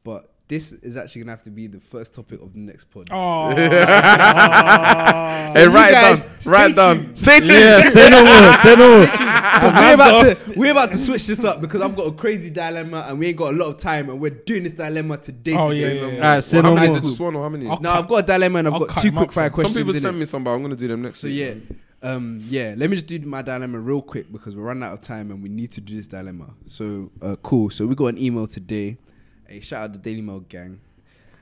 but 0.05 0.29
this 0.49 0.73
is 0.73 0.97
actually 0.97 1.23
gonna 1.23 1.33
have 1.33 1.43
to 1.45 1.51
be 1.51 1.67
the 1.67 1.81
first 1.81 2.15
topic 2.15 2.41
of 2.43 2.53
the 2.53 2.59
next 2.59 2.85
pod. 2.91 3.09
Oh, 3.11 3.51
Hey, 5.55 5.65
you 5.65 5.71
write 5.71 5.91
it 5.91 5.93
guys, 5.93 6.25
down. 6.25 6.41
stay 6.41 6.51
Write 6.51 6.71
it 6.71 6.77
down. 6.77 6.97
tuned. 7.05 7.19
Stay 7.19 7.39
tuned. 7.39 7.51
Yeah, 7.51 7.81
say 7.81 8.09
no 8.11 8.25
more. 8.25 8.53
Say 8.55 8.75
no 8.77 8.89
more. 8.89 9.07
we're 9.83 9.95
about 9.95 10.23
to 10.25 10.37
we're 10.59 10.73
about 10.73 10.91
to 10.91 10.97
switch 10.99 11.27
this 11.27 11.45
up 11.45 11.61
because 11.61 11.81
I've 11.81 11.95
got 11.97 12.07
a 12.07 12.13
crazy 12.13 12.51
dilemma 12.51 13.05
and 13.09 13.19
we 13.19 13.29
ain't 13.29 13.37
got 13.37 13.53
a 13.53 13.57
lot 13.57 13.67
of 13.69 13.77
time 13.79 14.09
and 14.11 14.21
we're 14.21 14.31
doing 14.31 14.63
this 14.65 14.73
dilemma 14.73 15.17
today. 15.19 15.55
Oh, 15.57 15.71
yeah, 15.71 15.81
Say 15.83 15.95
yeah, 15.95 16.01
no 16.03 16.09
yeah. 16.09 16.15
Alright, 16.17 16.45
say 16.45 16.57
Well, 16.61 16.63
no 16.63 16.69
how 16.71 16.75
many 16.77 16.87
more. 16.89 16.97
is 16.97 17.03
it? 17.03 17.07
Just 17.07 17.21
one 17.21 17.35
or 17.37 17.43
how 17.43 17.49
many? 17.49 17.67
I'll 17.69 17.81
No, 17.81 17.91
I've 17.93 18.09
got 18.09 18.17
a 18.17 18.27
dilemma 18.27 18.59
and 18.61 18.69
I've 18.69 18.75
I'll 18.75 18.81
got 18.81 19.03
two 19.03 19.13
quick 19.13 19.29
up, 19.29 19.33
fire 19.35 19.45
fam. 19.49 19.53
questions. 19.55 19.75
Some 19.75 19.81
people 19.83 19.95
innit? 19.95 20.01
send 20.03 20.19
me 20.19 20.25
some, 20.27 20.45
but 20.45 20.51
I'm 20.51 20.63
gonna 20.63 20.77
do 20.77 20.89
them 20.89 21.03
next. 21.03 21.19
So 21.21 21.29
week. 21.29 21.37
yeah, 21.39 21.55
um, 22.03 22.39
yeah. 22.43 22.75
Let 22.77 22.89
me 22.91 22.97
just 22.97 23.07
do 23.07 23.19
my 23.21 23.43
dilemma 23.43 23.79
real 23.79 24.03
quick 24.03 24.31
because 24.33 24.57
we're 24.57 24.65
running 24.65 24.83
out 24.83 24.93
of 24.95 25.01
time 25.03 25.31
and 25.31 25.43
we 25.43 25.49
need 25.49 25.73
to 25.73 25.81
do 25.81 25.97
this 25.97 26.09
dilemma. 26.09 26.51
So 26.67 27.11
uh, 27.21 27.37
cool. 27.43 27.71
So 27.71 27.87
we 27.87 27.95
got 27.95 28.07
an 28.07 28.19
email 28.19 28.47
today. 28.47 28.97
Hey, 29.53 29.61
shout 29.61 29.83
out 29.83 29.93
the 29.93 29.99
Daily 29.99 30.23
Mail 30.23 30.41
gang. 30.41 30.81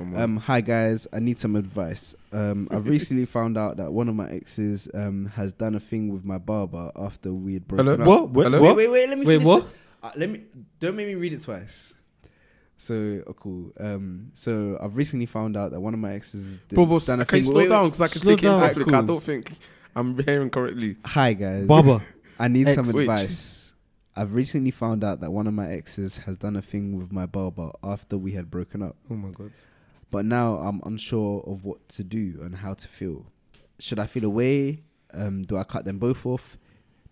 Um, 0.01 0.39
hi 0.39 0.63
guys, 0.63 1.07
I 1.13 1.21
need 1.21 1.39
some 1.39 1.55
advice. 1.55 2.13
Um, 2.33 2.67
I've 2.73 2.89
recently 2.97 3.25
found 3.25 3.57
out 3.57 3.77
that 3.77 3.93
one 3.93 4.09
of 4.09 4.17
my 4.17 4.29
exes 4.29 4.89
um 4.95 5.27
has 5.37 5.53
done 5.53 5.77
a 5.77 5.81
thing 5.81 6.13
with 6.13 6.25
my 6.25 6.37
barber 6.39 6.91
after 6.97 7.33
we 7.33 7.55
had 7.55 7.69
broken 7.69 7.87
Hello? 7.87 8.03
up. 8.03 8.09
What? 8.09 8.31
Wait, 8.31 8.45
Hello? 8.47 8.61
Wait, 8.63 8.67
what? 8.67 8.77
wait, 8.77 8.91
wait. 8.91 9.09
Let 9.11 9.19
me 9.21 9.27
Wait, 9.27 9.35
finish 9.35 9.47
what? 9.47 9.63
the- 10.03 10.09
uh, 10.09 10.13
let 10.17 10.29
me 10.29 10.41
don't 10.81 10.97
make 10.97 11.07
me 11.07 11.15
read 11.15 11.35
it 11.35 11.43
twice. 11.43 11.95
So 12.77 13.23
oh, 13.29 13.33
cool. 13.35 13.71
Um, 13.79 14.31
so 14.33 14.77
I've 14.83 14.97
recently 14.97 15.27
found 15.27 15.57
out 15.57 15.71
that 15.71 15.79
one 15.79 15.95
of 15.95 16.01
my 16.01 16.13
exes 16.15 16.59
did, 16.69 16.75
Bro, 16.75 16.87
bro, 16.87 16.99
done 16.99 17.21
a 17.21 17.25
can 17.25 17.37
you 17.37 17.43
slow 17.45 17.59
wait, 17.59 17.69
down? 17.69 17.85
Because 17.85 18.01
I 18.01 18.09
can 18.09 18.23
slow 18.23 18.35
take 18.35 18.43
it 18.43 18.47
in 18.49 18.53
down. 18.59 18.69
public. 18.75 18.93
I 18.93 19.03
don't 19.03 19.23
think 19.23 19.53
I'm 19.95 20.19
hearing 20.25 20.51
correctly. 20.51 20.97
Hi 21.05 21.33
guys, 21.35 21.65
barber. 21.69 22.03
I 22.41 22.49
need 22.49 22.67
Ex. 22.67 22.75
some 22.75 22.87
Which? 22.93 23.03
advice. 23.09 23.60
I've 24.17 24.35
recently 24.35 24.71
found 24.71 25.05
out 25.05 25.21
that 25.21 25.33
one 25.33 25.47
of 25.47 25.55
my 25.55 25.71
exes 25.71 26.19
has 26.19 26.37
done 26.37 26.57
a 26.57 26.63
thing 26.63 26.97
with 26.97 27.13
my 27.13 27.27
barber 27.27 27.71
after 27.83 28.19
we 28.19 28.33
had 28.33 28.51
broken 28.51 28.83
up. 28.83 28.97
Oh 29.11 29.15
my 29.15 29.31
god. 29.31 29.53
But 30.11 30.25
now 30.25 30.57
I'm 30.57 30.81
unsure 30.85 31.45
of 31.47 31.65
what 31.65 31.89
to 31.91 32.05
do 32.05 32.41
and 32.43 32.57
how 32.57 32.75
to 32.75 32.89
feel. 32.89 33.27
Should 33.79 34.01
I 34.01 34.07
feel 34.07 34.25
away? 34.25 34.83
Um, 35.15 35.43
do 35.43 35.57
I 35.57 35.65
cut 35.65 35.85
them 35.85 35.99
both 35.99 36.27
off? 36.27 36.59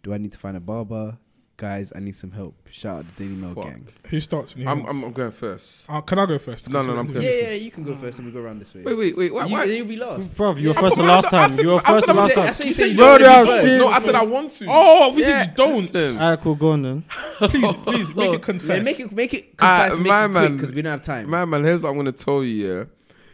Do 0.02 0.12
I 0.12 0.18
need 0.18 0.32
to 0.32 0.38
find 0.38 0.56
a 0.56 0.60
barber? 0.60 1.18
Guys, 1.58 1.92
I 1.92 1.98
need 1.98 2.14
some 2.14 2.30
help. 2.30 2.54
Shout 2.70 3.00
out 3.00 3.04
to 3.04 3.16
the 3.16 3.24
Daily 3.24 3.34
Mail 3.34 3.52
Fuck. 3.52 3.64
gang. 3.64 3.88
Who 4.10 4.20
starts? 4.20 4.54
in 4.54 4.60
your 4.60 4.70
I'm, 4.70 4.76
hands? 4.78 4.90
I'm, 4.90 5.02
I'm 5.06 5.12
going 5.12 5.32
first. 5.32 5.90
Uh, 5.90 6.00
can 6.02 6.20
I 6.20 6.26
go 6.26 6.38
first? 6.38 6.70
No, 6.70 6.82
no, 6.82 6.94
no, 6.94 7.00
I'm 7.00 7.06
Yeah, 7.08 7.12
good. 7.14 7.22
Yeah, 7.24 7.30
yeah, 7.30 7.50
you 7.54 7.70
can 7.72 7.82
go 7.82 7.96
first 7.96 8.20
and 8.20 8.28
we 8.28 8.32
go 8.32 8.38
around 8.46 8.60
this 8.60 8.72
way. 8.72 8.82
Wait, 8.84 8.94
wait, 8.96 9.16
wait. 9.16 9.34
Why? 9.34 9.46
you, 9.46 9.52
why? 9.52 9.64
You'll 9.64 9.86
be 9.88 9.96
last. 9.96 10.36
Bro, 10.36 10.54
you 10.54 10.68
were 10.68 10.74
Yeah. 10.74 10.80
first 10.80 10.96
but 10.96 11.02
and 11.02 11.08
last 11.08 11.30
time. 11.30 11.58
You 11.58 11.68
were 11.70 11.74
I 11.74 11.78
said 11.78 11.84
first 11.94 12.08
I 12.08 12.12
and 12.12 12.18
last 12.20 12.34
time. 12.34 12.44
That's 12.46 12.58
what 12.60 12.68
you 12.68 12.72
said. 12.74 12.90
you 12.92 12.96
No, 12.96 13.18
don't 13.18 13.22
they 13.22 13.26
are 13.26 13.30
wanna 13.34 13.42
be 13.44 13.50
first. 13.50 13.66
shit. 13.66 13.78
No, 13.80 13.88
I 13.88 13.98
said 13.98 14.14
I 14.14 14.24
want 14.24 14.50
to. 14.52 14.66
Oh, 14.68 15.12
we 15.16 15.22
Yeah, 15.22 15.42
you 15.42 15.50
don't. 15.56 15.72
listen. 15.72 16.18
Alright, 16.18 16.40
cool. 16.40 16.54
Go 16.54 16.70
on 16.70 16.82
then. 16.82 17.04
Please, 17.40 17.72
please 17.82 18.14
make 18.14 18.34
it 18.34 18.42
concise. 18.42 18.68
Yeah, 18.76 18.82
make 18.84 19.00
it 19.00 19.10
make 19.12 19.34
it 19.34 19.54
Ah, 19.58 19.86
concise. 19.88 20.06
my 20.06 20.26
make 20.28 20.30
it 20.30 20.30
quick 20.30 20.30
man. 20.50 20.56
because 20.58 20.72
we 20.76 20.82
don't 20.82 20.92
have 20.92 21.02
time. 21.02 21.28
Man, 21.28 21.50
man, 21.50 21.64
here's 21.64 21.82
what 21.82 21.90
I'm 21.90 21.96
gonna 21.96 22.12
tell 22.12 22.44
you. 22.44 22.68
Yeah, 22.78 22.84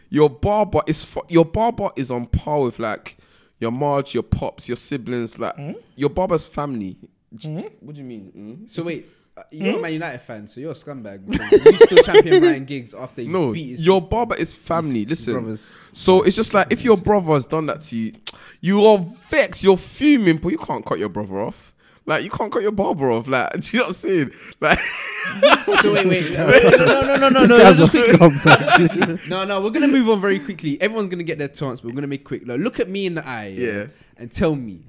your 0.09 0.31
barber 0.31 0.81
is 0.87 1.03
fu- 1.03 1.21
your 1.29 1.45
barber 1.45 1.89
is 1.95 2.09
on 2.09 2.25
par 2.25 2.61
with 2.61 2.79
like 2.79 3.17
your 3.59 3.71
Marge, 3.71 4.15
your 4.15 4.23
pops, 4.23 4.67
your 4.67 4.77
siblings. 4.77 5.37
Like 5.37 5.55
Hmm? 5.57 5.73
your 5.95 6.09
barber's 6.09 6.47
family. 6.47 6.97
What 7.31 7.95
do 7.95 8.01
you 8.01 8.03
mean? 8.07 8.31
mm? 8.65 8.69
So 8.69 8.83
wait, 8.83 9.07
uh, 9.37 9.43
you're 9.51 9.77
a 9.77 9.81
Man 9.81 9.93
United 9.93 10.21
fan, 10.21 10.47
so 10.47 10.61
you're 10.61 10.71
a 10.71 10.75
scumbag. 10.75 11.21
You 11.27 11.73
still 11.77 12.03
champion 12.03 12.41
Ryan 12.43 12.65
Giggs 12.65 12.93
after 12.93 13.21
you 13.21 13.29
No, 13.29 13.51
beat 13.51 13.71
his 13.71 13.85
your 13.85 13.99
sister- 13.99 14.09
barber 14.09 14.35
is 14.35 14.53
family. 14.55 14.99
his 14.99 15.09
Listen, 15.09 15.33
brothers. 15.33 15.77
so 15.91 16.21
it's 16.21 16.35
just 16.35 16.53
like 16.53 16.67
if 16.71 16.83
your 16.85 16.97
brother 16.97 17.33
has 17.33 17.45
done 17.45 17.65
that 17.65 17.81
to 17.83 17.97
you, 17.97 18.13
you 18.61 18.85
are 18.85 18.97
vexed, 18.97 19.63
you're 19.63 19.75
fuming, 19.77 20.37
but 20.37 20.49
you 20.49 20.57
can't 20.57 20.85
cut 20.85 20.99
your 20.99 21.09
brother 21.09 21.41
off. 21.41 21.73
Like 22.07 22.23
you 22.23 22.29
can't 22.29 22.51
cut 22.51 22.61
your 22.61 22.71
barber 22.71 23.11
off. 23.11 23.27
Like, 23.27 23.51
do 23.59 23.59
you 23.73 23.79
know 23.79 23.85
what 23.85 23.87
I'm 23.89 23.93
saying? 23.93 24.31
Like, 24.61 24.79
So 25.81 25.91
wait, 25.93 26.05
wait, 26.05 26.31
no, 26.37 26.47
no, 26.47 27.17
no, 27.17 27.17
no, 27.17 27.29
no, 27.29 27.45
no, 27.47 27.57
Guy's 27.57 27.79
a 27.95 27.97
scumbag. 27.97 29.27
no, 29.27 29.43
no. 29.43 29.59
We're 29.59 29.71
gonna 29.71 29.87
move 29.87 30.07
on 30.09 30.21
very 30.21 30.39
quickly. 30.39 30.79
Everyone's 30.79 31.09
gonna 31.09 31.23
get 31.23 31.39
their 31.39 31.47
chance, 31.49 31.81
but 31.81 31.89
we're 31.89 31.95
gonna 31.95 32.07
make 32.07 32.23
quick. 32.23 32.45
Look, 32.45 32.59
look 32.61 32.79
at 32.79 32.89
me 32.89 33.07
in 33.07 33.15
the 33.15 33.27
eye, 33.27 33.47
yeah, 33.57 33.71
Yeah. 33.71 33.85
and 34.17 34.31
tell 34.31 34.55
me, 34.55 34.81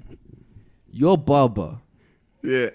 your 0.91 1.17
barber. 1.17 1.79
Yeah. 2.43 2.69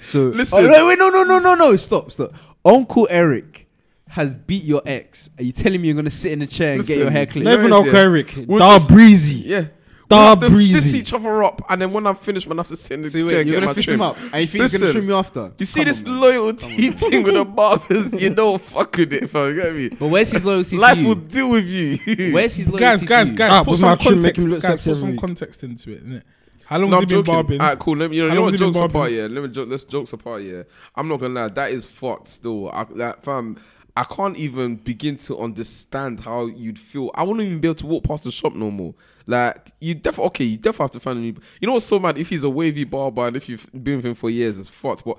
So 0.00 0.28
Listen. 0.34 0.64
Oh, 0.66 0.70
wait, 0.70 0.86
wait, 0.86 0.98
no, 0.98 1.08
no, 1.10 1.24
no, 1.24 1.38
no, 1.38 1.54
no. 1.54 1.76
Stop, 1.76 2.10
stop. 2.12 2.32
Uncle 2.64 3.06
Eric 3.10 3.66
has 4.08 4.34
beat 4.34 4.64
your 4.64 4.82
ex. 4.86 5.30
Are 5.38 5.42
you 5.44 5.52
telling 5.52 5.80
me 5.80 5.88
you're 5.88 5.96
gonna 5.96 6.10
sit 6.10 6.32
in 6.32 6.42
a 6.42 6.46
chair 6.46 6.70
and 6.72 6.78
Listen, 6.78 6.94
get 6.96 7.02
your 7.02 7.10
hair 7.10 7.26
clipped? 7.26 7.44
Not 7.44 7.58
even 7.60 7.72
Uncle 7.72 7.94
it? 7.94 7.98
Eric. 7.98 8.34
We'll 8.46 8.58
Dar 8.58 8.76
just- 8.78 8.90
breezy. 8.90 9.38
Yeah. 9.48 9.66
Dar 10.08 10.34
we 10.34 10.40
have 10.42 10.50
to 10.50 10.74
fist 10.74 10.94
each 10.96 11.12
other 11.12 11.44
up, 11.44 11.62
and 11.70 11.80
then 11.80 11.92
when 11.92 12.04
I'm 12.04 12.16
finished, 12.16 12.48
man, 12.48 12.58
I 12.58 12.62
have 12.62 12.66
to 12.66 12.76
sit 12.76 12.94
in 12.94 13.02
the 13.02 13.10
So 13.10 13.18
chair 13.20 13.26
wait, 13.28 13.36
and 13.42 13.46
you're 13.48 13.54
get 13.54 13.60
gonna 13.60 13.66
my 13.70 13.74
fist 13.74 13.86
trim. 13.86 14.00
him 14.00 14.02
up, 14.02 14.16
and 14.32 14.40
you 14.40 14.46
think 14.48 14.62
he's 14.62 14.80
gonna 14.80 14.92
trim 14.92 15.08
you 15.08 15.14
after? 15.14 15.52
You 15.56 15.64
see 15.66 15.80
Come 15.82 15.86
this 15.86 16.04
on, 16.04 16.20
loyalty 16.20 16.90
thing 16.90 17.22
with 17.22 17.34
the 17.34 17.44
barbers, 17.44 18.20
you 18.20 18.30
don't 18.34 18.60
fuck 18.60 18.96
with 18.96 19.12
it, 19.12 19.30
fam. 19.30 19.54
You 19.54 19.62
get 19.62 19.72
me? 19.76 19.88
But 19.90 20.08
where's 20.08 20.32
his 20.32 20.44
loyalty? 20.44 20.76
Life 20.76 20.94
to 20.96 21.00
you? 21.02 21.06
will 21.06 21.14
deal 21.14 21.50
with 21.52 21.64
you. 21.68 22.34
Where's 22.34 22.56
his 22.56 22.66
loyalty? 22.66 22.80
guys, 22.80 23.04
guys, 23.04 23.30
guys, 23.30 23.52
Ah, 23.52 23.62
put 23.62 23.78
some 23.78 23.88
my 23.90 23.94
trim, 23.94 24.20
make 24.20 24.34
context. 24.34 24.66
Guys, 24.66 24.84
put 24.84 24.96
some 24.96 25.16
context 25.16 25.62
into 25.62 25.92
it, 25.92 26.04
innit? 26.04 26.22
How 26.70 26.78
long 26.78 26.90
No, 26.90 26.96
has 26.96 27.02
I'm 27.02 27.08
he 27.08 27.14
been 27.16 27.24
joking. 27.24 27.34
barbing? 27.34 27.60
Alright, 27.60 27.78
cool. 27.80 27.96
Let 27.96 28.10
me, 28.10 28.16
you 28.16 28.22
know, 28.22 28.28
you 28.28 28.34
know 28.36 28.42
what 28.42 28.52
has 28.52 28.60
jokes 28.60 28.78
apart, 28.78 29.10
yeah. 29.10 29.22
Let 29.28 29.42
me 29.42 29.48
jo- 29.48 29.64
let's 29.64 29.82
jokes 29.84 30.12
apart, 30.12 30.42
yeah. 30.42 30.62
I'm 30.94 31.08
not 31.08 31.18
gonna 31.18 31.34
lie, 31.34 31.48
that 31.48 31.72
is 31.72 31.84
fucked. 31.86 32.28
Still, 32.28 32.70
I, 32.70 32.84
that 32.94 33.24
fam, 33.24 33.56
I 33.96 34.04
can't 34.04 34.36
even 34.36 34.76
begin 34.76 35.16
to 35.16 35.40
understand 35.40 36.20
how 36.20 36.46
you'd 36.46 36.78
feel. 36.78 37.10
I 37.16 37.24
wouldn't 37.24 37.44
even 37.44 37.58
be 37.60 37.66
able 37.66 37.74
to 37.74 37.86
walk 37.86 38.04
past 38.04 38.22
the 38.22 38.30
shop 38.30 38.54
no 38.54 38.70
more. 38.70 38.94
Like 39.26 39.72
you 39.80 39.94
definitely 39.94 40.26
okay, 40.26 40.44
you 40.44 40.56
definitely 40.58 40.84
have 40.84 40.90
to 40.92 41.00
find 41.00 41.18
a 41.18 41.22
new. 41.22 41.34
You 41.60 41.66
know 41.66 41.72
what's 41.72 41.86
so 41.86 41.98
mad? 41.98 42.16
If 42.16 42.28
he's 42.28 42.44
a 42.44 42.50
wavy 42.50 42.84
barber 42.84 43.26
and 43.26 43.36
if 43.36 43.48
you've 43.48 43.68
been 43.72 43.96
with 43.96 44.06
him 44.06 44.14
for 44.14 44.30
years, 44.30 44.56
it's 44.58 44.68
fucked. 44.68 45.04
But 45.04 45.18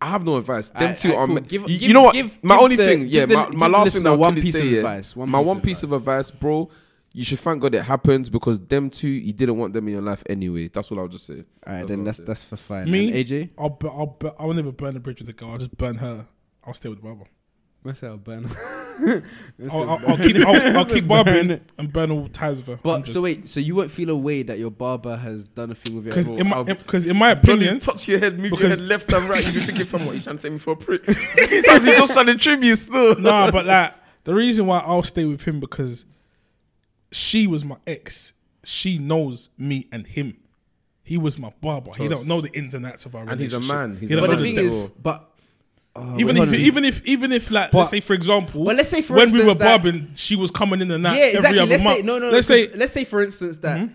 I 0.00 0.10
have 0.10 0.24
no 0.24 0.36
advice. 0.36 0.68
Them 0.68 0.82
Alright, 0.82 0.98
two 0.98 1.12
alright, 1.14 1.22
are. 1.22 1.26
cool. 1.26 1.34
ma- 1.36 1.40
Give- 1.40 1.62
you, 1.62 1.78
give- 1.78 1.88
you 1.88 1.94
know 1.94 2.02
what? 2.02 2.14
give- 2.14 2.44
my 2.44 2.54
give 2.56 2.62
only 2.64 2.76
the- 2.76 2.84
thing, 2.86 3.04
yeah. 3.08 3.24
the- 3.26 3.34
my, 3.34 3.48
my 3.50 3.66
last 3.66 3.94
thing 3.94 4.02
that 4.04 4.10
I 4.10 4.12
one 4.12 4.20
one 4.20 4.34
piece 4.36 4.52
say, 4.52 4.60
of 4.60 4.66
yeah, 4.72 4.78
advice, 4.78 5.16
one 5.16 5.28
my 5.30 5.38
piece 5.38 5.46
one 5.46 5.60
piece 5.62 5.82
of 5.82 5.92
advice. 5.92 6.28
advice, 6.28 6.40
bro. 6.40 6.70
You 7.18 7.24
should 7.24 7.40
thank 7.40 7.60
God 7.60 7.74
it 7.74 7.82
happened 7.82 8.30
because 8.30 8.60
them 8.60 8.90
two, 8.90 9.08
you 9.08 9.32
didn't 9.32 9.56
want 9.58 9.72
them 9.72 9.88
in 9.88 9.94
your 9.94 10.02
life 10.02 10.22
anyway. 10.28 10.68
That's 10.68 10.88
what 10.88 11.00
I'll 11.00 11.08
just 11.08 11.26
say. 11.26 11.42
All 11.66 11.72
right, 11.72 11.78
That's 11.80 11.88
then 11.88 12.04
that's 12.04 12.18
that's 12.20 12.44
for 12.44 12.56
fine. 12.56 12.88
Me, 12.88 13.08
And 13.08 13.16
AJ, 13.26 13.50
I'll, 13.58 13.70
bu- 13.70 13.88
I'll, 13.88 14.06
bu- 14.06 14.30
I'll 14.38 14.52
never 14.54 14.70
burn 14.70 14.96
a 14.96 15.00
bridge 15.00 15.18
with 15.20 15.28
a 15.28 15.32
girl. 15.32 15.50
I'll 15.50 15.58
just 15.58 15.76
burn 15.76 15.96
her. 15.96 16.26
I'll 16.64 16.74
stay 16.74 16.88
with 16.88 17.02
Barbara. 17.02 17.26
myself, 17.82 18.22
Ben. 18.22 18.46
I'll, 19.68 19.82
I'll, 19.90 20.10
I'll 20.10 20.16
keep, 20.16 20.36
I'll, 20.46 20.76
I'll 20.78 20.84
keep 20.84 21.08
barbering 21.14 21.60
and 21.76 21.92
burn 21.92 22.12
all 22.12 22.28
ties 22.28 22.58
with 22.58 22.66
her. 22.68 22.76
But 22.82 23.08
so 23.08 23.22
wait, 23.22 23.48
so 23.48 23.58
you 23.58 23.74
won't 23.74 23.90
feel 23.90 24.10
a 24.10 24.16
way 24.16 24.44
that 24.44 24.58
your 24.60 24.70
barber 24.70 25.16
has 25.16 25.48
done 25.48 25.72
a 25.72 25.74
thing 25.74 25.96
with 25.96 26.04
your 26.04 26.12
because 26.14 26.30
ex? 26.30 26.40
in 26.40 26.48
my 26.48 26.62
because 26.62 27.04
in 27.06 27.16
my 27.16 27.30
opinion, 27.32 27.74
just 27.80 27.86
touch 27.86 28.06
your 28.06 28.20
head, 28.20 28.38
move 28.38 28.52
your 28.60 28.68
head 28.68 28.78
left 28.80 29.12
and 29.12 29.28
right. 29.28 29.44
You 29.44 29.54
be 29.54 29.60
thinking, 29.60 29.86
fam, 29.86 30.06
what 30.06 30.14
you 30.14 30.20
trying 30.22 30.36
to 30.36 30.42
take 30.42 30.52
me 30.52 30.58
for 30.58 30.74
a 30.74 30.76
prick? 30.76 31.04
These 31.06 31.64
times 31.64 31.82
he 31.84 31.92
just 31.94 32.12
trying 32.14 32.26
to 32.26 32.36
trim 32.36 32.62
you 32.62 32.76
still. 32.76 33.18
nah, 33.18 33.50
but 33.50 33.66
like 33.66 33.92
the 34.22 34.34
reason 34.34 34.66
why 34.66 34.78
I'll 34.78 35.02
stay 35.02 35.24
with 35.24 35.42
him 35.44 35.58
because 35.58 36.04
she 37.10 37.46
was 37.46 37.64
my 37.64 37.76
ex. 37.86 38.34
She 38.64 38.98
knows 38.98 39.50
me 39.58 39.86
and 39.92 40.06
him. 40.06 40.36
He 41.02 41.16
was 41.16 41.38
my 41.38 41.52
barber. 41.62 41.90
He 41.96 42.06
don't 42.08 42.26
know 42.26 42.40
the 42.42 42.50
ins 42.56 42.74
and 42.74 42.84
outs 42.84 43.06
of 43.06 43.14
our 43.14 43.24
relationship. 43.24 43.30
And 43.32 43.40
he's 43.40 43.70
a 43.70 43.74
relationship. 43.74 43.90
man. 43.90 44.00
He's 44.00 44.08
He 44.10 44.14
a 44.14 44.16
don't 44.18 44.26
but 44.28 44.34
know 44.34 44.40
the 44.42 44.54
man. 44.54 44.54
thing 44.56 44.64
is, 44.84 44.90
but 45.02 45.30
uh, 45.96 46.16
even 46.18 46.26
wait, 46.26 46.30
if 46.30 46.36
hold 46.36 46.48
on. 46.48 46.54
even 46.54 46.84
if 46.84 47.04
even 47.06 47.32
if 47.32 47.50
like 47.50 47.70
But- 47.70 47.78
let's 47.78 47.90
say 47.90 48.00
for 48.00 48.12
example, 48.12 48.64
Well, 48.64 48.76
let's 48.76 48.88
say 48.90 49.00
for 49.00 49.16
when 49.16 49.32
we 49.32 49.38
were 49.38 49.44
instance 49.50 49.58
that- 49.58 49.82
barbing, 49.82 50.10
she 50.14 50.36
was 50.36 50.50
coming 50.50 50.80
in 50.82 50.90
and 50.90 51.06
out 51.06 51.14
yeah, 51.16 51.20
every 51.22 51.36
exactly. 51.38 51.58
other 51.60 51.70
Let's 51.70 51.84
month. 51.84 51.96
say 52.00 52.02
no, 52.04 52.18
no. 52.18 52.30
let's 52.30 52.46
say 52.46 52.66
'cause 52.66 52.76
let's 52.76 52.92
say 52.92 53.04
for 53.04 53.22
instance 53.22 53.56
that 53.58 53.88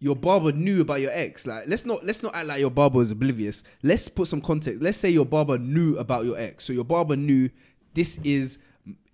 your 0.00 0.16
barber 0.16 0.52
knew 0.52 0.80
about 0.80 1.00
your 1.00 1.10
ex. 1.12 1.46
Like, 1.46 1.68
let's 1.68 1.84
not 1.86 2.04
let's 2.04 2.22
not 2.22 2.34
act 2.34 2.46
like 2.48 2.60
your 2.60 2.70
barber 2.70 2.98
was 2.98 3.10
oblivious. 3.12 3.62
Let's 3.82 4.08
put 4.08 4.26
some 4.28 4.40
context. 4.40 4.82
Let's 4.82 4.98
say 4.98 5.10
your 5.10 5.24
barber 5.26 5.56
knew 5.58 5.96
about 5.98 6.24
your 6.24 6.36
ex. 6.38 6.64
So 6.64 6.72
your 6.72 6.84
barber 6.84 7.16
knew 7.16 7.48
this 7.94 8.18
is 8.24 8.58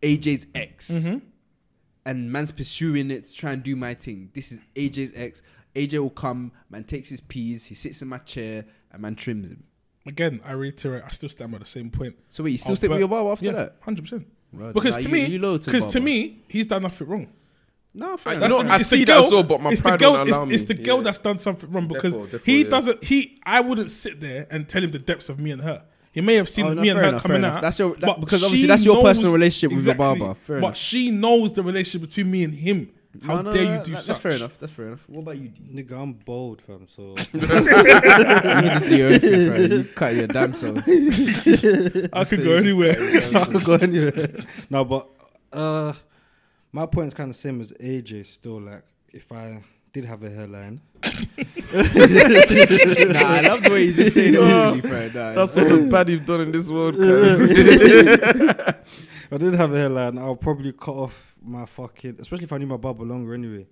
AJ's 0.02 0.46
ex, 0.54 0.90
Mm-hmm. 0.90 1.18
And 2.06 2.30
man's 2.30 2.52
pursuing 2.52 3.10
it 3.10 3.26
to 3.26 3.32
try 3.34 3.52
and 3.52 3.62
do 3.62 3.76
my 3.76 3.94
thing. 3.94 4.30
This 4.34 4.52
is 4.52 4.60
AJ's 4.76 5.12
ex. 5.14 5.42
AJ 5.74 5.98
will 5.98 6.10
come, 6.10 6.52
man 6.70 6.84
takes 6.84 7.08
his 7.08 7.20
peas, 7.20 7.64
he 7.64 7.74
sits 7.74 8.00
in 8.02 8.08
my 8.08 8.18
chair, 8.18 8.64
and 8.92 9.02
man 9.02 9.14
trims 9.16 9.48
him. 9.48 9.64
again, 10.06 10.40
I 10.44 10.52
reiterate, 10.52 11.02
I 11.04 11.08
still 11.08 11.28
stand 11.30 11.50
by 11.52 11.58
the 11.58 11.66
same 11.66 11.90
point. 11.90 12.14
So 12.28 12.44
wait, 12.44 12.50
you 12.52 12.58
still 12.58 12.72
I'll 12.72 12.76
stick 12.76 12.90
with 12.90 12.96
burn- 12.96 13.00
your 13.00 13.08
barber 13.08 13.32
after 13.32 13.46
yeah, 13.46 13.52
that? 13.52 13.76
hundred 13.80 14.02
percent. 14.02 14.26
Right, 14.52 14.72
Because 14.72 14.96
nah, 14.98 15.02
to 15.02 15.08
you- 15.08 15.12
me, 15.14 15.26
you 15.26 15.38
loyal 15.40 15.58
to 15.58 15.64
the 15.66 15.72
because 15.72 15.92
to 15.94 16.00
me, 16.00 16.42
he's 16.48 16.66
done 16.66 16.82
nothing 16.82 17.08
wrong. 17.08 17.26
no, 17.94 18.16
fair 18.16 18.34
I- 18.34 18.36
enough. 18.36 18.50
know, 18.50 18.62
the- 18.62 18.70
I 18.70 18.74
it's 18.76 18.90
the 18.90 18.96
see 18.98 19.04
that 19.04 19.12
girl- 19.14 19.24
as 19.24 19.32
well, 19.32 19.42
but 19.42 19.60
my 19.62 19.70
it's 19.72 19.80
pride 19.80 19.94
the 19.94 19.96
girl, 19.98 20.12
won't 20.12 20.28
it's, 20.28 20.38
allow 20.38 20.48
it's 20.48 20.62
me. 20.62 20.66
the 20.68 20.74
girl 20.82 20.96
Yeah. 20.98 21.02
that's 21.04 21.18
done 21.18 21.38
something 21.38 21.70
wrong 21.72 21.88
because 21.88 22.12
Therefore- 22.12 22.26
therefore, 22.28 22.44
he 22.46 22.62
yeah. 22.62 22.68
doesn't. 22.70 23.04
He, 23.04 23.40
I 23.44 23.60
wouldn't 23.60 23.90
sit 23.90 24.20
there 24.20 24.46
and 24.50 24.68
tell 24.68 24.84
him 24.84 24.92
the 24.92 24.98
depths 25.00 25.28
of 25.28 25.40
me 25.40 25.50
and 25.50 25.62
her. 25.62 25.82
He 26.14 26.20
may 26.20 26.36
have 26.36 26.48
seen 26.48 26.66
Oh, 26.66 26.74
no, 26.74 26.80
me 26.80 26.88
and 26.90 26.96
fair 26.96 27.02
her 27.04 27.08
enough, 27.10 27.22
fair 27.22 27.28
coming 27.28 27.42
enough. 27.44 27.56
out. 27.56 27.62
That's 27.62 27.78
your- 27.80 27.94
that- 27.96 28.06
but 28.06 28.20
because 28.20 28.42
obviously 28.44 28.68
that's 28.68 28.84
your 28.84 29.02
personal 29.02 29.32
relationship 29.32 29.76
with 29.76 29.84
your 29.84 29.96
barber. 29.96 30.34
Fair 30.44 30.60
but 30.60 30.66
enough. 30.68 30.76
she 30.76 31.10
knows 31.10 31.52
the 31.52 31.62
relationship 31.62 32.08
between 32.08 32.30
me 32.30 32.44
and 32.44 32.54
him. 32.54 32.90
How 33.22 33.36
No, 33.36 33.42
no, 33.42 33.52
dare 33.52 33.62
you 33.78 33.84
do 33.84 33.92
that- 33.92 33.98
such? 33.98 34.06
That's 34.06 34.20
fair 34.20 34.32
enough. 34.32 34.58
That's 34.58 34.72
fair 34.72 34.86
enough. 34.88 35.04
What 35.08 35.20
about 35.20 35.38
you? 35.38 35.50
Nigga, 35.72 35.92
I'm 36.00 36.12
bold, 36.14 36.60
fam. 36.62 36.86
So 36.88 37.14
you 37.32 37.40
just 37.40 38.88
do 38.88 38.96
your 38.96 39.12
own 39.12 39.18
thing, 39.20 39.48
bro. 39.48 39.56
You 39.78 39.84
cut 39.94 40.14
your 40.14 40.26
damn 40.28 40.52
self. 40.52 40.78
I 42.12 42.24
could 42.24 42.42
go 42.44 42.52
anywhere. 42.56 42.96
I 42.98 43.44
could 43.50 43.64
go 43.64 43.74
anywhere. 43.74 44.30
no, 44.70 44.84
but 44.84 45.08
uh, 45.52 45.92
my 46.72 46.86
point 46.86 47.08
is 47.08 47.14
kind 47.14 47.30
of 47.30 47.36
same 47.36 47.60
as 47.60 47.72
AJ. 47.72 48.26
Still, 48.26 48.60
like 48.60 48.82
if 49.12 49.30
I 49.32 49.62
did 49.94 50.04
have 50.04 50.24
a 50.24 50.28
hairline, 50.28 50.80
nah, 51.04 51.10
I 53.30 53.40
love 53.46 53.62
the 53.62 53.70
way 53.70 53.84
you 53.84 53.92
just 53.92 54.14
saying 54.14 54.34
it. 54.34 54.38
Really, 54.38 54.80
bro. 54.80 55.06
Nah, 55.14 55.32
That's 55.32 55.56
all 55.56 55.64
the 55.64 55.88
bad 55.88 56.08
you've 56.10 56.26
done 56.26 56.40
in 56.40 56.50
this 56.50 56.68
world. 56.68 56.96
cuz. 56.96 57.50
I 59.30 59.38
didn't 59.38 59.54
have 59.54 59.72
a 59.72 59.76
hairline, 59.76 60.18
I'll 60.18 60.34
probably 60.34 60.72
cut 60.72 60.96
off 60.96 61.36
my 61.40 61.64
fucking, 61.64 62.16
especially 62.18 62.44
if 62.44 62.52
I 62.52 62.58
knew 62.58 62.66
my 62.66 62.76
barber 62.76 63.04
longer 63.04 63.34
anyway. 63.34 63.68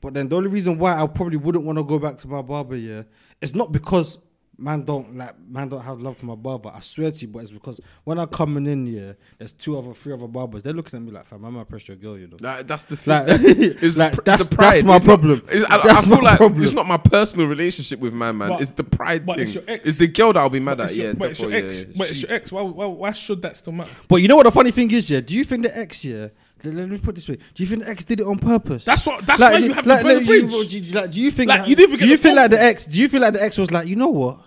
But 0.00 0.14
then 0.14 0.28
the 0.28 0.36
only 0.36 0.48
reason 0.48 0.78
why 0.78 0.98
I 1.00 1.06
probably 1.06 1.36
wouldn't 1.36 1.64
want 1.64 1.76
to 1.78 1.84
go 1.84 1.98
back 1.98 2.16
to 2.18 2.28
my 2.28 2.40
barber, 2.40 2.76
yeah, 2.76 3.02
it's 3.42 3.54
not 3.54 3.70
because 3.70 4.18
man 4.56 4.82
don't 4.84 5.16
like 5.16 5.34
man 5.48 5.68
don't 5.68 5.80
have 5.82 6.00
love 6.00 6.16
for 6.16 6.26
my 6.26 6.34
barber. 6.34 6.70
I 6.74 6.80
swear 6.80 7.10
to 7.10 7.20
you, 7.26 7.28
but 7.28 7.40
it's 7.40 7.50
because 7.50 7.80
when 8.04 8.18
I'm 8.18 8.28
coming 8.28 8.66
in, 8.66 8.86
here, 8.86 9.16
there's 9.38 9.52
two 9.52 9.76
other, 9.78 9.92
three 9.94 10.12
other 10.12 10.28
barbers. 10.28 10.62
They're 10.62 10.72
looking 10.72 10.96
at 10.98 11.02
me 11.04 11.10
like, 11.10 11.24
fam, 11.24 11.44
I'm 11.44 11.56
a 11.56 11.64
pressure 11.64 11.94
girl, 11.96 12.16
you 12.18 12.28
know. 12.28 12.36
Like, 12.40 12.66
that's 12.66 12.84
the 12.84 12.96
thing. 12.96 13.26
Like, 13.26 13.40
It's 13.82 13.96
like 13.96 14.12
pr- 14.14 14.20
that's 14.22 14.48
the 14.48 14.56
pride. 14.56 14.72
that's 14.74 14.82
my 14.84 14.96
It's 14.96 15.04
not- 15.04 15.18
problem. 15.20 15.42
It's, 15.50 15.64
I, 15.70 15.76
That's 15.82 16.06
I 16.06 16.08
feel 16.10 16.20
my 16.20 16.30
like 16.30 16.36
problem. 16.38 16.62
it's 16.62 16.72
not 16.72 16.86
my 16.86 16.96
personal 16.96 17.46
relationship 17.46 17.98
with 18.00 18.12
my 18.14 18.32
man. 18.32 18.50
But- 18.50 18.60
it's 18.60 18.70
the 18.70 18.84
pride 18.84 19.26
but 19.26 19.36
thing. 19.36 19.44
it's 19.46 19.54
your 19.54 19.64
ex. 19.66 19.88
It's 19.88 19.98
the 19.98 20.06
girl 20.08 20.32
that 20.32 20.38
I'll 20.40 20.50
be 20.50 20.60
mad 20.60 20.78
But 20.78 20.90
at. 20.90 20.94
your, 20.96 21.06
Yeah, 21.08 21.12
but 21.14 21.30
it's 21.32 21.40
your 21.40 21.50
therefore, 21.50 21.68
ex. 21.68 21.82
yeah, 21.82 21.88
yeah. 21.88 21.94
But 21.98 22.10
it's 22.10 22.22
your 22.22 22.32
ex. 22.32 22.52
Why, 22.52 22.62
why, 22.62 22.86
why 22.86 23.12
should 23.12 23.42
that 23.42 23.56
still 23.56 23.72
matter? 23.72 23.90
But 24.08 24.16
you 24.16 24.28
know 24.28 24.36
what 24.36 24.44
the 24.44 24.52
funny 24.52 24.70
thing 24.70 24.90
is, 24.90 25.10
yeah? 25.10 25.20
Do 25.20 25.36
you 25.36 25.44
think 25.44 25.64
the 25.64 25.76
ex, 25.76 26.04
yeah? 26.04 26.28
Let, 26.64 26.74
let 26.74 26.88
me 26.88 26.98
put 26.98 27.10
it 27.10 27.14
this 27.16 27.28
way. 27.28 27.36
Do 27.54 27.62
you 27.62 27.66
think 27.68 27.84
the 27.84 27.90
ex 27.90 28.04
did 28.04 28.20
it 28.20 28.26
on 28.26 28.38
purpose? 28.38 28.84
That's 28.84 29.04
what. 29.06 29.24
That's 29.26 29.40
why 29.40 29.58
you 29.58 29.72
have 29.72 29.84
to 29.84 29.88
burn 29.88 30.06
the 30.06 30.24
bridge. 30.24 30.68
do 30.70 30.78
you- 30.78 30.92
like, 30.92 31.10
do 31.10 31.20
you 31.20 31.30
think? 31.30 31.48
Like, 31.48 31.60
Like, 31.60 31.68
you 31.68 31.76
didn't 31.76 31.98
do 31.98 32.06
you 32.08 32.16
the 32.16 32.22
feel 32.22 32.34
like 32.34 32.50
the 32.50 32.56
call. 32.58 32.66
ex? 32.66 32.86
Do 32.86 33.00
you 33.00 33.08
feel 33.08 33.20
like 33.20 33.32
the 33.34 33.42
ex 33.42 33.58
was 33.58 33.70
like, 33.70 33.86
you 33.88 33.96
know 33.96 34.08
what? 34.10 34.38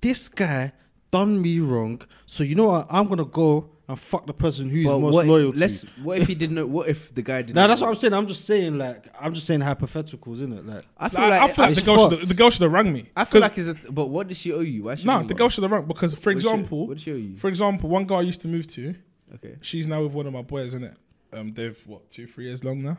This 0.00 0.28
guy 0.28 0.72
done 1.10 1.40
me 1.40 1.60
wrong. 1.60 2.02
So 2.26 2.44
you 2.44 2.54
know 2.54 2.66
what? 2.66 2.86
I'm 2.90 3.08
gonna 3.08 3.24
go 3.24 3.70
and 3.88 3.98
fuck 3.98 4.26
the 4.26 4.34
person 4.34 4.68
who's 4.68 4.86
But 4.86 4.98
most 4.98 5.14
what, 5.14 5.26
loyal 5.26 5.50
to. 5.52 5.58
let's, 5.58 5.80
what 6.02 6.18
if 6.18 6.26
he 6.28 6.34
didn't 6.34 6.56
know? 6.56 6.66
What 6.66 6.88
if 6.88 7.14
the 7.14 7.22
guy 7.22 7.40
didn't? 7.42 7.56
Now 7.56 7.66
that's 7.66 7.80
know? 7.80 7.86
what 7.86 7.94
I'm 7.94 7.98
saying. 8.00 8.12
I'm 8.14 8.26
just 8.28 8.44
saying, 8.44 8.76
like, 8.76 9.06
I'm 9.18 9.32
just 9.34 9.46
saying 9.46 9.60
hypotheticals, 9.60 10.34
isn't 10.34 10.52
it? 10.52 10.66
Like, 10.66 10.84
I 10.98 11.08
feel 11.08 11.20
Like, 11.22 11.30
like 11.30 11.40
I 11.40 11.48
feel 11.54 11.64
like 11.64 11.70
it's 11.72 11.80
the 11.82 11.86
girl, 11.96 12.10
should 12.10 12.28
the 12.28 12.34
girl 12.34 12.50
should 12.50 12.62
have 12.62 12.72
rang 12.72 12.92
me. 12.92 13.08
I 13.16 13.24
feel 13.24 13.40
like 13.40 13.56
it's 13.58 13.86
a. 13.86 13.90
But 13.90 14.06
what 14.10 14.28
does 14.28 14.36
she 14.38 14.52
owe 14.52 14.60
you? 14.60 14.84
Why 14.84 14.94
should 14.96 15.06
no, 15.06 15.22
the 15.22 15.34
girl 15.34 15.48
should 15.48 15.62
have 15.64 15.72
rang 15.72 15.86
because, 15.86 16.14
for 16.14 16.32
What 16.32 16.42
she- 16.42 16.48
example, 16.48 16.86
what 16.86 16.96
did 16.98 17.02
she 17.02 17.12
owe 17.12 17.16
you? 17.16 17.36
for 17.38 17.48
example, 17.48 17.88
one 17.88 18.04
girl 18.04 18.18
I 18.18 18.22
used 18.22 18.42
to 18.42 18.48
move 18.48 18.66
to, 18.68 18.94
Okay. 19.36 19.56
she's 19.62 19.88
now 19.88 20.02
with 20.02 20.12
one 20.12 20.26
of 20.26 20.32
my 20.34 20.42
boys, 20.42 20.66
isn't 20.66 20.84
it. 20.84 20.94
Um, 21.32 21.52
they've 21.52 21.78
what 21.86 22.10
two, 22.10 22.26
three 22.26 22.46
years 22.46 22.64
long 22.64 22.82
now. 22.82 22.98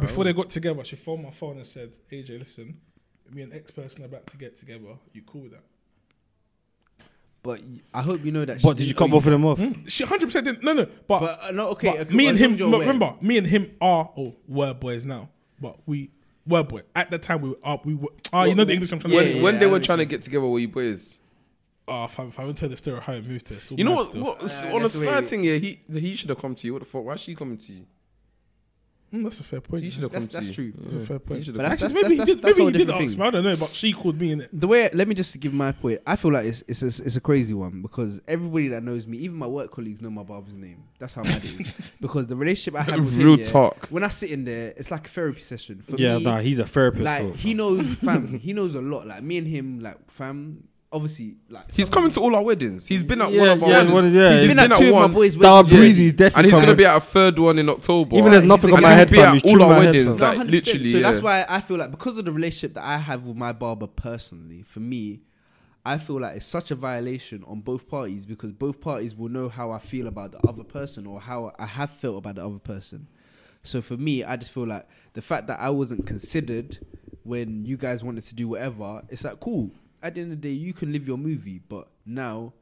Before 0.00 0.24
they 0.24 0.32
got 0.32 0.50
together, 0.50 0.84
she 0.84 0.96
phoned 0.96 1.22
my 1.22 1.30
phone 1.30 1.56
and 1.56 1.66
said, 1.66 1.92
"AJ, 2.12 2.38
listen, 2.40 2.78
me 3.32 3.42
and 3.42 3.52
ex 3.54 3.70
person 3.70 4.02
are 4.02 4.06
about 4.06 4.26
to 4.28 4.36
get 4.36 4.56
together. 4.56 4.96
You 5.12 5.22
cool 5.22 5.42
with 5.42 5.52
that?" 5.52 5.62
But 7.42 7.60
y- 7.62 7.80
I 7.94 8.02
hope 8.02 8.24
you 8.24 8.32
know 8.32 8.44
that. 8.44 8.60
but 8.62 8.70
she 8.70 8.74
did 8.74 8.80
you 8.80 8.86
didn't 8.88 8.98
cut 8.98 9.10
both 9.10 9.26
of 9.26 9.32
them 9.32 9.44
off? 9.46 9.60
She 9.90 10.04
hundred 10.04 10.26
percent 10.26 10.44
didn't. 10.44 10.62
No, 10.62 10.72
no, 10.74 10.84
but, 11.06 11.20
But 11.20 11.38
uh, 11.42 11.50
no, 11.52 11.68
okay. 11.68 11.90
but 11.92 12.00
okay, 12.00 12.14
me 12.14 12.24
but 12.24 12.30
and 12.30 12.38
him. 12.38 12.54
you're 12.56 12.70
but 12.70 12.76
aware. 12.76 12.86
remember, 12.88 13.14
me 13.20 13.38
and 13.38 13.46
him 13.46 13.70
are 13.80 14.10
or 14.14 14.34
were 14.46 14.74
boys 14.74 15.04
now, 15.04 15.30
but 15.60 15.78
we 15.86 16.10
were 16.46 16.62
boys 16.64 16.82
at 16.94 17.10
the 17.10 17.18
time. 17.18 17.40
We 17.40 17.54
are. 17.62 17.80
We 17.84 17.94
were. 17.94 18.10
Ah, 18.32 18.44
you 18.44 18.54
know 18.54 18.64
the 18.64 18.72
English 18.74 18.92
I'm 18.92 18.98
trying 18.98 19.14
Yeah, 19.14 19.20
to 19.20 19.24
when 19.28 19.34
say. 19.36 19.42
when 19.42 19.54
yeah, 19.54 19.60
they 19.60 19.66
I 19.66 19.68
were 19.70 19.78
know 19.78 19.84
trying 19.84 19.98
to 19.98 20.04
get 20.04 20.22
together, 20.22 20.46
were 20.46 20.58
you 20.58 20.68
boys? 20.68 21.18
Oh, 21.88 22.04
if 22.04 22.20
I, 22.20 22.24
if 22.24 22.38
I 22.38 22.44
would 22.44 22.56
tell 22.56 22.68
the 22.68 22.76
story 22.76 22.98
of 22.98 23.02
how 23.04 23.14
it 23.14 23.26
moved 23.26 23.46
to, 23.46 23.54
it's 23.54 23.70
all 23.72 23.78
You 23.78 23.84
know 23.84 23.92
mad 23.92 23.96
what? 23.96 24.06
still. 24.10 24.24
what 24.24 24.36
Uh, 24.42 24.74
on 24.74 24.76
a 24.76 24.80
that's 24.82 25.00
the 25.00 25.06
way- 25.06 25.12
side 25.12 25.26
thing, 25.28 25.44
yeah, 25.44 25.56
he 25.56 25.80
he 25.92 26.14
should 26.14 26.28
have 26.28 26.38
come 26.40 26.54
to 26.54 26.66
you. 26.66 26.72
What 26.74 26.80
the 26.82 26.88
fuck? 26.88 27.04
Why 27.04 27.14
is 27.14 27.20
she 27.20 27.34
coming 27.34 27.56
to 27.58 27.72
you? 27.72 27.84
Mm, 29.10 29.22
that's 29.24 29.40
a 29.40 29.44
fair 29.44 29.62
point. 29.62 29.82
He 29.84 29.88
should 29.88 30.02
have 30.02 30.12
come 30.12 30.20
That's- 30.20 30.42
to 30.44 30.46
that's 30.48 30.58
you. 30.58 30.70
true. 30.72 30.82
That's 30.84 30.96
a 30.96 31.00
fair 31.00 31.18
point. 31.18 31.46
But 31.46 31.46
have. 31.46 31.54
that's- 31.56 31.82
Actually, 31.84 32.02
maybe 32.02 32.08
he 32.14 32.18
that's- 32.18 32.28
did. 32.36 32.42
that's 32.42 32.56
Maybe 32.58 32.60
all 32.60 32.66
he 32.66 32.72
did 32.72 32.78
different 32.88 33.02
ask 33.04 33.12
thing. 33.14 33.20
me. 33.20 33.26
I 33.26 33.30
don't 33.30 33.44
know, 33.44 33.56
but 33.56 33.70
she 33.70 33.92
called 33.94 34.20
me 34.20 34.32
in 34.32 34.40
it. 34.42 34.50
the 34.52 34.66
way 34.68 34.90
let 34.92 35.08
me 35.08 35.14
just 35.14 35.40
give 35.40 35.54
my 35.54 35.72
point. 35.72 36.00
I 36.06 36.16
feel 36.16 36.30
like 36.30 36.44
it's 36.44 36.62
it's 36.68 36.82
a, 36.82 36.86
it's 36.88 37.16
a 37.16 37.20
crazy 37.22 37.54
one 37.54 37.80
because 37.80 38.20
everybody 38.28 38.68
that 38.68 38.82
knows 38.82 39.06
me, 39.06 39.16
even 39.18 39.38
my 39.38 39.46
work 39.46 39.70
colleagues, 39.70 40.02
know 40.02 40.10
my 40.10 40.24
barber's 40.24 40.56
name. 40.56 40.82
That's 40.98 41.14
how 41.14 41.22
mad 41.22 41.42
it 41.42 41.58
is. 41.58 41.72
Because 42.02 42.26
the 42.26 42.36
relationship 42.36 42.78
I 42.78 42.82
have 42.82 43.02
with 43.02 43.16
Real 43.16 43.32
him, 43.32 43.38
yeah, 43.38 43.44
talk. 43.46 43.86
when 43.86 44.04
I 44.04 44.08
sit 44.08 44.30
in 44.30 44.44
there, 44.44 44.74
it's 44.76 44.90
like 44.90 45.06
a 45.06 45.10
therapy 45.10 45.40
session. 45.40 45.80
For 45.88 45.96
yeah, 45.96 46.18
me, 46.18 46.24
nah, 46.24 46.40
he's 46.40 46.58
a 46.58 46.66
therapist. 46.66 47.04
like 47.06 47.22
though. 47.22 47.32
he 47.32 47.54
knows, 47.54 47.86
fam. 48.04 48.38
he 48.38 48.52
knows 48.52 48.74
a 48.74 48.82
lot. 48.82 49.06
Like 49.06 49.22
me 49.22 49.38
and 49.38 49.46
him, 49.46 49.80
like 49.80 49.96
fam. 50.10 50.64
Obviously, 50.90 51.36
like 51.50 51.70
He's 51.70 51.90
coming 51.90 52.10
to 52.12 52.20
all 52.20 52.34
our 52.34 52.42
weddings. 52.42 52.88
He's 52.88 53.02
been 53.02 53.20
at 53.20 53.30
Yeah, 53.30 53.40
one 53.40 53.48
of 53.50 53.62
our 53.62 53.68
yeah, 53.68 53.76
weddings. 53.76 53.92
one 53.92 54.14
yeah, 54.14 54.30
he's 54.30 54.38
He's 54.40 54.48
been, 54.48 54.56
been 54.56 54.64
at, 54.64 54.72
at 54.72 54.78
two 54.78 54.88
of 54.88 54.94
one. 54.94 55.10
my 55.10 55.14
boys' 55.14 55.36
Dar 55.36 55.62
weddings. 55.62 55.78
Breezy 55.78 56.04
is 56.06 56.10
and 56.12 56.18
definitely 56.18 56.44
he's 56.44 56.52
coming. 56.52 56.66
gonna 56.66 56.76
be 56.76 56.84
at 56.86 56.96
a 56.96 57.00
third 57.00 57.38
one 57.38 57.58
in 57.58 57.68
October. 57.68 58.16
Even 58.16 58.30
there's 58.30 58.44
nothing 58.44 58.70
on 58.70 58.76
and 58.78 58.82
my 58.84 58.88
he'll 58.90 58.98
head, 58.98 59.10
be 59.10 59.20
at 59.20 59.44
all 59.44 59.62
our 59.64 59.78
weddings, 59.80 60.18
like 60.18 60.38
literally. 60.38 60.90
So 60.90 60.96
yeah. 60.98 61.02
that's 61.02 61.20
why 61.22 61.44
I 61.46 61.60
feel 61.60 61.76
like 61.76 61.90
because 61.90 62.16
of 62.16 62.24
the 62.24 62.32
relationship 62.32 62.74
that 62.74 62.84
I 62.84 62.96
have 62.96 63.24
with 63.26 63.36
my 63.36 63.52
barber 63.52 63.86
personally, 63.86 64.62
for 64.62 64.80
me, 64.80 65.20
I 65.84 65.98
feel 65.98 66.20
like 66.20 66.36
it's 66.36 66.46
such 66.46 66.70
a 66.70 66.74
violation 66.74 67.44
on 67.46 67.60
both 67.60 67.86
parties 67.86 68.24
because 68.24 68.52
both 68.52 68.80
parties 68.80 69.14
will 69.14 69.28
know 69.28 69.50
how 69.50 69.70
I 69.70 69.78
feel 69.80 70.06
about 70.06 70.32
the 70.32 70.38
other 70.48 70.64
person 70.64 71.06
or 71.06 71.20
how 71.20 71.52
I 71.58 71.66
have 71.66 71.90
felt 71.90 72.16
about 72.16 72.36
the 72.36 72.46
other 72.46 72.58
person. 72.58 73.08
So 73.62 73.82
for 73.82 73.98
me, 73.98 74.24
I 74.24 74.36
just 74.36 74.52
feel 74.52 74.66
like 74.66 74.88
the 75.12 75.20
fact 75.20 75.48
that 75.48 75.60
I 75.60 75.68
wasn't 75.68 76.06
considered 76.06 76.78
when 77.24 77.66
you 77.66 77.76
guys 77.76 78.02
wanted 78.02 78.24
to 78.24 78.34
do 78.34 78.48
whatever, 78.48 79.02
it's 79.10 79.24
like 79.24 79.38
cool. 79.40 79.70
At 80.02 80.14
the 80.14 80.20
end 80.20 80.32
of 80.32 80.40
the 80.40 80.48
day, 80.48 80.54
you 80.54 80.72
can 80.72 80.92
live 80.92 81.06
your 81.08 81.18
movie, 81.18 81.60
but 81.68 81.88
now 82.06 82.52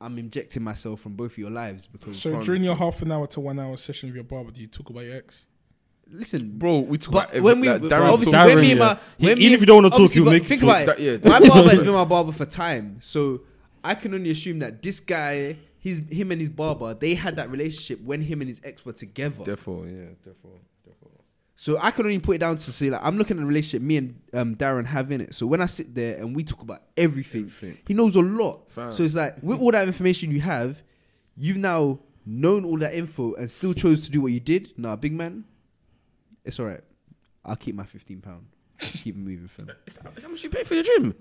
I'm 0.00 0.18
injecting 0.18 0.62
myself 0.62 1.00
from 1.00 1.14
both 1.14 1.32
of 1.32 1.38
your 1.38 1.50
lives 1.50 1.86
because 1.86 2.20
So 2.20 2.40
during 2.42 2.62
your 2.62 2.76
half 2.76 3.02
an 3.02 3.10
hour 3.12 3.26
to 3.28 3.40
one 3.40 3.58
hour 3.58 3.76
session 3.76 4.08
with 4.08 4.14
your 4.14 4.24
barber, 4.24 4.50
do 4.50 4.60
you 4.60 4.66
talk 4.68 4.90
about 4.90 5.00
your 5.04 5.16
ex? 5.16 5.46
listen, 6.08 6.56
bro, 6.56 6.78
we 6.78 6.98
talk 6.98 7.14
about 7.14 7.42
when 7.42 7.58
we 7.58 7.68
every, 7.68 7.88
like, 7.88 7.92
Darren 8.00 8.08
obviously 8.10 8.32
talks- 8.32 8.46
when 8.46 8.60
me 8.60 8.68
Darren, 8.68 8.70
and 8.70 8.78
my 8.78 8.86
yeah. 8.86 8.98
He- 9.18 9.26
when 9.26 9.38
even 9.38 9.54
if 9.54 9.60
you 9.60 9.66
don't 9.66 9.76
wanna 9.78 9.90
talk, 9.90 10.00
obviously, 10.02 10.30
make 10.30 10.44
think 10.44 10.60
talk. 10.60 10.68
about 10.82 11.00
it. 11.00 11.22
That- 11.22 11.30
yeah, 11.32 11.40
my 11.40 11.48
barber 11.48 11.68
has 11.70 11.78
been 11.80 11.92
my 11.92 12.04
barber 12.04 12.30
for 12.32 12.44
time, 12.46 12.98
so 13.00 13.40
I 13.82 13.94
can 13.96 14.14
only 14.14 14.30
assume 14.30 14.60
that 14.60 14.80
this 14.82 15.00
guy, 15.00 15.56
his 15.80 16.02
him 16.08 16.30
and 16.30 16.40
his 16.40 16.48
barber, 16.50 16.94
they 16.94 17.14
had 17.14 17.34
that 17.36 17.50
relationship 17.50 18.00
when 18.02 18.22
him 18.22 18.40
and 18.40 18.48
his 18.48 18.60
ex 18.62 18.84
were 18.84 18.92
together. 18.92 19.42
Therefore, 19.42 19.86
yeah, 19.88 19.94
therefore, 19.94 20.12
therefore. 20.24 20.60
So 21.58 21.78
I 21.80 21.90
can 21.90 22.04
only 22.04 22.18
put 22.18 22.36
it 22.36 22.38
down 22.40 22.56
to 22.56 22.72
say 22.72 22.90
like 22.90 23.00
I'm 23.02 23.16
looking 23.16 23.38
at 23.38 23.40
the 23.40 23.46
relationship 23.46 23.80
me 23.82 23.96
and 23.96 24.20
um, 24.34 24.56
Darren 24.56 24.84
have 24.84 25.10
in 25.10 25.22
it. 25.22 25.34
So 25.34 25.46
when 25.46 25.62
I 25.62 25.66
sit 25.66 25.94
there 25.94 26.18
and 26.18 26.36
we 26.36 26.44
talk 26.44 26.60
about 26.60 26.82
everything, 26.96 27.44
Everything. 27.44 27.78
he 27.86 27.94
knows 27.94 28.14
a 28.14 28.20
lot. 28.20 28.70
Fam. 28.70 28.92
So 28.92 29.02
it's 29.02 29.14
like 29.14 29.36
with 29.42 29.58
all 29.60 29.70
that 29.72 29.86
information 29.86 30.30
you 30.30 30.40
have, 30.42 30.82
you've 31.36 31.56
now 31.56 31.98
known 32.26 32.64
all 32.66 32.76
that 32.78 32.94
info 32.94 33.34
and 33.34 33.50
still 33.50 33.72
chose 33.72 34.02
to 34.02 34.10
do 34.10 34.20
what 34.20 34.32
you 34.32 34.40
did. 34.40 34.72
Nah, 34.76 34.96
big 34.96 35.14
man, 35.14 35.44
it's 36.44 36.60
all 36.60 36.66
right. 36.66 36.82
I'll 37.44 37.56
keep 37.56 37.74
my 37.74 37.84
fifteen 37.84 38.20
pound. 38.20 38.46
Keep 38.78 39.16
moving, 39.16 39.48
fam. 39.48 39.70
How 40.22 40.28
much 40.28 40.44
you 40.44 40.50
pay 40.50 40.62
for 40.64 40.74
your 40.74 40.84
gym? 40.84 41.14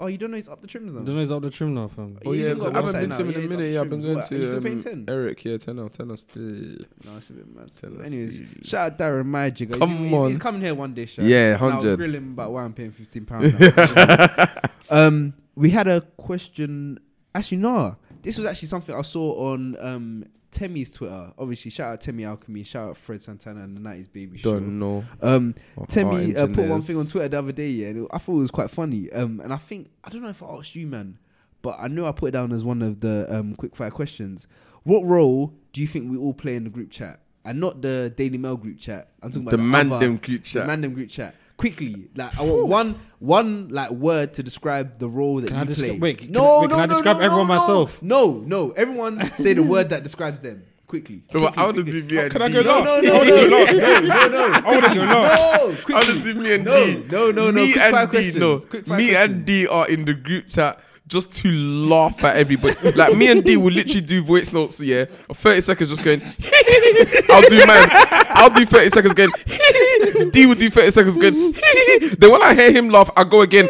Oh, 0.00 0.08
you 0.08 0.18
don't 0.18 0.32
know 0.32 0.36
he's 0.36 0.48
up 0.48 0.60
the 0.60 0.66
trims 0.66 0.92
now. 0.92 1.00
don't 1.02 1.14
know 1.14 1.20
he's 1.20 1.30
up 1.30 1.40
the 1.42 1.50
trim 1.50 1.72
now, 1.72 1.86
fam. 1.86 2.18
Oh 2.26 2.32
He's 2.32 2.42
yeah, 2.42 2.46
even 2.50 2.58
got 2.58 2.74
a 2.74 2.78
I 2.78 2.84
haven't 2.84 3.00
been 3.00 3.08
now. 3.10 3.16
to 3.16 3.22
him 3.22 3.30
in 3.30 3.36
a 3.44 3.48
minute. 3.48 3.72
Yeah, 3.72 3.80
I've 3.80 3.90
been 3.90 4.02
going 4.02 4.16
What, 4.16 4.32
are 4.32 4.36
you 4.36 4.46
still 4.46 4.60
paying 4.60 4.78
to 4.82 4.88
10? 4.90 4.92
um, 4.92 5.04
Eric. 5.08 5.44
Yeah, 5.44 5.56
ten 5.56 5.78
out, 5.78 5.92
ten 5.92 6.10
out 6.10 6.18
still. 6.18 6.42
No, 6.42 7.16
it's 7.16 7.30
a 7.30 7.32
bit 7.34 7.54
mad. 7.54 7.70
Tell 7.80 8.00
us 8.00 8.06
Anyways, 8.08 8.40
the- 8.40 8.64
shout 8.66 8.92
out 8.92 8.98
Darren 8.98 9.26
Magic. 9.26 9.68
He's- 9.68 9.78
Come 9.78 9.96
he's, 9.98 10.12
on. 10.12 10.28
he's 10.30 10.38
coming 10.38 10.60
here 10.62 10.74
one 10.74 10.94
day. 10.94 11.06
Shout. 11.06 11.24
Yeah, 11.26 11.54
And 11.54 11.62
I'll 11.62 11.68
100. 11.70 11.96
grill 11.96 12.14
him 12.14 12.32
about 12.32 12.50
why 12.52 12.64
I'm 12.64 12.72
paying 12.72 12.90
fifteen 12.90 13.24
pounds. 13.24 13.54
um, 14.90 15.32
we 15.54 15.70
had 15.70 15.86
a 15.86 16.00
question. 16.16 16.98
Actually, 17.34 17.58
no. 17.58 17.96
This 18.22 18.38
was 18.38 18.46
actually 18.46 18.68
something 18.68 18.94
I 18.94 19.02
saw 19.02 19.52
on 19.52 19.76
um 19.80 20.24
Temmie's 20.54 20.90
Twitter. 20.90 21.32
Obviously, 21.38 21.70
shout 21.70 21.92
out 21.94 22.00
Temmie 22.00 22.26
Alchemy. 22.26 22.62
Shout 22.62 22.90
out 22.90 22.96
Fred 22.96 23.22
Santana 23.22 23.62
and 23.64 23.76
the 23.76 23.80
'90s 23.80 24.10
Baby 24.12 24.38
Show. 24.38 24.54
Don't 24.54 24.78
know. 24.78 25.04
Um, 25.20 25.54
Our 25.76 25.86
Temmie 25.86 26.36
uh, 26.36 26.46
put 26.46 26.68
one 26.68 26.80
thing 26.80 26.96
on 26.96 27.06
Twitter 27.06 27.28
the 27.28 27.38
other 27.38 27.52
day, 27.52 27.68
yeah, 27.68 27.88
and 27.88 28.04
it- 28.04 28.08
I 28.12 28.18
thought 28.18 28.36
it 28.36 28.40
was 28.40 28.50
quite 28.50 28.70
funny. 28.70 29.10
Um, 29.12 29.40
and 29.40 29.52
I 29.52 29.56
think 29.56 29.90
I 30.04 30.10
don't 30.10 30.22
know 30.22 30.28
if 30.28 30.42
I 30.42 30.46
asked 30.56 30.74
you, 30.76 30.86
man, 30.86 31.18
but 31.62 31.76
I 31.78 31.88
know 31.88 32.06
I 32.06 32.12
put 32.12 32.28
it 32.28 32.30
down 32.32 32.52
as 32.52 32.64
one 32.64 32.80
of 32.82 33.00
the 33.00 33.26
um 33.28 33.54
quick 33.56 33.74
fire 33.76 33.90
questions. 33.90 34.46
What 34.84 35.04
role 35.04 35.52
do 35.72 35.80
you 35.80 35.86
think 35.86 36.10
we 36.10 36.16
all 36.18 36.34
play 36.34 36.56
in 36.56 36.64
the 36.64 36.70
group 36.70 36.90
chat, 36.90 37.20
and 37.44 37.58
not 37.60 37.82
the 37.82 38.12
Daily 38.16 38.38
Mail 38.38 38.56
group 38.56 38.78
chat? 38.78 39.08
I'm 39.22 39.30
talking 39.30 39.42
about 39.42 39.50
The 39.52 39.56
the, 39.58 39.62
man 39.62 39.92
other- 39.92 40.12
group 40.18 40.44
chat. 40.44 40.66
man 40.66 40.80
them 40.82 40.94
group 40.94 41.08
chat. 41.08 41.34
Quickly, 41.56 42.08
like 42.16 42.36
I 42.38 42.42
want 42.42 42.66
one 42.68 42.94
one 43.20 43.68
like 43.68 43.90
word 43.90 44.34
to 44.34 44.42
describe 44.42 44.98
the 44.98 45.08
role 45.08 45.40
that 45.40 45.48
Can 45.48 45.56
you 45.56 45.62
I 45.62 45.66
descri- 45.66 45.88
play. 45.90 45.98
wait, 45.98 46.18
can 46.18 46.32
no, 46.32 46.60
wait, 46.60 46.62
no, 46.62 46.68
can 46.68 46.80
I 46.80 46.86
no, 46.86 46.92
describe 46.94 47.16
no, 47.18 47.22
everyone 47.22 47.46
no, 47.46 47.54
myself? 47.54 48.02
No, 48.02 48.42
no. 48.44 48.70
Everyone 48.72 49.24
say 49.38 49.52
the 49.52 49.62
word 49.62 49.88
that 49.90 50.02
describes 50.02 50.40
them. 50.40 50.64
Quickly. 50.86 51.22
Bro, 51.30 51.40
Quickly, 51.42 51.62
I 51.62 51.64
want 51.66 51.76
to 51.78 51.82
quickly. 51.84 52.02
do 52.02 52.14
me 52.14 52.20
and 52.22 52.26
oh, 52.26 52.30
Can 52.30 52.42
I 52.42 52.48
D. 52.48 52.52
go 52.54 52.62
No, 52.62 52.70
last? 52.80 52.84
no, 52.84 52.92
I 52.94 53.00
no, 53.02 53.14
wanna 53.18 53.30
no, 53.30 53.42
go 53.42 53.48
no, 53.48 53.58
last. 53.58 53.72
no, 53.74 54.28
no, 54.28 54.28
no. 54.28 54.52
I 54.52 54.70
want 54.70 54.84
to 54.84 54.94
go 54.94 55.00
last. 55.00 55.42
No, 55.42 55.64
I 55.64 55.64
want 55.64 55.76
to 55.78 55.82
quickly. 56.12 56.22
do 56.34 56.40
me 56.40 56.54
and 56.54 56.64
No, 56.64 56.84
D. 56.86 57.04
no, 57.10 57.30
no, 57.30 57.50
no. 57.50 57.52
Me 57.52 57.72
Quick 57.72 57.84
and 57.84 58.10
D. 58.12 58.38
No. 58.38 58.58
Quick 58.58 58.86
fire 58.86 58.98
me 58.98 59.14
and. 59.14 59.44
D 59.46 59.66
are 59.66 59.88
in 59.88 60.04
the 60.04 60.14
group 60.14 60.48
chat 60.48 60.78
just 61.06 61.32
to 61.42 61.50
laugh 61.50 62.22
at 62.24 62.36
everybody. 62.36 62.74
like 62.92 63.16
me 63.16 63.30
and 63.30 63.44
D 63.44 63.56
will 63.56 63.70
literally 63.72 64.00
do 64.00 64.22
voice 64.22 64.52
notes. 64.52 64.80
Yeah, 64.80 65.04
of 65.28 65.36
thirty 65.36 65.60
seconds 65.60 65.90
just 65.90 66.02
going. 66.04 66.20
I'll 67.30 67.42
do 67.42 67.58
man. 67.66 67.88
I'll 68.30 68.50
do 68.50 68.64
thirty 68.64 68.88
seconds 68.90 69.14
going. 69.14 69.30
D 70.30 70.46
will 70.46 70.54
do 70.54 70.70
thirty 70.70 70.90
seconds 70.90 71.18
going. 71.18 71.52
then 72.18 72.30
when 72.32 72.42
I 72.42 72.54
hear 72.54 72.72
him 72.72 72.88
laugh, 72.88 73.10
I 73.16 73.24
go 73.24 73.42
again. 73.42 73.68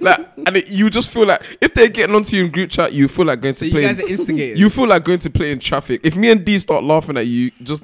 like, 0.00 0.18
and 0.46 0.56
it, 0.56 0.70
you 0.70 0.90
just 0.90 1.10
feel 1.10 1.26
like 1.26 1.58
if 1.60 1.72
they're 1.74 1.88
getting 1.88 2.14
onto 2.14 2.36
you 2.36 2.44
in 2.46 2.50
group 2.50 2.70
chat, 2.70 2.92
you 2.92 3.06
feel 3.08 3.26
like 3.26 3.40
going 3.40 3.54
So 3.54 3.60
to 3.60 3.66
you 3.66 3.72
play. 3.72 3.82
guys 3.82 3.98
in- 4.00 4.06
are 4.06 4.08
instigators. 4.08 4.58
you 4.60 4.70
feel 4.70 4.86
like 4.88 5.04
going 5.04 5.18
to 5.20 5.30
play 5.30 5.52
in 5.52 5.58
traffic. 5.58 6.00
If 6.04 6.16
me 6.16 6.30
and 6.30 6.44
D 6.44 6.58
start 6.58 6.82
laughing 6.84 7.16
at 7.16 7.26
you, 7.26 7.50
just 7.62 7.82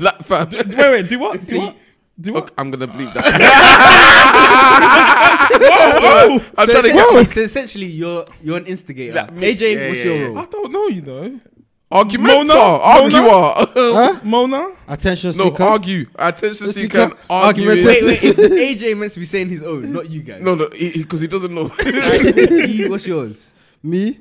like 0.00 0.18
fam. 0.22 0.48
Wait, 0.50 0.66
wait. 0.76 1.08
Do 1.08 1.18
what? 1.18 1.40
Do 1.46 1.58
what? 1.58 1.76
Do 2.18 2.32
what? 2.32 2.44
Okay, 2.44 2.54
I'm 2.58 2.70
gonna 2.70 2.86
bleep 2.86 3.12
that. 3.14 3.24
Whoa, 5.60 6.38
whoa. 6.38 6.44
I'm 6.56 6.66
so, 6.66 6.72
trying 6.72 6.82
to 6.82 6.88
essentially, 6.88 7.22
get 7.24 7.30
so 7.30 7.40
essentially, 7.40 7.86
you're 7.86 8.24
you're 8.42 8.56
an 8.56 8.66
instigator. 8.66 9.14
Like 9.16 9.32
me- 9.32 9.54
AJ, 9.54 9.74
yeah, 9.74 9.88
what's 9.88 9.98
yeah, 9.98 10.04
your 10.04 10.16
yeah. 10.16 10.26
role? 10.28 10.38
I 10.38 10.44
don't 10.46 10.72
know. 10.72 10.86
You 10.88 11.02
know, 11.02 11.40
argumenter, 11.92 12.46
Mona? 12.46 12.60
arguer. 12.82 13.52
Huh? 13.94 14.20
Mona. 14.24 14.76
Attention 14.88 15.28
no, 15.36 15.44
seeker. 15.44 15.58
No, 15.62 15.68
argue. 15.68 16.06
Attention 16.16 16.72
Seeker, 16.72 17.08
seeker. 17.08 17.16
Argue. 17.28 17.68
Wait, 17.68 17.84
wait. 17.84 18.22
Is 18.22 18.36
AJ 18.82 18.96
meant 18.96 19.12
to 19.12 19.20
be 19.20 19.26
saying 19.26 19.50
his 19.50 19.62
own, 19.62 19.92
not 19.92 20.08
you 20.08 20.22
guys? 20.22 20.40
No, 20.40 20.54
no, 20.54 20.68
because 20.70 21.20
he, 21.20 21.26
doesn't 21.26 21.54
know. 21.54 21.70
You, 21.84 22.90
what's 22.90 23.06
yours? 23.06 23.52
Me, 23.82 24.20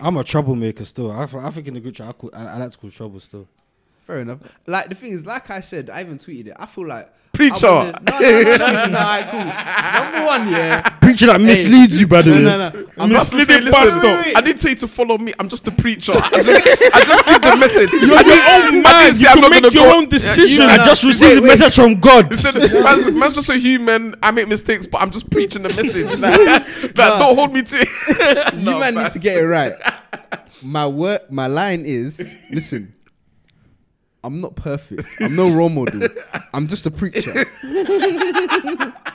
I'm 0.00 0.16
a 0.16 0.24
troublemaker 0.24 0.84
still. 0.84 1.12
I, 1.12 1.24
I 1.24 1.50
think 1.50 1.68
in 1.68 1.74
the 1.74 1.80
group 1.80 1.96
chat, 1.96 2.08
I, 2.08 2.12
call, 2.12 2.30
I, 2.32 2.44
I 2.46 2.56
like 2.56 2.70
to 2.70 2.78
call 2.78 2.90
trouble 2.90 3.20
still. 3.20 3.46
Fair 4.06 4.20
enough. 4.20 4.38
Like 4.66 4.88
the 4.88 4.94
thing 4.94 5.12
is, 5.12 5.26
like 5.26 5.50
I 5.50 5.60
said, 5.60 5.90
I 5.90 6.00
even 6.00 6.18
tweeted 6.18 6.48
it. 6.48 6.56
I 6.58 6.66
feel 6.66 6.86
like 6.86 7.12
Preacher. 7.32 7.66
I 7.66 7.70
wanna- 7.70 8.02
No, 8.08 8.18
no, 8.18 8.42
no, 8.42 8.56
no, 8.56 8.86
no. 8.86 8.98
Alright, 8.98 9.28
cool. 9.28 9.40
Number 9.44 10.24
one, 10.26 10.48
yeah. 10.52 10.80
Preacher 11.00 11.26
that 11.26 11.38
misleads 11.38 12.00
you, 12.00 12.06
by 12.06 12.22
the 12.22 12.30
No, 12.30 12.36
way. 12.36 12.42
no, 12.42 12.56
no. 12.70 12.86
I'm 12.96 13.10
just 13.10 13.32
to 13.32 13.44
say, 13.44 13.60
Misleading 13.60 13.64
listen, 13.66 14.00
pastor. 14.00 14.32
I 14.38 14.40
didn't 14.40 14.60
tell 14.62 14.70
you 14.70 14.76
to 14.76 14.88
follow 14.88 15.18
me. 15.18 15.34
I'm 15.38 15.48
just 15.48 15.64
the 15.66 15.72
preacher. 15.72 16.12
I 16.14 16.30
just, 16.42 16.48
I 16.94 17.00
just 17.04 17.26
give 17.26 17.42
the 17.42 17.56
message. 17.56 17.92
You're 17.92 18.00
your 18.08 18.14
own 18.14 18.82
man. 18.82 19.12
You 19.14 19.26
can 19.26 19.50
make 19.62 19.74
your 19.74 19.94
own 19.94 20.08
decisions. 20.08 20.60
I 20.60 20.76
just 20.78 21.04
received 21.04 21.42
a 21.42 21.46
message 21.46 21.74
from 21.74 22.00
God. 22.00 22.30
Listen, 22.30 22.54
man's, 22.82 23.10
man's 23.10 23.34
just 23.34 23.50
a 23.50 23.58
human. 23.58 24.14
I 24.22 24.30
make 24.30 24.48
mistakes, 24.48 24.86
but 24.86 25.02
I'm 25.02 25.10
just 25.10 25.28
preaching 25.28 25.62
the 25.62 25.68
message. 25.70 26.06
Like, 26.16 26.96
like, 26.96 27.18
don't 27.18 27.34
hold 27.36 27.52
me 27.52 27.62
to. 27.62 27.76
you 28.56 28.64
man 28.80 28.94
need 28.94 29.10
to 29.12 29.18
get 29.18 29.36
it 29.36 29.46
right. 29.46 29.74
My 30.62 30.86
work, 30.86 31.30
my 31.30 31.46
line 31.48 31.84
is: 31.84 32.34
listen, 32.50 32.94
I'm 34.26 34.40
not 34.40 34.56
perfect. 34.56 35.04
I'm 35.20 35.36
no 35.36 35.48
role 35.54 35.68
model. 35.68 36.08
I'm 36.52 36.66
just 36.66 36.84
a 36.84 36.90
preacher. 36.90 37.32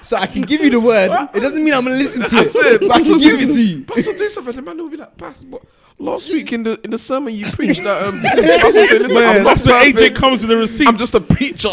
so 0.02 0.16
I 0.16 0.26
can 0.26 0.44
give 0.44 0.62
you 0.62 0.70
the 0.70 0.80
word. 0.80 1.12
It 1.34 1.42
doesn't 1.42 1.62
mean 1.62 1.74
I'm 1.74 1.84
gonna 1.84 1.98
listen 1.98 2.22
to 2.22 2.38
I 2.38 2.40
it, 2.40 2.46
said, 2.46 2.80
but 2.80 2.92
I 2.92 3.00
can 3.02 3.20
give 3.20 3.42
it 3.42 3.54
to 3.54 3.62
you. 3.62 3.84
Pastor, 3.84 4.18
do 4.18 4.30
something. 4.30 4.56
The 4.56 4.62
man 4.62 4.78
will 4.78 4.90
be 4.90 4.96
like, 4.96 5.18
Pastor, 5.18 5.48
but 5.48 5.64
last 6.00 6.32
week 6.32 6.54
in 6.54 6.64
the 6.64 6.80
in 6.86 6.92
the 6.92 6.98
sermon 6.98 7.34
you 7.34 7.46
preached 7.52 7.84
that 7.84 8.08
um, 8.08 8.22
Pastor 8.24 8.86
said, 8.86 9.02
listen, 9.02 9.22
I'm 9.22 9.44
not 9.44 9.58
That's 9.58 9.66
where 9.66 9.84
AJ 9.84 10.16
comes 10.16 10.42
with 10.42 10.50
the 10.50 10.56
receipt. 10.56 10.88
I'm 10.88 10.98
just 10.98 11.14
a 11.14 11.20
preacher. 11.20 11.70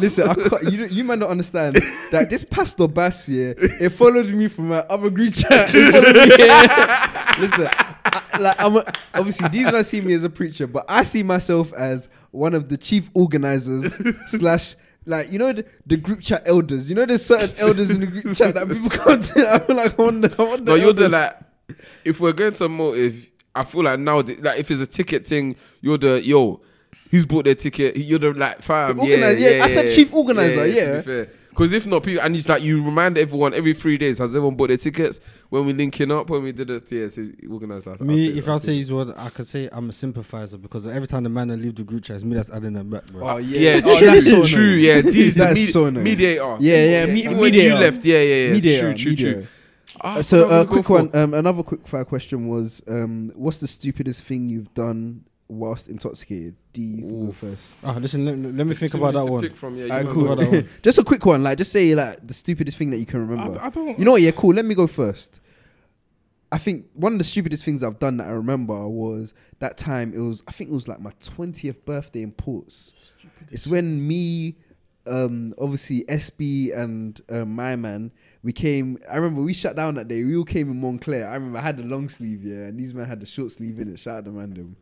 Listen, 0.00 0.28
I 0.28 0.34
can't, 0.34 0.72
you 0.72 0.86
you 0.86 1.04
might 1.04 1.20
not 1.20 1.30
understand 1.30 1.76
that 2.10 2.28
this 2.28 2.44
pastor 2.44 2.88
Bass 2.88 3.26
here, 3.26 3.54
it 3.56 3.90
followed 3.90 4.30
me 4.30 4.48
from 4.48 4.68
my 4.68 4.80
other 4.80 5.10
group 5.10 5.32
chat. 5.32 5.70
It 5.72 5.92
followed 5.92 6.16
me 6.16 6.36
here. 6.36 7.38
Listen, 7.38 7.68
I, 8.04 8.38
like 8.38 8.60
I'm 8.60 8.76
a, 8.76 8.92
obviously 9.14 9.48
these 9.48 9.70
guys 9.70 9.88
see 9.88 10.00
me 10.00 10.12
as 10.14 10.24
a 10.24 10.30
preacher, 10.30 10.66
but 10.66 10.84
I 10.88 11.04
see 11.04 11.22
myself 11.22 11.72
as 11.72 12.08
one 12.32 12.54
of 12.54 12.68
the 12.68 12.76
chief 12.76 13.10
organizers 13.14 13.98
slash. 14.26 14.76
Like 15.04 15.32
you 15.32 15.38
know 15.40 15.52
the, 15.52 15.66
the 15.84 15.96
group 15.96 16.20
chat 16.20 16.44
elders, 16.46 16.88
you 16.88 16.94
know 16.94 17.04
there's 17.04 17.26
certain 17.26 17.52
elders 17.58 17.90
in 17.90 17.98
the 17.98 18.06
group 18.06 18.36
chat 18.36 18.54
that 18.54 18.68
people 18.68 18.88
to. 19.20 19.48
I'm 19.68 19.76
like 19.76 19.98
I 19.98 20.02
wonder. 20.02 20.28
I 20.28 20.56
the 20.56 20.62
no, 20.62 20.74
you're 20.76 20.92
the 20.92 21.08
like. 21.08 21.36
If 22.04 22.20
we're 22.20 22.32
going 22.32 22.52
to 22.52 22.68
motive, 22.68 23.28
I 23.52 23.64
feel 23.64 23.82
like 23.82 23.98
now, 23.98 24.18
like 24.18 24.60
if 24.60 24.70
it's 24.70 24.80
a 24.80 24.86
ticket 24.86 25.26
thing, 25.26 25.56
you're 25.80 25.98
the 25.98 26.22
yo. 26.22 26.60
Who's 27.10 27.26
bought 27.26 27.46
their 27.46 27.56
ticket? 27.56 27.96
You're 27.96 28.20
the 28.20 28.32
like 28.32 28.62
fam. 28.62 28.96
The 28.96 29.06
yeah, 29.06 29.30
yeah, 29.30 29.48
yeah, 29.56 29.64
I 29.64 29.68
said 29.68 29.92
chief 29.92 30.14
organizer, 30.14 30.68
yeah. 30.68 31.24
Because 31.52 31.74
if 31.74 31.86
not, 31.86 32.02
people 32.02 32.22
and 32.24 32.34
it's 32.34 32.48
like 32.48 32.62
you 32.62 32.82
remind 32.82 33.18
everyone 33.18 33.52
every 33.52 33.74
three 33.74 33.98
days. 33.98 34.16
Has 34.18 34.30
everyone 34.34 34.56
bought 34.56 34.68
their 34.68 34.78
tickets 34.78 35.20
when 35.50 35.66
we 35.66 35.74
linking 35.74 36.10
up? 36.10 36.30
When 36.30 36.42
we 36.42 36.50
did 36.52 36.70
it, 36.70 36.90
yeah, 36.90 37.08
to 37.08 37.34
organize 37.50 37.84
that. 37.84 38.00
Me, 38.00 38.28
if 38.38 38.48
I 38.48 38.56
say 38.56 38.74
his 38.76 38.90
word, 38.90 39.12
I 39.16 39.28
could 39.28 39.46
say 39.46 39.68
I'm 39.70 39.90
a 39.90 39.92
sympathizer 39.92 40.56
because 40.56 40.86
every 40.86 41.06
time 41.06 41.24
the 41.24 41.28
man 41.28 41.50
I 41.50 41.56
leave 41.56 41.74
the 41.74 41.82
group 41.84 42.04
chat, 42.04 42.16
it's 42.16 42.24
me 42.24 42.34
that's 42.36 42.50
adding 42.50 42.72
them 42.72 42.88
back, 42.88 43.04
bro. 43.06 43.28
Oh 43.28 43.36
yeah, 43.36 43.76
yeah, 43.76 43.80
Oh, 43.84 43.98
true, 43.98 44.06
that's 44.06 44.24
so 44.24 44.44
true, 44.46 44.64
annoying. 44.64 44.84
yeah. 44.84 45.00
These 45.02 45.34
the 45.36 45.44
That's 45.44 45.60
med- 45.60 45.68
so 45.68 45.84
annoying. 45.84 46.04
mediator. 46.04 46.56
Yeah, 46.60 46.84
yeah, 46.84 47.06
me- 47.06 47.20
Even 47.24 47.36
when 47.38 47.52
you 47.52 47.60
mediator. 47.60 47.74
left, 47.80 48.04
yeah, 48.06 48.18
yeah, 48.22 48.46
yeah. 48.46 48.52
Media, 48.54 48.80
true, 48.80 48.94
true, 48.94 49.10
media. 49.10 49.32
true. 49.34 49.46
Ah, 50.00 50.16
Uh, 50.16 50.22
so 50.22 50.48
a 50.48 50.60
uh, 50.60 50.64
quick 50.64 50.88
one. 50.88 51.10
Um, 51.14 51.34
another 51.34 51.62
quick 51.62 51.86
fire 51.86 52.06
question 52.06 52.48
was, 52.48 52.80
um, 52.88 53.30
what's 53.34 53.58
the 53.58 53.68
stupidest 53.68 54.22
thing 54.24 54.48
you've 54.48 54.72
done 54.72 55.24
whilst 55.58 55.88
intoxicated? 55.88 56.56
D, 56.72 56.82
you 56.82 56.96
can 56.98 57.08
go 57.08 57.28
Oof. 57.30 57.36
first. 57.36 57.78
Ah, 57.84 57.96
listen, 58.00 58.24
let, 58.24 58.54
let 58.54 58.66
me 58.66 58.74
think 58.74 58.92
too 58.92 58.98
about 58.98 59.14
many 59.14 59.24
that 59.24 59.26
to 59.26 59.32
one. 59.32 59.42
pick 59.42 59.56
From, 59.56 59.76
yeah, 59.76 59.84
you 59.84 59.90
Alright, 59.90 60.06
know 60.06 60.12
cool. 60.14 60.24
what? 60.26 60.38
That 60.38 60.50
one. 60.50 60.68
just 60.82 60.98
a 60.98 61.04
quick 61.04 61.24
one. 61.26 61.42
Like, 61.42 61.58
just 61.58 61.72
say 61.72 61.94
like 61.94 62.26
the 62.26 62.34
stupidest 62.34 62.76
thing 62.76 62.90
that 62.90 62.98
you 62.98 63.06
can 63.06 63.26
remember. 63.26 63.60
I, 63.60 63.66
I 63.66 63.70
don't. 63.70 63.98
you 63.98 64.04
know 64.04 64.12
what? 64.12 64.22
Yeah, 64.22 64.30
cool. 64.32 64.54
Let 64.54 64.64
me 64.64 64.74
go 64.74 64.86
first. 64.86 65.40
I 66.50 66.58
think 66.58 66.86
one 66.92 67.12
of 67.14 67.18
the 67.18 67.24
stupidest 67.24 67.64
things 67.64 67.82
I've 67.82 67.98
done 67.98 68.18
that 68.18 68.26
I 68.26 68.32
remember 68.32 68.86
was 68.86 69.32
that 69.60 69.78
time. 69.78 70.12
It 70.14 70.18
was 70.18 70.42
I 70.46 70.52
think 70.52 70.70
it 70.70 70.74
was 70.74 70.86
like 70.86 71.00
my 71.00 71.12
twentieth 71.20 71.84
birthday 71.86 72.22
in 72.22 72.32
Ports. 72.32 73.12
It's 73.50 73.66
when 73.66 74.06
me, 74.06 74.56
um, 75.06 75.54
obviously 75.58 76.04
SB 76.04 76.76
and 76.76 77.20
uh, 77.30 77.46
my 77.46 77.74
man, 77.76 78.12
we 78.42 78.52
came. 78.52 78.98
I 79.10 79.16
remember 79.16 79.40
we 79.40 79.54
shut 79.54 79.76
down 79.76 79.94
that 79.94 80.08
day. 80.08 80.24
We 80.24 80.36
all 80.36 80.44
came 80.44 80.70
in 80.70 80.78
Montclair. 80.78 81.26
I 81.28 81.34
remember 81.34 81.58
I 81.58 81.62
had 81.62 81.78
the 81.78 81.84
long 81.84 82.10
sleeve, 82.10 82.44
yeah, 82.44 82.66
and 82.66 82.78
these 82.78 82.92
men 82.92 83.06
had 83.06 83.20
the 83.20 83.26
short 83.26 83.50
sleeve 83.52 83.80
in 83.80 83.90
it. 83.90 83.98
Shout 83.98 84.18
out 84.18 84.24
to 84.26 84.30
random. 84.30 84.76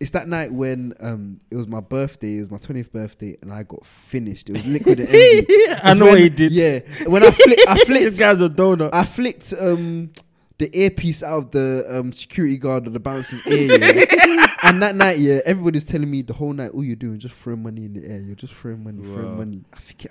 It's 0.00 0.10
that 0.10 0.28
night 0.28 0.52
when 0.52 0.92
um 1.00 1.40
it 1.50 1.56
was 1.56 1.66
my 1.68 1.80
birthday. 1.80 2.36
It 2.36 2.40
was 2.40 2.50
my 2.50 2.58
twentieth 2.58 2.92
birthday, 2.92 3.36
and 3.42 3.52
I 3.52 3.62
got 3.62 3.84
finished. 3.86 4.50
It 4.50 4.54
was 4.54 4.66
liquid 4.66 5.00
and. 5.00 5.08
I 5.82 5.94
know 5.94 6.04
when- 6.06 6.14
what 6.14 6.20
he 6.20 6.28
did. 6.28 6.52
Yeah, 6.52 6.80
when 7.06 7.22
I 7.24 7.30
flicked, 7.30 7.62
I 7.68 7.74
this 7.74 7.84
flicked, 7.84 8.18
guy's 8.18 8.40
a 8.42 8.48
donut. 8.48 8.90
I 8.92 9.04
flicked 9.04 9.52
um 9.58 10.10
the 10.58 10.70
earpiece 10.76 11.22
out 11.22 11.38
of 11.38 11.50
the 11.52 11.84
um 11.90 12.12
security 12.12 12.56
guard 12.58 12.86
of 12.86 12.92
the 12.92 13.00
bouncer's 13.00 13.44
ear. 13.46 13.78
Yeah. 13.78 14.46
and 14.64 14.82
that 14.82 14.94
night, 14.96 15.18
yeah, 15.18 15.40
everybody's 15.44 15.84
telling 15.84 16.10
me 16.10 16.22
the 16.22 16.32
whole 16.34 16.52
night, 16.52 16.70
all 16.72 16.84
you're 16.84 16.96
doing 16.96 17.16
is 17.16 17.22
just 17.22 17.34
throwing 17.34 17.62
money 17.62 17.84
in 17.84 17.92
the 17.94 18.06
air. 18.06 18.20
You're 18.20 18.36
just 18.36 18.54
throwing 18.54 18.82
money, 18.84 19.02
throwing 19.02 19.36
money. 19.36 19.64
I 19.72 19.78
think, 19.78 20.06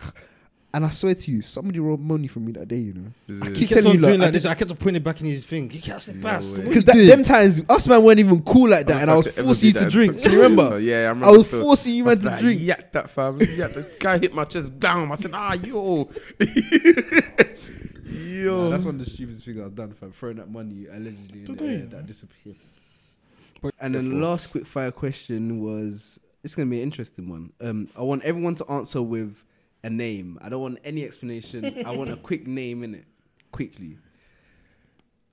and 0.75 0.83
I 0.85 0.89
swear 0.89 1.13
to 1.13 1.31
you, 1.31 1.41
somebody 1.43 1.79
robbed 1.79 2.01
money 2.01 2.27
from 2.27 2.45
me 2.45 2.51
that 2.53 2.67
day. 2.67 2.77
You 2.77 2.93
know, 2.93 3.05
Is 3.27 3.41
I 3.41 3.47
it- 3.47 3.53
keep 3.55 3.69
kept 3.69 3.81
telling 3.83 3.87
on 3.89 3.93
you, 3.95 4.01
doing 4.07 4.19
like, 4.19 4.27
like 4.27 4.33
this. 4.33 4.45
I 4.45 4.55
kept 4.55 4.71
on 4.71 4.77
putting 4.77 4.95
it 4.95 5.03
back 5.03 5.19
in 5.21 5.27
his 5.27 5.45
thing. 5.45 5.69
He 5.69 5.79
kept 5.79 6.01
saying, 6.03 6.19
No 6.19 6.23
"Bastard, 6.23 6.59
way. 6.59 6.65
what 6.65 6.75
you 6.75 6.81
because 6.81 6.95
doing?" 6.95 7.07
them 7.09 7.23
times 7.23 7.61
us 7.69 7.87
man 7.87 8.03
weren't 8.03 8.19
even 8.19 8.41
cool 8.43 8.69
like 8.69 8.87
that, 8.87 9.01
and 9.01 9.11
I 9.11 9.15
was 9.15 9.27
If 9.27 9.35
could 9.35 9.39
ever 9.41 9.47
forcing 9.49 9.67
you 9.67 9.73
to 9.73 9.89
drink. 9.89 10.11
toxic, 10.13 10.23
Can 10.23 10.31
you 10.39 10.43
remember? 10.43 10.79
Yeah, 10.79 10.95
I 10.95 10.97
I 10.97 11.07
remember. 11.09 11.31
was 11.37 11.47
still. 11.47 11.61
forcing 11.61 11.93
you 11.95 12.03
I 12.03 12.07
man 12.07 12.17
to 12.17 12.25
like, 12.27 12.39
drink. 12.39 12.61
Yeah, 12.63 12.81
that 12.91 13.09
fam. 13.09 13.39
Yeah, 13.39 13.67
the 13.67 13.87
guy 13.99 14.17
hit 14.17 14.33
my 14.33 14.45
chest. 14.45 14.79
Bam. 14.79 15.11
I 15.11 15.15
said, 15.15 15.31
ah, 15.33 15.53
yo, 15.53 16.09
yo. 18.05 18.63
Nah, 18.63 18.69
that's 18.69 18.85
one 18.85 18.95
of 18.95 18.99
the 19.03 19.09
stupidest 19.09 19.45
things 19.45 19.59
I've 19.59 19.75
done, 19.75 19.93
fam. 19.93 20.11
Throwing 20.11 20.37
that 20.37 20.49
money 20.49 20.87
allegedly 20.87 21.43
in 21.47 21.55
the 21.55 21.63
air 21.63 21.85
that 21.91 22.05
disappeared. 22.07 22.57
But- 23.61 23.73
and 23.79 23.95
then 23.95 24.09
the 24.09 24.15
last 24.15 24.51
quick 24.51 24.65
fire 24.65 24.91
question 24.91 25.61
was 25.61 26.19
it's 26.43 26.55
gonna 26.55 26.69
be 26.69 26.77
an 26.77 26.83
interesting 26.83 27.29
one. 27.29 27.51
Um, 27.61 27.87
I 27.97 28.01
want 28.01 28.23
everyone 28.23 28.55
to 28.55 28.65
answer 28.69 29.01
with 29.01 29.37
a 29.83 29.89
name. 29.89 30.39
I 30.41 30.49
don't 30.49 30.61
want 30.61 30.79
any 30.83 31.03
explanation. 31.03 31.83
I 31.85 31.91
want 31.91 32.09
a 32.09 32.15
quick 32.15 32.47
name 32.47 32.83
in 32.83 32.95
it, 32.95 33.05
quickly. 33.51 33.97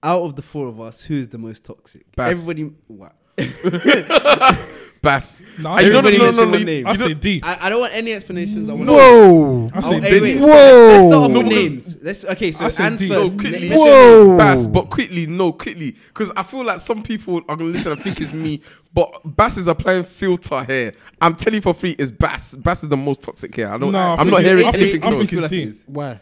Out 0.03 0.23
of 0.23 0.37
the 0.37 0.43
four 0.43 0.67
of 0.67 0.81
us, 0.81 1.01
who 1.01 1.15
is 1.15 1.29
the 1.29 1.39
most 1.39 1.65
toxic? 1.65 2.05
Bass. 2.17 2.49
Everybody, 2.49 2.75
what? 2.87 3.15
Bass. 5.03 5.43
No, 5.59 5.71
Are 5.71 5.79
I 5.79 5.81
you 5.81 5.87
say 5.89 5.93
not- 5.95 6.05
no, 6.05 6.11
no, 6.11 6.45
no, 6.51 6.57
you- 6.59 6.87
I 6.87 6.91
you 6.91 6.97
say 6.97 7.09
don't- 7.09 7.21
D. 7.23 7.41
I, 7.43 7.67
I 7.67 7.71
don't 7.71 7.81
want 7.81 7.95
any 7.95 8.13
explanations. 8.13 8.69
I 8.69 8.75
want 8.75 8.89
Whoa! 8.91 9.71
I 9.73 9.79
Oh, 9.79 9.81
say 9.81 10.01
hey, 10.01 10.11
D. 10.11 10.21
wait, 10.21 10.41
Whoa. 10.41 10.47
so 10.47 10.47
let's, 10.51 10.93
let's 10.93 11.05
start 11.05 11.15
off 11.25 11.31
No, 11.31 11.39
with 11.39 11.47
names. 11.49 11.97
Let's 12.03 12.25
okay. 12.27 12.53
So 12.53 12.65
I 12.67 12.69
say 12.69 12.85
Anne's 12.85 13.01
D. 13.01 13.09
first. 13.09 13.19
Oh, 13.21 13.25
no, 13.29 13.37
quickly. 13.39 13.61
Mention 13.71 13.79
Whoa! 13.79 14.37
Bass, 14.37 14.67
but 14.67 14.91
quickly, 14.91 15.27
no, 15.27 15.53
quickly, 15.53 15.93
because 16.09 16.31
I 16.37 16.43
feel 16.43 16.65
like 16.67 16.81
some 16.81 17.03
people 17.03 17.39
are 17.49 17.57
gonna 17.57 17.65
listen 17.71 17.93
and 17.93 18.03
think 18.03 18.21
it's 18.21 18.35
me, 18.35 18.61
but 18.93 19.23
Bass 19.25 19.57
is 19.57 19.69
applying 19.69 20.05
filter 20.05 20.63
here. 20.65 20.93
I'm 21.23 21.35
telling 21.35 21.57
you 21.57 21.63
for 21.63 21.73
free, 21.73 21.97
it's 21.99 22.11
Bass. 22.11 22.57
Bass 22.57 22.83
is 22.83 22.91
the 22.91 22.97
most 22.99 23.23
toxic 23.23 23.55
here. 23.55 23.69
I 23.69 23.79
don't. 23.79 23.93
No, 23.93 23.99
I 23.99 24.13
I'm 24.17 24.19
think 24.19 24.31
not 24.33 24.41
it- 24.43 24.45
hearing 24.45 24.67
I 24.67 24.73
think- 24.73 24.83
anything 25.03 25.05
I 25.45 25.49
think 25.49 25.65
it's 25.65 25.79
D. 25.79 25.83
Why? 25.87 26.21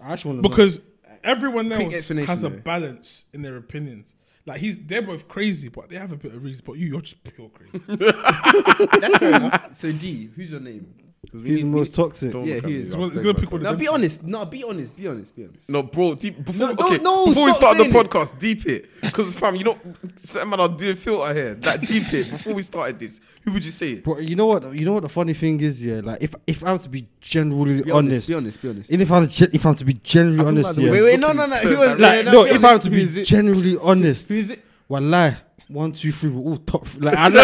I 0.00 0.12
actually 0.14 0.32
want 0.32 0.42
to 0.42 0.48
because 0.48 0.80
everyone 1.22 1.70
else 1.70 2.08
has 2.08 2.42
a 2.42 2.50
balance 2.50 3.24
in 3.32 3.42
their 3.42 3.56
opinions. 3.56 4.14
Like 4.46 4.60
he's, 4.60 4.78
they're 4.78 5.02
both 5.02 5.26
crazy, 5.26 5.68
but 5.68 5.88
they 5.88 5.96
have 5.96 6.12
a 6.12 6.16
bit 6.16 6.32
of 6.32 6.42
reason. 6.44 6.62
But 6.64 6.74
you, 6.74 6.86
you're 6.86 7.00
just 7.00 7.22
pure 7.24 7.50
crazy. 7.50 7.84
That's 9.00 9.18
fair 9.18 9.34
enough. 9.34 9.74
So 9.74 9.90
D, 9.90 10.30
who's 10.36 10.50
your 10.50 10.60
name? 10.60 11.05
'Cause 11.30 11.42
we 11.42 11.48
He's 11.50 11.60
the 11.60 11.64
need- 11.66 11.74
most 11.74 11.94
toxic. 11.94 12.32
Don't 12.32 12.44
Yeah, 12.44 12.54
look 12.56 12.64
at 12.64 12.70
he 12.70 12.76
me, 12.76 12.82
is. 12.82 12.94
I'm 12.94 13.00
He's 13.00 13.08
begging 13.10 13.22
gonna 13.22 13.32
my 13.34 13.40
pick 13.40 13.52
one 13.52 13.62
God. 13.62 13.66
of 13.68 13.72
No, 13.74 13.78
be 13.78 13.88
honest. 13.88 14.22
No, 14.22 14.44
be 14.46 14.64
honest. 14.64 14.96
Be 14.96 15.08
honest. 15.08 15.36
Be 15.36 15.44
honest. 15.44 15.68
No, 15.70 15.82
bro. 15.82 16.14
Deep, 16.14 16.44
before 16.44 16.66
No, 16.68 16.72
okay, 16.72 16.96
don't- 16.96 17.02
no, 17.02 17.26
before 17.26 17.44
we 17.44 17.52
stop 17.52 17.60
start 17.62 17.76
the 17.78 17.84
saying 17.84 17.96
it. 17.96 18.10
podcast, 18.10 18.38
deep 18.38 18.66
it 18.66 18.88
because 19.02 19.34
fam, 19.34 19.56
you 19.56 19.64
know, 19.64 19.78
certain 20.16 20.48
man 20.50 20.60
are 20.60 20.68
doing 20.68 20.96
filter 20.96 21.34
here. 21.34 21.54
That 21.56 21.80
deep 21.86 22.12
it 22.12 22.30
before 22.30 22.54
we 22.54 22.62
started 22.62 22.98
this. 22.98 23.20
Who 23.44 23.52
would 23.52 23.64
you 23.64 23.70
say? 23.70 23.96
Bro, 24.00 24.18
you 24.20 24.36
know 24.36 24.46
what? 24.46 24.74
You 24.74 24.84
know 24.84 24.94
what 24.94 25.02
the 25.02 25.08
funny 25.08 25.32
thing 25.34 25.60
is, 25.60 25.84
yeah. 25.84 26.00
Like 26.02 26.22
if 26.22 26.34
if 26.46 26.64
I'm 26.64 26.78
to 26.80 26.88
be 26.88 27.06
generally 27.20 27.82
Be 27.82 27.90
honest, 27.90 28.30
honest. 28.30 28.30
Be 28.30 28.34
honest. 28.34 28.62
Be 28.62 28.68
honest. 28.70 28.90
and 28.90 29.02
if 29.02 29.10
I'm 29.12 29.28
to, 29.28 29.50
if 29.54 29.66
I'm 29.66 29.74
to 29.74 29.84
be 29.84 29.94
generally 30.02 30.40
honest, 30.40 30.66
like 30.68 30.76
the 30.76 30.82
yeah. 30.82 30.90
Wait, 30.90 31.02
wait, 31.04 31.20
no, 31.20 31.28
no, 31.32 31.46
no. 31.46 31.46
So 31.46 31.68
Who 31.70 31.78
was, 31.78 31.88
that- 31.90 32.00
like 32.00 32.24
no, 32.26 32.32
no, 32.32 32.44
if 32.46 32.64
I'm 32.64 32.80
to 32.80 32.90
be 32.90 33.04
generally 33.24 33.76
honest, 33.80 34.28
Who 34.28 34.34
is 34.34 34.50
it? 34.50 34.62
Wallahi, 34.88 35.36
one, 35.68 35.90
two, 35.92 36.12
three, 36.12 36.30
we're 36.30 36.50
all 36.50 36.56
top. 36.58 36.86
Three. 36.86 37.02
Like 37.02 37.16
I, 37.18 37.26
I, 37.26 37.28
I, 37.28 37.34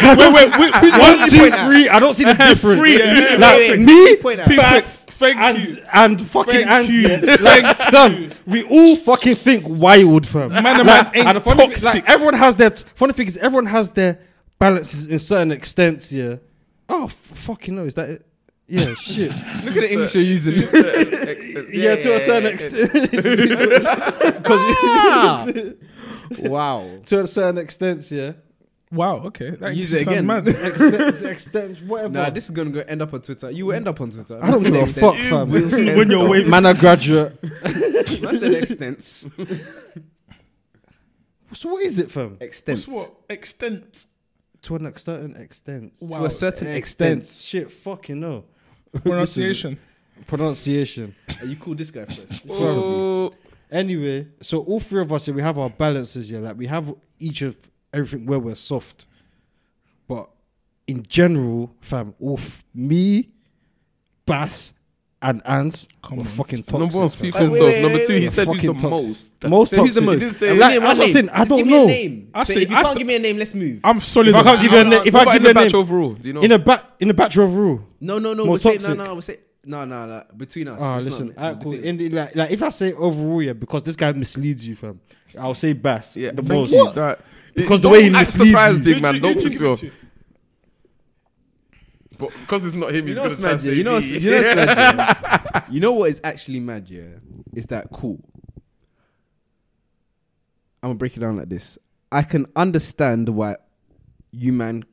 I, 0.00 0.14
wait, 0.16 0.34
wait, 0.34 0.58
wait. 0.58 0.72
wait 0.82 1.00
one, 1.00 1.18
you 1.20 1.30
two, 1.30 1.38
point 1.38 1.54
at? 1.54 1.66
three. 1.66 1.88
I 1.88 1.98
don't 2.00 2.14
see 2.14 2.24
the 2.24 2.34
difference. 2.48 2.78
Three, 2.80 2.98
yeah. 2.98 3.36
Like 3.38 3.56
Wait, 3.58 3.70
wait, 3.70 3.80
me, 3.80 4.16
point 4.16 4.40
at? 4.40 4.48
P- 4.48 4.56
Bass, 4.56 5.04
Thank 5.06 5.38
and 5.38 5.58
you. 5.58 5.82
and 5.92 6.20
fucking 6.26 6.66
Thank 6.66 6.88
you. 6.90 7.00
yeah. 7.08 7.36
Like 7.40 7.76
fam, 7.78 8.30
we 8.46 8.62
all 8.64 8.96
fucking 8.96 9.36
think 9.36 9.64
Wild 9.66 10.26
fam. 10.26 10.50
Man, 10.52 10.62
the 10.62 10.84
like, 10.84 10.84
man 10.84 11.06
ain't 11.16 11.26
and 11.28 11.36
the 11.38 11.40
funny 11.40 11.58
thing- 11.60 11.70
toxic. 11.70 11.84
like 11.94 12.08
everyone 12.08 12.34
has 12.34 12.56
their 12.56 12.70
funny 12.70 13.14
thing 13.14 13.26
is 13.26 13.36
everyone 13.38 13.66
has 13.66 13.90
their 13.90 14.20
balances 14.58 15.06
in 15.06 15.18
certain 15.18 15.50
extents. 15.50 16.12
Yeah. 16.12 16.36
Oh 16.90 17.04
f- 17.04 17.12
fucking 17.12 17.74
no, 17.74 17.82
is 17.84 17.94
that 17.94 18.10
it? 18.10 18.26
Yeah, 18.66 18.94
shit. 18.98 19.30
Look 19.64 19.76
at 19.76 19.82
the 19.82 19.92
English 19.92 20.14
you're 20.14 20.24
using. 20.24 20.52
To 20.54 20.64
a 20.64 20.68
certain 20.68 21.28
extent. 21.28 21.68
Yeah, 21.74 21.96
to 21.96 22.16
a 22.16 22.20
certain 22.20 22.52
extent. 22.52 22.90
Ah! 24.46 25.46
Wow. 26.40 27.00
to 27.06 27.20
a 27.20 27.26
certain 27.26 27.58
extent, 27.58 28.10
yeah. 28.10 28.32
Wow. 28.90 29.16
Okay. 29.26 29.50
That 29.50 29.76
Use 29.76 29.92
it 29.92 30.02
again. 30.06 30.26
mad. 30.26 30.48
Extent, 30.48 31.22
extent, 31.22 31.78
whatever. 31.86 32.08
Nah, 32.14 32.30
this 32.30 32.44
is 32.44 32.50
gonna 32.50 32.70
go 32.70 32.80
end 32.80 33.02
up 33.02 33.12
on 33.12 33.20
Twitter. 33.20 33.50
You 33.50 33.66
will 33.66 33.74
end 33.74 33.86
up 33.86 34.00
on 34.00 34.10
Twitter. 34.10 34.38
I 34.42 34.50
don't 34.50 34.62
give 34.62 34.74
a 34.74 34.86
fuck, 34.86 35.14
extent. 35.14 35.50
fam. 35.50 35.96
when 35.96 36.10
you're 36.10 36.26
waving. 36.28 36.50
Man, 36.50 36.64
a 36.64 36.72
graduate. 36.74 37.38
That's 37.62 38.42
an 38.42 38.54
extent. 38.54 39.26
So 41.52 41.70
what 41.70 41.82
is 41.82 41.98
it, 41.98 42.10
fam? 42.10 42.36
Extent. 42.40 42.78
What's 42.80 42.88
what 42.88 43.14
extent? 43.30 44.06
To 44.62 44.74
an 44.76 44.92
certain 44.96 45.34
extent. 45.36 45.94
Wow. 46.00 46.20
To 46.20 46.24
a 46.26 46.30
certain 46.30 46.68
Extent. 46.68 47.20
extent. 47.20 47.42
Shit, 47.42 47.72
fucking 47.72 48.20
no. 48.20 48.44
Pronunciation. 49.02 49.78
Pronunciation. 50.26 51.14
Are 51.40 51.46
you 51.46 51.56
call 51.56 51.74
this 51.74 51.90
guy 51.90 52.04
first? 52.04 52.42
Oh, 52.50 53.32
Anyway, 53.70 54.26
so 54.40 54.60
all 54.60 54.80
three 54.80 55.00
of 55.02 55.12
us 55.12 55.26
here, 55.26 55.34
we 55.34 55.42
have 55.42 55.58
our 55.58 55.70
balances 55.70 56.28
here. 56.30 56.40
Like 56.40 56.56
we 56.56 56.66
have 56.66 56.94
each 57.18 57.42
of 57.42 57.56
everything 57.92 58.26
where 58.26 58.38
we're 58.38 58.54
soft. 58.54 59.06
But 60.06 60.30
in 60.86 61.02
general, 61.06 61.74
fam, 61.80 62.14
all 62.18 62.38
f- 62.38 62.64
me, 62.74 63.28
Bass, 64.24 64.72
and 65.20 65.42
Ants 65.46 65.86
Come 66.02 66.18
were 66.18 66.22
on, 66.22 66.28
fucking 66.28 66.62
toxic. 66.62 66.78
number 66.80 66.98
one, 66.98 67.08
fam. 67.08 67.18
speak 67.18 67.34
for 67.34 67.40
Wait, 67.42 67.50
wait, 67.50 67.58
himself. 67.60 67.72
wait, 67.74 67.82
Number 67.82 68.04
two, 68.06 68.12
wait, 68.12 68.18
he 68.20 68.24
wait. 68.26 68.32
said 68.32 68.46
who's 68.46 68.60
the 68.62 68.66
Fucking 68.68 68.90
most. 68.90 69.32
Most 69.44 69.70
So 69.70 69.76
who's 69.76 69.94
the 69.94 70.00
toxic. 70.00 70.04
most? 70.04 70.14
He 70.14 70.20
didn't 70.20 70.34
say- 70.34 70.52
Like, 70.58 70.70
name 70.70 70.80
I'm 70.82 70.86
one 70.88 70.96
not 70.98 71.04
name. 71.04 71.12
saying- 71.12 71.28
I 71.30 71.38
Just 71.38 71.48
don't 71.50 71.58
give 71.58 71.66
know. 71.66 71.86
Me 71.86 71.92
a 71.92 72.08
name. 72.08 72.28
I 72.34 72.44
so 72.44 72.52
say- 72.54 72.62
if 72.62 72.70
you 72.70 72.76
I 72.76 72.78
can't 72.78 72.86
st- 72.88 72.98
give 72.98 73.06
me 73.06 73.16
a 73.16 73.18
name, 73.18 73.36
let's 73.38 73.54
move. 73.54 73.80
I'm 73.84 74.00
solid. 74.00 74.28
If 74.28 74.34
I 74.36 74.42
can't 74.44 74.62
give 74.62 74.72
you 74.72 74.78
a 74.78 74.84
name, 74.84 75.02
if 75.04 75.12
What 75.14 75.20
I 75.20 75.22
about 75.22 75.32
give 75.32 75.42
in 75.42 75.42
you 75.48 75.52
the 75.54 75.60
a 75.60 75.62
batch 75.64 75.72
name 75.72 75.80
overall, 75.82 76.12
do 76.14 76.28
you 76.28 76.32
know? 76.34 76.40
in 76.40 76.52
a 76.52 76.58
bat 76.58 76.94
in 77.00 77.10
a 77.10 77.14
batch 77.14 77.36
overall, 77.38 77.80
No, 78.00 78.18
no, 78.18 78.32
no. 78.32 78.44
We'll 78.46 78.58
say, 78.58 78.70
no, 78.74 78.78
toxic. 78.78 78.98
no. 78.98 79.12
We'll 79.12 79.22
say 79.22 79.38
No, 79.68 79.84
no, 79.84 80.06
no. 80.06 80.24
Between 80.36 80.66
us. 80.68 80.78
Ah, 80.80 80.96
it's 80.96 81.06
not 81.06 81.10
listen, 81.12 81.28
me. 81.28 81.34
alright, 81.36 81.62
cool. 81.62 81.72
Between- 81.72 81.88
In 81.88 81.96
the, 81.98 82.08
like, 82.10 82.34
like, 82.34 82.50
if 82.50 82.62
I 82.62 82.68
say 82.70 82.92
overall, 82.94 83.42
yeah, 83.42 83.52
because 83.52 83.82
this 83.82 83.96
guy 83.96 84.12
misleads 84.12 84.66
you, 84.66 84.74
fam. 84.74 84.98
I'll 85.38 85.54
say 85.54 85.74
Bass. 85.74 86.16
Yeah, 86.16 86.30
the 86.30 86.36
thank 86.42 86.48
most. 86.48 86.72
you. 86.72 86.90
That, 86.92 87.20
Because 87.54 87.78
it- 87.80 87.82
the 87.82 87.88
way 87.90 88.02
he 88.04 88.10
misleads 88.10 88.32
surprised, 88.50 88.78
you. 88.78 88.94
big 88.94 89.02
man. 89.02 89.14
do- 89.14 89.20
Don't 89.20 89.34
who 89.34 89.40
do 89.40 89.44
piss 89.44 89.54
you 89.54 89.60
me 89.60 89.64
give 89.66 89.72
off. 89.72 89.82
it? 89.84 89.92
But 92.18 92.30
because 92.40 92.64
it's 92.64 92.74
not 92.74 92.90
him, 92.92 93.06
You 93.06 93.14
he's 93.14 93.16
know 93.16 93.22
gonna 93.22 93.34
what's 93.34 93.42
try 93.42 93.52
to 93.52 93.58
say 93.60 93.74
You 93.74 93.84
know, 93.84 93.92
what's, 93.92 94.10
you 94.10 94.20
know 94.30 94.36
what's 94.38 94.54
mad, 94.56 94.96
yeah? 95.54 95.64
You 95.70 95.80
know 95.80 95.92
what 95.92 96.10
is 96.10 96.20
actually 96.24 96.58
mad, 96.60 96.88
yeah? 96.90 97.02
Is 97.54 97.66
that 97.68 97.90
cool? 97.92 98.18
I'm 100.82 100.88
gonna 100.90 100.94
break 100.94 101.16
it 101.16 101.20
down 101.20 101.36
like 101.36 101.48
this. 101.48 101.78
I 102.10 102.22
can 102.22 102.46
understand 102.56 103.28
why 103.28 103.56
you 104.32 104.52
man 104.52 104.84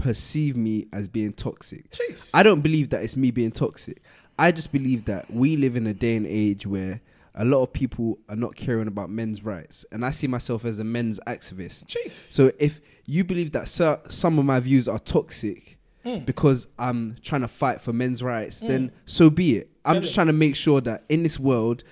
perceive 0.00 0.56
me 0.56 0.86
as 0.92 1.08
being 1.08 1.32
toxic. 1.32 1.90
Chase. 1.90 2.30
I 2.34 2.42
don't 2.42 2.60
believe 2.60 2.90
that 2.90 3.02
it's 3.04 3.16
me 3.16 3.30
being 3.30 3.50
toxic. 3.50 4.02
I 4.38 4.52
just 4.52 4.72
believe 4.72 5.04
that 5.04 5.30
we 5.32 5.56
live 5.56 5.76
in 5.76 5.86
a 5.86 5.94
day 5.94 6.16
and 6.16 6.26
age 6.26 6.66
where 6.66 7.00
a 7.34 7.44
lot 7.44 7.62
of 7.62 7.72
people 7.72 8.18
are 8.28 8.36
not 8.36 8.56
caring 8.56 8.88
about 8.88 9.10
men's 9.10 9.44
rights, 9.44 9.84
and 9.92 10.04
I 10.04 10.10
see 10.10 10.26
myself 10.26 10.64
as 10.64 10.78
a 10.78 10.84
men's 10.84 11.20
activist. 11.26 11.86
Chase. 11.86 12.28
So 12.30 12.50
if 12.58 12.80
you 13.04 13.22
believe 13.24 13.52
that 13.52 13.68
cer- 13.68 14.00
some 14.08 14.38
of 14.38 14.44
my 14.44 14.58
views 14.60 14.88
are 14.88 14.98
toxic 14.98 15.76
Mm. 16.04 16.24
because 16.24 16.66
I'm 16.78 17.16
trying 17.22 17.42
to 17.42 17.48
fight 17.48 17.82
for 17.82 17.92
men's 17.92 18.22
rights, 18.22 18.60
then 18.60 18.90
so 19.04 19.28
be 19.28 19.56
it. 19.58 19.70
I'm 19.84 20.00
just 20.00 20.12
it. 20.12 20.14
trying 20.14 20.28
to 20.28 20.32
make 20.32 20.56
sure 20.56 20.80
that 20.80 21.04
in 21.10 21.22
this 21.22 21.38
world, 21.38 21.84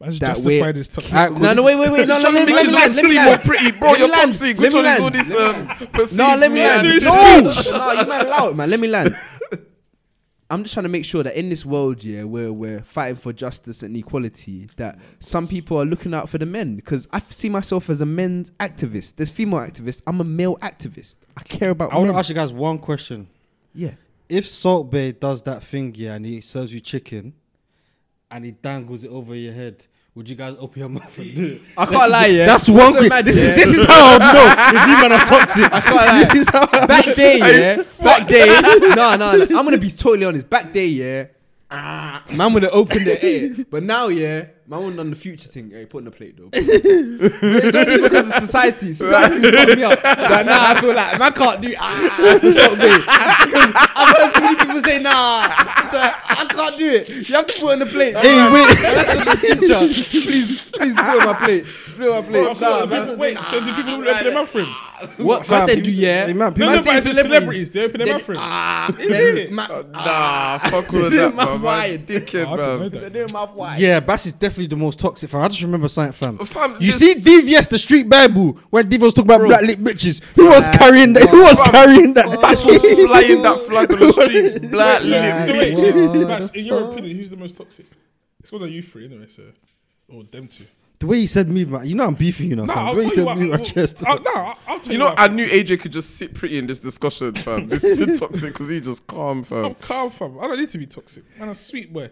Man's 0.00 0.18
that 0.18 0.26
justified 0.26 0.50
we're- 0.60 0.80
as 0.80 0.88
toxic. 0.88 1.14
Alright, 1.14 1.40
no, 1.40 1.52
no, 1.54 1.62
wait, 1.62 1.76
wait, 1.78 1.92
wait, 1.92 2.08
no, 2.08 2.16
no, 2.18 2.20
Trying 2.20 2.34
to 2.34 2.38
let 2.40 2.46
me, 2.46 2.52
make 2.52 2.56
let 2.56 2.64
you 2.64 2.68
me 2.68 2.72
look 2.72 2.80
land, 2.82 2.94
let 2.96 3.04
me 3.04 3.16
land. 3.16 3.42
pretty, 3.44 3.70
bro. 3.72 3.90
Let 3.90 3.94
me 3.94 3.98
You're 4.00 4.08
land, 4.08 4.32
toxic. 4.32 4.58
Which 4.58 4.74
one 4.74 4.86
is 4.86 5.00
all 5.00 5.10
this 5.10 5.34
um, 5.34 5.66
No, 6.16 6.36
let 6.36 6.50
me 6.52 6.60
land. 6.60 7.02
No, 7.04 7.40
no, 7.78 7.92
you 8.00 8.06
man 8.08 8.26
allow 8.26 8.48
it, 8.50 8.56
man. 8.56 8.70
Let 8.70 8.80
me 8.80 8.88
land. 8.88 9.16
I'm 10.50 10.62
just 10.62 10.74
trying 10.74 10.84
to 10.84 10.90
make 10.90 11.06
sure 11.06 11.22
that 11.22 11.36
in 11.36 11.48
this 11.48 11.64
world, 11.64 12.04
yeah, 12.04 12.22
where 12.24 12.52
we're 12.52 12.82
fighting 12.82 13.16
for 13.16 13.32
justice 13.32 13.82
and 13.82 13.96
equality, 13.96 14.68
that 14.76 14.98
some 15.18 15.48
people 15.48 15.80
are 15.80 15.86
looking 15.86 16.12
out 16.12 16.28
for 16.28 16.36
the 16.38 16.44
men. 16.46 16.76
Because 16.76 17.08
I 17.12 17.18
see 17.20 17.48
myself 17.48 17.88
as 17.88 18.02
a 18.02 18.06
men's 18.06 18.50
activist. 18.60 19.16
There's 19.16 19.30
female 19.30 19.60
activists. 19.60 20.02
I'm 20.06 20.20
a 20.20 20.24
male 20.24 20.56
activist. 20.58 21.16
I 21.36 21.42
care 21.44 21.70
about 21.70 21.92
I 21.92 21.98
want 21.98 22.10
to 22.10 22.16
ask 22.16 22.28
you 22.28 22.34
guys 22.34 22.52
one 22.52 22.78
question. 22.78 23.28
yeah. 23.72 23.92
If 24.28 24.46
Salt 24.46 24.90
Bae 24.90 25.10
does 25.12 25.42
that 25.42 25.62
thing, 25.62 25.94
yeah, 25.96 26.14
and 26.14 26.24
he 26.24 26.40
serves 26.40 26.72
you 26.72 26.80
chicken, 26.80 27.34
and 28.34 28.44
he 28.44 28.50
dangles 28.50 29.04
it 29.04 29.10
over 29.12 29.32
your 29.36 29.52
head, 29.52 29.86
would 30.16 30.28
you 30.28 30.34
guys 30.34 30.56
open 30.58 30.80
your 30.80 30.88
mouth 30.88 31.16
and 31.18 31.34
do 31.36 31.46
it? 31.46 31.62
I 31.78 31.86
can't 31.86 32.10
lie, 32.10 32.26
yeah. 32.26 32.46
That's 32.46 32.68
one. 32.68 32.92
Que- 32.92 33.22
this, 33.22 33.36
is, 33.36 33.54
this 33.54 33.68
is 33.68 33.84
how 33.86 34.16
I 34.16 34.32
know 34.32 34.80
if 34.80 34.86
you 34.88 35.08
man 35.08 35.12
are 35.12 35.26
toxic. 35.26 35.72
I 35.72 35.80
can't 35.80 35.94
lie. 35.94 36.24
This 36.24 36.40
is 36.40 36.48
how 36.48 36.66
Back 36.86 37.14
day, 37.14 37.38
yeah. 37.38 37.82
Back 38.02 38.26
day. 38.28 38.46
No, 38.96 39.14
no, 39.14 39.36
no. 39.36 39.58
I'm 39.58 39.64
gonna 39.64 39.78
be 39.78 39.88
totally 39.90 40.24
honest. 40.26 40.50
Back 40.50 40.72
day, 40.72 40.86
yeah. 40.86 41.26
Ah, 41.70 42.24
man 42.32 42.52
would 42.52 42.64
have 42.64 42.72
opened 42.72 43.06
it, 43.06 43.22
air. 43.22 43.64
But 43.70 43.84
now, 43.84 44.08
yeah, 44.08 44.46
man 44.66 44.84
would 44.84 44.96
done 44.96 45.10
the 45.10 45.16
future 45.16 45.48
thing. 45.48 45.70
Hey, 45.70 45.86
put 45.86 45.98
on 45.98 46.04
the 46.04 46.10
plate 46.10 46.36
though. 46.36 46.48
It's 46.52 47.76
only 47.76 48.02
because 48.02 48.28
of 48.28 48.34
society. 48.34 48.92
Society 48.94 49.50
fucked 49.50 49.76
me 49.76 49.82
up. 49.82 50.02
Like 50.02 50.46
now, 50.46 50.70
I 50.70 50.80
feel 50.80 50.94
like 50.94 51.18
man 51.18 51.32
can't 51.32 51.60
do. 51.60 51.74
Ah, 51.78 52.38
for. 52.40 52.46
I've 53.96 54.16
heard 54.16 54.34
too 54.34 54.40
many 54.42 54.56
people 54.56 54.80
say 54.80 54.98
nah. 55.00 55.42
So 55.86 55.98
I 55.98 56.46
can't 56.48 56.78
do 56.78 56.90
it. 56.90 57.08
You 57.08 57.34
have 57.34 57.46
to 57.46 57.60
put 57.60 57.72
on 57.72 57.78
the 57.80 57.86
plate. 57.86 58.16
Hey, 58.16 58.52
wait. 58.52 58.78
That's 58.82 59.24
the 59.24 59.38
future. 59.38 60.24
Please, 60.24 60.70
please 60.70 60.94
put 60.94 61.04
on 61.04 61.24
my 61.26 61.34
plate. 61.34 61.66
Put 61.96 62.08
on 62.08 62.24
my 62.24 62.28
plate. 62.28 62.46
Oh, 62.48 62.54
so, 62.54 62.86
man. 62.86 63.18
wait, 63.18 63.38
so 63.50 63.60
do 63.60 63.74
people 63.74 63.92
open 63.94 64.04
their 64.04 64.34
mouth 64.34 64.48
for 64.48 64.60
him? 64.60 64.74
What? 65.26 65.50
I 65.50 65.66
said 65.66 65.82
do 65.82 65.90
yeah. 65.90 66.26
Man, 66.28 66.38
No, 66.38 66.50
people 66.50 66.66
no, 66.68 66.74
Man, 66.76 66.84
but 66.84 67.06
it's 67.06 67.20
celebrities. 67.20 67.70
They 67.70 67.80
open 67.82 67.98
their 67.98 68.06
Then- 68.06 68.14
mouth 68.16 68.22
for 68.22 68.32
him. 68.32 68.38
Ah, 68.40 68.94
Is 68.98 69.10
it? 69.10 69.52
ma- 69.52 69.66
Nah, 69.90 70.58
fuck 70.58 70.92
all 70.94 71.04
of 71.06 71.12
that, 71.12 71.34
my 71.34 71.44
man. 71.44 71.62
wide. 71.62 72.06
Dickhead, 72.06 72.46
Oh, 72.46 72.52
I 72.52 72.56
don't 72.56 72.66
know 72.66 72.78
man. 72.78 72.90
They're 72.90 73.10
doing 73.10 73.32
mouth 73.32 73.54
wide. 73.54 73.80
Yeah, 73.80 74.00
Bass 74.00 74.26
is 74.26 74.32
definitely 74.32 74.68
the 74.68 74.76
most 74.76 74.98
toxic 74.98 75.28
fam. 75.30 75.42
I 75.42 75.48
just 75.48 75.62
remember 75.62 75.88
something, 75.88 76.12
fam. 76.12 76.38
Fam, 76.46 76.76
you 76.80 76.90
see 76.90 77.14
DVS, 77.14 77.68
the 77.68 77.78
street 77.78 78.08
Bible, 78.08 78.58
when 78.70 78.88
DV 78.88 79.00
was 79.00 79.14
talking 79.14 79.28
about 79.30 79.40
Bro. 79.40 79.48
black 79.48 79.62
lip 79.62 79.78
bitches. 79.80 80.22
Who 80.36 80.46
was 80.48 80.66
carrying 80.68 81.12
that? 81.14 81.28
Who 81.28 81.42
was 81.42 81.60
carrying 81.60 82.14
that? 82.14 82.26
Bass 82.40 82.64
was 82.64 82.80
flying 82.80 83.42
that 83.42 83.60
flag 83.68 83.92
on 83.92 83.98
the 83.98 84.12
streets. 84.12 84.58
Black 84.68 85.02
So, 85.02 85.08
lip 85.08 85.46
so 85.46 85.52
wait, 85.52 85.74
bitch. 85.76 86.54
in 86.54 86.64
your 86.64 86.90
opinion, 86.90 87.16
who's 87.16 87.30
the 87.30 87.36
most 87.36 87.56
toxic? 87.56 87.86
It's 88.40 88.52
one 88.52 88.62
of 88.62 88.70
you 88.70 88.82
three, 88.82 89.06
anyway. 89.06 89.26
So, 89.28 89.42
or 90.08 90.22
them 90.24 90.48
two. 90.48 90.64
The 91.00 91.06
way 91.06 91.18
he 91.18 91.26
said 91.26 91.48
me, 91.48 91.64
man. 91.64 91.86
You 91.86 91.96
know 91.96 92.04
I'm 92.06 92.14
beefing 92.14 92.50
you 92.50 92.56
now, 92.56 92.64
No, 92.66 92.74
fam. 92.74 92.86
I'll 92.86 92.94
The 92.94 92.98
way 92.98 93.04
he 93.04 93.10
tell 93.10 93.16
said 93.16 93.24
what. 93.26 93.38
me, 93.38 93.48
my 93.48 93.56
I'll- 93.56 93.64
chest. 93.64 94.04
I'll- 94.06 94.20
No, 94.22 94.30
I'll, 94.32 94.58
I'll 94.68 94.80
tell 94.80 94.86
You 94.86 94.92
you. 94.92 94.98
know, 94.98 95.04
what. 95.06 95.18
I 95.20 95.26
knew 95.26 95.46
AJ 95.46 95.80
could 95.80 95.92
just 95.92 96.16
sit 96.16 96.34
pretty 96.34 96.56
in 96.56 96.66
this 96.66 96.78
discussion, 96.78 97.34
fam. 97.34 97.68
This 97.68 97.82
is 97.84 98.20
toxic 98.20 98.52
because 98.52 98.68
he's 98.68 98.82
just 98.84 99.06
calm, 99.06 99.42
fam. 99.44 99.64
I'm 99.66 99.74
calm, 99.74 100.10
fam. 100.10 100.38
I 100.40 100.46
don't 100.46 100.58
need 100.58 100.70
to 100.70 100.78
be 100.78 100.86
toxic. 100.86 101.24
I'm 101.40 101.48
a 101.50 101.54
sweet 101.54 101.92
boy. 101.92 102.10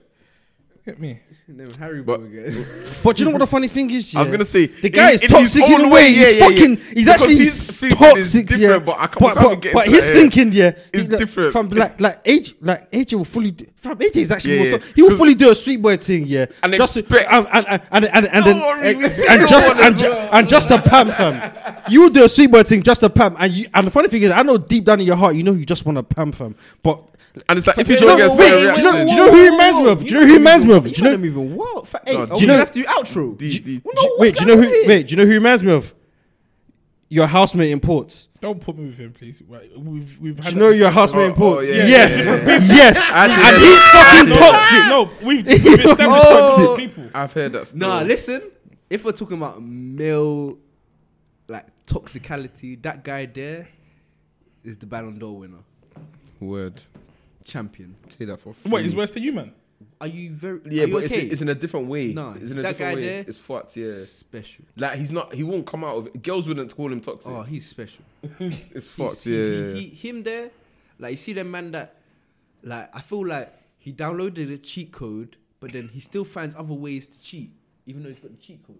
Get 0.85 0.99
me. 1.01 1.21
Harry 1.79 2.03
But- 2.03 2.23
again. 2.23 2.65
But 3.05 3.19
you 3.21 3.25
know 3.25 3.31
what 3.31 3.39
the 3.39 3.47
funny 3.47 3.69
thing 3.69 3.89
is? 3.91 4.13
Yeah? 4.13 4.21
I 4.21 4.23
was 4.25 4.33
gonna 4.33 4.45
say 4.45 4.67
the 4.67 4.91
guy 4.91 5.11
in- 5.11 5.15
is 5.15 5.23
in 5.25 5.31
his 5.31 5.53
toxic 5.55 5.63
in 5.65 5.73
own 5.75 5.81
a 5.83 5.85
way, 5.85 5.93
way. 5.93 6.09
yeah, 6.11 6.27
He's 6.27 6.33
yeah, 6.33 6.39
yeah. 6.39 6.49
fucking. 6.49 6.77
He's 6.77 6.95
Because 6.95 7.09
actually 7.09 7.37
his 7.37 7.81
thinking 7.81 7.99
is 7.99 8.09
toxic. 8.15 8.47
different, 8.49 8.63
yeah. 8.71 8.79
but 8.81 8.97
I 8.99 9.07
can't- 9.07 9.19
but, 9.21 9.35
we 9.37 9.41
can't 9.41 9.49
but, 9.51 9.61
get 9.63 9.73
but 9.75 9.87
his 9.87 10.07
that, 10.09 10.13
thinking, 10.13 10.53
yeah, 10.53 10.73
It's 10.93 11.03
he- 11.05 11.17
different. 11.17 11.53
From 11.53 11.69
like 11.71 12.01
like 12.01 12.25
AJ, 12.25 12.55
like 12.61 12.91
AJ 12.91 13.15
will 13.15 13.25
fully. 13.25 13.55
Do, 13.83 13.89
fam, 13.89 13.99
AJ 13.99 14.17
is 14.17 14.31
actually. 14.31 14.57
Yeah, 14.65 14.71
most 14.77 14.87
yeah. 14.87 14.93
he 14.95 15.03
will 15.03 15.17
fully 15.17 15.35
do 15.35 15.51
a 15.51 15.55
sweet 15.55 15.81
boy 15.83 15.97
thing, 15.97 16.27
yeah, 16.27 16.47
And 16.63 16.75
just 16.75 16.97
expect- 16.97 17.29
and 17.31 17.47
and 17.53 17.67
and 17.69 17.83
and, 17.91 18.05
and, 18.05 18.27
and 18.27 18.45
then 18.45 18.63
and, 18.63 19.03
and 19.05 19.49
just 19.49 19.69
and, 19.81 19.97
well. 20.01 20.29
and 20.33 20.49
just 20.49 20.71
a 20.71 20.81
pam, 20.81 21.11
fam. 21.11 21.83
You 21.89 22.03
will 22.03 22.11
do 22.11 22.25
a 22.25 22.29
sweet 22.29 22.51
boy 22.51 22.63
thing, 22.63 22.83
just 22.83 23.03
a 23.03 23.11
pam, 23.11 23.37
and 23.39 23.53
you. 23.53 23.67
And 23.75 23.87
the 23.87 23.91
funny 23.91 24.09
thing 24.09 24.23
is, 24.23 24.31
I 24.31 24.43
know 24.43 24.57
deep 24.59 24.85
down 24.85 25.01
in 25.01 25.07
your 25.07 25.17
heart, 25.17 25.35
you 25.35 25.43
know 25.43 25.53
you 25.53 25.65
just 25.67 25.85
want 25.85 25.99
a 25.99 26.03
pam, 26.03 26.33
fam, 26.33 26.55
but. 26.83 27.09
And 27.49 27.57
it's 27.57 27.67
like 27.67 27.79
if 27.79 27.89
you 27.89 27.95
you 27.95 28.01
don't 28.01 28.19
know- 28.19 28.29
get 28.29 28.39
wait, 28.39 28.75
do 28.75 28.83
you 28.83 28.93
know- 28.93 29.05
do 29.07 29.11
you 29.11 29.17
know 29.17 29.31
who 29.31 29.37
he 29.39 29.49
reminds 29.49 29.79
me 29.79 29.89
of? 29.89 29.99
Do 30.01 30.05
you 30.07 30.13
know 30.15 30.21
who 30.21 30.27
he 30.27 30.33
reminds 30.37 30.65
me 30.67 30.75
of? 30.75 30.85
Do 30.85 30.91
you 30.91 31.03
know- 31.03 31.13
I'm 31.15 31.25
even 31.25 31.57
what? 31.57 31.87
For 31.89 32.01
eight. 32.07 32.17
Oh, 32.19 32.27
do 32.27 32.31
you 32.31 32.33
oh, 32.37 32.41
you 32.41 32.47
know- 32.49 32.57
have 32.59 32.73
to 32.73 32.79
do 32.83 32.85
outro. 32.85 33.39
D- 33.39 33.59
D- 33.59 33.81
No, 33.85 33.93
Do- 34.03 34.09
what's 34.17 34.21
wait, 34.21 34.37
do 34.37 34.41
you 34.45 34.47
know 34.57 34.63
who? 34.63 34.85
Wait, 34.87 35.07
do 35.09 35.13
you 35.13 35.17
know 35.17 35.23
who 35.25 35.31
he 35.31 35.37
reminds 35.39 35.63
me 35.63 35.73
of? 35.73 35.95
Your 37.13 37.27
housemate 37.27 37.71
in 37.71 37.79
Ports. 37.81 38.29
Don't 38.41 38.59
put 38.59 38.79
me 38.79 38.87
with 38.87 38.97
him, 38.97 39.13
please. 39.13 39.43
We've 39.47 40.19
we've 40.19 40.37
Do 40.37 40.43
had 40.43 40.53
you 40.55 40.59
know 40.59 40.71
your 40.71 40.91
housemate 40.91 41.33
in 41.37 41.43
Oh, 41.43 41.59
oh, 41.59 41.61
yeah, 41.61 41.87
yes, 41.87 42.25
yeah, 42.25 42.35
yeah. 42.37 42.59
yes, 42.63 42.97
Actually, 43.11 43.45
and 43.45 43.63
he's 43.63 43.85
fucking 43.93 44.29
No, 44.31 44.35
toxic. 44.51 44.79
No, 44.89 45.27
we've, 45.27 45.47
we've 45.65 45.81
established 45.85 46.01
Oh. 46.25 46.67
toxic 46.67 46.89
people. 46.89 47.11
I've 47.15 47.33
heard 47.35 47.53
that. 47.53 47.75
Nah, 47.75 47.97
story. 47.97 48.09
listen. 48.09 48.43
If 48.89 49.05
we're 49.05 49.13
talking 49.13 49.37
about 49.37 49.63
male, 49.63 50.57
like 51.49 51.67
toxicality, 51.87 52.81
that 52.83 53.05
guy 53.05 53.27
there 53.27 53.69
is 54.65 54.79
the 54.79 54.87
Ballon 54.87 55.19
d'Or 55.19 55.37
winner, 55.39 55.59
Word. 56.41 56.83
champion. 57.45 57.95
Say 58.09 58.25
that 58.25 58.41
for 58.41 58.55
Wait, 58.65 58.87
it's 58.87 58.95
worse 58.95 59.11
than 59.11 59.23
you, 59.23 59.33
man. 59.35 59.53
Are 60.03 60.07
you 60.09 60.31
very? 60.31 60.61
Yeah, 60.67 60.83
are 60.83 60.87
you 60.89 60.93
but 60.93 61.05
okay? 61.05 61.15
it's, 61.23 61.33
it's 61.35 61.43
in 61.43 61.49
a 61.49 61.55
different 61.55 61.87
way. 61.87 62.13
No, 62.13 62.33
it's 62.33 62.51
in 62.51 62.59
a 62.59 62.63
that 62.63 62.77
different 62.77 62.79
guy 62.79 62.95
way. 62.97 63.01
there- 63.07 63.25
It's 63.29 63.39
fucked. 63.39 63.77
Yeah. 63.77 64.03
special. 64.05 64.65
Like 64.77 64.99
he's 64.99 65.13
not. 65.13 65.33
He 65.33 65.45
won't 65.45 65.65
come 65.65 65.85
out 65.85 65.97
of 65.97 66.07
it. 66.09 66.23
Girls 66.23 66.49
wouldn't 66.49 66.75
call 66.75 66.93
him 66.93 67.01
toxic. 67.01 67.31
Oh, 67.31 67.43
he's 67.43 67.67
special. 67.67 68.05
it's 68.41 68.89
fucked. 68.89 69.23
he- 69.25 69.31
Yeah. 69.37 69.45
he- 69.45 69.61
yeah, 69.61 69.75
he- 69.75 69.89
him 70.09 70.23
there, 70.25 70.51
like 70.99 71.13
you 71.13 71.17
see 71.17 71.33
the 71.33 71.45
man 71.45 71.71
that, 71.73 71.95
like 72.65 72.91
I 72.95 73.01
feel 73.01 73.25
like 73.27 73.53
he 73.79 73.93
downloaded 73.93 74.53
a 74.53 74.59
cheat 74.59 74.91
code, 74.93 75.37
but 75.61 75.73
then 75.73 75.89
he 75.89 76.01
still 76.01 76.25
finds 76.25 76.55
other 76.57 76.75
ways 76.75 77.09
to 77.09 77.23
cheat, 77.23 77.53
even 77.87 78.03
though 78.03 78.09
he's 78.11 78.19
got 78.19 78.33
the 78.33 78.37
cheat 78.39 78.67
code. 78.67 78.77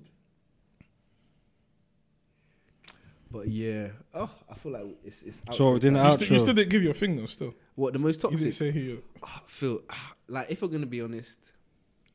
But 3.31 3.49
yeah, 3.49 3.89
oh, 4.13 4.29
I 4.51 4.55
feel 4.57 4.73
like 4.73 4.87
it's 5.05 5.23
it's. 5.23 5.41
So 5.53 5.69
outrage. 5.69 5.83
then 5.85 5.95
You, 5.95 6.01
outro. 6.01 6.19
st- 6.19 6.31
you 6.33 6.39
still 6.39 6.55
didn't 6.55 6.71
give 6.71 6.83
your 6.83 6.93
thing 6.93 7.17
though. 7.17 7.27
Still, 7.27 7.55
what 7.75 7.93
the 7.93 7.99
most 7.99 8.23
you 8.23 8.31
didn't 8.31 8.41
toxic? 8.45 8.53
say 8.53 8.71
who. 8.71 8.81
You. 8.81 9.03
I 9.23 9.41
feel 9.47 9.81
ah, 9.91 10.13
like 10.29 10.51
if 10.51 10.63
we're 10.63 10.69
gonna 10.69 10.87
be 10.87 11.01
honest, 11.01 11.53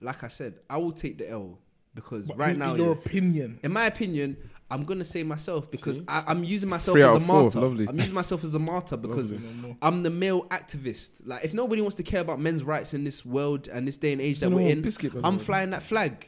like 0.01 0.23
I 0.23 0.27
said, 0.27 0.55
I 0.69 0.77
will 0.77 0.91
take 0.91 1.17
the 1.17 1.29
L 1.29 1.57
because 1.95 2.27
But 2.27 2.38
right 2.38 2.51
in- 2.51 2.59
now, 2.59 2.71
in 2.73 2.77
your 2.77 2.88
yeah, 2.89 2.93
opinion, 2.93 3.59
in 3.63 3.73
my 3.73 3.85
opinion, 3.85 4.38
I'm 4.69 4.84
gonna 4.84 5.03
say 5.05 5.23
myself 5.23 5.71
because 5.71 6.01
I, 6.07 6.23
I'm 6.27 6.43
using 6.43 6.69
myself 6.69 6.95
Three 6.95 7.01
as 7.03 7.09
out 7.09 7.13
a 7.13 7.15
of 7.17 7.25
four, 7.25 7.41
martyr. 7.43 7.59
lovely. 7.61 7.88
I'm 7.88 7.97
using 7.97 8.13
myself 8.13 8.43
as 8.43 8.53
a 8.53 8.59
martyr 8.59 8.97
because 8.97 9.34
I'm 9.81 10.03
the 10.03 10.09
male 10.09 10.43
activist. 10.49 11.11
Like, 11.23 11.43
if 11.45 11.53
nobody 11.53 11.81
wants 11.81 11.95
to 11.95 12.03
care 12.03 12.19
about 12.21 12.39
men's 12.39 12.63
rights 12.63 12.93
in 12.93 13.03
this 13.05 13.25
world 13.25 13.67
and 13.69 13.88
this 13.88 13.95
day 13.97 14.11
and 14.11 14.21
age 14.21 14.39
that 14.41 14.45
Cinnamon 14.47 14.65
we're 14.65 14.71
in, 14.71 14.81
biscuit, 14.81 15.13
I'm 15.23 15.39
flying 15.39 15.69
that 15.71 15.84
flag. 15.84 16.27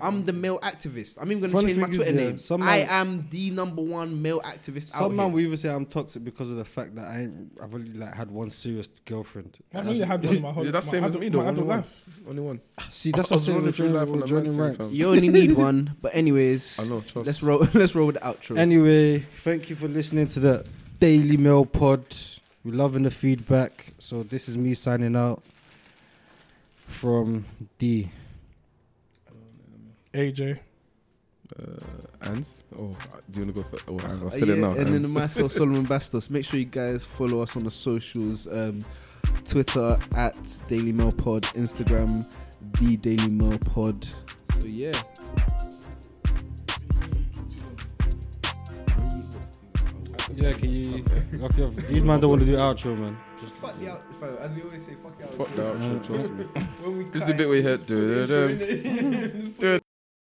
I'm 0.00 0.24
the 0.24 0.32
male 0.32 0.58
activist. 0.60 1.18
I'm 1.20 1.30
even 1.30 1.40
gonna 1.42 1.52
Funny 1.52 1.68
change 1.68 1.78
my 1.78 1.86
thing 1.86 1.92
is, 2.00 2.06
Twitter 2.06 2.18
yeah, 2.20 2.28
name. 2.28 2.38
some 2.38 2.62
I 2.62 2.66
man- 2.78 2.86
am 2.90 3.28
the 3.30 3.50
number 3.50 3.82
one 3.82 4.20
male 4.20 4.40
activist 4.42 4.94
out 4.94 4.98
Some 5.00 5.16
man 5.16 5.26
here. 5.26 5.34
will 5.34 5.40
even 5.40 5.56
say 5.56 5.68
I'm 5.70 5.86
toxic 5.86 6.24
because 6.24 6.50
of 6.50 6.56
the 6.56 6.64
fact 6.64 6.94
that 6.96 7.06
I 7.06 7.20
ain't, 7.22 7.58
I've 7.62 7.74
only 7.74 7.92
like 7.92 8.14
had 8.14 8.30
one 8.30 8.50
serious 8.50 8.88
girlfriend. 9.04 9.56
I've 9.74 9.86
only 9.88 10.00
had 10.00 10.24
one 10.24 10.36
in 10.36 10.42
my 10.42 10.52
whole 10.52 10.64
Yeah, 10.64 10.70
that's 10.72 10.86
my 10.86 10.90
same 10.92 11.04
as 11.04 11.14
adult- 11.14 11.20
me 11.22 11.28
though. 11.30 11.38
my 11.42 11.48
Only 11.48 11.52
adult 11.62 11.66
one. 11.68 11.76
life. 11.78 12.04
Only 12.28 12.42
one. 12.42 12.60
See, 12.90 13.10
that's 13.12 13.30
was 13.30 13.48
what 13.48 13.54
I'm 13.54 13.58
running 13.60 13.72
saying. 13.74 13.90
through 13.90 13.98
We're 13.98 14.04
life 14.04 14.14
on 14.14 14.22
a 14.22 14.26
joining 14.26 14.44
mental, 14.44 14.64
ranks. 14.66 14.86
fam. 14.88 14.96
You 14.96 15.08
only 15.08 15.28
need 15.28 15.52
one, 15.56 15.96
but 16.02 16.14
anyways, 16.14 16.78
I 16.78 16.84
know. 16.84 17.00
Trust. 17.00 17.26
let's 17.26 17.42
roll. 17.42 17.58
Let's 17.74 17.94
roll 17.94 18.06
with 18.06 18.16
the 18.16 18.20
outro. 18.22 18.56
Anyway, 18.58 19.18
thank 19.20 19.70
you 19.70 19.76
for 19.76 19.88
listening 19.88 20.26
to 20.28 20.40
the 20.40 20.66
Daily 21.00 21.36
Mail 21.36 21.64
Pod. 21.64 22.04
We're 22.64 22.74
loving 22.74 23.04
the 23.04 23.10
feedback. 23.10 23.92
So 23.98 24.22
this 24.22 24.48
is 24.48 24.56
me 24.56 24.74
signing 24.74 25.14
out 25.16 25.42
from 26.86 27.44
D. 27.78 28.10
AJ. 30.14 30.58
Uh, 31.58 32.26
Ans? 32.28 32.62
Oh, 32.78 32.94
do 33.30 33.40
you 33.40 33.46
want 33.46 33.54
to 33.54 33.62
go 33.62 33.62
for? 33.62 33.78
Oh, 33.92 33.98
I'll 34.10 34.26
Uh, 34.26 34.30
say 34.30 34.42
it 34.42 34.48
yeah, 34.48 34.54
now. 34.56 34.68
and 34.72 34.86
then 34.88 34.94
Ans. 34.96 35.08
myself, 35.08 35.52
Solomon 35.60 35.86
Bastos. 35.86 36.30
Make 36.30 36.44
sure 36.44 36.58
you 36.60 36.66
guys 36.66 37.04
follow 37.04 37.42
us 37.42 37.56
on 37.56 37.64
the 37.64 37.70
socials. 37.70 38.46
Um, 38.46 38.84
Twitter 39.44 39.98
at 40.14 40.36
Daily 40.68 40.92
Mail 40.92 41.10
Pod, 41.12 41.42
Instagram 41.54 42.24
the 42.80 42.96
Daily 42.98 43.28
Mail 43.30 43.58
Pod. 43.58 44.06
So 44.60 44.66
yeah. 44.66 44.92
Yeah, 50.34 50.52
can 50.52 50.72
you? 50.72 51.04
Okay, 51.42 51.68
these 51.88 52.04
man 52.04 52.20
don't 52.20 52.30
want 52.30 52.40
to 52.40 52.46
do 52.46 52.54
outro, 52.56 52.96
man. 52.98 53.16
Fuck 53.60 53.78
the 53.80 53.90
out, 53.90 54.02
as 54.40 54.52
we 54.52 54.62
always 54.62 54.84
say, 54.84 54.94
fuck 55.02 55.18
the 55.18 55.26
Fuck 55.26 55.54
that, 55.56 56.04
trust 56.04 56.30
me. 56.30 56.44
When 56.82 56.98
we 56.98 57.04
This 57.04 57.22
is 57.22 57.28
the 57.28 57.34
bit 57.34 57.48
where 57.48 57.56
you 57.56 57.62
hit. 59.68 59.82